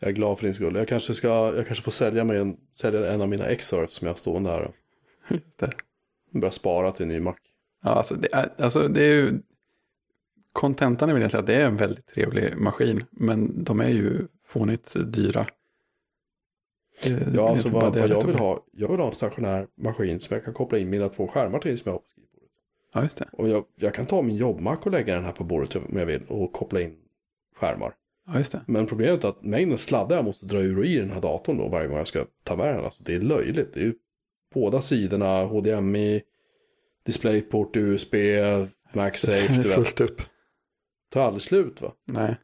Jag 0.00 0.10
är 0.10 0.14
glad 0.14 0.38
för 0.38 0.46
din 0.46 0.54
skull. 0.54 0.74
Jag 0.76 0.88
kanske, 0.88 1.14
ska, 1.14 1.28
jag 1.56 1.66
kanske 1.66 1.84
får 1.84 1.92
sälja, 1.92 2.24
mig 2.24 2.38
en, 2.38 2.56
sälja 2.74 3.12
en 3.12 3.20
av 3.20 3.28
mina 3.28 3.44
X-Surf 3.44 3.90
som 3.90 4.06
jag 4.06 4.12
har 4.12 4.18
stående 4.18 4.50
här. 4.50 4.70
Just 5.28 5.58
det. 5.58 5.70
Börja 6.30 6.50
spara 6.50 6.92
till 6.92 7.02
en 7.02 7.08
ny 7.08 7.20
Mac. 7.20 7.34
Ja, 7.82 7.90
alltså 7.90 8.14
det 8.14 8.34
är, 8.34 8.48
alltså 8.58 8.88
det 8.88 9.04
är 9.04 9.14
ju... 9.14 9.40
Kontentan 10.52 11.08
är 11.08 11.12
väl 11.12 11.20
egentligen 11.22 11.42
att 11.42 11.46
det 11.46 11.54
är 11.54 11.66
en 11.66 11.76
väldigt 11.76 12.06
trevlig 12.06 12.56
maskin. 12.56 13.04
Men 13.10 13.64
de 13.64 13.80
är 13.80 13.88
ju 13.88 14.26
fånigt 14.46 14.96
dyra. 15.06 15.46
Det, 17.02 17.26
ja, 17.34 17.50
alltså 17.50 17.68
vad, 17.68 17.96
vad 17.96 18.08
jag 18.08 18.26
vill 18.26 18.36
ha. 18.36 18.64
Jag 18.72 18.88
vill 18.88 19.00
ha 19.00 19.08
en 19.08 19.14
stationär 19.14 19.66
maskin 19.76 20.20
som 20.20 20.34
jag 20.34 20.44
kan 20.44 20.54
koppla 20.54 20.78
in 20.78 20.90
mina 20.90 21.08
två 21.08 21.28
skärmar 21.28 21.58
till 21.58 21.78
som 21.78 21.88
jag 21.88 21.94
har 21.94 21.98
på 21.98 22.06
Ja, 22.94 23.02
just 23.02 23.18
det. 23.18 23.28
Och 23.32 23.48
jag, 23.48 23.64
jag 23.76 23.94
kan 23.94 24.06
ta 24.06 24.22
min 24.22 24.36
jobbmack 24.36 24.86
och 24.86 24.92
lägga 24.92 25.14
den 25.14 25.24
här 25.24 25.32
på 25.32 25.44
bordet 25.44 25.76
om 25.76 25.98
jag 25.98 26.06
vill 26.06 26.22
och 26.28 26.52
koppla 26.52 26.80
in 26.80 26.96
skärmar. 27.56 27.94
Ja, 28.26 28.38
just 28.38 28.52
det. 28.52 28.64
Men 28.66 28.86
problemet 28.86 29.24
är 29.24 29.28
att 29.28 29.42
mängden 29.42 29.78
sladdar 29.78 30.16
jag 30.16 30.24
måste 30.24 30.46
dra 30.46 30.58
ur 30.58 30.78
och 30.78 30.84
i 30.84 30.96
den 30.96 31.10
här 31.10 31.20
datorn 31.20 31.56
då 31.56 31.68
varje 31.68 31.88
gång 31.88 31.96
jag 31.96 32.06
ska 32.06 32.26
ta 32.42 32.56
med 32.56 32.74
den. 32.74 32.84
Alltså 32.84 33.04
det 33.04 33.14
är 33.14 33.20
löjligt. 33.20 33.74
Det 33.74 33.80
är 33.80 33.84
ju 33.84 33.94
båda 34.54 34.80
sidorna, 34.80 35.44
HDMI, 35.44 36.22
DisplayPort, 37.06 37.76
USB, 37.76 38.14
MagSafe. 38.92 39.62
Det 39.62 39.68
är 39.68 39.74
fullt 39.74 40.00
upp. 40.00 40.22
Tar 41.10 41.22
aldrig 41.22 41.42
slut 41.42 41.80
va? 41.80 41.92
Nej. 42.04 42.36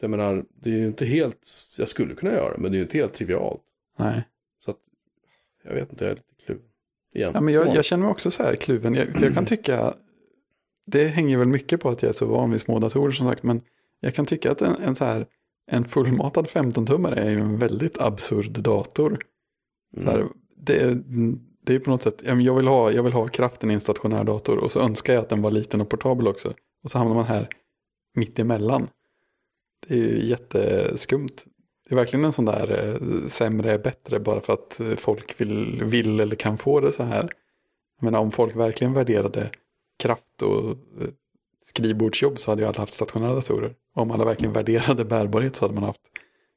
Jag 0.00 0.10
menar, 0.10 0.44
det 0.48 0.70
är 0.70 0.74
ju 0.74 0.86
inte 0.86 1.06
helt, 1.06 1.48
jag 1.78 1.88
skulle 1.88 2.14
kunna 2.14 2.32
göra 2.32 2.52
det, 2.52 2.58
men 2.58 2.72
det 2.72 2.76
är 2.76 2.78
ju 2.78 2.84
inte 2.84 2.98
helt 2.98 3.14
trivialt. 3.14 3.62
Nej. 3.98 4.22
Så 4.64 4.70
att, 4.70 4.78
jag 5.62 5.74
vet 5.74 5.90
inte, 5.90 6.04
jag 6.04 6.10
är 6.10 6.16
lite 6.16 6.33
igen. 7.14 7.30
Ja, 7.34 7.40
men 7.40 7.54
jag, 7.54 7.74
jag 7.74 7.84
känner 7.84 8.04
mig 8.04 8.12
också 8.12 8.30
så 8.30 8.42
här 8.42 8.56
kluven. 8.56 8.94
Jag, 8.94 9.08
jag 9.20 9.34
kan 9.34 9.46
tycka, 9.46 9.94
det 10.86 11.06
hänger 11.06 11.38
väl 11.38 11.48
mycket 11.48 11.80
på 11.80 11.88
att 11.88 12.02
jag 12.02 12.08
är 12.08 12.12
så 12.12 12.26
van 12.26 12.50
vid 12.50 12.60
små 12.60 12.78
datorer 12.78 13.12
som 13.12 13.26
sagt, 13.26 13.42
men 13.42 13.60
jag 14.00 14.14
kan 14.14 14.26
tycka 14.26 14.52
att 14.52 14.62
en, 14.62 14.74
en 14.82 14.96
så 14.96 15.04
här, 15.04 15.26
en 15.70 15.84
fullmatad 15.84 16.46
15-tummare 16.46 17.14
är 17.14 17.30
ju 17.30 17.38
en 17.38 17.56
väldigt 17.56 17.98
absurd 17.98 18.50
dator. 18.50 19.18
Mm. 19.96 20.04
Så 20.04 20.10
här, 20.10 20.28
det, 20.56 20.98
det 21.64 21.74
är 21.74 21.78
på 21.78 21.90
något 21.90 22.02
sätt, 22.02 22.22
jag 22.24 22.54
vill, 22.54 22.66
ha, 22.66 22.90
jag 22.92 23.02
vill 23.02 23.12
ha 23.12 23.28
kraften 23.28 23.70
i 23.70 23.74
en 23.74 23.80
stationär 23.80 24.24
dator 24.24 24.58
och 24.58 24.72
så 24.72 24.80
önskar 24.80 25.14
jag 25.14 25.22
att 25.22 25.28
den 25.28 25.42
var 25.42 25.50
liten 25.50 25.80
och 25.80 25.88
portabel 25.88 26.28
också. 26.28 26.54
Och 26.82 26.90
så 26.90 26.98
hamnar 26.98 27.14
man 27.14 27.24
här 27.24 27.48
mitt 28.14 28.38
emellan. 28.38 28.88
Det 29.86 29.94
är 29.94 29.98
ju 29.98 30.24
jätteskumt. 30.28 31.44
Det 31.88 31.94
är 31.94 31.96
verkligen 31.96 32.24
en 32.24 32.32
sån 32.32 32.44
där 32.44 32.70
eh, 32.70 33.26
sämre 33.28 33.72
är 33.72 33.78
bättre 33.78 34.20
bara 34.20 34.40
för 34.40 34.52
att 34.52 34.80
eh, 34.80 34.94
folk 34.96 35.40
vill, 35.40 35.84
vill 35.84 36.20
eller 36.20 36.36
kan 36.36 36.58
få 36.58 36.80
det 36.80 36.92
så 36.92 37.02
här. 37.02 37.30
Menar 38.00 38.18
om 38.18 38.32
folk 38.32 38.56
verkligen 38.56 38.92
värderade 38.92 39.50
kraft 39.98 40.42
och 40.42 40.70
eh, 40.70 41.08
skrivbordsjobb 41.64 42.38
så 42.38 42.50
hade 42.50 42.62
ju 42.62 42.68
alla 42.68 42.78
haft 42.78 42.92
stationära 42.92 43.34
datorer. 43.34 43.74
Om 43.94 44.10
alla 44.10 44.24
verkligen 44.24 44.52
värderade 44.52 45.04
bärbarhet 45.04 45.56
så 45.56 45.64
hade 45.64 45.74
man 45.74 45.84
haft 45.84 46.02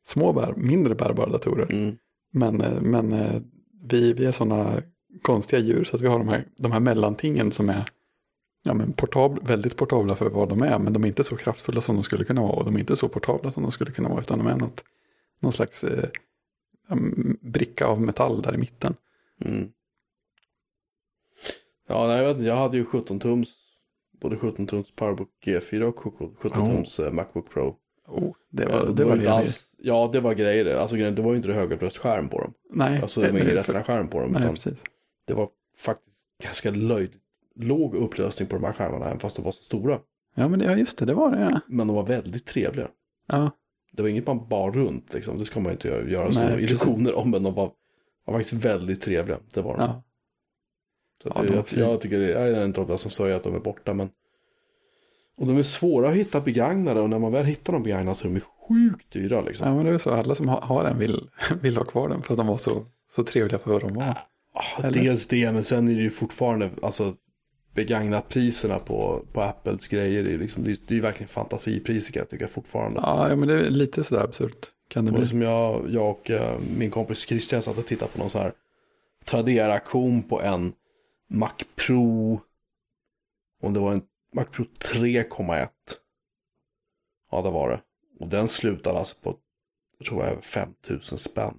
små, 0.07 0.33
bär, 0.33 0.53
mindre 0.57 0.95
bärbara 0.95 1.29
datorer. 1.29 1.71
Mm. 1.71 1.97
Men, 2.31 2.57
men 2.81 3.15
vi, 3.83 4.13
vi 4.13 4.25
är 4.25 4.31
sådana 4.31 4.81
konstiga 5.21 5.61
djur 5.61 5.83
så 5.83 5.95
att 5.95 6.01
vi 6.01 6.07
har 6.07 6.19
de 6.19 6.27
här, 6.27 6.43
de 6.57 6.71
här 6.71 6.79
mellantingen 6.79 7.51
som 7.51 7.69
är 7.69 7.85
ja, 8.63 8.73
men 8.73 8.93
portabl, 8.93 9.39
väldigt 9.43 9.75
portabla 9.75 10.15
för 10.15 10.29
vad 10.29 10.49
de 10.49 10.61
är. 10.61 10.79
Men 10.79 10.93
de 10.93 11.03
är 11.03 11.07
inte 11.07 11.23
så 11.23 11.35
kraftfulla 11.35 11.81
som 11.81 11.95
de 11.95 12.03
skulle 12.03 12.23
kunna 12.23 12.41
vara 12.41 12.51
och 12.51 12.65
de 12.65 12.75
är 12.75 12.79
inte 12.79 12.95
så 12.95 13.07
portabla 13.07 13.51
som 13.51 13.63
de 13.63 13.71
skulle 13.71 13.91
kunna 13.91 14.09
vara 14.09 14.21
utan 14.21 14.37
de 14.37 14.47
är 14.47 14.55
något 14.55 14.83
någon 15.39 15.51
slags 15.51 15.83
eh, 15.83 16.09
bricka 17.41 17.85
av 17.85 18.01
metall 18.01 18.41
där 18.41 18.55
i 18.55 18.57
mitten. 18.57 18.95
Mm. 19.45 19.71
Ja, 21.87 22.07
nej, 22.07 22.17
jag, 22.23 22.33
vet, 22.33 22.45
jag 22.45 22.55
hade 22.55 22.77
ju 22.77 22.85
17 22.85 23.19
tums, 23.19 23.49
både 24.21 24.37
17 24.37 24.67
tums 24.67 24.91
Powerbook 24.95 25.29
G4 25.45 25.81
och 25.81 25.99
17 26.37 26.65
tums 26.65 26.99
oh. 26.99 27.11
Macbook 27.11 27.49
Pro. 27.49 27.75
Oh, 28.07 28.35
det 28.51 28.65
var, 28.65 28.85
det, 28.85 28.93
det 28.93 29.03
var, 29.05 29.15
inte 29.15 29.31
alls, 29.31 29.71
Ja, 29.77 30.09
det 30.13 30.19
var 30.19 30.33
grejer. 30.33 30.75
Alltså, 30.75 30.95
det 30.95 31.21
var 31.21 31.31
ju 31.31 31.37
inte 31.37 31.47
det 31.47 31.53
högupplöst-skärm 31.53 32.29
på 32.29 32.41
dem. 32.41 32.53
Nej. 32.69 33.01
Alltså 33.01 33.21
det 33.21 33.31
var 33.31 33.39
ingen 33.39 33.51
rättina-skärm 33.55 34.07
på 34.07 34.19
dem. 34.19 34.31
Nej, 34.31 34.41
utan 34.41 34.53
precis. 34.53 34.77
Det 35.25 35.33
var 35.33 35.49
faktiskt 35.77 36.17
ganska 36.43 36.71
löjligt 36.71 37.21
låg 37.55 37.95
upplösning 37.95 38.47
på 38.47 38.55
de 38.55 38.63
här 38.63 38.73
skärmarna, 38.73 39.05
även 39.05 39.19
fast 39.19 39.35
de 39.35 39.45
var 39.45 39.51
så 39.51 39.63
stora. 39.63 39.99
Ja, 40.35 40.47
men 40.47 40.59
det, 40.59 40.65
ja, 40.65 40.75
just 40.75 40.97
det, 40.97 41.05
det 41.05 41.13
var 41.13 41.31
det. 41.31 41.39
Ja. 41.39 41.59
Men 41.67 41.87
de 41.87 41.95
var 41.95 42.03
väldigt 42.03 42.45
trevliga. 42.45 42.87
Ja. 43.27 43.51
Det 43.91 44.01
var 44.01 44.09
inget 44.09 44.27
man 44.27 44.47
bar 44.47 44.71
runt 44.71 45.13
liksom. 45.13 45.37
Det 45.37 45.45
ska 45.45 45.59
man 45.59 45.71
inte 45.71 45.87
göra, 45.87 46.09
göra 46.09 46.31
så 46.31 46.59
illusioner 46.59 47.17
om. 47.17 47.31
Men 47.31 47.43
de 47.43 47.53
var, 47.53 47.71
var 48.25 48.33
faktiskt 48.33 48.65
väldigt 48.65 49.01
trevliga. 49.01 49.37
Det 49.53 49.61
var 49.61 49.77
de. 49.77 49.81
Ja. 49.81 50.03
Så 51.23 51.31
ja, 51.35 51.41
det, 51.41 51.53
jag, 51.55 51.65
jag, 51.91 52.01
tycker 52.01 52.19
det 52.19 52.33
är 52.33 52.63
en 52.63 52.73
av 52.75 52.87
de 52.87 52.97
som 52.97 53.11
säger 53.11 53.35
att 53.35 53.43
de 53.43 53.55
är 53.55 53.59
borta. 53.59 53.93
Men 53.93 54.09
Och 55.37 55.47
de 55.47 55.57
är 55.57 55.63
svåra 55.63 56.09
att 56.09 56.15
hitta 56.15 56.41
begagnade 56.41 57.01
och 57.01 57.09
när 57.09 57.19
man 57.19 57.31
väl 57.31 57.45
hittar 57.45 57.73
dem 57.73 57.83
begagnade 57.83 58.15
så 58.15 58.27
är 58.27 58.31
de 58.31 58.39
sjukt 58.39 59.11
dyra 59.11 59.41
liksom. 59.41 59.67
Ja 59.67 59.75
men 59.75 59.85
det 59.85 59.91
är 59.91 59.97
så, 59.97 60.11
alla 60.11 60.35
som 60.35 60.47
har 60.47 60.85
en 60.85 60.99
vill, 60.99 61.29
vill 61.61 61.77
ha 61.77 61.83
kvar 61.83 62.09
den 62.09 62.21
för 62.21 62.33
att 62.33 62.37
de 62.37 62.47
var 62.47 62.57
så, 62.57 62.85
så 63.09 63.23
trevliga 63.23 63.59
för 63.59 63.71
vad 63.71 63.81
de 63.81 63.93
var. 63.93 64.17
Ja, 64.81 64.89
dels 64.89 65.27
det, 65.27 65.51
men 65.51 65.63
sen 65.63 65.87
är 65.87 65.95
det 65.95 66.01
ju 66.01 66.09
fortfarande, 66.09 66.69
alltså 66.81 67.13
begagnat 67.77 68.29
priserna 68.29 68.79
på, 68.79 69.25
på 69.31 69.41
Apples 69.41 69.87
grejer, 69.87 70.23
det 70.23 70.33
är, 70.33 70.37
liksom, 70.37 70.63
det 70.63 70.71
är, 70.71 70.77
det 70.87 70.97
är 70.97 71.01
verkligen 71.01 71.27
fantasipriser 71.27 72.13
kan 72.13 72.19
jag 72.19 72.29
tycka 72.29 72.47
fortfarande. 72.47 72.99
Ja, 73.03 73.35
men 73.35 73.47
det 73.47 73.53
är 73.53 73.69
lite 73.69 74.03
sådär 74.03 74.23
absurt. 74.23 74.67
Kan 74.87 75.05
det 75.05 75.11
och 75.11 75.17
bli. 75.17 75.27
som 75.27 75.41
jag, 75.41 75.89
jag 75.89 76.09
och 76.09 76.29
uh, 76.29 76.59
min 76.77 76.91
kompis 76.91 77.19
Christian 77.19 77.61
satt 77.61 77.77
och 77.77 77.85
tittade 77.85 78.11
på 78.11 78.19
någon 78.19 78.29
så 78.29 78.39
här 78.39 78.53
Tradera-aktion 79.25 80.23
på 80.23 80.41
en 80.41 80.73
Mac 81.29 81.53
Pro. 81.75 82.41
Och 83.61 83.71
det 83.71 83.79
var 83.79 83.93
en 83.93 84.01
Mac 84.35 84.45
Pro 84.45 84.65
3,1. 84.79 85.67
Ja, 87.31 87.41
det 87.41 87.49
var 87.49 87.69
det. 87.69 87.81
Och 88.19 88.27
den 88.27 88.47
slutade 88.47 88.99
alltså 88.99 89.15
på, 89.21 89.35
jag 89.97 90.07
tror 90.07 90.25
jag, 90.25 90.43
5000 90.43 91.17
spänn. 91.17 91.53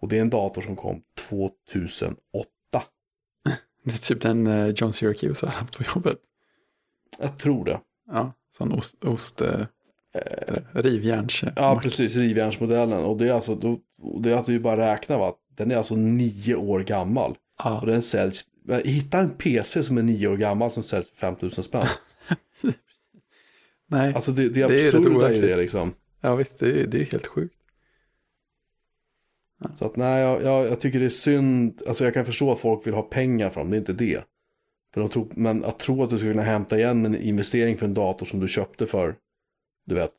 Och 0.00 0.08
det 0.08 0.16
är 0.16 0.20
en 0.20 0.30
dator 0.30 0.62
som 0.62 0.76
kom 0.76 1.02
2008. 1.28 2.50
Det 3.84 3.92
är 3.94 3.98
typ 3.98 4.20
den 4.20 4.46
eh, 4.46 4.66
John 4.68 4.92
Syracuse 4.92 5.46
har 5.46 5.52
haft 5.52 5.78
på 5.78 5.84
jobbet. 5.94 6.16
Jag 7.18 7.38
tror 7.38 7.64
det. 7.64 7.80
Ja, 8.12 8.32
sån 8.56 8.72
ost, 8.72 9.04
ost 9.04 9.40
eh, 9.40 9.66
rivjärns. 10.72 11.44
Ja, 11.56 11.80
precis, 11.82 12.16
rivjärnsmodellen. 12.16 13.04
Och 13.04 13.16
det 13.16 13.28
är 13.28 13.32
alltså, 13.32 13.54
då, 13.54 13.78
det 14.20 14.30
är 14.30 14.36
alltså 14.36 14.52
ju 14.52 14.60
bara 14.60 14.92
räkna 14.92 15.18
va, 15.18 15.34
den 15.56 15.70
är 15.70 15.76
alltså 15.76 15.96
nio 15.96 16.54
år 16.54 16.80
gammal. 16.80 17.36
Ja. 17.64 17.80
Och 17.80 17.86
den 17.86 18.02
säljs, 18.02 18.44
hitta 18.84 19.18
en 19.18 19.30
PC 19.30 19.82
som 19.82 19.98
är 19.98 20.02
nio 20.02 20.28
år 20.28 20.36
gammal 20.36 20.70
som 20.70 20.82
säljs 20.82 21.10
för 21.10 21.16
5000 21.16 21.64
spänn. 21.64 21.86
Nej, 23.88 24.14
Alltså 24.14 24.32
det, 24.32 24.48
det 24.48 24.62
är 24.62 24.68
Det 24.68 24.86
är 24.88 24.92
rätt 24.92 25.06
overkligt. 25.06 25.42
det 25.42 25.56
liksom. 25.56 25.94
ja 26.20 26.34
visst, 26.34 26.58
det 26.58 26.80
är, 26.80 26.86
det 26.86 27.00
är 27.00 27.04
helt 27.04 27.26
sjukt. 27.26 27.54
Så 29.78 29.84
att 29.86 29.96
nej, 29.96 30.22
jag, 30.22 30.42
jag, 30.42 30.66
jag 30.66 30.80
tycker 30.80 30.98
det 31.00 31.04
är 31.04 31.10
synd. 31.10 31.82
Alltså 31.88 32.04
jag 32.04 32.14
kan 32.14 32.24
förstå 32.26 32.52
att 32.52 32.60
folk 32.60 32.86
vill 32.86 32.94
ha 32.94 33.02
pengar 33.02 33.50
från 33.50 33.70
det 33.70 33.76
är 33.76 33.78
inte 33.78 33.92
det. 33.92 34.24
För 34.94 35.00
de 35.00 35.10
tror, 35.10 35.28
men 35.30 35.64
att 35.64 35.78
tro 35.78 36.02
att 36.02 36.10
du 36.10 36.18
ska 36.18 36.26
kunna 36.28 36.42
hämta 36.42 36.78
igen 36.78 37.06
en 37.06 37.16
investering 37.16 37.76
för 37.76 37.86
en 37.86 37.94
dator 37.94 38.26
som 38.26 38.40
du 38.40 38.48
köpte 38.48 38.86
för, 38.86 39.14
du 39.86 39.94
vet, 39.94 40.10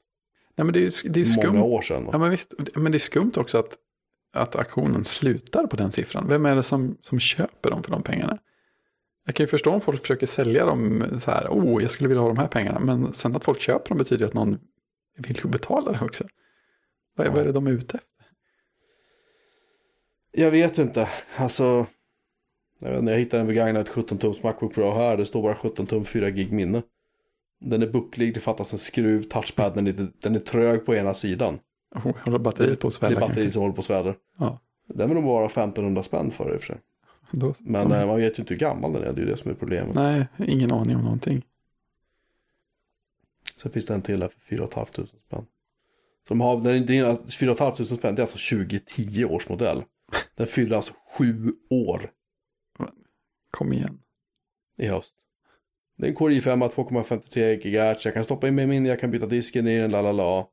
Nej, 0.56 0.66
men 0.66 0.74
det 0.74 0.80
är, 0.80 1.06
ju- 1.06 1.10
det 1.12 1.22
är 1.22 1.26
skumt. 1.26 1.48
många 1.54 1.64
år 1.64 1.82
sedan. 1.82 2.04
Va? 2.06 2.10
Ja, 2.14 2.18
men 2.20 2.30
visst. 2.32 2.54
Men 2.76 2.92
det 2.92 2.98
är 2.98 3.00
skumt 3.00 3.32
också 3.36 3.58
att, 3.58 3.78
att 4.34 4.56
auktionen 4.56 5.04
slutar 5.04 5.68
på 5.68 5.76
den 5.76 5.92
siffran. 5.92 6.28
Vem 6.28 6.46
är 6.46 6.56
det 6.56 6.64
som, 6.64 6.98
som 7.02 7.20
köper 7.20 7.70
dem 7.72 7.84
för 7.84 7.92
de 7.92 8.04
pengarna? 8.04 8.38
Jag 9.26 9.36
kan 9.36 9.44
ju 9.44 9.48
förstå 9.48 9.72
om 9.72 9.82
folk 9.82 10.02
försöker 10.02 10.28
sälja 10.28 10.66
dem 10.66 11.04
så 11.20 11.32
här, 11.32 11.48
oh, 11.48 11.82
jag 11.82 11.92
skulle 11.92 12.08
vilja 12.08 12.22
ha 12.22 12.28
de 12.28 12.38
här 12.38 12.48
pengarna. 12.48 12.80
Men 12.80 13.14
sen 13.14 13.36
att 13.36 13.44
folk 13.46 13.60
köper 13.62 13.90
dem 13.90 13.98
betyder 13.98 14.26
att 14.26 14.34
någon 14.34 14.60
vill 15.18 15.40
ju 15.44 15.50
betala 15.50 15.92
det 15.92 16.00
också. 16.06 16.24
Vad, 17.16 17.28
är- 17.28 17.32
vad 17.32 17.40
är 17.42 17.46
det 17.46 17.52
de 17.52 17.68
är 17.68 17.72
ute 17.72 17.98
efter? 17.98 18.21
Jag 20.32 20.52
vet 20.52 20.78
inte, 20.78 21.10
alltså. 21.38 21.86
Jag, 22.80 22.90
vet 22.90 23.00
inte, 23.00 23.12
jag 23.12 23.20
hittade 23.20 23.42
en 23.42 23.48
begagnad 23.48 23.88
17-tums 23.88 24.44
Macbook 24.44 24.74
Pro 24.74 24.92
här, 24.92 25.18
det 25.18 25.26
står 25.26 25.42
bara 25.42 25.56
17 25.56 25.86
tum 25.86 26.06
4 26.06 26.30
gig 26.30 26.52
minne. 26.52 26.82
Den 27.60 27.82
är 27.82 27.88
bucklig, 27.88 28.34
det 28.34 28.40
fattas 28.40 28.74
en 28.74 28.80
skruv, 28.80 29.24
touchpaden 29.24 29.88
är, 29.88 29.92
lite, 29.92 30.08
den 30.22 30.36
är 30.36 30.40
trög 30.40 30.86
på 30.86 30.96
ena 30.96 31.14
sidan. 31.14 31.60
Oh, 31.96 32.18
håller 32.18 32.40
batteriet 32.40 32.80
på 32.80 32.88
att 32.88 32.94
Det 32.94 32.98
svälla 32.98 33.16
är 33.16 33.20
batteriet 33.20 33.36
kanske? 33.38 33.54
som 33.54 33.62
håller 33.62 33.76
på 33.76 33.80
att 33.80 33.86
svälla. 33.86 34.16
Ja, 34.38 34.60
Den 34.88 35.08
vill 35.10 35.16
de 35.16 35.26
bara 35.26 35.40
ha 35.40 35.46
1500 35.46 36.04
spänn 36.04 36.32
för 36.32 36.54
i 36.54 36.58
och 36.58 36.62
för 36.62 36.68
sig. 36.68 36.78
då, 37.32 37.54
Men 37.60 37.92
ja, 37.92 38.02
eh, 38.02 38.08
man 38.08 38.18
vet 38.18 38.40
ju 38.40 38.42
inte 38.42 38.54
hur 38.54 38.60
gammal 38.60 38.94
den 38.94 39.04
är, 39.04 39.14
det 39.14 39.22
är 39.22 39.26
ju 39.26 39.32
det 39.32 39.38
som 39.38 39.52
är 39.52 39.56
problemet. 39.56 39.96
Nej, 39.96 40.28
ingen 40.48 40.72
aning 40.72 40.96
om 40.96 41.04
någonting. 41.04 41.46
Sen 43.62 43.72
finns 43.72 43.86
det 43.86 43.94
en 43.94 44.02
till 44.02 44.22
här 44.22 44.30
för 44.30 44.40
4 44.40 44.68
500 44.74 44.90
spänn. 45.28 45.46
Så 46.28 46.34
de 46.34 46.42
har, 46.42 46.62
den, 46.62 46.86
det 46.86 46.98
är, 46.98 47.32
4 47.32 47.56
500 47.56 47.86
spänn, 47.86 48.16
det 48.16 48.20
är 48.20 48.24
alltså 48.24 48.56
2010 48.56 49.26
års 49.26 49.50
modell. 49.50 49.84
Den 50.36 50.48
fyller 50.48 50.76
alltså 50.76 50.94
sju 51.18 51.52
år 51.70 52.12
Kom 53.52 53.74
igen. 53.74 54.02
i 54.78 54.88
höst. 54.88 55.16
Det 55.98 56.06
är 56.06 56.10
en 56.10 56.16
Core 56.16 56.34
i5 56.34 56.70
2,53 56.70 57.56
GHz. 57.56 58.06
Jag 58.06 58.14
kan 58.14 58.24
stoppa 58.24 58.48
in 58.48 58.56
mig 58.56 58.68
minne, 58.68 58.90
jag 58.90 59.00
kan 59.00 59.12
byta 59.12 59.26
disken 59.26 59.68
i 59.68 59.80
den, 59.80 59.92
la 59.92 60.02
la 60.02 60.12
la. 60.12 60.50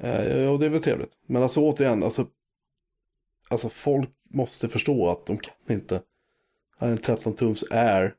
Eh, 0.00 0.48
och 0.48 0.58
det 0.58 0.66
är 0.66 0.70
väl 0.70 0.82
trevligt. 0.82 1.18
Men 1.26 1.42
alltså 1.42 1.60
återigen, 1.60 2.02
alltså, 2.02 2.26
alltså 3.48 3.68
folk 3.68 4.10
måste 4.30 4.68
förstå 4.68 5.10
att 5.10 5.26
de 5.26 5.38
kan 5.38 5.54
inte. 5.68 6.02
Här 6.78 6.88
är 6.88 6.92
en 6.92 6.98
13 6.98 7.36
tums 7.36 7.64
Air. 7.70 8.14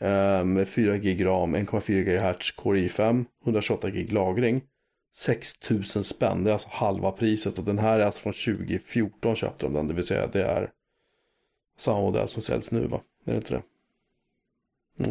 Eh, 0.00 0.44
med 0.44 0.68
4 0.68 0.96
gig 0.96 1.24
ram, 1.24 1.56
1,4 1.56 2.02
GHz 2.02 2.50
Core 2.50 2.80
i5, 2.80 3.24
128 3.44 3.90
gig 3.90 4.12
lagring. 4.12 4.62
6000 5.14 6.04
spänn, 6.04 6.44
det 6.44 6.50
är 6.50 6.52
alltså 6.52 6.68
halva 6.72 7.12
priset 7.12 7.58
och 7.58 7.64
den 7.64 7.78
här 7.78 7.98
är 7.98 8.04
alltså 8.04 8.20
från 8.20 8.32
2014 8.32 9.36
köpte 9.36 9.66
de 9.66 9.72
den, 9.72 9.88
det 9.88 9.94
vill 9.94 10.06
säga 10.06 10.26
det 10.26 10.42
är 10.42 10.70
samma 11.78 12.00
modell 12.00 12.28
som 12.28 12.42
säljs 12.42 12.70
nu 12.70 12.86
va? 12.86 13.00
Är 13.24 13.30
det 13.30 13.36
inte 13.36 13.54
det? 13.54 13.62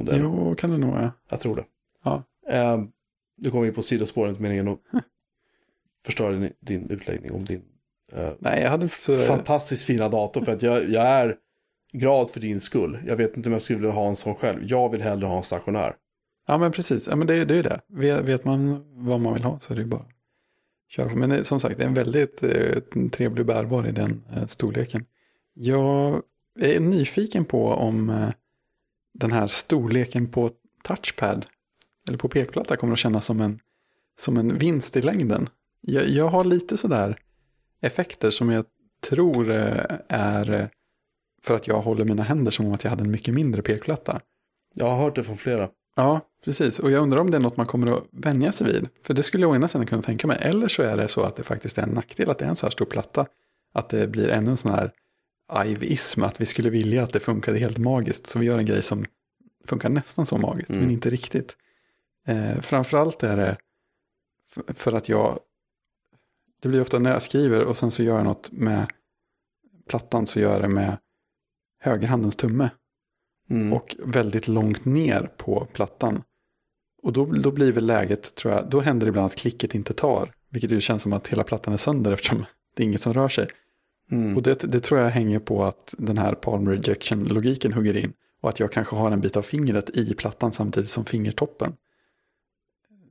Det. 0.04 0.18
Jo, 0.18 0.56
kan 0.56 0.70
det 0.70 0.78
nog 0.78 0.92
vara. 0.92 1.12
Jag 1.30 1.40
tror 1.40 1.56
det. 1.56 1.66
Ja. 2.04 2.24
Eh, 2.48 2.84
du 3.36 3.52
kommer 3.52 3.68
in 3.68 3.74
på 3.74 3.84
sidospåret 3.84 4.40
meningen 4.40 4.68
att 4.68 4.80
förstöra 6.06 6.32
din, 6.32 6.54
din 6.60 6.90
utläggning 6.90 7.32
om 7.32 7.44
din 7.44 7.64
eh, 8.12 8.30
Nej, 8.40 8.62
jag 8.62 8.70
hade 8.70 8.84
inte 8.84 8.96
så... 8.96 9.18
fantastiskt 9.18 9.84
fina 9.84 10.10
dator. 10.10 10.42
För 10.42 10.52
att 10.52 10.62
jag, 10.62 10.90
jag 10.90 11.08
är 11.08 11.38
glad 11.92 12.30
för 12.30 12.40
din 12.40 12.62
skull. 12.62 13.00
Jag 13.08 13.16
vet 13.16 13.38
inte 13.38 13.50
om 13.50 13.54
jag 13.54 13.62
skulle 13.62 13.80
vilja 13.80 13.92
ha 13.92 14.08
en 14.08 14.16
sån 14.16 14.36
själv. 14.36 14.64
Jag 14.64 14.90
vill 14.90 15.02
hellre 15.02 15.28
ha 15.28 15.38
en 15.38 15.44
stationär. 15.44 15.96
Ja, 16.52 16.58
men 16.58 16.72
precis. 16.72 17.08
Ja, 17.08 17.16
men 17.16 17.28
det, 17.28 17.46
det 17.46 17.54
är 17.54 17.56
ju 17.56 17.64
det. 17.64 17.82
Vet, 17.88 18.26
vet 18.26 18.46
man 18.46 18.84
vad 19.06 19.20
man 19.20 19.34
vill 19.34 19.44
ha 19.44 19.60
så 19.60 19.74
är 19.74 19.76
det 19.76 19.82
ju 19.82 19.88
bara 19.88 20.02
att 20.02 20.12
köra 20.90 21.10
på. 21.10 21.16
Men 21.16 21.30
det, 21.30 21.44
som 21.44 21.60
sagt, 21.60 21.78
det 21.78 21.84
är 21.84 21.88
en 21.88 21.94
väldigt 21.94 22.44
eh, 22.44 23.08
trevlig 23.12 23.46
bärbar 23.46 23.88
i 23.88 23.92
den 23.92 24.24
eh, 24.36 24.48
storleken. 24.48 25.06
Jag 25.54 26.22
är 26.60 26.80
nyfiken 26.80 27.46
på 27.46 27.68
om 27.68 28.10
eh, 28.10 28.30
den 29.14 29.32
här 29.32 29.48
storleken 29.48 30.28
på 30.28 30.52
touchpad 30.84 31.46
eller 32.08 32.18
på 32.18 32.30
pekplatta 32.30 32.76
kommer 32.76 32.94
att 32.94 33.00
kännas 33.00 33.26
som 33.26 33.42
en, 33.42 33.60
som 34.20 34.38
en 34.38 34.58
vinst 34.58 34.98
i 34.98 35.02
längden. 35.02 35.50
Jag, 35.82 36.08
jag 36.08 36.28
har 36.28 36.44
lite 36.44 36.78
sådär 36.78 37.18
effekter 37.82 38.32
som 38.32 38.50
jag 38.50 38.66
tror 39.10 39.52
eh, 39.52 39.86
är 40.08 40.52
eh, 40.52 40.68
för 41.44 41.56
att 41.56 41.68
jag 41.68 41.82
håller 41.82 42.06
mina 42.06 42.24
händer 42.24 42.52
som 42.52 42.66
om 42.66 42.72
att 42.74 42.84
jag 42.84 42.92
hade 42.92 43.04
en 43.04 43.12
mycket 43.12 43.34
mindre 43.34 43.62
pekplatta. 43.62 44.22
Jag 44.74 44.86
har 44.86 44.98
hört 44.98 45.16
det 45.16 45.24
från 45.24 45.38
flera. 45.38 45.70
Ja, 45.96 46.22
precis. 46.46 46.80
Och 46.80 46.92
jag 46.92 47.04
undrar 47.04 47.20
om 47.20 47.32
det 47.32 47.38
är 47.38 47.42
något 47.42 47.58
man 47.58 47.66
kommer 47.66 47.98
att 47.98 48.04
vänja 48.12 48.52
sig 48.52 48.68
vid. 48.68 48.90
För 49.04 49.14
det 49.14 49.24
skulle 49.24 49.44
jag 49.44 49.52
å 49.52 49.56
ena 49.56 49.68
sidan 49.68 49.88
kunna 49.88 50.02
tänka 50.02 50.28
mig. 50.28 50.38
Eller 50.40 50.68
så 50.68 50.84
är 50.84 50.98
det 50.98 51.08
så 51.08 51.22
att 51.22 51.36
det 51.36 51.44
faktiskt 51.44 51.78
är 51.78 51.84
en 51.84 51.90
nackdel 51.90 52.30
att 52.30 52.38
det 52.38 52.46
är 52.46 52.50
en 52.50 52.56
så 52.56 52.66
här 52.66 52.72
stor 52.72 52.86
platta. 52.86 53.26
Att 53.74 53.90
det 53.90 54.08
blir 54.08 54.30
ännu 54.30 54.52
en 54.52 54.58
sån 54.58 54.72
här 54.72 54.92
ivism. 55.66 56.24
Att 56.24 56.42
vi 56.42 56.46
skulle 56.46 56.70
vilja 56.70 57.04
att 57.04 57.14
det 57.14 57.20
funkade 57.20 57.60
helt 57.60 57.78
magiskt. 57.78 58.28
Så 58.28 58.40
vi 58.40 58.46
gör 58.46 58.58
en 58.58 58.66
grej 58.66 58.84
som 58.84 59.06
funkar 59.66 59.90
nästan 59.90 60.26
så 60.26 60.38
magiskt. 60.38 60.70
Mm. 60.70 60.82
Men 60.82 60.92
inte 60.92 61.10
riktigt. 61.10 61.58
Eh, 62.28 62.60
framförallt 62.60 63.24
är 63.24 63.38
det 63.38 63.58
för 64.74 64.94
att 64.94 65.10
jag. 65.10 65.40
Det 66.62 66.70
blir 66.70 66.82
ofta 66.82 67.00
när 67.00 67.12
jag 67.12 67.22
skriver 67.22 67.64
och 67.64 67.78
sen 67.78 67.92
så 67.92 68.04
gör 68.04 68.16
jag 68.16 68.26
något 68.26 68.52
med 68.52 68.92
plattan 69.90 70.28
så 70.28 70.40
gör 70.40 70.52
jag 70.52 70.62
det 70.62 70.68
med 70.68 70.98
högerhandens 71.80 72.36
tumme 72.36 72.70
Mm. 73.52 73.74
och 73.74 73.96
väldigt 74.00 74.48
långt 74.48 74.86
ner 74.86 75.30
på 75.38 75.68
plattan. 75.74 76.24
Och 77.04 77.14
då, 77.14 77.26
då 77.26 77.52
blir 77.52 77.72
väl 77.72 77.86
läget, 77.86 78.36
tror 78.36 78.54
jag, 78.54 78.70
då 78.70 78.80
händer 78.80 79.06
det 79.06 79.10
ibland 79.10 79.28
att 79.28 79.36
klicket 79.36 79.76
inte 79.76 79.94
tar. 79.94 80.34
Vilket 80.50 80.72
ju 80.72 80.82
känns 80.82 81.02
som 81.02 81.14
att 81.14 81.28
hela 81.28 81.44
plattan 81.44 81.74
är 81.74 81.78
sönder 81.78 82.12
eftersom 82.14 82.46
det 82.76 82.84
är 82.84 82.88
inget 82.88 83.02
som 83.02 83.14
rör 83.14 83.30
sig. 83.30 83.48
Mm. 84.12 84.38
Och 84.38 84.44
det, 84.44 84.64
det 84.64 84.80
tror 84.80 85.00
jag 85.00 85.10
hänger 85.10 85.40
på 85.40 85.64
att 85.64 85.96
den 85.98 86.18
här 86.18 86.34
palm 86.34 86.70
rejection-logiken 86.70 87.74
hugger 87.74 87.98
in. 87.98 88.14
Och 88.42 88.50
att 88.50 88.60
jag 88.60 88.72
kanske 88.72 88.96
har 88.96 89.12
en 89.12 89.22
bit 89.22 89.38
av 89.38 89.42
fingret 89.42 89.90
i 89.90 90.14
plattan 90.14 90.52
samtidigt 90.52 90.90
som 90.90 91.06
fingertoppen. 91.06 91.74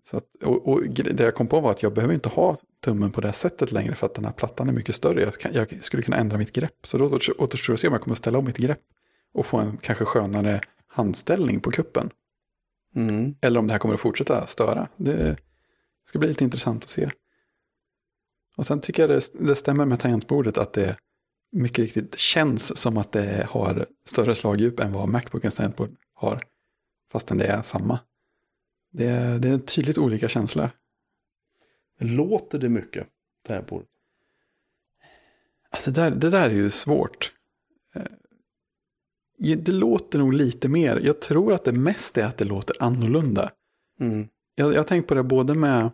Så 0.03 0.17
att, 0.17 0.25
och, 0.45 0.69
och 0.69 0.83
det 0.91 1.25
jag 1.25 1.35
kom 1.35 1.47
på 1.47 1.61
var 1.61 1.71
att 1.71 1.83
jag 1.83 1.95
behöver 1.95 2.15
inte 2.15 2.29
ha 2.29 2.57
tummen 2.85 3.11
på 3.11 3.21
det 3.21 3.29
här 3.29 3.33
sättet 3.33 3.73
längre 3.73 3.95
för 3.95 4.07
att 4.07 4.15
den 4.15 4.25
här 4.25 4.33
plattan 4.33 4.69
är 4.69 4.73
mycket 4.73 4.95
större. 4.95 5.23
Jag, 5.23 5.35
kan, 5.35 5.53
jag 5.55 5.83
skulle 5.83 6.03
kunna 6.03 6.17
ändra 6.17 6.39
mitt 6.39 6.53
grepp. 6.53 6.87
Så 6.87 6.99
då 6.99 7.05
återstår 7.05 7.41
återstår 7.43 7.75
att 7.75 7.81
se 7.81 7.87
om 7.89 7.93
jag 7.93 8.03
kommer 8.03 8.15
att 8.15 8.19
ställa 8.19 8.39
om 8.39 8.45
mitt 8.45 8.57
grepp 8.57 8.81
och 9.33 9.47
få 9.47 9.59
en 9.59 9.77
kanske 9.77 10.05
skönare 10.05 10.61
handställning 10.87 11.61
på 11.61 11.71
kuppen. 11.71 12.11
Mm. 12.95 13.35
Eller 13.41 13.61
om 13.61 13.67
det 13.67 13.75
här 13.75 13.79
kommer 13.79 13.95
att 13.95 14.01
fortsätta 14.01 14.47
störa. 14.47 14.89
Det 14.97 15.37
ska 16.05 16.19
bli 16.19 16.29
lite 16.29 16.45
intressant 16.45 16.85
att 16.85 16.91
se. 16.91 17.11
Och 18.57 18.67
sen 18.67 18.81
tycker 18.81 19.03
jag 19.03 19.11
det, 19.11 19.47
det 19.49 19.55
stämmer 19.55 19.85
med 19.85 20.01
tangentbordet 20.01 20.59
att 20.59 20.73
det 20.73 20.97
mycket 21.53 21.79
riktigt 21.79 22.19
känns 22.19 22.77
som 22.77 22.97
att 22.97 23.13
det 23.13 23.47
har 23.49 23.87
större 24.05 24.35
slagdjup 24.35 24.81
än 24.81 24.93
vad 24.93 25.09
Macbookens 25.09 25.55
tangentbord 25.55 25.97
har. 26.15 26.41
Fastän 27.13 27.39
det 27.39 27.47
är 27.47 27.63
samma. 27.63 27.99
Det 28.93 29.07
är, 29.07 29.39
det 29.39 29.49
är 29.49 29.59
tydligt 29.59 29.99
olika 29.99 30.29
känsla. 30.29 30.71
Låter 31.99 32.59
det 32.59 32.69
mycket? 32.69 33.07
Tangentbordet? 33.47 33.89
Alltså 35.71 35.91
det, 35.91 36.01
där, 36.01 36.11
det 36.11 36.31
där 36.31 36.51
är 36.51 36.55
ju 36.55 36.71
svårt. 36.71 37.33
Det 39.41 39.69
låter 39.69 40.19
nog 40.19 40.33
lite 40.35 40.69
mer. 40.69 41.01
Jag 41.05 41.21
tror 41.21 41.53
att 41.53 41.65
det 41.65 41.73
mest 41.73 42.19
är 42.19 42.27
att 42.27 42.39
det 42.39 42.45
låter 42.45 42.77
annorlunda. 42.83 43.51
Mm. 44.01 44.29
Jag, 44.55 44.73
jag 44.73 44.79
har 44.79 44.85
tänkt 44.85 45.09
på 45.09 45.15
det 45.15 45.23
både 45.23 45.55
med, 45.55 45.91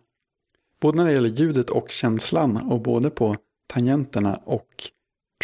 både 0.81 0.97
när 0.97 1.05
det 1.07 1.13
gäller 1.13 1.29
ljudet 1.29 1.71
och 1.71 1.91
känslan 1.91 2.57
och 2.57 2.81
både 2.81 3.11
på 3.11 3.37
tangenterna 3.67 4.41
och 4.45 4.91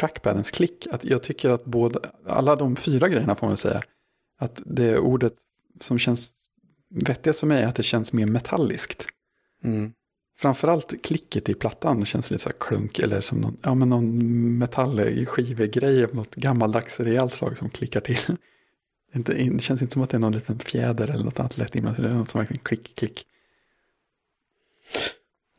trackpadens 0.01 0.51
klick. 0.51 0.87
Att 0.91 1.05
jag 1.05 1.23
tycker 1.23 1.51
att 1.51 1.65
både, 1.65 2.01
alla 2.27 2.57
de 2.57 2.77
fyra 2.77 3.09
grejerna 3.09 3.35
får 3.35 3.47
man 3.47 3.57
säga, 3.57 3.83
att 4.39 4.62
det 4.66 4.99
ordet 4.99 5.35
som 5.81 5.99
känns 5.99 6.35
vettigast 6.91 7.41
för 7.41 7.47
mig 7.47 7.62
är 7.62 7.66
att 7.66 7.77
det 7.77 7.83
känns 7.83 8.12
mer 8.12 8.27
metalliskt. 8.27 9.07
Mm. 9.65 9.93
Framförallt 10.43 11.02
klicket 11.02 11.48
i 11.48 11.55
plattan 11.55 12.05
känns 12.05 12.31
lite 12.31 12.43
så 12.43 12.48
här 12.48 12.56
klunk 12.60 12.98
eller 12.98 13.20
som 13.20 13.39
någon, 13.39 13.56
ja, 13.62 13.74
men 13.74 13.89
någon 13.89 14.59
metallskivegrej 14.59 16.05
av 16.05 16.14
något 16.14 16.35
gammaldags 16.35 17.01
rejält 17.01 17.32
slag 17.32 17.59
som 17.59 17.70
klickar 17.70 18.01
till. 18.01 18.19
Det, 19.12 19.62
känns 19.62 19.82
inte 19.82 19.93
som 19.93 20.02
att 20.02 20.10
det 20.10 20.16
är 20.16 20.19
någon 20.19 20.32
liten 20.32 20.59
fjäder 20.59 21.09
eller 21.09 21.24
något 21.24 21.40
annat 21.40 21.59
lätt 21.59 21.77
innan, 21.77 21.94
det 21.94 22.09
är 22.09 22.14
något 22.14 22.28
som 22.28 22.39
verkligen 22.39 22.62
klick, 22.62 22.97
klick. 22.97 23.27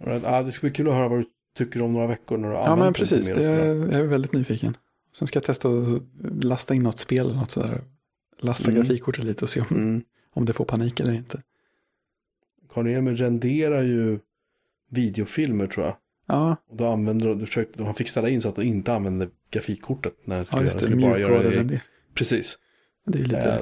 Right. 0.04 0.24
Ah, 0.26 0.44
det 0.44 0.52
ska 0.52 0.68
bli 0.68 0.76
kul 0.76 0.88
att 0.88 0.94
höra 0.94 1.08
vad 1.08 1.20
du 1.20 1.26
tycker 1.58 1.82
om 1.82 1.94
några 1.94 2.08
veckor 2.08 2.38
när 2.38 2.50
du 2.50 2.56
Ja 2.56 2.76
men 2.76 2.94
precis, 2.94 3.28
det 3.28 3.46
är, 3.46 3.76
jag 3.76 3.94
är 3.94 4.04
väldigt 4.04 4.34
nyfiken. 4.34 4.78
Sen 5.14 5.28
ska 5.28 5.38
jag 5.38 5.44
testa 5.44 5.70
att 5.70 6.02
lasta 6.44 6.74
in 6.74 6.84
något 6.84 7.00
spel 7.00 7.26
eller 7.26 7.36
något 7.36 7.52
sådär. 7.52 7.84
Lasta 8.40 8.72
mm. 8.72 8.82
grafikkortet 8.82 9.24
lite 9.24 9.46
och 9.46 9.50
se 9.50 9.62
om, 9.62 9.68
mm. 9.78 10.04
om 10.34 10.46
det 10.46 10.54
får 10.54 10.66
panik 10.66 11.00
eller 11.00 11.14
inte. 11.14 11.42
Karin 12.74 13.18
renderar 13.18 13.82
ju 13.82 14.20
videofilmer 14.94 15.68
tror 15.68 15.86
jag. 15.86 15.96
Ja. 16.28 16.56
Och 16.70 16.78
då 16.78 16.88
använder 16.88 17.36
du 17.36 17.46
försökte, 17.46 17.84
han 17.84 17.96
fick 17.96 18.10
ställa 18.10 18.30
in 18.30 18.42
så 18.42 18.50
att 18.50 18.56
du 18.56 18.64
inte 18.64 18.94
använde 18.94 19.30
grafikkortet. 19.52 20.14
När 20.26 20.48
ja, 20.52 20.64
just 20.64 20.80
det. 20.80 20.96
Bara 20.96 21.20
göra 21.20 21.44
det. 21.44 21.64
det. 21.64 21.82
Precis. 22.14 22.58
Det 23.06 23.20
är 23.20 23.24
lite... 23.24 23.54
Eh, 23.54 23.62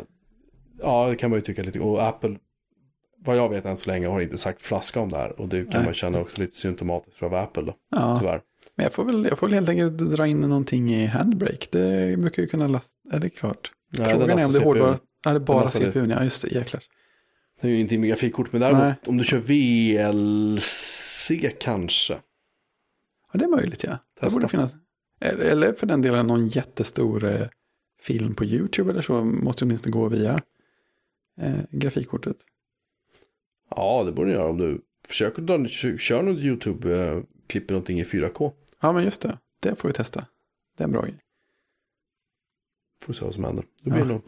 ja, 0.81 1.09
det 1.09 1.15
kan 1.15 1.29
man 1.29 1.39
ju 1.39 1.43
tycka 1.43 1.63
lite. 1.63 1.79
Och 1.79 2.07
Apple, 2.07 2.37
vad 3.25 3.37
jag 3.37 3.49
vet 3.49 3.65
än 3.65 3.77
så 3.77 3.89
länge, 3.89 4.07
har 4.07 4.21
inte 4.21 4.37
sagt 4.37 4.61
flaska 4.61 4.99
om 4.99 5.11
det 5.11 5.17
här. 5.17 5.41
Och 5.41 5.47
det 5.47 5.63
kan 5.63 5.69
Nej. 5.73 5.83
man 5.83 5.93
känna 5.93 6.19
också 6.19 6.41
lite 6.41 6.57
symptomatiskt 6.57 7.17
för 7.19 7.33
Apple 7.33 7.63
då. 7.63 7.75
Ja. 7.95 8.17
Tyvärr. 8.19 8.41
Men 8.75 8.83
jag 8.83 8.93
får, 8.93 9.05
väl, 9.05 9.25
jag 9.29 9.39
får 9.39 9.47
väl 9.47 9.53
helt 9.53 9.69
enkelt 9.69 9.97
dra 9.97 10.27
in 10.27 10.41
någonting 10.41 10.93
i 10.93 11.05
Handbrake. 11.05 11.67
Det 11.71 12.19
brukar 12.19 12.41
ju 12.41 12.47
kunna 12.47 12.67
lasta, 12.67 12.93
är 13.13 13.19
det 13.19 13.29
klart? 13.29 13.71
Nej, 13.97 14.15
Frågan 14.15 14.39
är 14.39 14.45
om 14.45 14.51
det 14.51 14.59
är 14.59 14.63
hårdvara, 14.63 14.97
är 15.27 15.33
det 15.33 15.39
bara 15.39 15.69
CPUn? 15.69 16.09
Ja, 16.09 16.23
just 16.23 16.41
det, 16.41 16.51
jäklar. 16.51 16.81
Det 17.61 17.67
är 17.67 17.71
ju 17.71 17.79
inte 17.79 17.97
med 17.97 18.09
grafikkort, 18.09 18.51
men 18.51 18.61
däremot 18.61 18.83
Nej. 18.83 18.95
om 19.05 19.17
du 19.17 19.23
kör 19.23 19.39
VLC 19.39 21.31
kanske. 21.59 22.13
Ja, 23.33 23.39
det 23.39 23.45
är 23.45 23.49
möjligt 23.49 23.83
ja. 23.83 23.97
Testa. 24.19 24.29
Det 24.29 24.33
borde 24.33 24.47
finnas. 24.47 24.75
Eller 25.19 25.73
för 25.73 25.87
den 25.87 26.01
delen 26.01 26.27
någon 26.27 26.47
jättestor 26.47 27.23
eh, 27.25 27.47
film 28.01 28.35
på 28.35 28.45
YouTube 28.45 28.91
eller 28.91 29.01
så 29.01 29.23
måste 29.23 29.65
åtminstone 29.65 29.91
gå 29.91 30.07
via 30.07 30.41
eh, 31.41 31.59
grafikkortet. 31.71 32.37
Ja, 33.69 34.03
det 34.03 34.11
borde 34.11 34.29
du 34.29 34.33
göra 34.33 34.49
om 34.49 34.57
du 34.57 34.81
försöker 35.07 35.41
dra, 35.41 35.67
kör 35.97 36.21
något 36.23 36.37
YouTube, 36.37 36.97
eh, 36.97 37.23
klipper 37.47 37.73
någonting 37.73 37.99
i 37.99 38.03
4K. 38.03 38.51
Ja, 38.81 38.93
men 38.93 39.03
just 39.03 39.21
det. 39.21 39.37
Det 39.59 39.75
får 39.75 39.89
vi 39.89 39.93
testa. 39.93 40.25
Det 40.77 40.83
är 40.83 40.85
en 40.85 40.91
bra 40.91 41.01
grej. 41.01 41.19
Får 43.01 43.13
se 43.13 43.25
vad 43.25 43.33
som 43.33 43.43
händer. 43.43 43.65
Det 43.81 43.89
blir 43.89 43.99
ja, 43.99 44.05
nog, 44.05 44.21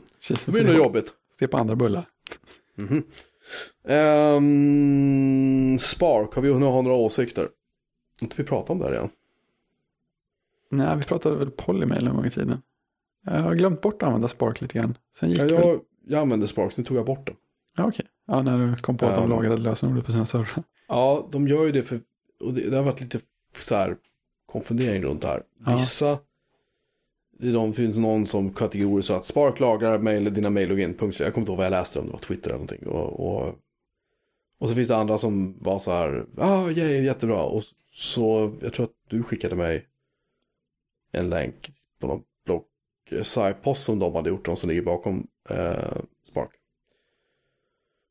det 0.45 0.51
blir 0.51 0.63
nog 0.63 0.75
jobbigt. 0.75 1.13
Se 1.39 1.47
på 1.47 1.57
andra 1.57 1.75
bullar. 1.75 2.09
Mm 2.77 2.89
-hmm. 2.89 4.37
um, 4.37 5.79
Spark, 5.79 6.33
har 6.33 6.41
vi 6.41 6.49
har 6.49 6.59
några 6.59 6.93
åsikter? 6.93 7.49
Inte 8.21 8.35
vi 8.37 8.43
pratat 8.43 8.69
om 8.69 8.79
det 8.79 8.85
här 8.85 8.93
igen? 8.93 9.09
Nej, 10.71 10.97
vi 10.97 11.03
pratade 11.03 11.35
väl 11.35 11.51
Polymail 11.51 12.07
en 12.07 12.15
gång 12.15 12.25
i 12.25 12.29
tiden. 12.29 12.61
Jag 13.25 13.39
har 13.39 13.55
glömt 13.55 13.81
bort 13.81 14.03
att 14.03 14.07
använda 14.07 14.27
Spark 14.27 14.61
lite 14.61 14.77
grann. 14.77 14.97
Sen 15.15 15.29
gick 15.29 15.41
ja, 15.41 15.45
jag, 15.45 15.67
väl... 15.67 15.79
jag 16.07 16.21
använde 16.21 16.47
Spark, 16.47 16.73
sen 16.73 16.85
tog 16.85 16.97
jag 16.97 17.05
bort 17.05 17.27
den. 17.27 17.35
Ja, 17.77 17.83
okej. 17.83 17.89
Okay. 17.89 18.09
Ja, 18.25 18.41
när 18.41 18.67
du 18.67 18.75
kom 18.75 18.97
på 18.97 19.05
att 19.05 19.15
de 19.15 19.23
um, 19.23 19.29
lagrade 19.29 19.61
lösenordet 19.61 20.05
på 20.05 20.11
sina 20.11 20.25
servrar. 20.25 20.63
Ja, 20.87 21.29
de 21.31 21.47
gör 21.47 21.65
ju 21.65 21.71
det 21.71 21.83
för, 21.83 22.01
och 22.39 22.53
det, 22.53 22.69
det 22.69 22.77
har 22.77 22.83
varit 22.83 23.01
lite 23.01 23.19
så 23.57 23.75
här 23.75 23.97
konfundering 24.45 25.03
runt 25.03 25.21
det 25.21 25.27
här. 25.27 25.43
Vissa, 25.75 26.05
ja 26.05 26.19
det 27.37 27.73
finns 27.73 27.97
någon 27.97 28.25
som 28.25 28.53
kategoriskt 28.53 29.07
så 29.07 29.13
att 29.13 29.25
Spark 29.25 29.59
lagrar 29.59 29.97
mail, 29.99 30.33
dina 30.33 30.49
mail-login. 30.49 30.97
Jag 30.99 30.99
kommer 30.99 31.21
inte 31.23 31.51
ihåg 31.51 31.57
vad 31.57 31.65
jag 31.65 31.71
läste 31.71 31.99
om 31.99 32.05
det 32.05 32.11
var 32.11 32.19
Twitter 32.19 32.49
eller 32.49 32.59
någonting. 32.59 32.87
Och, 32.87 33.19
och, 33.19 33.55
och 34.59 34.69
så 34.69 34.75
finns 34.75 34.87
det 34.87 34.95
andra 34.95 35.17
som 35.17 35.57
var 35.59 35.79
så 35.79 35.91
här, 35.91 36.25
ja, 36.37 36.65
ah, 36.65 36.71
jättebra. 36.71 37.43
Och 37.43 37.63
så, 37.91 38.53
jag 38.61 38.73
tror 38.73 38.83
att 38.83 38.91
du 39.09 39.23
skickade 39.23 39.55
mig 39.55 39.87
en 41.11 41.29
länk 41.29 41.71
på 41.99 42.07
någon 42.07 42.23
blogg, 42.45 42.63
eh, 43.11 43.53
post 43.53 43.83
som 43.83 43.99
de 43.99 44.15
hade 44.15 44.29
gjort, 44.29 44.45
de 44.45 44.55
som 44.55 44.69
ligger 44.69 44.81
bakom 44.81 45.27
eh, 45.49 45.97
Spark. 46.29 46.51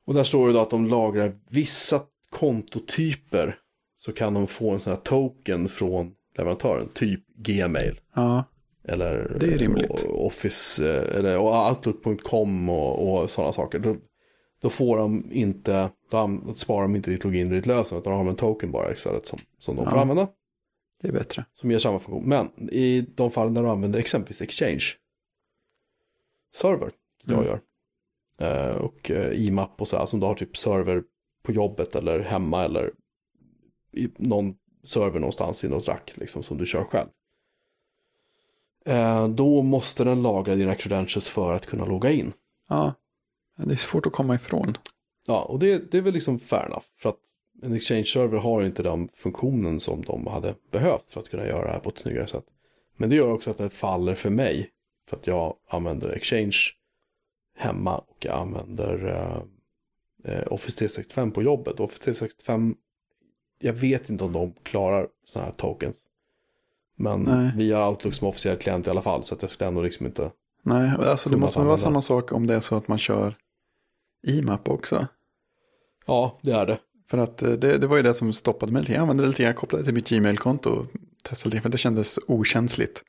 Och 0.06 0.14
där 0.14 0.24
står 0.24 0.46
det 0.46 0.52
då 0.52 0.60
att 0.60 0.70
de 0.70 0.86
lagrar 0.86 1.32
vissa 1.48 2.00
kontotyper 2.30 3.58
så 3.96 4.12
kan 4.12 4.34
de 4.34 4.46
få 4.46 4.70
en 4.70 4.80
sån 4.80 4.92
här 4.92 5.00
token 5.00 5.68
från 5.68 6.14
leverantören, 6.36 6.88
typ 6.94 7.20
Gmail. 7.36 8.00
Ja, 8.14 8.44
eller 8.84 9.36
det 9.40 9.46
är 9.46 9.58
rimligt. 9.58 10.04
Office, 10.08 10.88
eh, 10.90 11.18
eller 11.18 11.38
Outlook.com 11.38 12.68
och, 12.68 13.22
och 13.22 13.30
sådana 13.30 13.52
saker. 13.52 13.78
Då, 13.78 13.96
då, 14.62 14.70
får 14.70 14.98
de 14.98 15.32
inte, 15.32 15.90
då 16.10 16.54
sparar 16.56 16.82
de 16.82 16.96
inte 16.96 17.10
ditt 17.10 17.24
login 17.24 17.48
och 17.48 17.54
ditt 17.54 17.66
lösen, 17.66 17.98
utan 17.98 18.12
de 18.12 18.22
har 18.22 18.30
en 18.30 18.36
token 18.36 18.70
bara 18.70 18.92
istället 18.92 19.26
som, 19.26 19.38
som 19.58 19.76
de 19.76 19.84
ja, 19.84 19.90
får 19.90 19.98
använda. 19.98 20.28
Det 21.02 21.08
är 21.08 21.12
bättre. 21.12 21.44
Som 21.54 21.70
ger 21.70 21.78
samma 21.78 21.98
funktion. 21.98 22.28
Men 22.28 22.68
i 22.72 23.00
de 23.00 23.30
fall 23.30 23.54
där 23.54 23.62
du 23.62 23.68
använder 23.68 23.98
exempelvis 23.98 24.42
Exchange 24.42 24.84
server, 26.56 26.90
jag 27.24 27.34
mm. 27.34 27.46
gör, 27.46 27.60
eh, 28.40 28.76
och 28.76 29.10
eh, 29.10 29.46
IMAP 29.46 29.80
och 29.80 29.88
så 29.88 29.98
här, 29.98 30.06
som 30.06 30.20
du 30.20 30.26
har 30.26 30.34
typ 30.34 30.56
server 30.56 31.02
på 31.42 31.52
jobbet 31.52 31.96
eller 31.96 32.20
hemma 32.20 32.64
eller 32.64 32.90
i 33.92 34.08
någon 34.16 34.54
server 34.84 35.20
någonstans 35.20 35.64
i 35.64 35.68
något 35.68 35.88
rack 35.88 36.12
liksom, 36.14 36.42
som 36.42 36.58
du 36.58 36.66
kör 36.66 36.84
själv. 36.84 37.08
Eh, 38.84 39.28
då 39.28 39.62
måste 39.62 40.04
den 40.04 40.22
lagra 40.22 40.54
dina 40.54 40.74
credentials 40.74 41.28
för 41.28 41.52
att 41.52 41.66
kunna 41.66 41.84
logga 41.84 42.10
in. 42.10 42.32
Ja, 42.68 42.94
det 43.56 43.72
är 43.72 43.76
svårt 43.76 44.06
att 44.06 44.12
komma 44.12 44.34
ifrån. 44.34 44.76
Ja, 45.26 45.42
och 45.42 45.58
det, 45.58 45.90
det 45.90 45.98
är 45.98 46.02
väl 46.02 46.14
liksom 46.14 46.38
fair 46.38 46.66
enough. 46.66 46.84
För 46.98 47.08
att 47.08 47.18
en 47.62 47.72
exchange-server 47.72 48.38
har 48.38 48.62
inte 48.62 48.82
den 48.82 49.08
funktionen 49.14 49.80
som 49.80 50.02
de 50.02 50.26
hade 50.26 50.54
behövt 50.70 51.12
för 51.12 51.20
att 51.20 51.28
kunna 51.28 51.46
göra 51.46 51.64
det 51.64 51.72
här 51.72 51.80
på 51.80 51.88
ett 51.88 51.98
snyggare 51.98 52.26
sätt. 52.26 52.44
Men 52.96 53.10
det 53.10 53.16
gör 53.16 53.32
också 53.32 53.50
att 53.50 53.58
det 53.58 53.70
faller 53.70 54.14
för 54.14 54.30
mig. 54.30 54.70
För 55.08 55.16
att 55.16 55.26
jag 55.26 55.56
använder 55.68 56.08
exchange 56.08 56.58
hemma 57.56 57.98
och 57.98 58.16
jag 58.18 58.34
använder 58.34 59.06
uh, 60.28 60.52
Office 60.52 60.78
365 60.78 61.30
på 61.30 61.42
jobbet. 61.42 61.80
Office 61.80 62.02
365 62.02 62.76
jag 63.62 63.72
vet 63.72 64.10
inte 64.10 64.24
om 64.24 64.32
de 64.32 64.52
klarar 64.62 65.08
sådana 65.24 65.50
här 65.50 65.56
tokens. 65.56 66.02
Men 67.02 67.22
Nej. 67.22 67.52
vi 67.56 67.72
har 67.72 67.90
Outlook 67.90 68.14
som 68.14 68.28
officiell 68.28 68.56
klient 68.56 68.86
i 68.86 68.90
alla 68.90 69.02
fall. 69.02 69.24
Så 69.24 69.34
att 69.34 69.42
jag 69.42 69.50
skulle 69.50 69.68
ändå 69.68 69.82
liksom 69.82 70.06
inte. 70.06 70.30
Nej, 70.62 70.90
alltså 70.98 71.30
det 71.30 71.36
måste 71.36 71.58
väl 71.58 71.68
vara 71.68 71.78
samma 71.78 72.02
sak 72.02 72.32
om 72.32 72.46
det 72.46 72.54
är 72.54 72.60
så 72.60 72.76
att 72.76 72.88
man 72.88 72.98
kör 72.98 73.34
IMAP 74.26 74.68
också. 74.68 75.06
Ja, 76.06 76.38
det 76.42 76.52
är 76.52 76.66
det. 76.66 76.78
För 77.10 77.18
att 77.18 77.42
eh, 77.42 77.52
det, 77.52 77.78
det 77.78 77.86
var 77.86 77.96
ju 77.96 78.02
det 78.02 78.14
som 78.14 78.32
stoppade 78.32 78.72
mig. 78.72 78.84
Jag 78.88 78.96
använde 78.96 79.22
det 79.22 79.26
lite, 79.26 79.42
jag 79.42 79.56
kopplade 79.56 79.84
till 79.84 79.94
mitt 79.94 80.08
Gmail-konto 80.08 80.70
och 80.70 80.86
testade 81.22 81.54
lite, 81.54 81.62
för 81.62 81.68
det 81.68 81.78
kändes 81.78 82.18
okänsligt. 82.26 83.02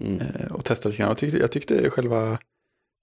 Mm. 0.00 0.20
Eh, 0.20 0.52
och 0.52 0.64
testade 0.64 0.90
lite 0.90 1.02
grann. 1.02 1.08
Jag 1.08 1.18
tyckte, 1.18 1.38
jag 1.38 1.52
tyckte 1.52 1.90
själva 1.90 2.38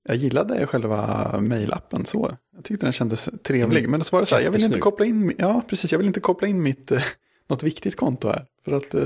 jag 0.08 0.18
gillade 0.18 0.68
själva 0.68 1.32
mailappen 1.42 2.06
så. 2.06 2.32
Jag 2.56 2.64
tyckte 2.64 2.86
den 2.86 2.94
kändes 2.94 3.30
trevlig. 3.44 3.80
Mm. 3.80 3.92
Men 3.92 4.04
så 4.04 4.16
var 4.16 4.22
det 4.22 4.26
så 4.26 4.36
här, 4.36 4.44
jag 4.44 4.52
vill 4.52 4.64
inte 4.64 4.80
koppla 4.80 5.06
in, 5.06 5.34
ja 5.38 5.62
precis, 5.68 5.92
jag 5.92 6.00
vill 6.00 6.08
inte 6.08 6.20
koppla 6.20 6.48
in 6.48 6.62
mitt, 6.62 6.92
eh, 6.92 7.04
något 7.48 7.64
viktigt 7.64 7.96
konto 7.96 8.28
här. 8.28 8.46
För 8.66 8.72
att 8.72 8.94
eh, 8.94 9.02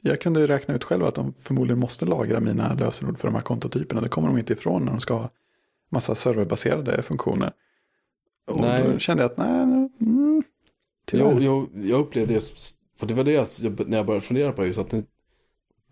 jag 0.00 0.20
kunde 0.20 0.48
räkna 0.48 0.74
ut 0.74 0.84
själv 0.84 1.04
att 1.04 1.14
de 1.14 1.34
förmodligen 1.42 1.78
måste 1.78 2.06
lagra 2.06 2.40
mina 2.40 2.74
lösenord 2.74 3.18
för 3.18 3.28
de 3.28 3.34
här 3.34 3.42
kontotyperna. 3.42 4.00
Det 4.00 4.08
kommer 4.08 4.28
de 4.28 4.38
inte 4.38 4.52
ifrån 4.52 4.84
när 4.84 4.92
de 4.92 5.00
ska 5.00 5.14
ha 5.14 5.30
massa 5.90 6.14
serverbaserade 6.14 7.02
funktioner. 7.02 7.52
Och 8.46 8.60
nej. 8.60 8.84
då 8.92 8.98
kände 8.98 9.22
jag 9.22 9.30
att 9.30 9.38
nej, 9.38 9.62
mm, 10.00 10.42
jag, 11.12 11.42
jag, 11.42 11.68
jag 11.84 12.00
upplevde 12.00 12.34
det, 12.34 12.52
för 12.98 13.06
det 13.06 13.14
var 13.14 13.24
det 13.24 13.32
jag, 13.32 13.48
när 13.88 13.96
jag 13.96 14.06
började 14.06 14.26
fundera 14.26 14.52
på 14.52 14.60
det, 14.60 14.66
just 14.66 14.78
att 14.78 14.90
den 14.90 15.06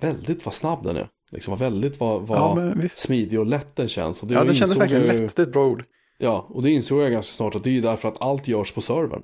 väldigt 0.00 0.44
vad 0.44 0.54
snabb 0.54 0.84
den 0.84 0.96
är. 0.96 1.08
Liksom 1.30 1.56
väldigt 1.56 2.00
vad, 2.00 2.22
vad 2.22 2.38
ja, 2.38 2.88
smidig 2.94 3.40
och 3.40 3.46
lätt 3.46 3.76
den 3.76 3.88
känns. 3.88 4.22
Och 4.22 4.28
det 4.28 4.34
ja, 4.34 4.44
den 4.44 4.54
kändes 4.54 4.78
verkligen 4.78 5.02
lätt, 5.02 5.36
det 5.36 5.42
är 5.42 5.46
ett 5.46 5.52
bra 5.52 5.66
ord. 5.66 5.84
Ja, 6.18 6.46
och 6.48 6.62
det 6.62 6.70
insåg 6.70 7.00
jag 7.00 7.12
ganska 7.12 7.32
snart 7.32 7.54
att 7.54 7.64
det 7.64 7.70
är 7.70 7.72
ju 7.72 7.80
därför 7.80 8.08
att 8.08 8.22
allt 8.22 8.48
görs 8.48 8.72
på 8.72 8.80
servern. 8.80 9.22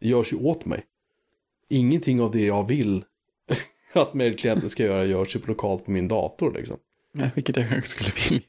Det 0.00 0.08
görs 0.08 0.32
ju 0.32 0.36
åt 0.36 0.64
mig. 0.64 0.84
Ingenting 1.68 2.20
av 2.20 2.30
det 2.30 2.44
jag 2.44 2.68
vill 2.68 3.04
att 4.00 4.14
mailklienten 4.14 4.70
ska 4.70 4.84
göra 4.84 5.04
görs 5.04 5.36
ju 5.36 5.40
lokalt 5.46 5.84
på 5.84 5.90
min 5.90 6.08
dator 6.08 6.52
liksom. 6.52 6.76
Ja, 7.12 7.30
vilket 7.34 7.56
jag 7.56 7.68
kanske 7.68 7.88
skulle 7.88 8.10
vilja. 8.30 8.46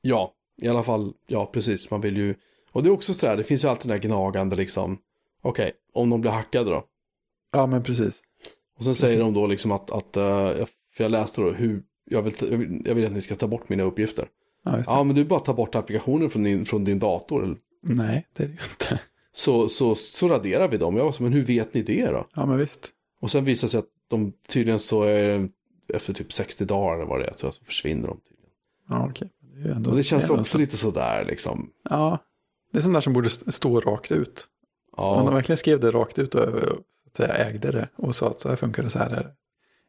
Ja, 0.00 0.34
i 0.62 0.68
alla 0.68 0.82
fall, 0.82 1.12
ja 1.26 1.46
precis, 1.46 1.90
man 1.90 2.00
vill 2.00 2.16
ju. 2.16 2.34
Och 2.72 2.82
det 2.82 2.88
är 2.88 2.92
också 2.92 3.14
sådär, 3.14 3.36
det 3.36 3.42
finns 3.42 3.64
ju 3.64 3.68
alltid 3.68 3.90
den 3.90 4.00
där 4.00 4.08
gnagande 4.08 4.56
liksom. 4.56 4.98
Okej, 5.42 5.62
okay, 5.62 5.72
om 5.92 6.10
de 6.10 6.20
blir 6.20 6.30
hackade 6.30 6.70
då? 6.70 6.84
Ja, 7.52 7.66
men 7.66 7.82
precis. 7.82 8.22
Och 8.76 8.84
sen 8.84 8.92
precis. 8.92 9.08
säger 9.08 9.20
de 9.20 9.34
då 9.34 9.46
liksom 9.46 9.72
att, 9.72 9.90
att 9.90 10.16
uh, 10.16 10.66
för 10.92 11.04
jag 11.04 11.10
läste 11.10 11.40
då 11.40 11.50
hur, 11.50 11.82
jag 12.04 12.22
vill, 12.22 12.82
jag 12.84 12.94
vill 12.94 13.06
att 13.06 13.12
ni 13.12 13.20
ska 13.20 13.34
ta 13.34 13.46
bort 13.46 13.68
mina 13.68 13.82
uppgifter. 13.82 14.28
Ja, 14.64 14.82
ja 14.86 15.04
men 15.04 15.16
du 15.16 15.24
bara 15.24 15.40
tar 15.40 15.54
bort 15.54 15.74
applikationen 15.74 16.30
från 16.30 16.42
din, 16.42 16.64
från 16.64 16.84
din 16.84 16.98
dator. 16.98 17.56
Nej, 17.82 18.26
det 18.36 18.42
är 18.42 18.48
det 18.48 18.52
ju 18.52 18.58
inte. 18.70 19.00
Så, 19.32 19.68
så, 19.68 19.94
så 19.94 20.28
raderar 20.28 20.68
vi 20.68 20.76
dem. 20.76 20.96
Jag 20.96 21.04
var 21.04 21.12
så, 21.12 21.22
men 21.22 21.32
hur 21.32 21.44
vet 21.44 21.74
ni 21.74 21.82
det 21.82 22.06
då? 22.06 22.26
Ja, 22.34 22.46
men 22.46 22.58
visst. 22.58 22.94
Och 23.20 23.30
sen 23.30 23.44
visar 23.44 23.66
det 23.68 23.70
sig 23.70 23.78
att 23.78 23.88
de 24.08 24.32
tydligen 24.48 24.80
så 24.80 25.02
är 25.02 25.48
efter 25.94 26.12
typ 26.14 26.32
60 26.32 26.64
dagar 26.64 26.96
eller 26.96 27.06
vad 27.06 27.20
det 27.20 27.26
är, 27.26 27.34
så 27.36 27.52
försvinner 27.64 28.08
de. 28.08 28.20
Tydligen. 28.20 28.50
Ja, 28.88 29.06
okej. 29.10 29.30
Det, 29.64 29.70
ändå, 29.72 29.90
Och 29.90 29.96
det 29.96 30.02
känns 30.02 30.24
ändå 30.30 30.40
också 30.40 30.52
så. 30.52 30.58
lite 30.58 30.76
sådär 30.76 31.24
liksom. 31.24 31.70
Ja, 31.90 32.18
det 32.72 32.78
är 32.78 32.82
sånt 32.82 32.94
där 32.94 33.00
som 33.00 33.12
borde 33.12 33.26
st- 33.26 33.52
stå 33.52 33.80
rakt 33.80 34.12
ut. 34.12 34.46
Om 34.92 35.18
de 35.18 35.26
Ja, 35.26 35.34
verkligen 35.34 35.56
skrev 35.56 35.80
det 35.80 35.90
rakt 35.90 36.18
ut 36.18 36.34
och 36.34 36.48
säga, 37.16 37.34
ägde 37.34 37.70
det 37.72 37.88
och 37.96 38.16
sa 38.16 38.26
att 38.26 38.40
så 38.40 38.48
här 38.48 38.56
funkar 38.56 38.82
det 38.82 38.90
så 38.90 38.98
här 38.98 39.10
är 39.10 39.22
det. 39.22 39.32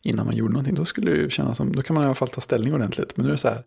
Innan 0.10 0.26
man 0.26 0.36
gjorde 0.36 0.54
någonting, 0.54 0.76
då 0.76 0.86
skulle 0.86 1.12
det 1.12 1.18
ju 1.18 1.30
kännas 1.30 1.58
som, 1.58 1.72
då 1.76 1.82
kan 1.84 1.94
man 1.94 2.04
i 2.04 2.06
alla 2.06 2.16
fall 2.16 2.28
ta 2.30 2.42
ställning 2.42 2.74
ordentligt. 2.74 3.18
Men 3.18 3.24
nu 3.26 3.30
är 3.30 3.34
det 3.34 3.38
så 3.38 3.48
här, 3.48 3.64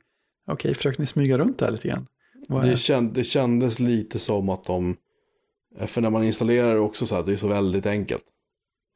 okej, 0.46 0.74
försöker 0.74 1.00
ni 1.00 1.06
smyga 1.06 1.38
runt 1.38 1.58
det 1.58 1.64
här 1.64 1.72
lite 1.72 1.88
grann? 1.88 2.06
Är 2.48 2.62
det, 2.62 2.76
känd, 2.76 3.12
det 3.14 3.24
kändes 3.24 3.80
lite 3.80 4.18
som 4.18 4.48
att 4.48 4.64
de, 4.64 4.96
för 5.86 6.00
när 6.00 6.10
man 6.10 6.24
installerar 6.24 6.74
det 6.74 6.80
också 6.80 7.06
så 7.06 7.14
här, 7.14 7.22
det 7.22 7.32
är 7.32 7.36
så 7.36 7.48
väldigt 7.48 7.86
enkelt. 7.86 8.24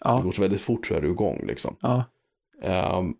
Det 0.04 0.08
Ja, 0.08 0.20
går 0.20 0.32
så 0.32 0.42
väldigt 0.42 0.60
fort 0.60 0.86
så 0.86 0.94
är 0.94 1.00
du 1.00 1.08
igång 1.10 1.44
liksom. 1.46 1.76
ja, 1.80 2.04
Ehm, 2.62 3.14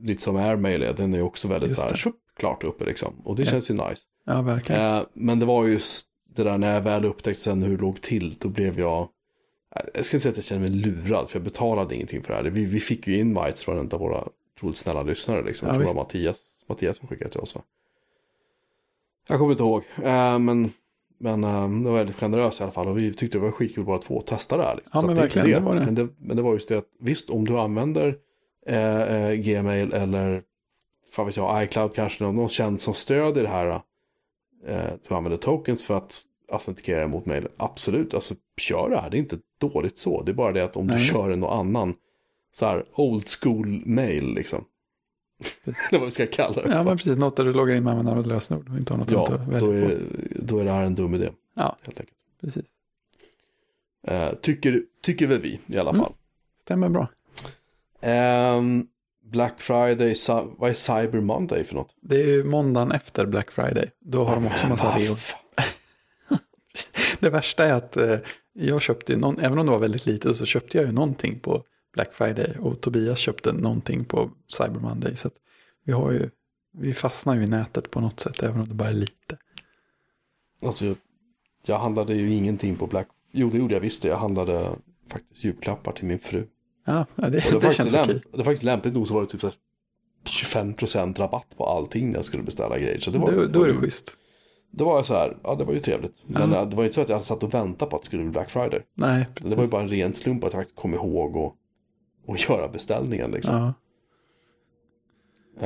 lite 0.00 0.22
som 0.22 0.36
Airmail 0.36 0.80
den 0.96 1.14
är 1.14 1.22
också 1.22 1.48
väldigt 1.48 1.68
Just 1.68 1.80
så 1.80 1.86
här, 1.86 1.92
det. 1.92 1.98
tjup, 1.98 2.14
klart 2.36 2.64
uppe 2.64 2.84
liksom. 2.84 3.14
Och 3.24 3.36
det 3.36 3.42
Ja. 3.42 3.50
känns 3.50 3.70
ju 3.70 3.74
nice. 3.74 4.02
ja, 4.24 4.42
verkligen. 4.42 4.82
Eh, 4.96 5.02
men 5.12 5.38
det 5.38 5.46
var 5.46 5.66
just 5.66 6.06
det 6.34 6.44
där 6.44 6.58
när 6.58 6.74
jag 6.74 6.80
väl 6.80 7.04
upptäckte 7.04 7.42
sen 7.42 7.62
hur 7.62 7.76
det 7.76 7.82
låg 7.82 8.00
till, 8.00 8.34
då 8.38 8.48
blev 8.48 8.80
jag, 8.80 9.08
jag 9.94 10.04
ska 10.04 10.16
inte 10.16 10.20
säga 10.22 10.30
att 10.30 10.36
jag 10.36 10.44
kände 10.44 10.70
mig 10.70 10.78
lurad, 10.78 11.30
för 11.30 11.38
jag 11.38 11.44
betalade 11.44 11.94
ingenting 11.94 12.22
för 12.22 12.28
det 12.28 12.34
här. 12.42 12.50
Vi, 12.50 12.64
vi 12.64 12.80
fick 12.80 13.06
ju 13.06 13.18
invites 13.18 13.64
från 13.64 13.78
en 13.78 13.90
av 13.92 14.00
våra 14.00 14.28
otroligt 14.56 14.76
snälla 14.76 15.02
lyssnare, 15.02 15.42
liksom. 15.44 15.68
Ja, 15.68 15.74
jag 15.74 15.80
tror 15.82 15.88
det 15.92 15.94
var 15.96 16.02
Mattias, 16.04 16.40
Mattias 16.68 16.96
som 16.96 17.08
skickade 17.08 17.30
till 17.30 17.40
oss 17.40 17.54
va? 17.54 17.62
Jag 19.28 19.38
kommer 19.38 19.50
inte 19.52 19.62
ihåg, 19.62 19.82
eh, 20.02 20.38
men, 20.38 20.72
men 21.18 21.44
eh, 21.44 21.68
det 21.68 21.90
var 21.90 21.96
väldigt 21.96 22.16
generöst 22.16 22.60
i 22.60 22.62
alla 22.62 22.72
fall 22.72 22.88
och 22.88 22.98
vi 22.98 23.14
tyckte 23.14 23.38
det 23.38 23.42
var 23.42 23.50
skitkul 23.50 23.84
bara 23.84 23.98
två 23.98 24.18
att 24.18 24.26
testa 24.26 24.56
det 24.56 24.62
här. 24.62 24.74
Liksom. 24.74 24.90
Ja, 24.94 25.00
Så 25.00 25.06
men 25.06 25.16
verkligen, 25.16 25.50
det 25.50 25.60
var 25.60 25.74
det. 25.74 25.84
Men, 25.84 25.94
det, 25.94 26.08
men 26.18 26.36
det 26.36 26.42
var 26.42 26.52
just 26.52 26.68
det 26.68 26.78
att 26.78 26.88
visst, 27.00 27.30
om 27.30 27.44
du 27.44 27.58
använder 27.58 28.16
eh, 28.66 29.02
eh, 29.02 29.34
Gmail 29.34 29.92
eller 29.92 30.42
fan 31.12 31.26
vet 31.26 31.36
jag, 31.36 31.64
iCloud 31.64 31.94
kanske, 31.94 32.24
någon, 32.24 32.36
någon 32.36 32.48
tjänst 32.48 32.84
som 32.84 32.94
stödjer 32.94 33.42
det 33.42 33.48
här. 33.48 33.80
Eh, 34.66 34.90
du 35.08 35.14
använder 35.14 35.36
tokens 35.36 35.84
för 35.84 35.94
att 35.94 36.22
autentikera 36.52 37.06
mot 37.06 37.26
mail. 37.26 37.48
Absolut, 37.56 38.14
alltså 38.14 38.34
kör 38.56 38.90
det 38.90 38.96
här. 38.96 39.10
Det 39.10 39.16
är 39.16 39.18
inte 39.18 39.38
dåligt 39.58 39.98
så. 39.98 40.22
Det 40.22 40.32
är 40.32 40.34
bara 40.34 40.52
det 40.52 40.64
att 40.64 40.76
om 40.76 40.86
Nej, 40.86 40.96
du 40.96 41.02
just 41.02 41.14
kör 41.14 41.30
en 41.30 41.44
och 41.44 41.54
annan 41.54 41.94
så 42.52 42.66
här 42.66 42.84
old 42.94 43.28
school 43.28 43.82
mail 43.86 44.34
liksom. 44.34 44.64
Eller 45.64 45.98
vad 45.98 46.04
vi 46.04 46.10
ska 46.10 46.26
kalla 46.26 46.62
det 46.62 46.72
Ja, 46.72 46.82
men 46.84 46.96
precis, 46.96 47.18
något 47.18 47.36
där 47.36 47.44
du 47.44 47.52
loggar 47.52 47.74
in 47.74 47.84
med 47.84 47.90
användare 47.90 48.18
och 48.18 48.26
lösenord 48.26 48.68
och 48.70 48.76
inte 48.76 48.92
har 48.92 48.98
något 48.98 49.10
Ja, 49.10 49.26
annat 49.26 49.40
att 49.40 49.60
då 49.60 49.70
är, 49.72 49.88
på. 49.88 49.96
då 50.42 50.58
är 50.58 50.64
det 50.64 50.70
här 50.70 50.82
en 50.84 50.94
dum 50.94 51.14
idé. 51.14 51.28
Ja. 51.54 51.76
Helt 51.86 52.00
enkelt. 52.00 52.18
Precis, 52.40 52.64
Eh, 54.08 54.32
tycker, 54.34 54.82
tycker 55.02 55.26
väl 55.26 55.40
vi 55.40 55.60
i 55.66 55.78
alla 55.78 55.90
Mm. 55.90 56.02
fall. 56.02 56.12
stämmer 56.60 56.88
bra. 56.88 57.08
Ehm, 58.00 58.86
Black 59.24 59.60
Friday, 59.60 60.14
vad 60.58 60.70
är 60.70 60.74
Cyber 60.74 61.20
Monday 61.20 61.64
för 61.64 61.74
något? 61.74 61.94
Det 62.00 62.22
är 62.22 62.26
ju 62.26 62.44
måndagen 62.44 62.92
efter 62.92 63.26
Black 63.26 63.50
Friday. 63.50 63.90
Då 64.00 64.24
har 64.24 64.34
de 64.34 64.46
också 64.46 64.68
massa 64.68 64.88
Ah, 64.88 64.98
reor. 64.98 65.14
fan. 65.14 65.40
Det 67.20 67.30
värsta 67.30 67.64
är 67.64 67.72
att 67.72 67.96
eh, 67.96 68.16
jag 68.52 68.80
köpte 68.80 69.12
ju 69.12 69.18
någon, 69.18 69.38
även 69.40 69.58
om 69.58 69.66
det 69.66 69.72
var 69.72 69.78
väldigt 69.78 70.06
lite 70.06 70.34
så 70.34 70.44
köpte 70.46 70.76
jag 70.78 70.86
ju 70.86 70.92
någonting 70.92 71.38
på 71.38 71.64
Black 71.96 72.14
Friday 72.14 72.56
och 72.60 72.80
Tobias 72.80 73.18
köpte 73.18 73.52
någonting 73.52 74.04
på 74.04 74.30
Cyber 74.48 74.80
Monday. 74.80 75.16
Så 75.16 75.30
vi 75.84 75.92
har 75.92 76.12
ju, 76.12 76.30
vi 76.78 76.92
fastnar 76.92 77.34
ju 77.34 77.42
i 77.42 77.46
nätet 77.46 77.90
på 77.90 78.00
något 78.00 78.20
sätt 78.20 78.42
även 78.42 78.60
om 78.60 78.68
det 78.68 78.74
bara 78.74 78.88
är 78.88 78.92
lite. 78.92 79.38
Alltså, 80.66 80.84
jag, 80.84 80.96
jag 81.66 81.78
handlade 81.78 82.14
ju 82.14 82.34
ingenting 82.34 82.76
på 82.76 82.86
Black... 82.86 83.08
Jo, 83.32 83.50
det 83.50 83.58
gjorde 83.58 83.74
jag 83.74 83.80
visst 83.80 84.02
det. 84.02 84.08
Jag 84.08 84.16
handlade 84.16 84.70
faktiskt 85.08 85.44
julklappar 85.44 85.92
till 85.92 86.04
min 86.04 86.18
fru. 86.18 86.46
Ja, 86.86 87.06
det, 87.14 87.30
det, 87.30 87.60
det 87.60 87.72
känns 87.72 87.92
lämp- 87.92 88.04
okej. 88.04 88.22
det 88.30 88.36
var 88.36 88.44
faktiskt 88.44 88.62
lämpligt 88.62 88.94
nog 88.94 89.08
så 89.08 89.14
var 89.14 89.20
det 89.20 89.26
typ 89.26 89.40
så 89.40 89.46
här 89.46 89.56
25% 90.24 91.18
rabatt 91.18 91.56
på 91.56 91.66
allting 91.66 92.08
när 92.08 92.14
jag 92.14 92.24
skulle 92.24 92.42
beställa 92.42 92.78
grejer. 92.78 93.00
Så 93.00 93.10
det 93.10 93.18
var, 93.18 93.32
Då, 93.32 93.44
då 93.44 93.62
är 93.62 93.68
det 93.68 93.74
schysst. 93.76 94.16
Då 94.70 94.84
var 94.84 95.02
så 95.02 95.14
här, 95.14 95.36
ja 95.42 95.54
det 95.54 95.64
var 95.64 95.72
ju 95.72 95.80
trevligt. 95.80 96.22
Men 96.26 96.52
eh, 96.52 96.68
det 96.68 96.76
var 96.76 96.82
ju 96.82 96.88
inte 96.88 96.94
så 96.94 97.00
att 97.00 97.08
jag 97.08 97.16
hade 97.16 97.26
satt 97.26 97.42
och 97.42 97.54
väntat 97.54 97.90
på 97.90 97.96
att 97.96 98.02
det 98.02 98.06
skulle 98.06 98.22
bli 98.22 98.30
Black 98.32 98.50
Friday. 98.50 98.80
Nej, 98.94 99.26
precis. 99.34 99.50
Det 99.50 99.56
var 99.56 99.64
ju 99.64 99.70
bara 99.70 99.82
en 99.82 99.88
ren 99.88 100.14
slump 100.14 100.44
att 100.44 100.52
jag 100.52 100.60
faktiskt 100.60 100.76
kom 100.76 100.94
ihåg 100.94 101.36
och, 101.36 101.54
och 102.26 102.36
göra 102.48 102.68
beställningen 102.68 103.30
liksom. 103.30 103.54
ja. 103.54 103.72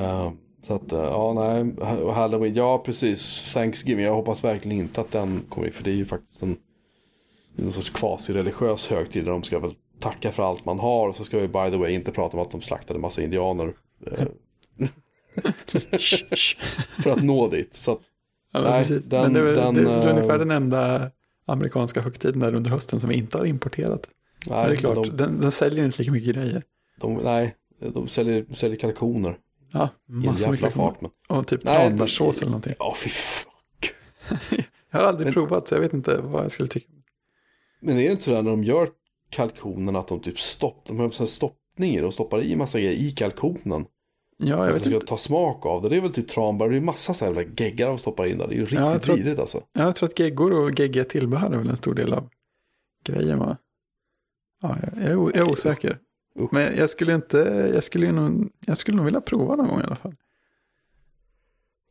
Eh, 0.00 0.32
så 0.62 0.74
att, 0.74 0.92
eh, 0.92 0.98
ja 0.98 1.32
nej, 1.32 1.74
Halloween, 2.14 2.54
ja 2.54 2.78
precis, 2.78 3.52
Thanksgiving, 3.54 4.04
jag 4.04 4.14
hoppas 4.14 4.44
verkligen 4.44 4.78
inte 4.78 5.00
att 5.00 5.12
den 5.12 5.40
kommer, 5.48 5.70
för 5.70 5.84
det 5.84 5.90
är 5.90 5.94
ju 5.94 6.04
faktiskt 6.04 6.42
en, 6.42 6.56
någon 7.56 7.72
sorts 7.72 7.90
kvasi-religiös 7.90 8.90
högtid 8.90 9.24
där 9.24 9.32
de 9.32 9.42
ska 9.42 9.58
väl 9.58 9.74
tacka 10.00 10.32
för 10.32 10.42
allt 10.42 10.64
man 10.64 10.78
har 10.78 11.08
och 11.08 11.16
så 11.16 11.24
ska 11.24 11.38
vi 11.38 11.48
by 11.48 11.70
the 11.70 11.76
way 11.76 11.92
inte 11.92 12.10
prata 12.12 12.36
om 12.36 12.42
att 12.42 12.50
de 12.50 12.60
slaktade 12.62 12.98
massa 13.00 13.22
indianer 13.22 13.74
eh, 14.06 14.26
för 17.02 17.10
att 17.10 17.22
nå 17.22 17.48
dit. 17.48 17.74
Så 17.74 17.92
att, 17.92 17.98
Ja, 18.52 18.60
men 18.60 18.70
Nej, 18.70 19.00
den- 19.08 19.22
men 19.22 19.32
det, 19.32 19.54
den, 19.54 19.74
det, 19.74 19.82
det 19.84 19.90
är 19.90 20.06
eh, 20.06 20.10
ungefär 20.16 20.38
den 20.38 20.50
enda 20.50 21.10
amerikanska 21.46 22.00
högtiden 22.00 22.40
där 22.40 22.54
under 22.54 22.70
hösten 22.70 23.00
som 23.00 23.08
vi 23.08 23.16
inte 23.16 23.38
har 23.38 23.44
importerat. 23.44 24.08
Nej, 24.46 24.66
det 24.66 24.72
är 24.72 24.76
klart, 24.76 24.94
De, 24.94 25.16
den, 25.16 25.40
den 25.40 25.52
säljer 25.52 25.84
inte 25.84 25.98
lika 25.98 26.12
mycket 26.12 26.34
grejer. 26.34 26.62
de, 27.00 27.14
nej, 27.14 27.56
de 27.94 28.08
säljer, 28.08 28.46
säljer 28.54 28.78
kalkoner 28.78 29.38
Ja, 29.72 29.88
i 30.08 30.12
massor 30.12 30.50
med 30.50 30.60
kalkoner. 30.60 30.86
fart. 30.86 31.00
Men, 31.00 31.10
Och 31.38 31.46
typ 31.46 31.66
tranbärssås 31.66 32.36
det- 32.38 32.42
eller 32.42 32.50
någonting. 32.50 32.74
ja, 32.78 32.94
fy 32.96 33.10
fuck. 33.10 33.94
Jag 34.90 35.00
har 35.00 35.06
aldrig 35.06 35.26
Men- 35.26 35.34
provat 35.34 35.68
så 35.68 35.74
jag 35.74 35.80
vet 35.80 35.92
inte 35.92 36.20
vad 36.20 36.44
jag 36.44 36.52
skulle 36.52 36.68
tycka. 36.68 36.86
Men 37.80 37.98
är 37.98 38.02
det 38.04 38.10
inte 38.10 38.22
sådär 38.24 38.42
när 38.42 38.50
de 38.50 38.64
gör 38.64 38.88
kalkonen 39.30 39.96
att 39.96 40.08
de 40.08 40.20
typ 40.20 40.40
stopp, 40.40 40.84
de 40.86 40.98
har 40.98 41.10
så 41.10 41.22
här 41.22 41.28
stoppningar 41.28 42.02
och 42.02 42.14
stoppar 42.14 42.42
i 42.42 42.56
massa 42.56 42.78
grejer 42.80 42.92
i 42.92 43.10
kalkonen. 43.10 43.84
Ja, 44.42 44.66
jag 44.66 44.72
vet 44.72 44.86
inte. 44.86 45.06
ta 45.06 45.16
smak 45.18 45.66
av 45.66 45.82
det. 45.82 45.88
Det 45.88 45.96
är 45.96 46.00
väl 46.00 46.12
typ 46.12 46.28
tranbär, 46.28 46.68
det 46.68 46.76
är 46.76 46.80
massa 46.80 47.14
så 47.14 47.24
här 47.24 47.48
geggar 47.56 47.86
de 47.86 47.98
stoppar 47.98 48.26
in 48.26 48.38
där. 48.38 48.46
Det 48.48 48.54
är 48.54 48.56
ju 48.56 48.64
riktigt 48.64 49.02
tror- 49.02 49.16
vidrigt 49.16 49.38
alltså. 49.40 49.62
Jag 49.72 49.96
tror 49.96 50.08
att 50.08 50.18
geggor 50.18 50.52
och 50.52 50.78
geggiga 50.80 51.04
tillbehör 51.04 51.50
är 51.50 51.58
väl 51.58 51.68
en 51.70 51.76
stor 51.76 51.94
del 51.94 52.12
av 52.14 52.28
grejen 53.04 53.38
va? 53.38 53.56
Ja, 54.60 54.76
jag, 54.96 55.10
jag, 55.10 55.36
är 55.36 55.42
osäker. 55.42 55.98
Men 56.50 56.76
jag 56.76 56.90
skulle 56.90 57.14
inte, 57.14 57.38
jag 57.74 57.84
skulle 57.84 58.12
nog, 58.12 58.52
jag 58.66 58.78
skulle 58.78 58.96
nog 58.96 59.04
vilja 59.04 59.20
prova 59.20 59.56
någon 59.56 59.68
gång 59.68 59.80
i 59.80 59.84
alla 59.84 59.94
fall. 59.94 60.14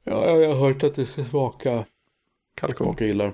Ja, 0.04 0.26
ja, 0.26 0.38
jag 0.38 0.54
har 0.54 0.68
hört 0.68 0.84
att 0.84 0.96
det 0.96 1.06
ska 1.06 1.26
smaka, 1.26 1.86
Kalkon. 2.56 2.86
smaka 2.86 3.06
illa. 3.06 3.34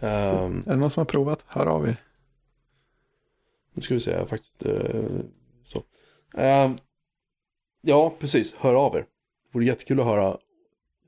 Ehm, 0.00 0.62
Är 0.66 0.70
det 0.70 0.76
någon 0.76 0.90
som 0.90 1.00
har 1.00 1.04
provat? 1.04 1.44
Hör 1.48 1.66
av 1.66 1.88
er. 1.88 1.96
nu 3.72 3.82
ska 3.82 3.94
vi 3.94 4.00
se, 4.00 4.26
faktiskt 4.26 4.66
eh, 4.66 5.04
så. 5.64 5.82
Ehm, 6.34 6.76
ja, 7.80 8.14
precis, 8.18 8.54
hör 8.54 8.74
av 8.74 8.96
er. 8.96 9.00
Det 9.00 9.06
vore 9.52 9.64
jättekul 9.64 10.00
att 10.00 10.06
höra 10.06 10.38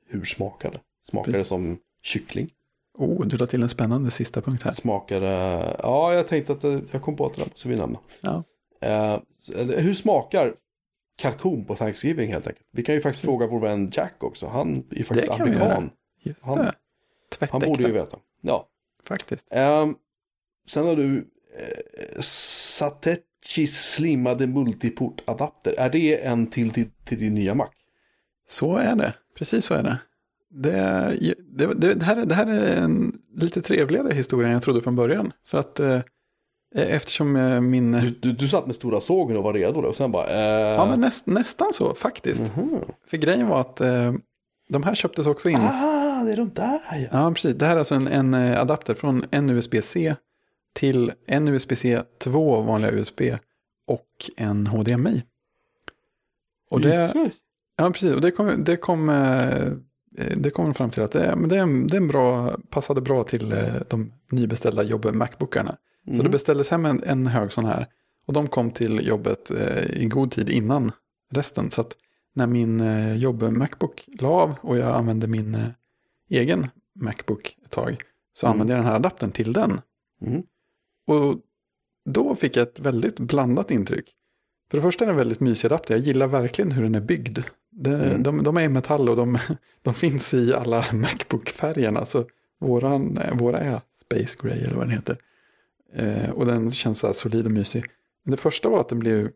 hur 0.05 0.25
smakar 0.25 0.71
det. 0.71 0.79
Smakar 1.09 1.31
det 1.31 1.43
som 1.43 1.77
kyckling? 2.01 2.53
Oh, 2.99 3.25
du 3.25 3.37
la 3.37 3.45
till 3.45 3.63
en 3.63 3.69
spännande 3.69 4.11
sista 4.11 4.41
punkt 4.41 4.63
här. 4.63 4.71
Smakar 4.71 5.19
det, 5.21 5.75
ja 5.83 6.13
jag 6.13 6.27
tänkte 6.27 6.53
att 6.53 6.61
det, 6.61 6.81
jag 6.91 7.01
kom 7.01 7.15
på 7.15 7.25
att 7.25 7.33
det 7.35 7.45
måste 7.49 7.67
vi 7.67 7.75
nämna. 7.75 7.99
Ja. 8.21 8.43
Eh, 8.81 9.19
eller 9.55 9.81
hur 9.81 9.93
smakar 9.93 10.53
kalkon 11.17 11.65
på 11.65 11.75
Thanksgiving 11.75 12.33
helt 12.33 12.47
enkelt? 12.47 12.67
Vi 12.71 12.83
kan 12.83 12.95
ju 12.95 13.01
faktiskt 13.01 13.25
fråga 13.25 13.47
vår 13.47 13.59
vän 13.59 13.89
Jack 13.93 14.23
också. 14.23 14.47
Han 14.47 14.83
är 14.91 14.97
ju 14.97 15.03
faktiskt 15.03 15.31
Det 15.31 15.37
kan 15.37 15.51
vi 15.51 15.55
amerikan. 15.55 15.89
Just 16.23 16.43
Han- 16.43 16.57
det. 16.57 17.47
Han 17.51 17.61
borde 17.61 17.83
ju 17.83 17.91
veta. 17.91 18.17
Ja. 18.41 18.67
Faktiskt. 19.03 19.47
Ehm, 19.51 19.95
sen 20.67 20.85
har 20.85 20.95
du 20.95 21.17
eh, 21.17 22.21
Satechis 22.21 23.91
slimmade 23.93 24.47
multiport-adapter. 24.47 25.73
Är 25.77 25.89
det 25.89 26.25
en 26.25 26.47
till, 26.47 26.69
till, 26.71 26.89
till 27.05 27.19
din 27.19 27.35
nya 27.35 27.55
Mac? 27.55 27.67
Så 28.47 28.75
är 28.77 28.95
det. 28.95 29.13
Precis 29.37 29.65
så 29.65 29.73
är 29.73 29.83
det. 29.83 29.97
Det, 30.51 30.71
det, 31.51 31.65
det, 31.75 31.93
det, 31.93 32.05
här, 32.05 32.17
är- 32.17 32.25
det 32.25 32.35
här 32.35 32.47
är 32.47 32.75
en 32.75 33.19
lite 33.35 33.61
trevligare 33.61 34.13
historia 34.13 34.47
än 34.47 34.53
jag 34.53 34.63
trodde 34.63 34.81
från 34.81 34.95
början. 34.95 35.33
För 35.47 35.57
att 35.57 35.79
eh, 35.79 35.99
eftersom 36.75 37.35
eh, 37.35 37.61
min... 37.61 37.91
Du, 37.91 38.09
du, 38.21 38.31
du 38.31 38.47
satt 38.47 38.65
med 38.65 38.75
stora 38.75 39.01
sågen 39.01 39.37
och 39.37 39.43
var 39.43 39.53
redo 39.53 39.81
då, 39.81 39.87
och 39.87 39.95
sen 39.95 40.11
bara... 40.11 40.27
Eh, 40.27 40.75
Ja, 40.75 40.85
men 40.89 41.01
näst, 41.01 41.25
nästan 41.25 41.73
så 41.73 41.95
faktiskt. 41.95 42.55
mhm. 42.55 42.75
För 43.07 43.17
grejen 43.17 43.47
var 43.47 43.61
att 43.61 43.81
eh, 43.81 44.13
de 44.69 44.83
här 44.83 44.95
köptes 44.95 45.27
också 45.27 45.49
in. 45.49 45.57
Ah, 45.59 46.23
det 46.23 46.31
är 46.31 46.37
de 46.37 46.49
där 46.53 46.79
ja. 46.91 47.07
Ja, 47.11 47.31
precis. 47.33 47.55
Det 47.55 47.65
här 47.65 47.73
är 47.75 47.79
alltså 47.79 47.95
en, 47.95 48.07
en 48.07 48.33
eh, 48.33 48.61
adapter 48.61 48.93
från 48.93 49.25
en 49.31 49.49
USB-C 49.49 50.15
till 50.73 51.11
en 51.27 51.47
USB-C, 51.47 52.01
två 52.19 52.61
vanliga 52.61 52.91
USB 52.91 53.21
och 53.87 54.29
en 54.37 54.67
HDMI. 54.67 55.23
Och 56.69 56.81
det, 56.81 57.13
ja, 57.77 57.91
precis. 57.91 58.13
Och 58.13 58.21
det 58.21 58.31
kom, 58.31 58.63
det 58.63 58.77
kom, 58.77 59.09
eh, 59.09 59.67
det 60.37 60.49
kom 60.49 60.73
fram 60.73 60.89
till 60.89 61.03
att 61.03 61.11
det, 61.11 61.35
men 61.35 61.49
det, 61.49 61.57
är 61.57 61.61
en- 61.61 61.87
det 61.87 61.95
är 61.97 62.01
en 62.01 62.07
bra, 62.07 62.57
passade 62.69 63.01
bra 63.01 63.23
till 63.23 63.51
eh, 63.51 63.73
de 63.89 64.11
nybeställda 64.31 64.83
jobb 64.83 65.15
Macbookarna. 65.15 65.75
Så 66.05 66.11
Mm. 66.11 66.23
det 66.23 66.29
beställdes 66.29 66.69
hem 66.69 66.85
en, 66.85 67.03
en 67.03 67.27
hög 67.27 67.51
sån 67.51 67.65
här. 67.65 67.87
Och 68.27 68.33
de 68.33 68.47
kom 68.47 68.71
till 68.71 69.07
jobbet 69.07 69.51
eh, 69.51 70.01
i 70.01 70.05
god 70.05 70.31
tid 70.31 70.49
innan 70.49 70.91
resten. 71.31 71.71
Så 71.71 71.81
att 71.81 71.95
när 72.35 72.47
min 72.47 72.79
eh, 72.81 73.15
jobb 73.15 73.43
Macbook 73.43 74.09
la 74.19 74.27
av 74.29 74.55
och 74.61 74.77
jag 74.77 74.95
använde 74.95 75.27
min 75.27 75.55
eh, 75.55 75.67
egen 76.29 76.67
Macbook 76.95 77.57
ett 77.65 77.71
tag. 77.71 78.01
Så 78.33 78.45
Mm. 78.45 78.53
använde 78.53 78.73
jag 78.73 78.79
den 78.79 78.87
här 78.87 78.95
adaptern 78.95 79.31
till 79.31 79.53
den. 79.53 79.81
Mm. 80.25 80.43
Och 81.07 81.35
då 82.09 82.35
fick 82.35 82.57
jag 82.57 82.63
ett 82.67 82.79
väldigt 82.79 83.19
blandat 83.19 83.71
intryck. 83.71 84.15
För 84.71 84.77
det 84.77 84.81
första 84.81 85.03
är 85.03 85.07
den 85.07 85.13
en 85.13 85.17
väldigt 85.17 85.39
mysig 85.39 85.67
adapter. 85.67 85.93
Jag 85.93 86.03
gillar 86.03 86.27
verkligen 86.27 86.71
hur 86.71 86.83
den 86.83 86.95
är 86.95 87.01
byggd. 87.01 87.39
Det, 87.81 87.95
Mm. 87.95 88.23
de, 88.23 88.43
de 88.43 88.57
är 88.57 88.61
i 88.61 88.69
metall 88.69 89.09
och 89.09 89.15
de, 89.15 89.37
de 89.81 89.93
finns 89.93 90.33
i 90.33 90.53
alla 90.53 90.85
Macbook-färgerna. 90.93 92.05
Så 92.05 92.25
våran, 92.59 93.19
våra 93.33 93.59
är 93.59 93.81
Space 94.01 94.37
Gray 94.41 94.59
eller 94.61 94.75
vad 94.75 94.85
den 94.85 94.91
heter. 94.93 95.17
Eh, 95.93 96.29
och 96.29 96.45
den 96.45 96.71
känns 96.71 96.99
så 96.99 97.13
solid 97.13 97.45
och 97.45 97.51
mysig. 97.51 97.85
Men 98.23 98.31
det 98.31 98.37
första 98.37 98.69
var 98.69 98.79
att 98.81 98.89
den 98.89 98.99
blev, 98.99 99.29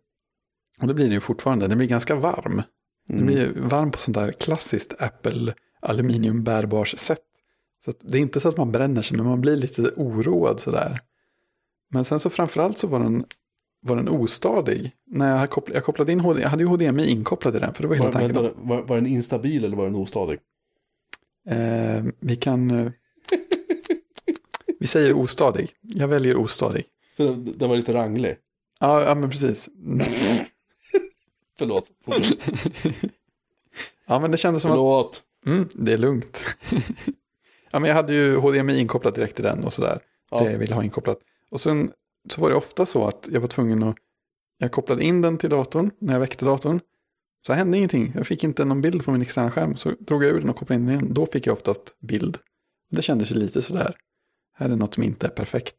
och 0.81 0.87
det 0.87 0.93
blir 0.93 1.05
den 1.05 1.13
ju 1.13 1.19
fortfarande, 1.19 1.67
den 1.67 1.77
blir 1.77 1.87
ganska 1.87 2.15
varm. 2.15 2.61
Den 3.07 3.17
Mm. 3.19 3.25
blir 3.25 3.53
varm 3.69 3.91
på 3.91 3.97
sånt 3.97 4.15
där 4.17 4.31
klassiskt 4.31 4.93
Apple 5.01 5.53
aluminium 5.81 6.43
bärbars 6.43 6.97
sätt. 6.97 7.19
Så 7.85 7.93
det 8.01 8.17
är 8.17 8.21
inte 8.21 8.39
så 8.39 8.49
att 8.49 8.57
man 8.57 8.71
bränner 8.71 9.01
sig, 9.01 9.17
men 9.17 9.25
man 9.25 9.41
blir 9.41 9.55
lite 9.55 9.81
oroad 9.81 10.59
sådär. 10.59 10.99
Men 11.89 12.05
sen 12.05 12.19
så 12.19 12.29
framförallt 12.29 12.77
så 12.77 12.87
var 12.87 12.99
den, 12.99 13.25
var 13.83 13.95
den 13.95 14.09
ostadig. 14.09 14.91
När 15.05 15.39
jag, 15.39 15.49
kopplade, 15.49 15.77
jag 15.77 15.85
kopplade 15.85 16.11
in 16.11 16.19
HD, 16.19 16.41
jag 16.41 16.49
hade 16.49 16.63
ju 16.63 16.67
HDMI 16.69 17.07
inkopplad 17.09 17.55
i 17.55 17.59
den, 17.59 17.73
för 17.73 17.81
det 17.81 17.87
var 17.87 17.95
hela 17.95 18.05
Var, 18.05 18.13
tanken. 18.13 18.43
vänta, 18.43 18.59
var, 18.61 18.81
var 18.81 18.95
den 18.95 19.07
instabil 19.07 19.65
eller 19.65 19.77
var 19.77 19.85
den 19.85 19.95
ostadig? 19.95 20.39
Eh, 21.49 22.03
vi 22.19 22.35
kan... 22.35 22.71
Eh, 22.71 22.91
vi 24.79 24.87
säger 24.87 25.13
ostadig. 25.13 25.69
Jag 25.81 26.07
väljer 26.07 26.35
ostadig. 26.37 26.85
Så 27.17 27.23
den, 27.23 27.57
den 27.57 27.69
var 27.69 27.77
lite 27.77 27.93
ranglig. 27.93 28.35
Ja, 28.79 29.03
ja 29.03 29.15
men 29.15 29.29
precis. 29.29 29.69
Förlåt. 31.57 31.85
Ja, 34.05 34.19
men 34.19 34.31
det 34.31 34.37
kändes 34.37 34.61
som 34.61 34.71
att 34.71 34.75
Förlåt. 34.75 35.23
mm, 35.45 35.67
det 35.73 35.93
är 35.93 35.97
lugnt. 35.97 36.45
ja, 37.71 37.79
men 37.79 37.83
jag 37.83 37.95
hade 37.95 38.13
ju 38.13 38.35
HDMI 38.37 38.79
inkopplat 38.79 39.15
direkt 39.15 39.39
i 39.39 39.43
den 39.43 39.63
och 39.63 39.73
sådär. 39.73 39.99
Ja. 40.31 40.43
Det 40.43 40.51
jag 40.51 40.59
ville 40.59 40.75
ha 40.75 40.83
inkopplat. 40.83 41.17
Och 41.49 41.61
sen 41.61 41.91
så 42.29 42.41
var 42.41 42.49
det 42.49 42.55
ofta 42.55 42.85
så 42.85 43.07
att 43.07 43.29
jag 43.31 43.41
var 43.41 43.47
tvungen 43.47 43.83
att... 43.83 43.95
Jag 44.57 44.71
kopplade 44.71 45.03
in 45.03 45.21
den 45.21 45.37
till 45.37 45.49
datorn 45.49 45.91
när 45.99 46.13
jag 46.13 46.19
väckte 46.19 46.45
datorn. 46.45 46.79
Så 47.47 47.53
hände 47.53 47.77
ingenting. 47.77 48.11
Jag 48.15 48.27
fick 48.27 48.43
inte 48.43 48.65
någon 48.65 48.81
bild 48.81 49.05
på 49.05 49.11
min 49.11 49.21
externa 49.21 49.51
skärm. 49.51 49.75
Så 49.75 49.91
drog 49.99 50.23
jag 50.23 50.31
ur 50.31 50.39
den 50.39 50.49
och 50.49 50.55
kopplade 50.55 50.81
in 50.81 50.85
den 50.87 50.95
igen. 50.95 51.13
Då 51.13 51.25
fick 51.25 51.47
jag 51.47 51.53
oftast 51.53 51.99
bild. 51.99 52.37
Det 52.89 53.01
kändes 53.01 53.31
ju 53.31 53.35
lite 53.35 53.61
sådär. 53.61 53.95
Här 54.53 54.69
är 54.69 54.75
något 54.75 54.93
som 54.93 55.03
inte 55.03 55.27
är 55.27 55.31
perfekt. 55.31 55.75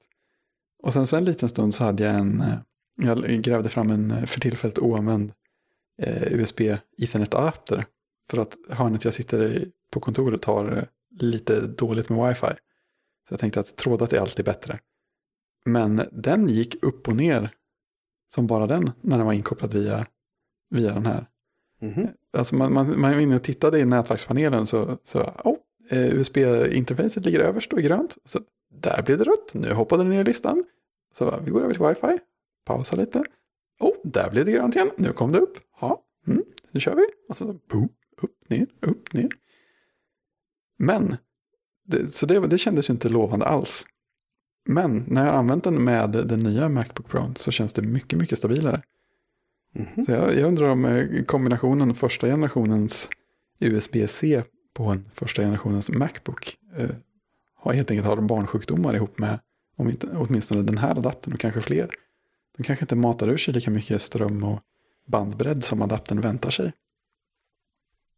Och 0.83 0.93
sen 0.93 1.07
så 1.07 1.16
en 1.16 1.25
liten 1.25 1.49
stund 1.49 1.75
så 1.75 1.85
hade 1.85 2.05
jag 2.05 2.15
en... 2.15 2.41
Eh, 2.41 2.59
jag 2.97 3.43
grävde 3.43 3.69
fram 3.69 3.91
en 3.91 4.11
eh, 4.11 4.25
för 4.25 4.41
tillfället 4.41 4.79
oanvänd 4.79 5.33
eh, 6.03 6.33
USB 6.33 6.61
Ethernet-adapter. 6.99 7.85
För 8.31 8.39
att 8.39 8.57
hörnet 8.69 9.05
jag 9.05 9.15
sitter 9.15 9.43
i 9.43 9.71
på 9.91 10.01
kontoret 10.01 10.45
har 10.45 10.77
eh, 10.77 10.85
lite 11.21 11.61
dåligt 11.61 12.09
med 12.09 12.29
wifi. 12.29 12.55
Så 13.29 13.33
jag 13.33 13.41
tänkte 13.41 13.61
att 13.61 13.77
trådat 13.77 14.12
är 14.12 14.21
alltid 14.21 14.45
bättre. 14.45 14.79
Men 15.65 16.03
den 16.12 16.49
gick 16.49 16.82
upp 16.82 17.09
och 17.09 17.16
ner 17.16 17.51
som 18.35 18.47
bara 18.47 18.66
den 18.66 18.91
när 19.01 19.16
den 19.16 19.27
var 19.27 19.32
inkopplad 19.32 19.73
via, 19.73 20.07
via 20.70 20.95
den 20.95 21.07
här. 21.07 21.27
Mhm. 21.81 22.09
Alltså 22.36 22.57
man, 22.57 22.73
man, 22.73 23.01
man 23.01 23.12
var 23.12 23.20
inne 23.20 23.36
och 23.36 23.43
tittade 23.43 23.78
i 23.78 23.85
nätverkspanelen 23.85 24.66
så, 24.66 24.99
så 25.03 25.20
oh, 25.20 25.57
eh, 25.91 26.15
USB-interfacet 26.15 27.24
ligger 27.24 27.41
överst 27.41 27.73
och 27.73 27.78
är 27.78 27.82
grönt. 27.82 28.19
Så 28.24 28.41
där 28.74 29.03
blev 29.03 29.19
det 29.19 29.24
rött, 29.24 29.55
nu 29.55 29.73
hoppade 29.73 30.03
den 30.03 30.11
ner 30.11 30.20
i 30.20 30.24
listan. 30.24 30.65
Så 31.12 31.41
vi 31.45 31.51
går 31.51 31.62
över 31.62 31.74
till 31.74 31.82
wifi, 31.82 32.19
pausa 32.65 32.97
lite. 32.97 33.24
Oh, 33.81 33.95
där 34.05 34.31
blev 34.31 34.45
det 34.45 34.53
grönt 34.53 34.77
igen, 34.77 34.91
nu 34.97 35.12
kom 35.12 35.32
det 35.32 35.39
upp. 35.39 35.59
Ja, 35.81 36.03
mm, 36.27 36.43
nu 36.70 36.81
kör 36.81 36.95
vi. 36.95 37.07
Och 37.28 37.36
så, 37.36 37.47
så 37.47 37.53
boom, 37.53 37.89
upp, 38.23 38.51
ner, 38.51 38.66
upp, 38.81 39.12
ner. 39.12 39.28
Men, 40.78 41.16
det, 41.85 42.15
så 42.15 42.27
det, 42.27 42.47
det 42.47 42.59
kändes 42.59 42.91
ju 42.91 42.93
inte 42.93 43.09
lovande 43.09 43.47
alls. 43.47 43.86
Men 44.65 45.05
när 45.09 45.24
jag 45.24 45.32
har 45.32 45.39
använt 45.39 45.65
den 45.65 45.85
med 45.85 46.11
den 46.11 46.41
nya 46.41 46.69
Macbook 46.69 47.09
Pro 47.09 47.35
så 47.36 47.51
känns 47.51 47.73
det 47.73 47.82
mycket, 47.82 48.19
mycket 48.19 48.39
stabilare. 48.39 48.82
Mhm. 49.73 50.05
Så 50.05 50.12
jag, 50.12 50.35
jag 50.35 50.49
undrar 50.49 50.69
om 50.69 50.85
eh, 50.85 51.24
kombinationen 51.24 51.95
första 51.95 52.27
generationens 52.27 53.09
USB-C 53.59 54.43
på 54.74 54.85
en 54.85 55.11
första 55.15 55.43
generationens 55.43 55.91
Macbook 55.91 56.57
eh, 56.77 56.91
har 57.55 57.73
helt 57.73 57.91
enkelt 57.91 58.07
har 58.07 58.20
barnsjukdomar 58.20 58.95
ihop 58.95 59.19
med 59.19 59.39
om 59.77 59.89
inte, 59.89 60.09
åtminstone 60.16 60.62
den 60.62 60.78
här 60.78 60.91
adaptern 60.91 61.35
och 61.35 61.41
kanske 61.41 61.61
fler. 61.61 61.91
Den 62.57 62.65
kanske 62.65 62.82
inte 62.82 62.97
matar 62.97 63.28
ur 63.28 63.36
sig 63.36 63.55
lika 63.55 63.70
mycket 63.70 64.03
ström 64.03 64.45
och 64.45 64.61
bandbredd 65.07 65.65
som 65.65 65.82
adaptern 65.82 66.20
väntar 66.20 66.51
sig. 66.51 66.73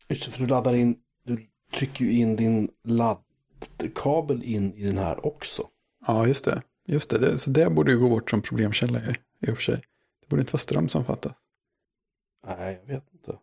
Just 0.09 0.25
det, 0.25 0.31
för 0.31 0.41
du 0.41 0.47
laddar 0.47 0.75
in, 0.75 0.97
du 1.25 1.47
trycker 1.75 2.05
ju 2.05 2.13
in 2.13 2.37
din 2.37 2.69
laddkabel 2.85 4.43
in 4.45 4.75
i 4.75 4.85
den 4.85 4.99
här 4.99 5.27
också. 5.27 5.69
Ja, 6.07 6.27
just 6.27 6.45
det. 6.45 6.63
Just 6.87 7.11
det. 7.11 7.19
det 7.19 7.39
så 7.39 7.51
det 7.51 7.71
borde 7.71 7.93
ju 7.93 7.99
gå 7.99 8.09
bort 8.09 8.31
som 8.31 8.43
problemkälla 8.43 8.99
i, 8.99 9.15
i 9.49 9.51
och 9.53 9.57
för 9.57 9.63
sig. 9.63 9.75
Det 10.21 10.29
borde 10.29 10.41
inte 10.43 10.53
vara 10.53 10.59
ström 10.59 10.89
som 10.89 11.05
fattas. 11.05 11.33
Nej, 12.47 12.81
jag 12.87 12.95
vet 12.95 13.05
inte. 13.13 13.39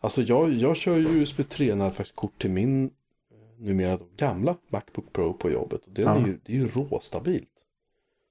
Alltså 0.00 0.22
jag, 0.22 0.52
jag 0.52 0.76
kör 0.76 0.96
ju 0.96 1.06
USB 1.22 1.40
3-nätverkskort 1.40 2.38
till 2.38 2.50
min 2.50 2.84
eh, 2.84 2.90
numera 3.58 3.96
då, 3.96 4.08
gamla 4.16 4.56
Macbook 4.68 5.12
Pro 5.12 5.32
på 5.32 5.50
jobbet. 5.50 5.84
Och 5.86 5.92
det, 5.92 6.02
Ja. 6.02 6.14
är 6.16 6.26
ju, 6.26 6.38
det 6.44 6.52
är 6.52 6.56
ju 6.56 6.68
råstabilt. 6.68 7.48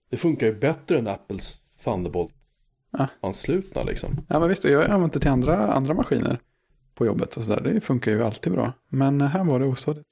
Det 0.10 0.18
funkar 0.18 0.48
ju 0.48 0.56
bättre 0.60 1.00
än 1.00 1.08
Apples 1.08 1.62
Ja. 1.86 1.92
Thunderbolt-anslutna 1.92 3.84
liksom. 3.84 4.10
Ja, 4.28 4.40
men 4.40 4.50
visst, 4.50 4.64
jag 4.64 4.80
har 4.80 4.86
använt 4.86 5.14
det 5.14 5.20
till 5.20 5.30
andra, 5.30 5.58
andra 5.74 5.94
maskiner 5.94 6.40
på 6.96 7.06
jobbet 7.06 7.38
och 7.38 7.44
sådär. 7.44 7.62
Det 7.74 7.82
funkar 7.82 8.12
ju 8.12 8.24
alltid 8.24 8.54
bra. 8.54 8.74
Men 8.90 9.22
här 9.22 9.44
var 9.44 9.60
det 9.60 9.66
ostadigt. 9.66 10.10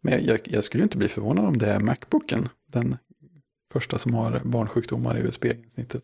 Men 0.00 0.24
jag, 0.24 0.40
jag 0.44 0.64
skulle 0.64 0.82
inte 0.82 0.96
bli 0.98 1.08
förvånad 1.08 1.44
om 1.44 1.56
det 1.58 1.66
är 1.66 1.80
Macbooken. 1.80 2.48
Den 2.66 2.96
första 3.72 3.98
som 3.98 4.14
har 4.14 4.40
barnsjukdomar 4.44 5.18
i 5.18 5.20
USB-snittet. 5.20 6.02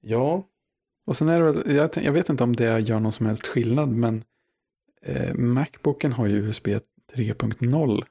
Ja, 0.00 0.44
Och 1.06 1.16
sen 1.16 1.28
är 1.28 1.40
det 1.40 1.52
väl, 1.52 1.76
jag, 1.76 1.90
jag 1.96 2.12
vet 2.12 2.28
inte 2.28 2.44
om 2.44 2.56
det 2.56 2.80
gör 2.80 3.00
någon 3.00 3.12
som 3.12 3.26
helst 3.26 3.46
skillnad, 3.46 3.88
men 3.88 4.24
eh, 5.02 5.34
Macbooken 5.34 6.12
har 6.12 6.26
ju 6.26 6.36
USB 6.36 6.66
3.0 7.12 8.04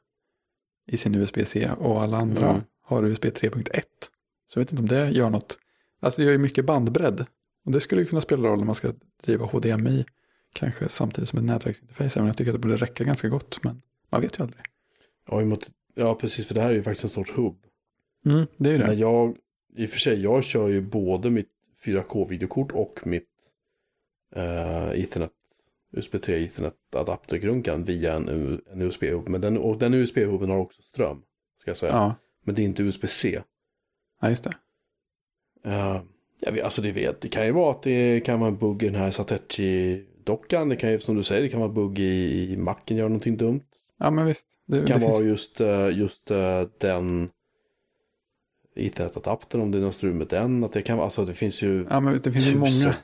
i 0.87 0.97
sin 0.97 1.15
USB-C 1.15 1.69
och 1.77 2.01
alla 2.03 2.17
andra 2.17 2.49
Mm. 2.49 2.61
har 2.81 3.03
USB 3.05 3.25
3.1. 3.25 3.81
Så 4.47 4.59
jag 4.59 4.61
vet 4.61 4.71
inte 4.71 4.81
om 4.81 4.87
det 4.87 5.09
gör 5.09 5.29
något. 5.29 5.57
Alltså 5.99 6.21
det 6.21 6.25
gör 6.25 6.31
ju 6.31 6.37
mycket 6.37 6.65
bandbredd. 6.65 7.25
Och 7.65 7.71
det 7.71 7.79
skulle 7.81 8.01
ju 8.01 8.07
kunna 8.07 8.21
spela 8.21 8.47
roll 8.47 8.57
när 8.59 8.65
man 8.65 8.75
ska 8.75 8.93
driva 9.23 9.45
HDMI. 9.45 10.05
Kanske 10.53 10.89
samtidigt 10.89 11.29
som 11.29 11.39
ett 11.39 11.45
nätverksinterface. 11.45 12.19
Men 12.19 12.27
jag 12.27 12.37
tycker 12.37 12.51
att 12.51 12.55
det 12.55 12.59
borde 12.67 12.75
räcka 12.75 13.03
ganska 13.03 13.29
gott. 13.29 13.63
Men 13.63 13.81
man 14.15 14.21
vet 14.21 14.39
ju 14.39 14.43
aldrig. 14.43 14.61
ja, 15.29 15.41
emot, 15.41 15.71
ja 15.95 16.15
precis 16.15 16.45
för 16.45 16.55
det 16.55 16.61
här 16.61 16.69
är 16.69 16.73
ju 16.73 16.83
faktiskt 16.83 17.03
en 17.03 17.09
sorts 17.09 17.31
hubb. 17.31 17.57
Mm, 18.25 18.47
det 18.57 18.69
är 18.69 18.73
ju 18.73 18.79
det. 18.79 18.87
Men 18.87 18.97
jag, 18.97 19.37
i 19.75 19.85
och 19.85 19.89
för 19.89 19.99
sig, 19.99 20.21
jag 20.21 20.43
kör 20.43 20.67
ju 20.67 20.81
både 20.81 21.29
mitt 21.29 21.49
4K-videokort 21.85 22.71
och 22.71 23.07
mitt 23.07 23.29
eh, 24.35 25.03
Ethernet, 25.03 25.31
USB 25.91 26.21
3 26.21 26.43
Ethernet-adaptergrunkan 26.43 27.83
via 27.83 28.13
en, 28.13 28.61
en 28.71 28.81
USB-hub. 28.81 29.29
Men 29.29 29.41
den, 29.41 29.57
och 29.57 29.77
den 29.77 29.93
USB-hubben 29.93 30.49
har 30.49 30.57
också 30.57 30.81
ström, 30.81 31.21
ska 31.57 31.69
jag 31.69 31.77
säga. 31.77 31.91
Ja, 31.91 32.15
Men 32.43 32.55
det 32.55 32.61
är 32.61 32.63
inte 32.63 32.83
USB-C. 32.83 33.41
ja 34.21 34.29
just 34.29 34.43
det. 34.43 34.53
Uh, 35.67 36.01
jag 36.39 36.51
vet, 36.51 36.63
alltså 36.63 36.81
det 36.81 36.91
vet, 36.91 37.21
det 37.21 37.29
kan 37.29 37.45
ju 37.45 37.51
vara 37.51 37.71
att 37.71 37.83
det 37.83 38.25
kan 38.25 38.39
vara 38.39 38.49
en 38.49 38.57
bugg 38.57 38.83
i 38.83 38.85
den 38.85 38.95
här 38.95 39.11
Satechi-dockan. 39.11 40.69
Det 40.69 40.75
kan 40.75 40.91
ju, 40.91 40.99
som 40.99 41.15
du 41.15 41.23
säger, 41.23 41.41
det 41.41 41.49
kan 41.49 41.59
vara 41.59 41.71
bugg 41.71 41.99
i, 41.99 42.53
i 42.53 42.57
macken, 42.57 42.97
gör 42.97 43.09
någonting 43.09 43.37
dumt. 43.37 43.63
Ja, 43.99 44.11
men 44.11 44.25
visst. 44.25 44.47
Det, 44.67 44.81
Det 44.81 44.87
kan 44.87 44.99
det 44.99 45.05
vara 45.05 45.17
finns, 45.17 45.27
just, 45.29 45.61
eh, 45.61 45.89
just 45.97 46.31
eh, 46.31 46.61
den 46.79 47.29
Ethernet-adaptern, 48.75 49.61
om 49.61 49.71
det 49.71 49.77
är 49.77 49.81
något 49.81 49.95
strul 49.95 50.13
med 50.13 50.27
den. 50.27 50.63
Att 50.63 50.73
det 50.73 50.81
kan 50.81 50.99
alltså 50.99 51.25
det 51.25 51.33
finns 51.33 51.61
ju 51.61 51.85
ja, 51.89 51.99
men 51.99 52.17
det 52.23 52.31
finns 52.31 52.45
ju 52.45 52.53
tusen. 52.53 52.59
många. 52.59 52.95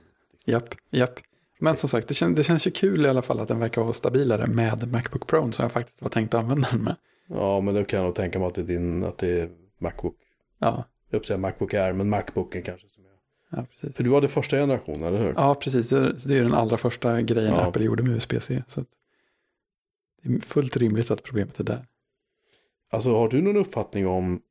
Japp, 0.45 0.75
japp. 0.91 1.19
Men 1.59 1.75
som 1.75 1.89
sagt, 1.89 2.07
det, 2.07 2.13
kän, 2.13 2.35
det 2.35 2.43
känns 2.43 2.67
ju 2.67 2.71
kul 2.71 3.05
i 3.05 3.09
alla 3.09 3.21
fall 3.21 3.39
att 3.39 3.47
den 3.47 3.59
verkar 3.59 3.81
vara 3.81 3.93
stabilare 3.93 4.47
med 4.47 4.91
Macbook 4.91 5.27
Pro. 5.27 5.51
Så 5.51 5.61
jag 5.61 5.71
faktiskt 5.71 6.01
var 6.01 6.09
tänkt 6.09 6.33
att 6.33 6.43
använda 6.43 6.67
den 6.71 6.83
med. 6.83 6.95
Ja, 7.27 7.61
men 7.61 7.75
då 7.75 7.83
kan 7.83 7.99
jag 7.99 8.05
nog 8.05 8.15
tänka 8.15 8.39
mig 8.39 8.47
att 8.47 8.55
det 8.55 8.61
är 8.61 8.65
din, 8.65 9.03
att 9.03 9.17
det 9.17 9.39
är 9.39 9.49
Macbook. 9.79 10.15
Ja, 10.59 10.67
Jag 11.09 11.13
höll 11.15 11.19
att 11.19 11.25
säga 11.25 11.37
Macbook 11.37 11.73
Air, 11.73 11.93
men 11.93 12.09
Macbooken 12.09 12.63
kanske 12.63 12.87
som 12.87 13.03
är. 13.03 13.09
ja 13.57 13.65
precis. 13.69 13.95
För 13.95 14.03
du 14.03 14.13
hade 14.13 14.27
första 14.27 14.57
generationen, 14.57 15.03
eller 15.03 15.19
hur? 15.19 15.33
Ja, 15.37 15.55
precis. 15.55 15.89
Det 15.89 16.13
det 16.13 16.33
är 16.33 16.37
ju 16.37 16.43
den 16.43 16.53
allra 16.53 16.77
första 16.77 17.21
grejen 17.21 17.53
Ja. 17.53 17.61
Apple 17.61 17.83
gjorde 17.85 18.03
med 18.03 18.15
USB-C. 18.15 18.63
Så 18.67 18.81
att 18.81 18.87
det 20.23 20.33
är 20.35 20.39
fullt 20.39 20.77
rimligt 20.77 21.11
att 21.11 21.23
problemet 21.23 21.59
är 21.59 21.63
där. 21.63 21.87
Alltså 22.89 23.15
har 23.15 23.29
du 23.29 23.41
någon 23.41 23.57
uppfattning 23.57 24.07
om 24.07 24.41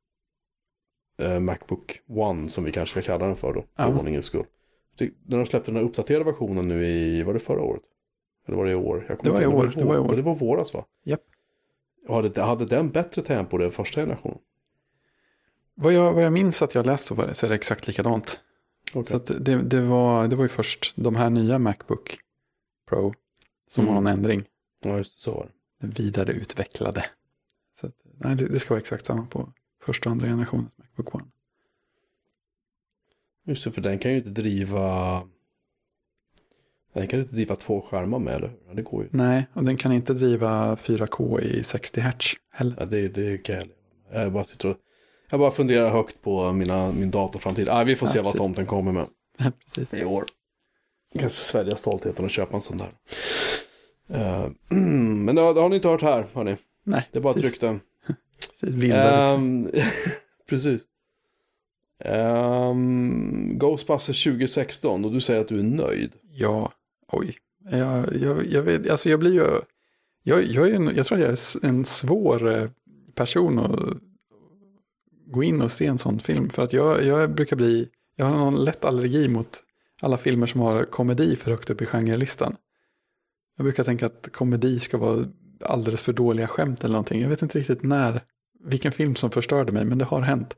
eh, 1.18 1.40
Macbook 1.40 2.00
One, 2.08 2.48
som 2.48 2.64
vi 2.64 2.72
kanske 2.72 3.02
ska 3.02 3.12
kalla 3.12 3.26
den 3.26 3.36
för 3.36 3.52
då, 3.52 3.60
för 3.60 3.82
Ja. 3.82 3.98
ordningens 3.98 4.26
skull? 4.26 4.46
Det- 4.98 5.10
Den 5.22 5.38
har 5.38 5.46
släppt 5.46 5.66
den 5.66 5.76
här 5.76 5.82
uppdaterade 5.82 6.24
versionen 6.24 6.68
nu 6.68 6.86
i, 6.86 7.22
var 7.22 7.32
det 7.34 7.40
förra 7.40 7.62
året? 7.62 7.82
Eller 8.46 8.56
var 8.56 8.64
det 8.64 8.70
i 8.72 8.74
år? 8.74 9.16
Det 9.22 9.30
var 9.30 9.42
i 9.42 9.46
år, 9.46 9.72
det 9.76 9.84
var 9.84 9.94
i 9.94 9.98
år. 9.98 10.16
Det 10.16 10.22
var 10.22 10.34
våras 10.34 10.74
va? 10.74 10.84
Japp. 11.04 11.20
Hade, 12.08 12.42
hade 12.42 12.64
den 12.66 12.90
bättre 12.90 13.22
tempo 13.22 13.62
än 13.62 13.70
första 13.70 14.00
generationen? 14.00 14.38
Vad 15.74 15.92
jag, 15.92 16.12
vad 16.12 16.22
jag 16.24 16.32
minns 16.32 16.62
att 16.62 16.74
jag 16.74 16.86
läst 16.86 17.06
så, 17.06 17.14
var 17.14 17.26
det, 17.26 17.34
så 17.34 17.46
är 17.46 17.50
det 17.50 17.54
exakt 17.54 17.86
likadant. 17.86 18.40
Okej. 18.94 19.04
Så 19.06 19.16
att 19.16 19.44
det, 19.44 19.62
det, 19.62 19.80
var, 19.80 20.28
det 20.28 20.36
var 20.36 20.44
ju 20.44 20.48
först 20.48 20.92
de 20.96 21.16
här 21.16 21.30
nya 21.30 21.58
Macbook 21.58 22.18
Pro 22.88 23.14
som 23.68 23.84
Mm. 23.84 23.94
har 23.94 24.02
någon 24.02 24.12
ändring. 24.12 24.44
Ja, 24.84 24.96
just 24.96 25.16
det, 25.16 25.20
så 25.22 25.34
var 25.34 25.42
det. 25.46 25.52
Vidareutvecklade. 25.80 27.04
Så 27.80 27.86
att, 27.86 27.94
nej, 28.18 28.36
det, 28.36 28.48
det 28.48 28.60
ska 28.60 28.74
vara 28.74 28.80
exakt 28.80 29.06
samma 29.06 29.26
på 29.26 29.52
första 29.82 30.08
och 30.08 30.12
andra 30.12 30.26
generationens 30.26 30.78
Macbook 30.78 31.14
One. 31.14 31.24
Just 33.46 33.64
det, 33.64 33.72
för 33.72 33.80
den 33.80 33.98
kan 33.98 34.10
ju 34.10 34.16
inte 34.16 34.30
driva... 34.30 35.22
Den 36.92 37.06
kan 37.06 37.20
inte 37.20 37.34
driva 37.34 37.56
två 37.56 37.80
skärmar 37.80 38.18
med, 38.18 38.34
eller 38.34 38.48
hur? 38.48 38.74
Det 38.74 38.82
går 38.82 39.02
ju. 39.02 39.08
Nej, 39.12 39.46
och 39.52 39.64
den 39.64 39.76
kan 39.76 39.92
inte 39.92 40.14
driva 40.14 40.74
4K 40.74 41.40
i 41.40 41.62
60 41.62 42.00
Hz 42.00 42.36
heller. 42.52 42.76
Ja, 42.78 42.86
det, 42.86 43.08
det 43.08 43.38
kan 43.38 43.54
jag 43.54 43.64
Jag 44.10 44.32
bara 44.32 44.44
sitter 44.44 44.68
och... 44.68 44.76
Jag 45.30 45.40
bara 45.40 45.50
funderar 45.50 45.90
högt 45.90 46.22
på 46.22 46.52
mina, 46.52 46.92
min 46.92 47.10
datorframtid. 47.10 47.68
Ah, 47.68 47.84
vi 47.84 47.96
får 47.96 48.06
se 48.06 48.18
ja, 48.18 48.22
vad 48.22 48.36
tomten 48.36 48.66
kommer 48.66 48.92
med. 48.92 49.06
Ja, 49.38 49.52
precis. 49.74 50.00
I 50.00 50.04
år. 50.04 50.24
Jag 51.12 51.20
kan 51.20 51.30
svälja 51.30 51.76
stoltheten 51.76 52.24
och 52.24 52.30
köpa 52.30 52.54
en 52.54 52.60
sån 52.60 52.76
där. 52.76 52.88
Uh, 54.14 54.48
men 54.76 55.34
det 55.34 55.42
har, 55.42 55.54
det 55.54 55.60
har, 55.60 55.68
ni 55.68 55.76
inte 55.76 55.88
hört 55.88 56.02
här, 56.02 56.26
hörni. 56.32 56.56
Nej, 56.84 57.08
Det 57.12 57.18
är 57.18 57.22
bara 57.22 57.34
ett 57.34 57.42
rykte. 57.42 57.78
um, 59.34 59.68
precis. 60.48 60.82
Um, 62.04 63.58
Ghostbusters 63.58 64.24
2016 64.24 65.04
och 65.04 65.12
du 65.12 65.20
säger 65.20 65.40
att 65.40 65.48
du 65.48 65.58
är 65.58 65.62
nöjd. 65.62 66.12
Ja, 66.30 66.72
oj. 67.12 67.36
Jag, 67.70 68.16
jag, 68.16 68.46
jag, 68.46 68.62
vet, 68.62 68.90
alltså 68.90 69.08
jag 69.08 69.20
blir 69.20 69.32
ju... 69.32 69.46
Jag, 70.22 70.44
jag, 70.44 70.68
är 70.68 70.74
en, 70.74 70.96
jag 70.96 71.06
tror 71.06 71.18
att 71.18 71.24
jag 71.24 71.30
är 71.30 71.68
en 71.68 71.84
svår 71.84 72.52
eh, 72.52 72.70
person 73.14 73.58
att 73.58 73.80
gå 75.26 75.42
in 75.42 75.62
och 75.62 75.70
se 75.70 75.86
en 75.86 75.98
sån 75.98 76.20
film. 76.20 76.50
För 76.50 76.62
att 76.62 76.72
jag, 76.72 77.04
jag 77.04 77.34
brukar 77.34 77.56
bli... 77.56 77.88
Jag 78.16 78.26
har 78.26 78.38
någon 78.38 78.64
lätt 78.64 78.84
allergi 78.84 79.28
mot 79.28 79.64
alla 80.02 80.18
filmer 80.18 80.46
som 80.46 80.60
har 80.60 80.84
komedi 80.84 81.36
för 81.36 81.50
högt 81.50 81.70
upp 81.70 81.82
i 81.82 81.86
genrelistan. 81.86 82.56
Jag 83.60 83.64
brukar 83.64 83.84
tänka 83.84 84.06
att 84.06 84.28
komedi 84.32 84.80
ska 84.80 84.98
vara 84.98 85.24
alldeles 85.64 86.02
för 86.02 86.12
dåliga 86.12 86.48
skämt 86.48 86.84
eller 86.84 86.92
någonting. 86.92 87.22
Jag 87.22 87.28
vet 87.28 87.42
inte 87.42 87.58
riktigt 87.58 87.82
när, 87.82 88.22
vilken 88.64 88.92
film 88.92 89.14
som 89.14 89.30
förstörde 89.30 89.72
mig, 89.72 89.84
men 89.84 89.98
det 89.98 90.04
har 90.04 90.20
hänt. 90.20 90.56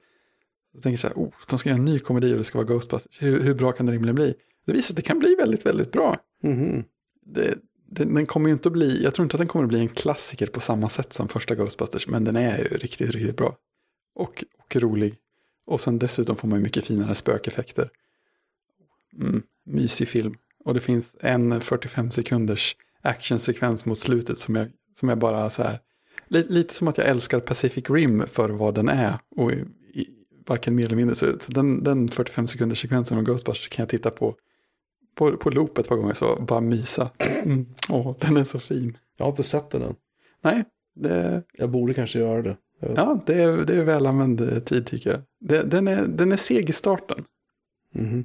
Jag 0.73 0.83
tänker 0.83 0.99
så 0.99 1.07
här, 1.07 1.15
oh, 1.15 1.33
de 1.49 1.59
ska 1.59 1.69
göra 1.69 1.79
en 1.79 1.85
ny 1.85 1.99
komedi 1.99 2.35
och 2.35 2.39
det 2.39 2.45
ska 2.45 2.59
vara 2.59 2.67
Ghostbusters. 2.67 3.23
Hur, 3.23 3.41
hur 3.41 3.55
bra 3.55 3.73
kan 3.73 3.87
det 3.87 3.93
rimligen 3.93 4.15
bli? 4.15 4.35
Det 4.67 4.73
visar 4.73 4.93
att 4.93 4.97
det 4.97 5.03
kan 5.03 5.19
bli 5.19 5.35
väldigt, 5.35 5.67
väldigt 5.67 5.93
bra. 5.93 6.17
Mm 6.45 6.85
det, 7.27 7.59
det, 7.87 8.05
den 8.05 8.27
kommer 8.27 8.51
inte 8.51 8.69
att 8.69 8.73
bli, 8.73 9.03
jag 9.03 9.15
tror 9.15 9.25
inte 9.25 9.35
att 9.35 9.41
den 9.41 9.49
kommer 9.49 9.65
att 9.65 9.69
bli 9.69 9.81
en 9.81 9.89
klassiker 9.89 10.47
på 10.47 10.61
samma 10.61 10.89
sätt 10.89 11.13
som 11.13 11.29
första 11.29 11.55
Ghostbusters, 11.55 12.09
men 12.09 12.25
den 12.25 12.37
är 12.37 12.59
ju 12.59 12.65
riktigt, 12.65 13.11
riktigt 13.11 13.37
bra. 13.37 13.57
Och, 14.15 14.45
och 14.59 14.77
rolig. 14.77 15.15
Och 15.67 15.81
sen 15.81 15.99
dessutom 15.99 16.37
får 16.37 16.49
man 16.49 16.59
ju 16.59 16.63
mycket 16.65 16.85
finare 16.85 17.15
spökeffekter. 17.15 17.91
Mm, 19.21 19.43
mysig 19.65 20.09
film. 20.09 20.35
Och 20.65 20.75
det 20.75 20.81
finns 20.81 21.17
en 21.21 21.61
45 21.61 22.11
sekunders 22.11 22.77
actionsekvens 23.03 23.85
mot 23.85 23.99
slutet 23.99 24.39
som 24.39 24.57
jag, 24.57 24.69
som 24.95 25.09
jag 25.09 25.19
bara 25.19 25.51
så 25.51 25.63
här, 25.63 25.79
lite, 26.29 26.53
lite 26.53 26.75
som 26.75 26.89
att 26.89 26.99
jag 26.99 27.07
älskar 27.07 27.41
Pacific 27.41 27.91
Rim 27.91 28.25
för 28.27 28.51
vad 28.51 28.75
den 28.75 28.89
är. 28.89 29.19
Och 29.37 29.53
i, 29.53 29.65
i, 29.95 30.09
varken 30.47 30.75
mer 30.75 30.85
eller 30.85 30.97
mindre. 30.97 31.15
Så, 31.15 31.27
så 31.41 31.53
den, 31.53 31.85
den 31.85 32.09
45 32.09 32.47
sekunders 32.47 32.81
sekvensen 32.81 33.19
av 33.19 33.25
Ghostbusters 33.25 33.69
kan 33.69 33.83
jag 33.83 33.89
titta 33.89 34.11
på 34.11 34.37
på, 35.15 35.37
på 35.37 35.51
loop 35.51 35.79
ett 35.79 35.89
par 35.89 35.97
gånger 35.97 36.15
så 36.15 36.37
bara 36.37 36.61
mysa. 36.61 37.11
Mm. 37.45 37.67
Åh, 37.89 38.17
den 38.21 38.37
är 38.37 38.45
så 38.45 38.59
fin. 38.59 38.99
Jag 39.17 39.25
har 39.25 39.31
inte 39.31 39.43
sett 39.43 39.71
den 39.71 39.83
än. 39.83 39.95
Nej. 40.41 40.65
Det... 40.95 41.43
Jag 41.53 41.71
borde 41.71 41.95
kanske 41.95 42.19
göra 42.19 42.43
det. 42.43 42.57
Ja, 42.81 43.23
det 43.27 43.43
är, 43.43 43.57
det 43.57 43.75
är 43.75 43.83
väl 43.83 44.07
använd 44.07 44.67
tid 44.67 44.87
tycker 44.87 45.11
jag. 45.11 45.21
Det, 45.41 45.63
den, 45.63 45.89
är, 45.89 46.07
den 46.07 46.33
är 46.33 46.37
seg 46.37 46.71
i 46.71 46.73
starten. 46.73 47.25
Mm. 47.95 48.25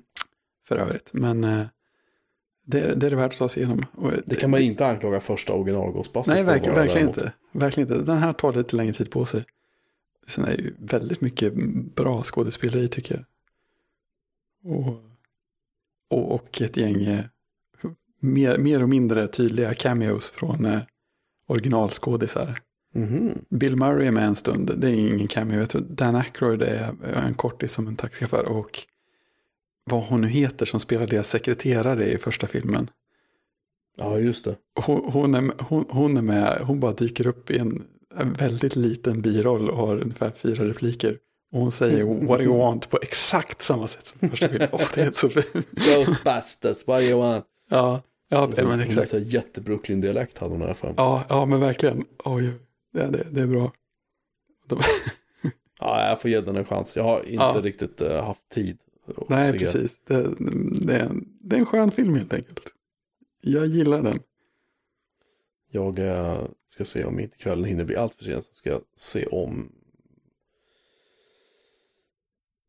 För 0.67 0.75
övrigt. 0.75 1.09
Men 1.13 1.43
det, 2.69 2.95
det 2.95 3.05
är 3.05 3.09
det 3.09 3.15
värt 3.15 3.31
att 3.31 3.39
ta 3.39 3.49
sig 3.49 3.63
igenom. 3.63 3.85
Och 3.91 4.11
det 4.25 4.35
kan 4.35 4.51
man 4.51 4.61
inte 4.61 4.87
anklaga 4.87 5.19
första 5.19 5.53
original 5.53 5.91
Ghostbusters 5.91 6.33
Nej, 6.33 6.43
verkligen, 6.43 6.75
verkligen 6.75 7.07
inte. 7.07 7.33
verkligen 7.51 7.89
inte. 7.89 8.05
Den 8.05 8.17
här 8.17 8.33
tar 8.33 8.53
lite 8.53 8.75
längre 8.75 8.93
tid 8.93 9.11
på 9.11 9.25
sig. 9.25 9.45
Sen 10.27 10.45
är 10.45 10.57
det 10.57 10.63
ju 10.63 10.73
väldigt 10.79 11.21
mycket 11.21 11.53
bra 11.95 12.23
skådespeleri 12.23 12.87
tycker 12.87 13.15
jag. 13.15 13.25
Och, 14.73 15.03
och, 16.09 16.31
och 16.31 16.61
ett 16.61 16.77
gäng 16.77 17.03
eh, 17.03 17.25
mer, 18.19 18.57
mer 18.57 18.83
och 18.83 18.89
mindre 18.89 19.27
tydliga 19.27 19.73
cameos 19.73 20.31
från 20.31 20.65
eh, 20.65 20.79
originalskådisar. 21.47 22.59
Mm. 22.95 23.37
Bill 23.49 23.75
Murray 23.75 24.07
är 24.07 24.11
med 24.11 24.27
en 24.27 24.35
stund, 24.35 24.71
det 24.77 24.89
är 24.89 24.93
ingen 24.93 25.27
cameo. 25.27 25.59
Jag 25.59 25.69
tror 25.69 25.81
Dan 25.81 26.15
Aykroyd 26.15 26.61
är 26.61 26.93
en 27.25 27.33
kortis 27.33 27.71
som 27.71 27.87
en 27.87 27.95
taxichaufför. 27.95 28.45
Och 28.45 28.87
vad 29.89 30.03
hon 30.03 30.21
nu 30.21 30.27
heter 30.27 30.65
som 30.65 30.79
spelar 30.79 31.07
deras 31.07 31.29
sekreterare 31.29 32.11
i 32.11 32.17
första 32.17 32.47
filmen. 32.47 32.89
Ja, 33.97 34.19
just 34.19 34.45
det. 34.45 34.55
Hon, 34.79 35.11
hon, 35.11 35.35
är, 35.35 35.51
hon, 35.59 35.85
hon 35.89 36.17
är 36.17 36.21
med, 36.21 36.61
hon 36.61 36.79
bara 36.79 36.93
dyker 36.93 37.27
upp 37.27 37.51
i 37.51 37.57
en, 37.57 37.87
en 38.15 38.33
väldigt 38.33 38.75
liten 38.75 39.21
biroll 39.21 39.69
och 39.69 39.77
har 39.77 40.01
ungefär 40.01 40.31
fyra 40.31 40.65
repliker. 40.65 41.17
Och 41.51 41.59
hon 41.59 41.71
säger 41.71 42.27
what 42.27 42.39
do 42.39 42.45
you 42.45 42.57
want 42.57 42.89
på 42.89 42.99
exakt 43.01 43.61
samma 43.61 43.87
sätt 43.87 44.05
som 44.05 44.29
första 44.29 44.49
filmen. 44.49 44.67
Åh, 44.71 44.81
oh, 44.81 44.87
det 44.95 45.01
är 45.01 45.11
så 45.11 45.29
fint. 45.29 45.71
Ghostbusters, 45.71 46.87
what 46.87 46.99
do 46.99 47.05
you 47.05 47.19
want? 47.19 47.45
Ja, 47.69 48.01
ja 48.29 48.51
så, 48.55 48.67
men 48.67 48.79
exakt. 48.79 49.13
Jätte-Brooklyn-dialekt 49.13 50.37
hade 50.37 50.53
hon 50.53 50.61
alla 50.61 50.73
fall. 50.73 50.93
Ja, 50.97 51.23
ja 51.29 51.45
men 51.45 51.59
verkligen. 51.59 52.05
Oj, 52.23 52.51
ja, 52.93 53.07
det, 53.07 53.27
det 53.31 53.41
är 53.41 53.47
bra. 53.47 53.71
De... 54.67 54.79
ja, 55.79 56.09
jag 56.09 56.21
får 56.21 56.31
ge 56.31 56.41
den 56.41 56.55
en 56.55 56.65
chans. 56.65 56.95
Jag 56.95 57.03
har 57.03 57.19
inte 57.19 57.43
ja. 57.43 57.61
riktigt 57.63 58.01
uh, 58.01 58.11
haft 58.11 58.49
tid. 58.49 58.77
Nej, 59.29 59.51
se. 59.51 59.57
precis. 59.59 59.99
Det, 60.05 60.35
det, 60.81 60.95
är 60.95 60.99
en, 60.99 61.37
det 61.41 61.55
är 61.55 61.59
en 61.59 61.65
skön 61.65 61.91
film 61.91 62.15
helt 62.15 62.33
enkelt. 62.33 62.73
Jag 63.41 63.65
gillar 63.65 64.01
den. 64.01 64.19
Jag 65.71 65.99
uh, 65.99 66.47
ska 66.69 66.85
se 66.85 67.03
om 67.03 67.19
inte 67.19 67.37
kvällen 67.37 67.65
hinner 67.65 67.85
bli 67.85 67.95
allt 67.95 68.15
för 68.15 68.23
sent. 68.23 68.45
Så 68.45 68.53
ska 68.53 68.69
jag 68.69 68.81
se 68.95 69.25
om 69.25 69.71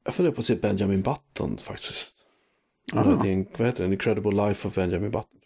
jag 0.05 0.15
funderar 0.15 0.35
på 0.35 0.39
att 0.39 0.45
se 0.45 0.55
Benjamin 0.55 1.03
Button 1.03 1.57
faktiskt. 1.57 2.17
Eller 2.93 3.23
det 3.23 3.29
är 3.29 3.33
en, 3.33 3.47
vad 3.57 3.67
heter 3.67 3.83
den? 3.83 3.93
Incredible 3.93 4.47
Life 4.49 4.69
of 4.69 4.75
Benjamin 4.75 5.11
Button. 5.11 5.41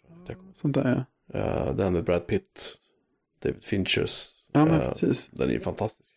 Sånt 0.53 0.75
där 0.75 1.05
ja. 1.33 1.39
Uh, 1.39 1.75
den 1.75 1.93
med 1.93 2.03
Brad 2.03 2.27
Pitt, 2.27 2.77
David 3.39 3.63
Finchers. 3.63 4.29
Ja, 4.51 4.65
men 4.65 4.81
uh, 4.81 4.89
precis. 4.89 5.29
Den 5.31 5.49
är 5.49 5.53
ju 5.53 5.59
fantastisk. 5.59 6.15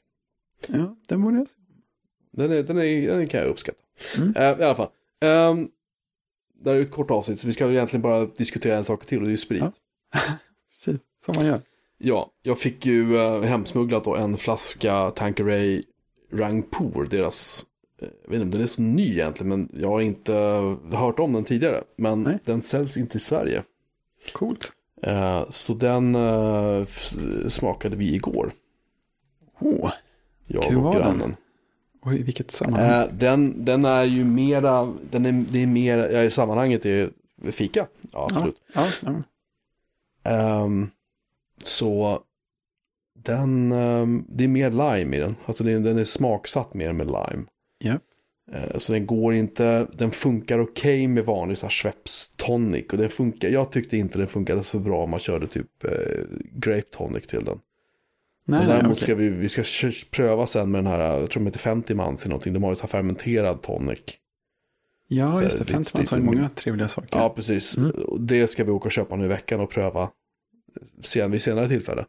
Ja, 0.66 0.96
den 1.08 1.22
borde 1.22 1.36
jag 1.36 1.48
se. 1.48 1.54
Den, 2.36 2.52
är, 2.52 2.62
den, 2.62 2.78
är, 2.78 3.08
den 3.08 3.28
kan 3.28 3.40
jag 3.40 3.48
uppskatta. 3.48 3.78
Mm. 4.16 4.28
Uh, 4.28 4.60
I 4.60 4.64
alla 4.64 4.74
fall. 4.74 4.88
Um, 5.20 5.70
det 6.62 6.70
här 6.70 6.76
är 6.76 6.80
ett 6.80 6.90
kort 6.90 7.10
avsnitt 7.10 7.40
så 7.40 7.46
vi 7.46 7.52
ska 7.52 7.70
egentligen 7.70 8.02
bara 8.02 8.26
diskutera 8.26 8.76
en 8.76 8.84
sak 8.84 9.06
till 9.06 9.20
och 9.20 9.26
det 9.26 9.32
är 9.32 9.36
sprit. 9.36 9.62
Ja. 9.62 9.72
precis, 10.72 11.00
som 11.24 11.34
man 11.36 11.46
gör. 11.46 11.62
Ja, 11.98 12.30
jag 12.42 12.58
fick 12.58 12.86
ju 12.86 13.16
uh, 13.16 13.42
hemsmugglat 13.42 14.04
då 14.04 14.16
en 14.16 14.36
flaska 14.36 15.10
Tanqueray 15.10 15.82
Rangpur, 16.32 17.06
deras 17.10 17.66
jag 18.00 18.30
vet 18.30 18.34
inte 18.34 18.42
om 18.42 18.50
den 18.50 18.62
är 18.62 18.66
så 18.66 18.82
ny 18.82 19.10
egentligen, 19.10 19.48
men 19.48 19.68
jag 19.82 19.88
har 19.88 20.00
inte 20.00 20.32
hört 20.92 21.18
om 21.18 21.32
den 21.32 21.44
tidigare. 21.44 21.84
Men 21.96 22.22
Nej. 22.22 22.38
den 22.44 22.62
säljs 22.62 22.96
inte 22.96 23.16
i 23.16 23.20
Sverige. 23.20 23.62
Coolt. 24.32 24.72
Uh, 25.06 25.50
så 25.50 25.74
den 25.74 26.14
uh, 26.16 26.86
smakade 27.48 27.96
vi 27.96 28.14
igår. 28.14 28.52
Oh, 29.60 29.92
jag 30.46 30.86
och 30.86 30.92
grannen. 30.92 31.18
Den? 31.18 31.36
Oj, 32.06 32.22
vilket 32.22 32.50
sammanhang. 32.50 33.02
Uh, 33.02 33.14
den, 33.14 33.64
den 33.64 33.84
är 33.84 34.04
ju 34.04 34.24
mera, 34.24 34.94
den 35.10 35.26
är, 35.26 35.32
det 35.32 35.62
är 35.62 35.66
mer, 35.66 35.98
ja, 35.98 36.22
i 36.22 36.30
sammanhanget 36.30 36.86
är 36.86 37.10
fika. 37.50 37.86
Ja, 38.12 38.28
absolut. 38.30 38.56
Ja, 38.74 38.88
ja, 40.22 40.62
um, 40.64 40.90
så 41.62 42.22
den, 43.18 43.72
um, 43.72 44.26
det 44.28 44.44
är 44.44 44.48
mer 44.48 44.70
lime 44.70 45.16
i 45.16 45.20
den. 45.20 45.36
Alltså 45.46 45.64
den, 45.64 45.82
den 45.82 45.98
är 45.98 46.04
smaksatt 46.04 46.74
mer 46.74 46.92
med 46.92 47.06
lime. 47.06 47.44
Ja. 47.78 47.98
Eh, 48.52 48.78
så 48.78 48.92
den 48.92 49.06
går 49.06 49.34
inte, 49.34 49.86
den 49.92 50.10
funkar 50.10 50.58
okej 50.58 50.94
okay 50.94 51.08
med 51.08 51.24
vanlig 51.24 51.58
så 51.58 51.66
här 51.66 51.70
Schweppes 51.70 52.32
tonic. 52.36 52.86
Och 52.92 52.98
den 52.98 53.08
funkar, 53.08 53.48
jag 53.48 53.72
tyckte 53.72 53.96
inte 53.96 54.18
den 54.18 54.26
funkade 54.26 54.62
så 54.62 54.78
bra 54.78 55.02
om 55.02 55.10
man 55.10 55.20
körde 55.20 55.46
typ 55.46 55.84
eh, 55.84 56.24
grape 56.52 56.90
tonic 56.90 57.26
till 57.26 57.44
den. 57.44 57.58
Nej, 58.48 58.60
Men 58.60 58.68
däremot 58.68 58.88
nej, 58.88 59.00
ska 59.00 59.14
vi, 59.14 59.28
vi 59.28 59.48
ska 59.48 59.62
pröva 60.10 60.46
sen 60.46 60.70
med 60.70 60.84
den 60.84 60.92
här, 60.92 61.00
jag 61.00 61.30
tror 61.30 61.40
de 61.40 61.46
heter 61.46 61.58
50 61.58 61.94
mans 61.94 62.26
i 62.26 62.28
någonting. 62.28 62.52
De 62.52 62.62
har 62.62 62.70
ju 62.70 62.76
så 62.76 62.82
här 62.82 62.88
fermenterad 62.88 63.62
tonic. 63.62 64.00
Ja, 65.08 65.36
så 65.36 65.42
just 65.42 65.58
det. 65.58 65.64
50 65.64 65.96
mans 65.96 66.10
har 66.10 66.18
ju 66.18 66.24
många 66.24 66.48
trevliga 66.48 66.88
saker. 66.88 67.18
Ja, 67.18 67.30
precis. 67.30 67.76
Mm. 67.76 67.92
Det 68.18 68.46
ska 68.46 68.64
vi 68.64 68.70
åka 68.70 68.84
och 68.84 68.92
köpa 68.92 69.16
nu 69.16 69.24
i 69.24 69.28
veckan 69.28 69.60
och 69.60 69.70
pröva 69.70 70.10
sen 71.02 71.30
vid 71.30 71.42
senare 71.42 71.68
tillfälle. 71.68 72.04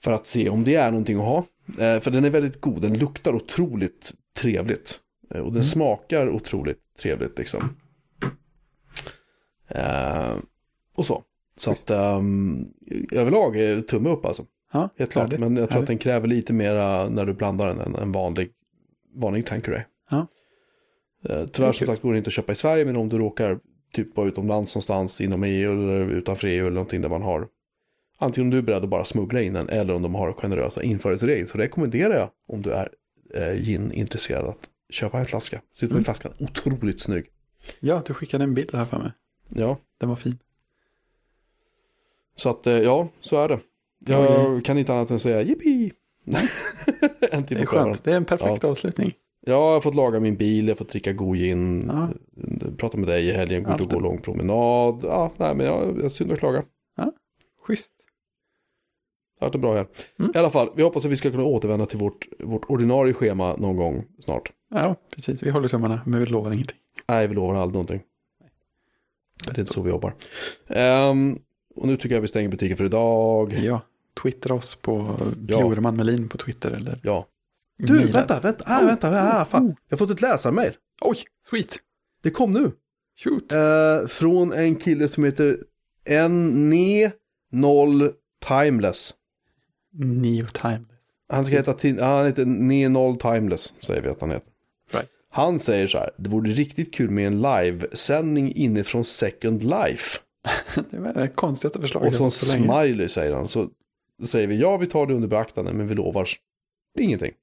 För 0.00 0.12
att 0.12 0.26
se 0.26 0.48
om 0.48 0.64
det 0.64 0.74
är 0.74 0.90
någonting 0.90 1.16
att 1.16 1.24
ha. 1.24 1.38
Eh, 1.78 2.00
för 2.00 2.10
den 2.10 2.24
är 2.24 2.30
väldigt 2.30 2.60
god, 2.60 2.82
den 2.82 2.98
luktar 2.98 3.34
otroligt 3.34 4.12
trevligt. 4.36 5.00
Eh, 5.34 5.40
och 5.40 5.46
den 5.46 5.54
mm. 5.54 5.64
smakar 5.64 6.28
otroligt 6.28 6.78
trevligt 6.98 7.38
liksom. 7.38 7.76
Eh, 9.68 10.36
och 10.94 11.06
så. 11.06 11.22
Så 11.56 11.70
att 11.70 11.90
um, 11.90 12.68
överlag 13.12 13.86
tumme 13.88 14.08
upp 14.08 14.24
alltså. 14.24 14.46
Ja, 14.72 14.88
Helt 14.96 15.12
klart. 15.12 15.38
Men 15.38 15.56
jag 15.56 15.70
tror 15.70 15.80
att 15.80 15.86
den 15.86 15.98
kräver 15.98 16.26
lite 16.28 16.52
mera 16.52 17.08
när 17.08 17.26
du 17.26 17.34
blandar 17.34 17.66
den 17.66 17.80
än 17.80 17.94
en 17.94 18.12
vanlig, 18.12 18.50
vanlig 19.14 19.46
Tanqueray. 19.46 19.82
Ja. 20.10 20.26
Eh, 21.24 21.46
tyvärr 21.46 21.72
som 21.72 21.86
sagt 21.86 22.02
går 22.02 22.12
det 22.12 22.18
inte 22.18 22.28
att 22.28 22.34
köpa 22.34 22.52
i 22.52 22.54
Sverige, 22.54 22.84
men 22.84 22.96
om 22.96 23.08
du 23.08 23.18
råkar 23.18 23.58
typ 23.92 24.16
vara 24.16 24.28
utomlands 24.28 24.74
någonstans 24.74 25.20
inom 25.20 25.44
EU 25.44 25.70
eller 25.70 26.10
utanför 26.10 26.48
EU 26.48 26.60
eller 26.66 26.74
någonting 26.74 27.00
där 27.02 27.08
man 27.08 27.22
har 27.22 27.48
Antingen 28.22 28.46
om 28.46 28.50
du 28.50 28.58
är 28.58 28.62
beredd 28.62 28.82
att 28.84 28.88
bara 28.90 29.04
smuggla 29.04 29.40
in 29.40 29.52
den 29.52 29.68
eller 29.68 29.94
om 29.94 30.02
de 30.02 30.14
har 30.14 30.32
generösa 30.32 30.82
införselregler. 30.82 31.46
Så 31.46 31.58
rekommenderar 31.58 32.14
jag 32.14 32.30
om 32.48 32.62
du 32.62 32.70
är 32.72 32.88
eh, 33.34 33.52
gin-intresserad 33.54 34.46
att 34.46 34.70
köpa 34.90 35.18
en 35.18 35.26
flaska. 35.26 35.60
Ser 35.78 35.86
ut 35.86 35.90
Mm. 35.92 36.04
flaskan 36.04 36.32
otroligt 36.38 37.00
snygg. 37.00 37.26
Ja, 37.80 38.02
du 38.06 38.14
skickade 38.14 38.44
en 38.44 38.54
bild 38.54 38.74
här 38.74 38.84
för 38.84 38.98
mig. 38.98 39.10
Ja, 39.48 39.76
Den 39.98 40.08
var 40.08 40.16
fin. 40.16 40.38
så 42.36 42.48
att 42.50 42.66
eh, 42.66 42.78
ja, 42.78 43.08
så 43.20 43.40
är 43.44 43.48
det. 43.48 43.58
Jag 44.06 44.64
kan 44.64 44.78
inte 44.78 44.92
annat 44.94 45.10
än 45.10 45.20
säga 45.20 45.42
jippi. 45.42 45.92
Det 46.24 47.52
är 47.52 47.66
skönt. 47.66 48.04
Det 48.04 48.12
är 48.12 48.16
en 48.16 48.24
perfekt 48.24 48.64
avslutning. 48.64 49.12
Ja, 49.46 49.52
jag 49.52 49.58
har 49.72 49.80
fått 49.80 49.94
laga 49.94 50.20
min 50.20 50.36
bil, 50.36 50.68
jag 50.68 50.74
har 50.74 50.76
fått 50.76 50.88
dricka 50.90 51.12
god 51.12 51.36
gin, 51.36 51.90
Ja. 51.92 52.08
prata 52.76 52.96
med 52.96 53.08
dig 53.08 53.28
i 53.28 53.32
helgen, 53.32 53.62
gå 53.62 53.74
ut 53.74 53.80
och 53.80 53.90
gå 53.90 54.00
lång 54.00 54.18
promenad. 54.18 55.00
Ja, 55.02 55.32
nej, 55.36 55.54
men 55.54 55.66
jag, 55.66 56.00
jag 56.02 56.12
synd 56.12 56.32
att 56.32 56.38
klaga. 56.38 56.62
Schysst. 57.66 57.92
Det 59.38 59.44
har 59.44 59.50
varit 59.50 59.60
bra 59.60 59.74
här. 59.74 59.86
Mm. 60.18 60.32
I 60.34 60.38
alla 60.38 60.50
fall, 60.50 60.70
vi 60.76 60.82
hoppas 60.82 61.04
att 61.04 61.10
vi 61.10 61.16
ska 61.16 61.30
kunna 61.30 61.44
återvända 61.44 61.86
till 61.86 61.98
vårt, 61.98 62.26
vårt 62.38 62.70
ordinarie 62.70 63.14
schema 63.14 63.56
någon 63.56 63.76
gång 63.76 64.04
snart. 64.20 64.52
Ja, 64.70 64.96
precis. 65.14 65.42
Vi 65.42 65.50
håller 65.50 65.68
tummarna, 65.68 66.00
men 66.06 66.20
vi 66.20 66.26
lovar 66.26 66.52
ingenting. 66.52 66.76
Nej, 67.08 67.26
vi 67.28 67.34
lovar 67.34 67.54
aldrig 67.54 67.74
någonting. 67.74 68.00
Det 69.44 69.56
är 69.56 69.60
inte 69.60 69.72
så 69.72 69.82
vi 69.82 69.90
jobbar. 69.90 70.14
Ehm, 70.68 71.38
och 71.74 71.86
nu 71.86 71.96
tycker 71.96 72.14
jag 72.16 72.22
vi 72.22 72.28
stänger 72.28 72.48
butiken 72.48 72.76
för 72.76 72.84
idag. 72.84 73.52
Ja, 73.62 73.80
twittra 74.22 74.54
oss 74.54 74.74
på 74.74 75.16
Ja. 75.48 75.68
Bjurman 75.68 75.96
Melin 75.96 76.28
på 76.28 76.38
Twitter 76.38 76.70
eller 76.70 77.00
Ja. 77.02 77.26
Du, 77.78 77.92
mejla. 77.94 78.12
vänta, 78.12 78.40
vänta, 78.40 78.64
ah, 78.66 78.84
vänta, 78.86 79.08
ah, 79.40 79.44
fan. 79.44 79.76
Jag 79.88 79.96
har 79.96 79.98
fått 80.06 80.10
ett 80.10 80.20
läsarmail. 80.20 80.72
Oj, 81.00 81.16
sweet. 81.50 81.76
Det 82.22 82.30
kom 82.30 82.52
nu. 82.52 82.72
Shoot. 83.24 83.52
Eh, 83.52 84.06
från 84.08 84.52
en 84.52 84.76
kille 84.76 85.08
som 85.08 85.24
heter 85.24 85.58
Ne0 87.52 88.12
Timeless. 88.48 89.14
Neo 89.94 90.46
Timeless. 90.46 90.86
Han 91.32 91.44
ska 91.44 91.54
heta, 91.56 91.72
tin- 91.72 92.00
han 92.00 92.26
heter 92.26 92.44
Ne0 92.44 93.16
Timeless, 93.34 93.74
säger 93.80 94.02
vi 94.02 94.08
att 94.08 94.20
han 94.20 94.30
heter. 94.30 94.48
Right. 94.92 95.08
Han 95.30 95.58
säger 95.58 95.86
så 95.86 95.98
här, 95.98 96.10
det 96.18 96.28
vore 96.30 96.50
riktigt 96.50 96.94
kul 96.94 97.10
med 97.10 97.26
en 97.26 97.42
livesändning 97.42 98.52
inifrån 98.54 99.04
Second 99.04 99.62
Life. 99.62 100.18
Det 100.90 100.98
var 100.98 101.12
det 101.12 101.28
konstigaste 101.28 101.80
förslaget 101.80 102.08
Och 102.12 102.16
som 102.16 102.30
så 102.30 102.56
länge. 102.56 102.64
smiley 102.82 103.08
säger 103.08 103.34
han. 103.34 103.48
Så 103.48 103.68
säger 104.26 104.46
vi, 104.46 104.60
ja 104.60 104.76
vi 104.76 104.86
tar 104.86 105.06
det 105.06 105.14
under 105.14 105.28
beaktande, 105.28 105.72
men 105.72 105.86
vi 105.88 105.94
lovar 105.94 106.28
ingenting. 106.98 107.34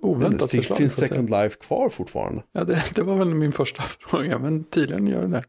Oväntat 0.00 0.50
Fin- 0.50 0.60
förslag. 0.60 0.78
Finns. 0.78 0.94
Second 0.96 1.30
Life 1.30 1.56
kvar 1.60 1.88
fortfarande? 1.88 2.42
Ja, 2.52 2.64
det, 2.64 2.84
det 2.94 3.02
var 3.02 3.16
väl 3.16 3.34
min 3.34 3.52
första 3.52 3.82
fråga, 4.00 4.38
men 4.38 4.64
tydligen 4.64 5.06
gör 5.06 5.22
det 5.22 5.28
det. 5.28 5.44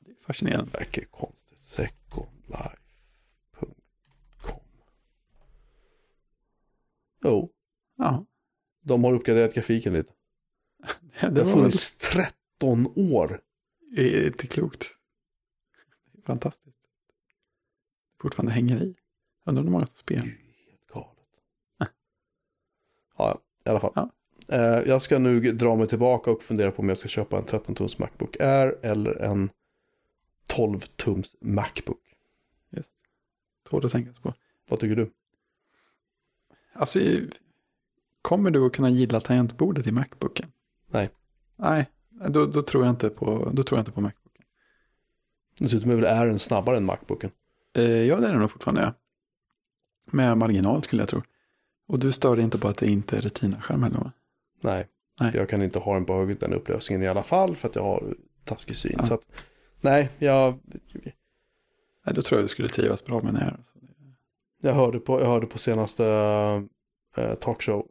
Det 0.00 0.10
är 0.10 0.14
fascinerande. 0.26 0.70
Verkar 0.70 1.02
ju 1.02 1.08
konstigt. 1.08 1.58
Secondlife.com 1.60 4.60
Jo, 7.24 7.50
Ja, 7.96 8.26
de 8.82 9.04
har 9.04 9.12
uppgraderat 9.14 9.54
grafiken 9.54 9.92
lite. 9.92 10.12
det, 11.20 11.20
Det 11.20 11.26
har 11.26 11.30
var 11.30 11.44
väl 11.44 11.52
funnits 11.54 11.98
13 11.98 12.92
år. 12.96 13.40
inte 13.96 14.46
klokt. 14.46 14.86
Det 16.12 16.18
är 16.18 16.22
Fantastiskt. 16.26 16.76
Fortfarande 18.24 18.52
hänger 18.52 18.82
i. 18.82 18.94
Undrar 19.44 19.62
hur 19.62 19.70
många 19.70 19.86
som 19.86 19.96
spelar. 19.96 20.24
Helt 20.24 20.86
galet. 20.92 21.08
Ja, 21.78 21.86
ja, 23.16 23.40
i 23.64 23.68
alla 23.70 23.80
fall. 23.80 23.92
Ja. 23.94 24.10
Eh, 24.48 24.88
jag 24.88 25.02
ska 25.02 25.18
nu 25.18 25.52
dra 25.52 25.76
mig 25.76 25.88
tillbaka 25.88 26.30
och 26.30 26.42
fundera 26.42 26.70
på 26.70 26.82
om 26.82 26.88
jag 26.88 26.98
ska 26.98 27.08
köpa 27.08 27.38
en 27.38 27.44
13-tums 27.44 27.98
Macbook 27.98 28.40
Air 28.40 28.76
eller 28.82 29.14
en 29.14 29.50
12-tums 30.48 31.34
Macbook. 31.40 32.00
Just. 32.70 32.92
Tål 33.62 33.86
att 33.86 33.92
tänkas 33.92 34.18
på. 34.18 34.34
Vad 34.68 34.80
tycker 34.80 34.96
du? 34.96 35.10
Alltså, 36.72 37.00
kommer 38.22 38.50
du 38.50 38.66
att 38.66 38.72
kunna 38.72 38.90
gilla 38.90 39.20
tangentbordet 39.20 39.86
i 39.86 39.92
Macbooken? 39.92 40.52
Nej. 40.86 41.10
Nej, 41.56 41.90
då, 42.10 42.46
då, 42.46 42.62
tror 42.62 42.84
jag 42.84 42.92
inte 42.92 43.10
på, 43.10 43.50
då 43.52 43.62
tror 43.62 43.78
jag 43.78 43.82
inte 43.82 43.92
på 43.92 44.00
Macbooken. 44.00 44.44
Dessutom 45.58 45.90
är 45.90 45.94
väl 45.94 46.18
Airen 46.18 46.38
snabbare 46.38 46.76
än 46.76 46.84
Macbooken. 46.84 47.30
Eh, 47.76 48.02
ja, 48.02 48.16
det 48.16 48.28
är 48.28 48.32
det 48.32 48.38
nog 48.38 48.50
fortfarande. 48.50 48.82
Ja. 48.82 48.92
Med 50.06 50.38
marginal 50.38 50.82
skulle 50.82 51.02
jag 51.02 51.08
tro. 51.08 51.22
Och 51.88 51.98
du 51.98 52.12
stör 52.12 52.36
dig 52.36 52.44
inte 52.44 52.58
på 52.58 52.68
att 52.68 52.78
det 52.78 52.86
inte 52.86 53.16
är 53.16 53.20
Retina-skärm 53.20 53.82
heller 53.82 53.98
va? 53.98 54.12
Nej. 54.62 54.86
Nej. 55.20 55.30
jag 55.34 55.48
kan 55.48 55.62
inte 55.62 55.78
ha 55.78 55.94
den 55.94 56.04
på 56.04 56.14
hög 56.14 56.38
den 56.40 56.52
upplösningen 56.52 57.02
i 57.02 57.08
alla 57.08 57.22
fall 57.22 57.56
för 57.56 57.68
att 57.68 57.76
jag 57.76 57.82
har 57.82 58.14
taskig 58.44 58.76
syn. 58.76 58.96
Ja. 58.98 59.06
Så 59.06 59.14
att, 59.14 59.22
nej, 59.80 60.10
jag, 60.18 60.58
Nej, 62.06 62.14
då 62.14 62.22
tror 62.22 62.38
jag 62.38 62.44
du 62.44 62.48
skulle 62.48 62.68
trivas 62.68 63.04
bra 63.04 63.20
med 63.22 63.34
den 63.34 63.42
här. 63.42 63.50
Alltså. 63.58 63.78
jag, 64.62 64.74
hörde 64.74 65.00
på, 65.00 65.20
jag 65.20 65.26
hörde 65.26 65.46
på 65.46 65.58
senaste 65.58 66.06
eh, 67.16 67.34
talkshow. 67.34 67.86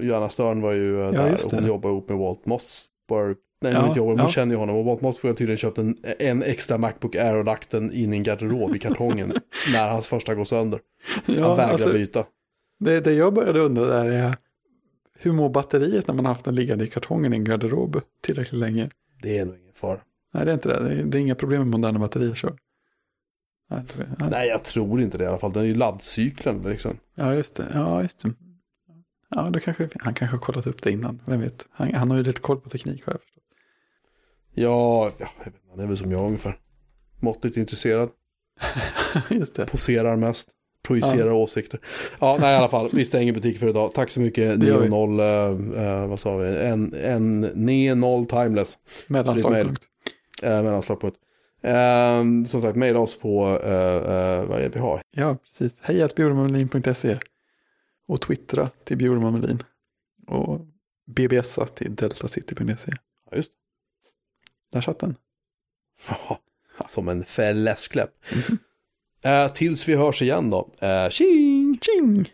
Johanna 0.00 0.28
Störn 0.28 0.60
var 0.60 0.72
ju 0.72 1.00
eh, 1.00 1.04
Ja, 1.04 1.10
där 1.10 1.34
och 1.44 1.52
hon 1.52 1.66
jobbar 1.66 1.90
ihop 1.90 2.08
med 2.08 2.18
Walt 2.18 2.46
Mossberg. 2.46 3.34
Nej, 3.60 3.72
Ja, 3.72 3.88
inte 3.88 4.00
men 4.00 4.08
hon 4.08 4.18
ja. 4.18 4.28
känner 4.28 4.54
ju 4.54 4.58
honom. 4.58 4.76
Och 4.88 5.02
Mossberg 5.02 5.30
har 5.30 5.36
tydligen 5.36 5.58
köpt 5.58 5.78
en, 5.78 5.96
en 6.18 6.42
extra 6.42 6.78
Macbook 6.78 7.14
Air 7.14 7.34
och 7.36 7.44
lagt 7.44 7.70
den 7.70 7.92
in 7.92 8.14
i 8.14 8.16
en 8.16 8.22
garderob 8.22 8.76
i 8.76 8.78
kartongen 8.78 9.32
när 9.72 9.88
hans 9.90 10.06
första 10.06 10.34
går 10.34 10.44
sönder. 10.44 10.80
Han 11.26 11.36
Ja, 11.36 11.54
vägrar 11.54 11.72
alltså, 11.72 11.92
byta. 11.92 12.24
det, 12.80 13.00
det 13.00 13.12
jag 13.12 13.34
började 13.34 13.60
undra 13.60 13.86
där 13.86 14.04
är 14.04 14.36
hur 15.18 15.32
mår 15.32 15.48
batteriet 15.50 16.06
när 16.08 16.14
man 16.14 16.24
har 16.24 16.32
haft 16.34 16.44
den 16.44 16.54
liggande 16.54 16.84
i 16.84 16.86
kartongen 16.86 17.32
i 17.32 17.36
en 17.36 17.44
garderob 17.44 18.00
tillräckligt 18.22 18.60
länge? 18.60 18.90
Det 19.22 19.38
är 19.38 19.44
nog 19.44 19.56
ingen 19.58 19.74
fara. 19.74 20.00
Nej, 20.34 20.44
det 20.44 20.50
är 20.50 20.54
inte 20.54 20.68
det. 20.68 20.88
Det 20.88 20.94
är, 21.00 21.04
det 21.04 21.18
är 21.18 21.20
inga 21.20 21.34
problem 21.34 21.60
med 21.60 21.68
moderna 21.68 21.98
batterier 21.98 22.34
så. 22.34 22.50
Nej, 23.70 23.80
det- 24.18 24.26
nej. 24.30 24.48
Jag 24.48 24.64
tror 24.64 25.00
inte 25.00 25.18
det 25.18 25.24
i 25.24 25.26
alla 25.26 25.38
fall. 25.38 25.52
Den 25.52 25.62
är 25.62 25.66
ju 25.66 25.74
laddcykeln 25.74 26.62
liksom. 26.62 26.98
Ja, 27.14 27.34
just 27.34 27.54
det. 27.56 27.66
Ja, 27.74 28.02
just 28.02 28.18
det. 28.18 28.32
Ja, 29.30 29.48
då 29.50 29.60
kanske 29.60 29.84
det, 29.86 29.90
han 30.00 30.14
kanske 30.14 30.36
har 30.36 30.40
kollat 30.42 30.66
upp 30.66 30.82
det 30.82 30.90
innan. 30.90 31.20
Vem 31.24 31.40
vet? 31.40 31.68
Han, 31.70 31.94
han 31.94 32.10
har 32.10 32.16
ju 32.18 32.22
lite 32.24 32.40
koll 32.40 32.60
på 32.60 32.68
teknik 32.68 33.06
har 33.06 33.12
jag 33.12 33.20
förstått. 33.20 33.35
Ja, 34.58 35.10
ja 35.18 35.28
han 35.70 35.80
är 35.80 35.86
väl 35.86 35.98
som 35.98 36.12
jag 36.12 36.20
ungefär. 36.20 36.58
Måttligt 37.20 37.56
intresserad. 37.56 38.08
just 39.30 39.54
det. 39.54 39.66
Poserar 39.66 40.16
mest. 40.16 40.50
Projicerar 40.82 41.32
åsikter. 41.32 41.80
Ja, 42.18 42.36
nej 42.40 42.54
i 42.54 42.56
alla 42.56 42.68
fall. 42.68 42.90
Vi 42.92 43.04
stänger 43.04 43.32
butik 43.32 43.58
för 43.58 43.68
idag. 43.68 43.94
Tack 43.94 44.10
så 44.10 44.20
mycket. 44.20 44.60
Det 44.60 44.66
gör 44.66 44.80
vi. 44.80 44.88
9 44.88 45.06
0 45.06 45.20
eh, 45.20 46.06
vad 46.06 46.20
sa 46.20 46.36
vi? 46.36 46.58
En, 46.58 46.94
en 46.94 47.40
9 47.40 47.94
0 47.94 48.26
timeless. 48.26 48.78
Mellanslagpunkt. 49.06 49.82
Eh, 50.42 50.62
mellanslagpunkt. 50.62 51.18
Eh, 51.62 52.24
som 52.46 52.62
sagt, 52.62 52.76
mejla 52.76 52.98
oss 52.98 53.20
på, 53.20 53.60
eh, 53.64 54.14
eh, 54.14 54.44
vad 54.44 54.58
är 54.58 54.62
det 54.62 54.68
vi 54.74 54.80
har? 54.80 55.02
Ja, 55.10 55.36
precis. 55.36 55.78
Hej 55.80 56.08
bjurmanmelin.se 56.16 57.18
och 58.08 58.20
twittra 58.20 58.66
till 58.66 58.96
bjurmanmelin 58.96 59.62
och 60.26 60.60
bbsa 61.06 61.66
till 61.66 61.94
deltacity.se. 61.94 62.92
Ja, 63.30 63.36
just 63.36 63.52
Där 64.72 64.80
satt 64.80 64.98
den. 64.98 65.16
Som 66.88 67.08
en 67.08 67.24
fläskläpp. 67.24 68.10
Eh, 69.24 69.52
tills 69.52 69.88
vi 69.88 69.94
hörs 69.94 70.22
igen 70.22 70.50
då. 70.50 70.70
Eh, 70.80 71.08
tjing! 71.08 71.78
Tjing! 71.80 72.30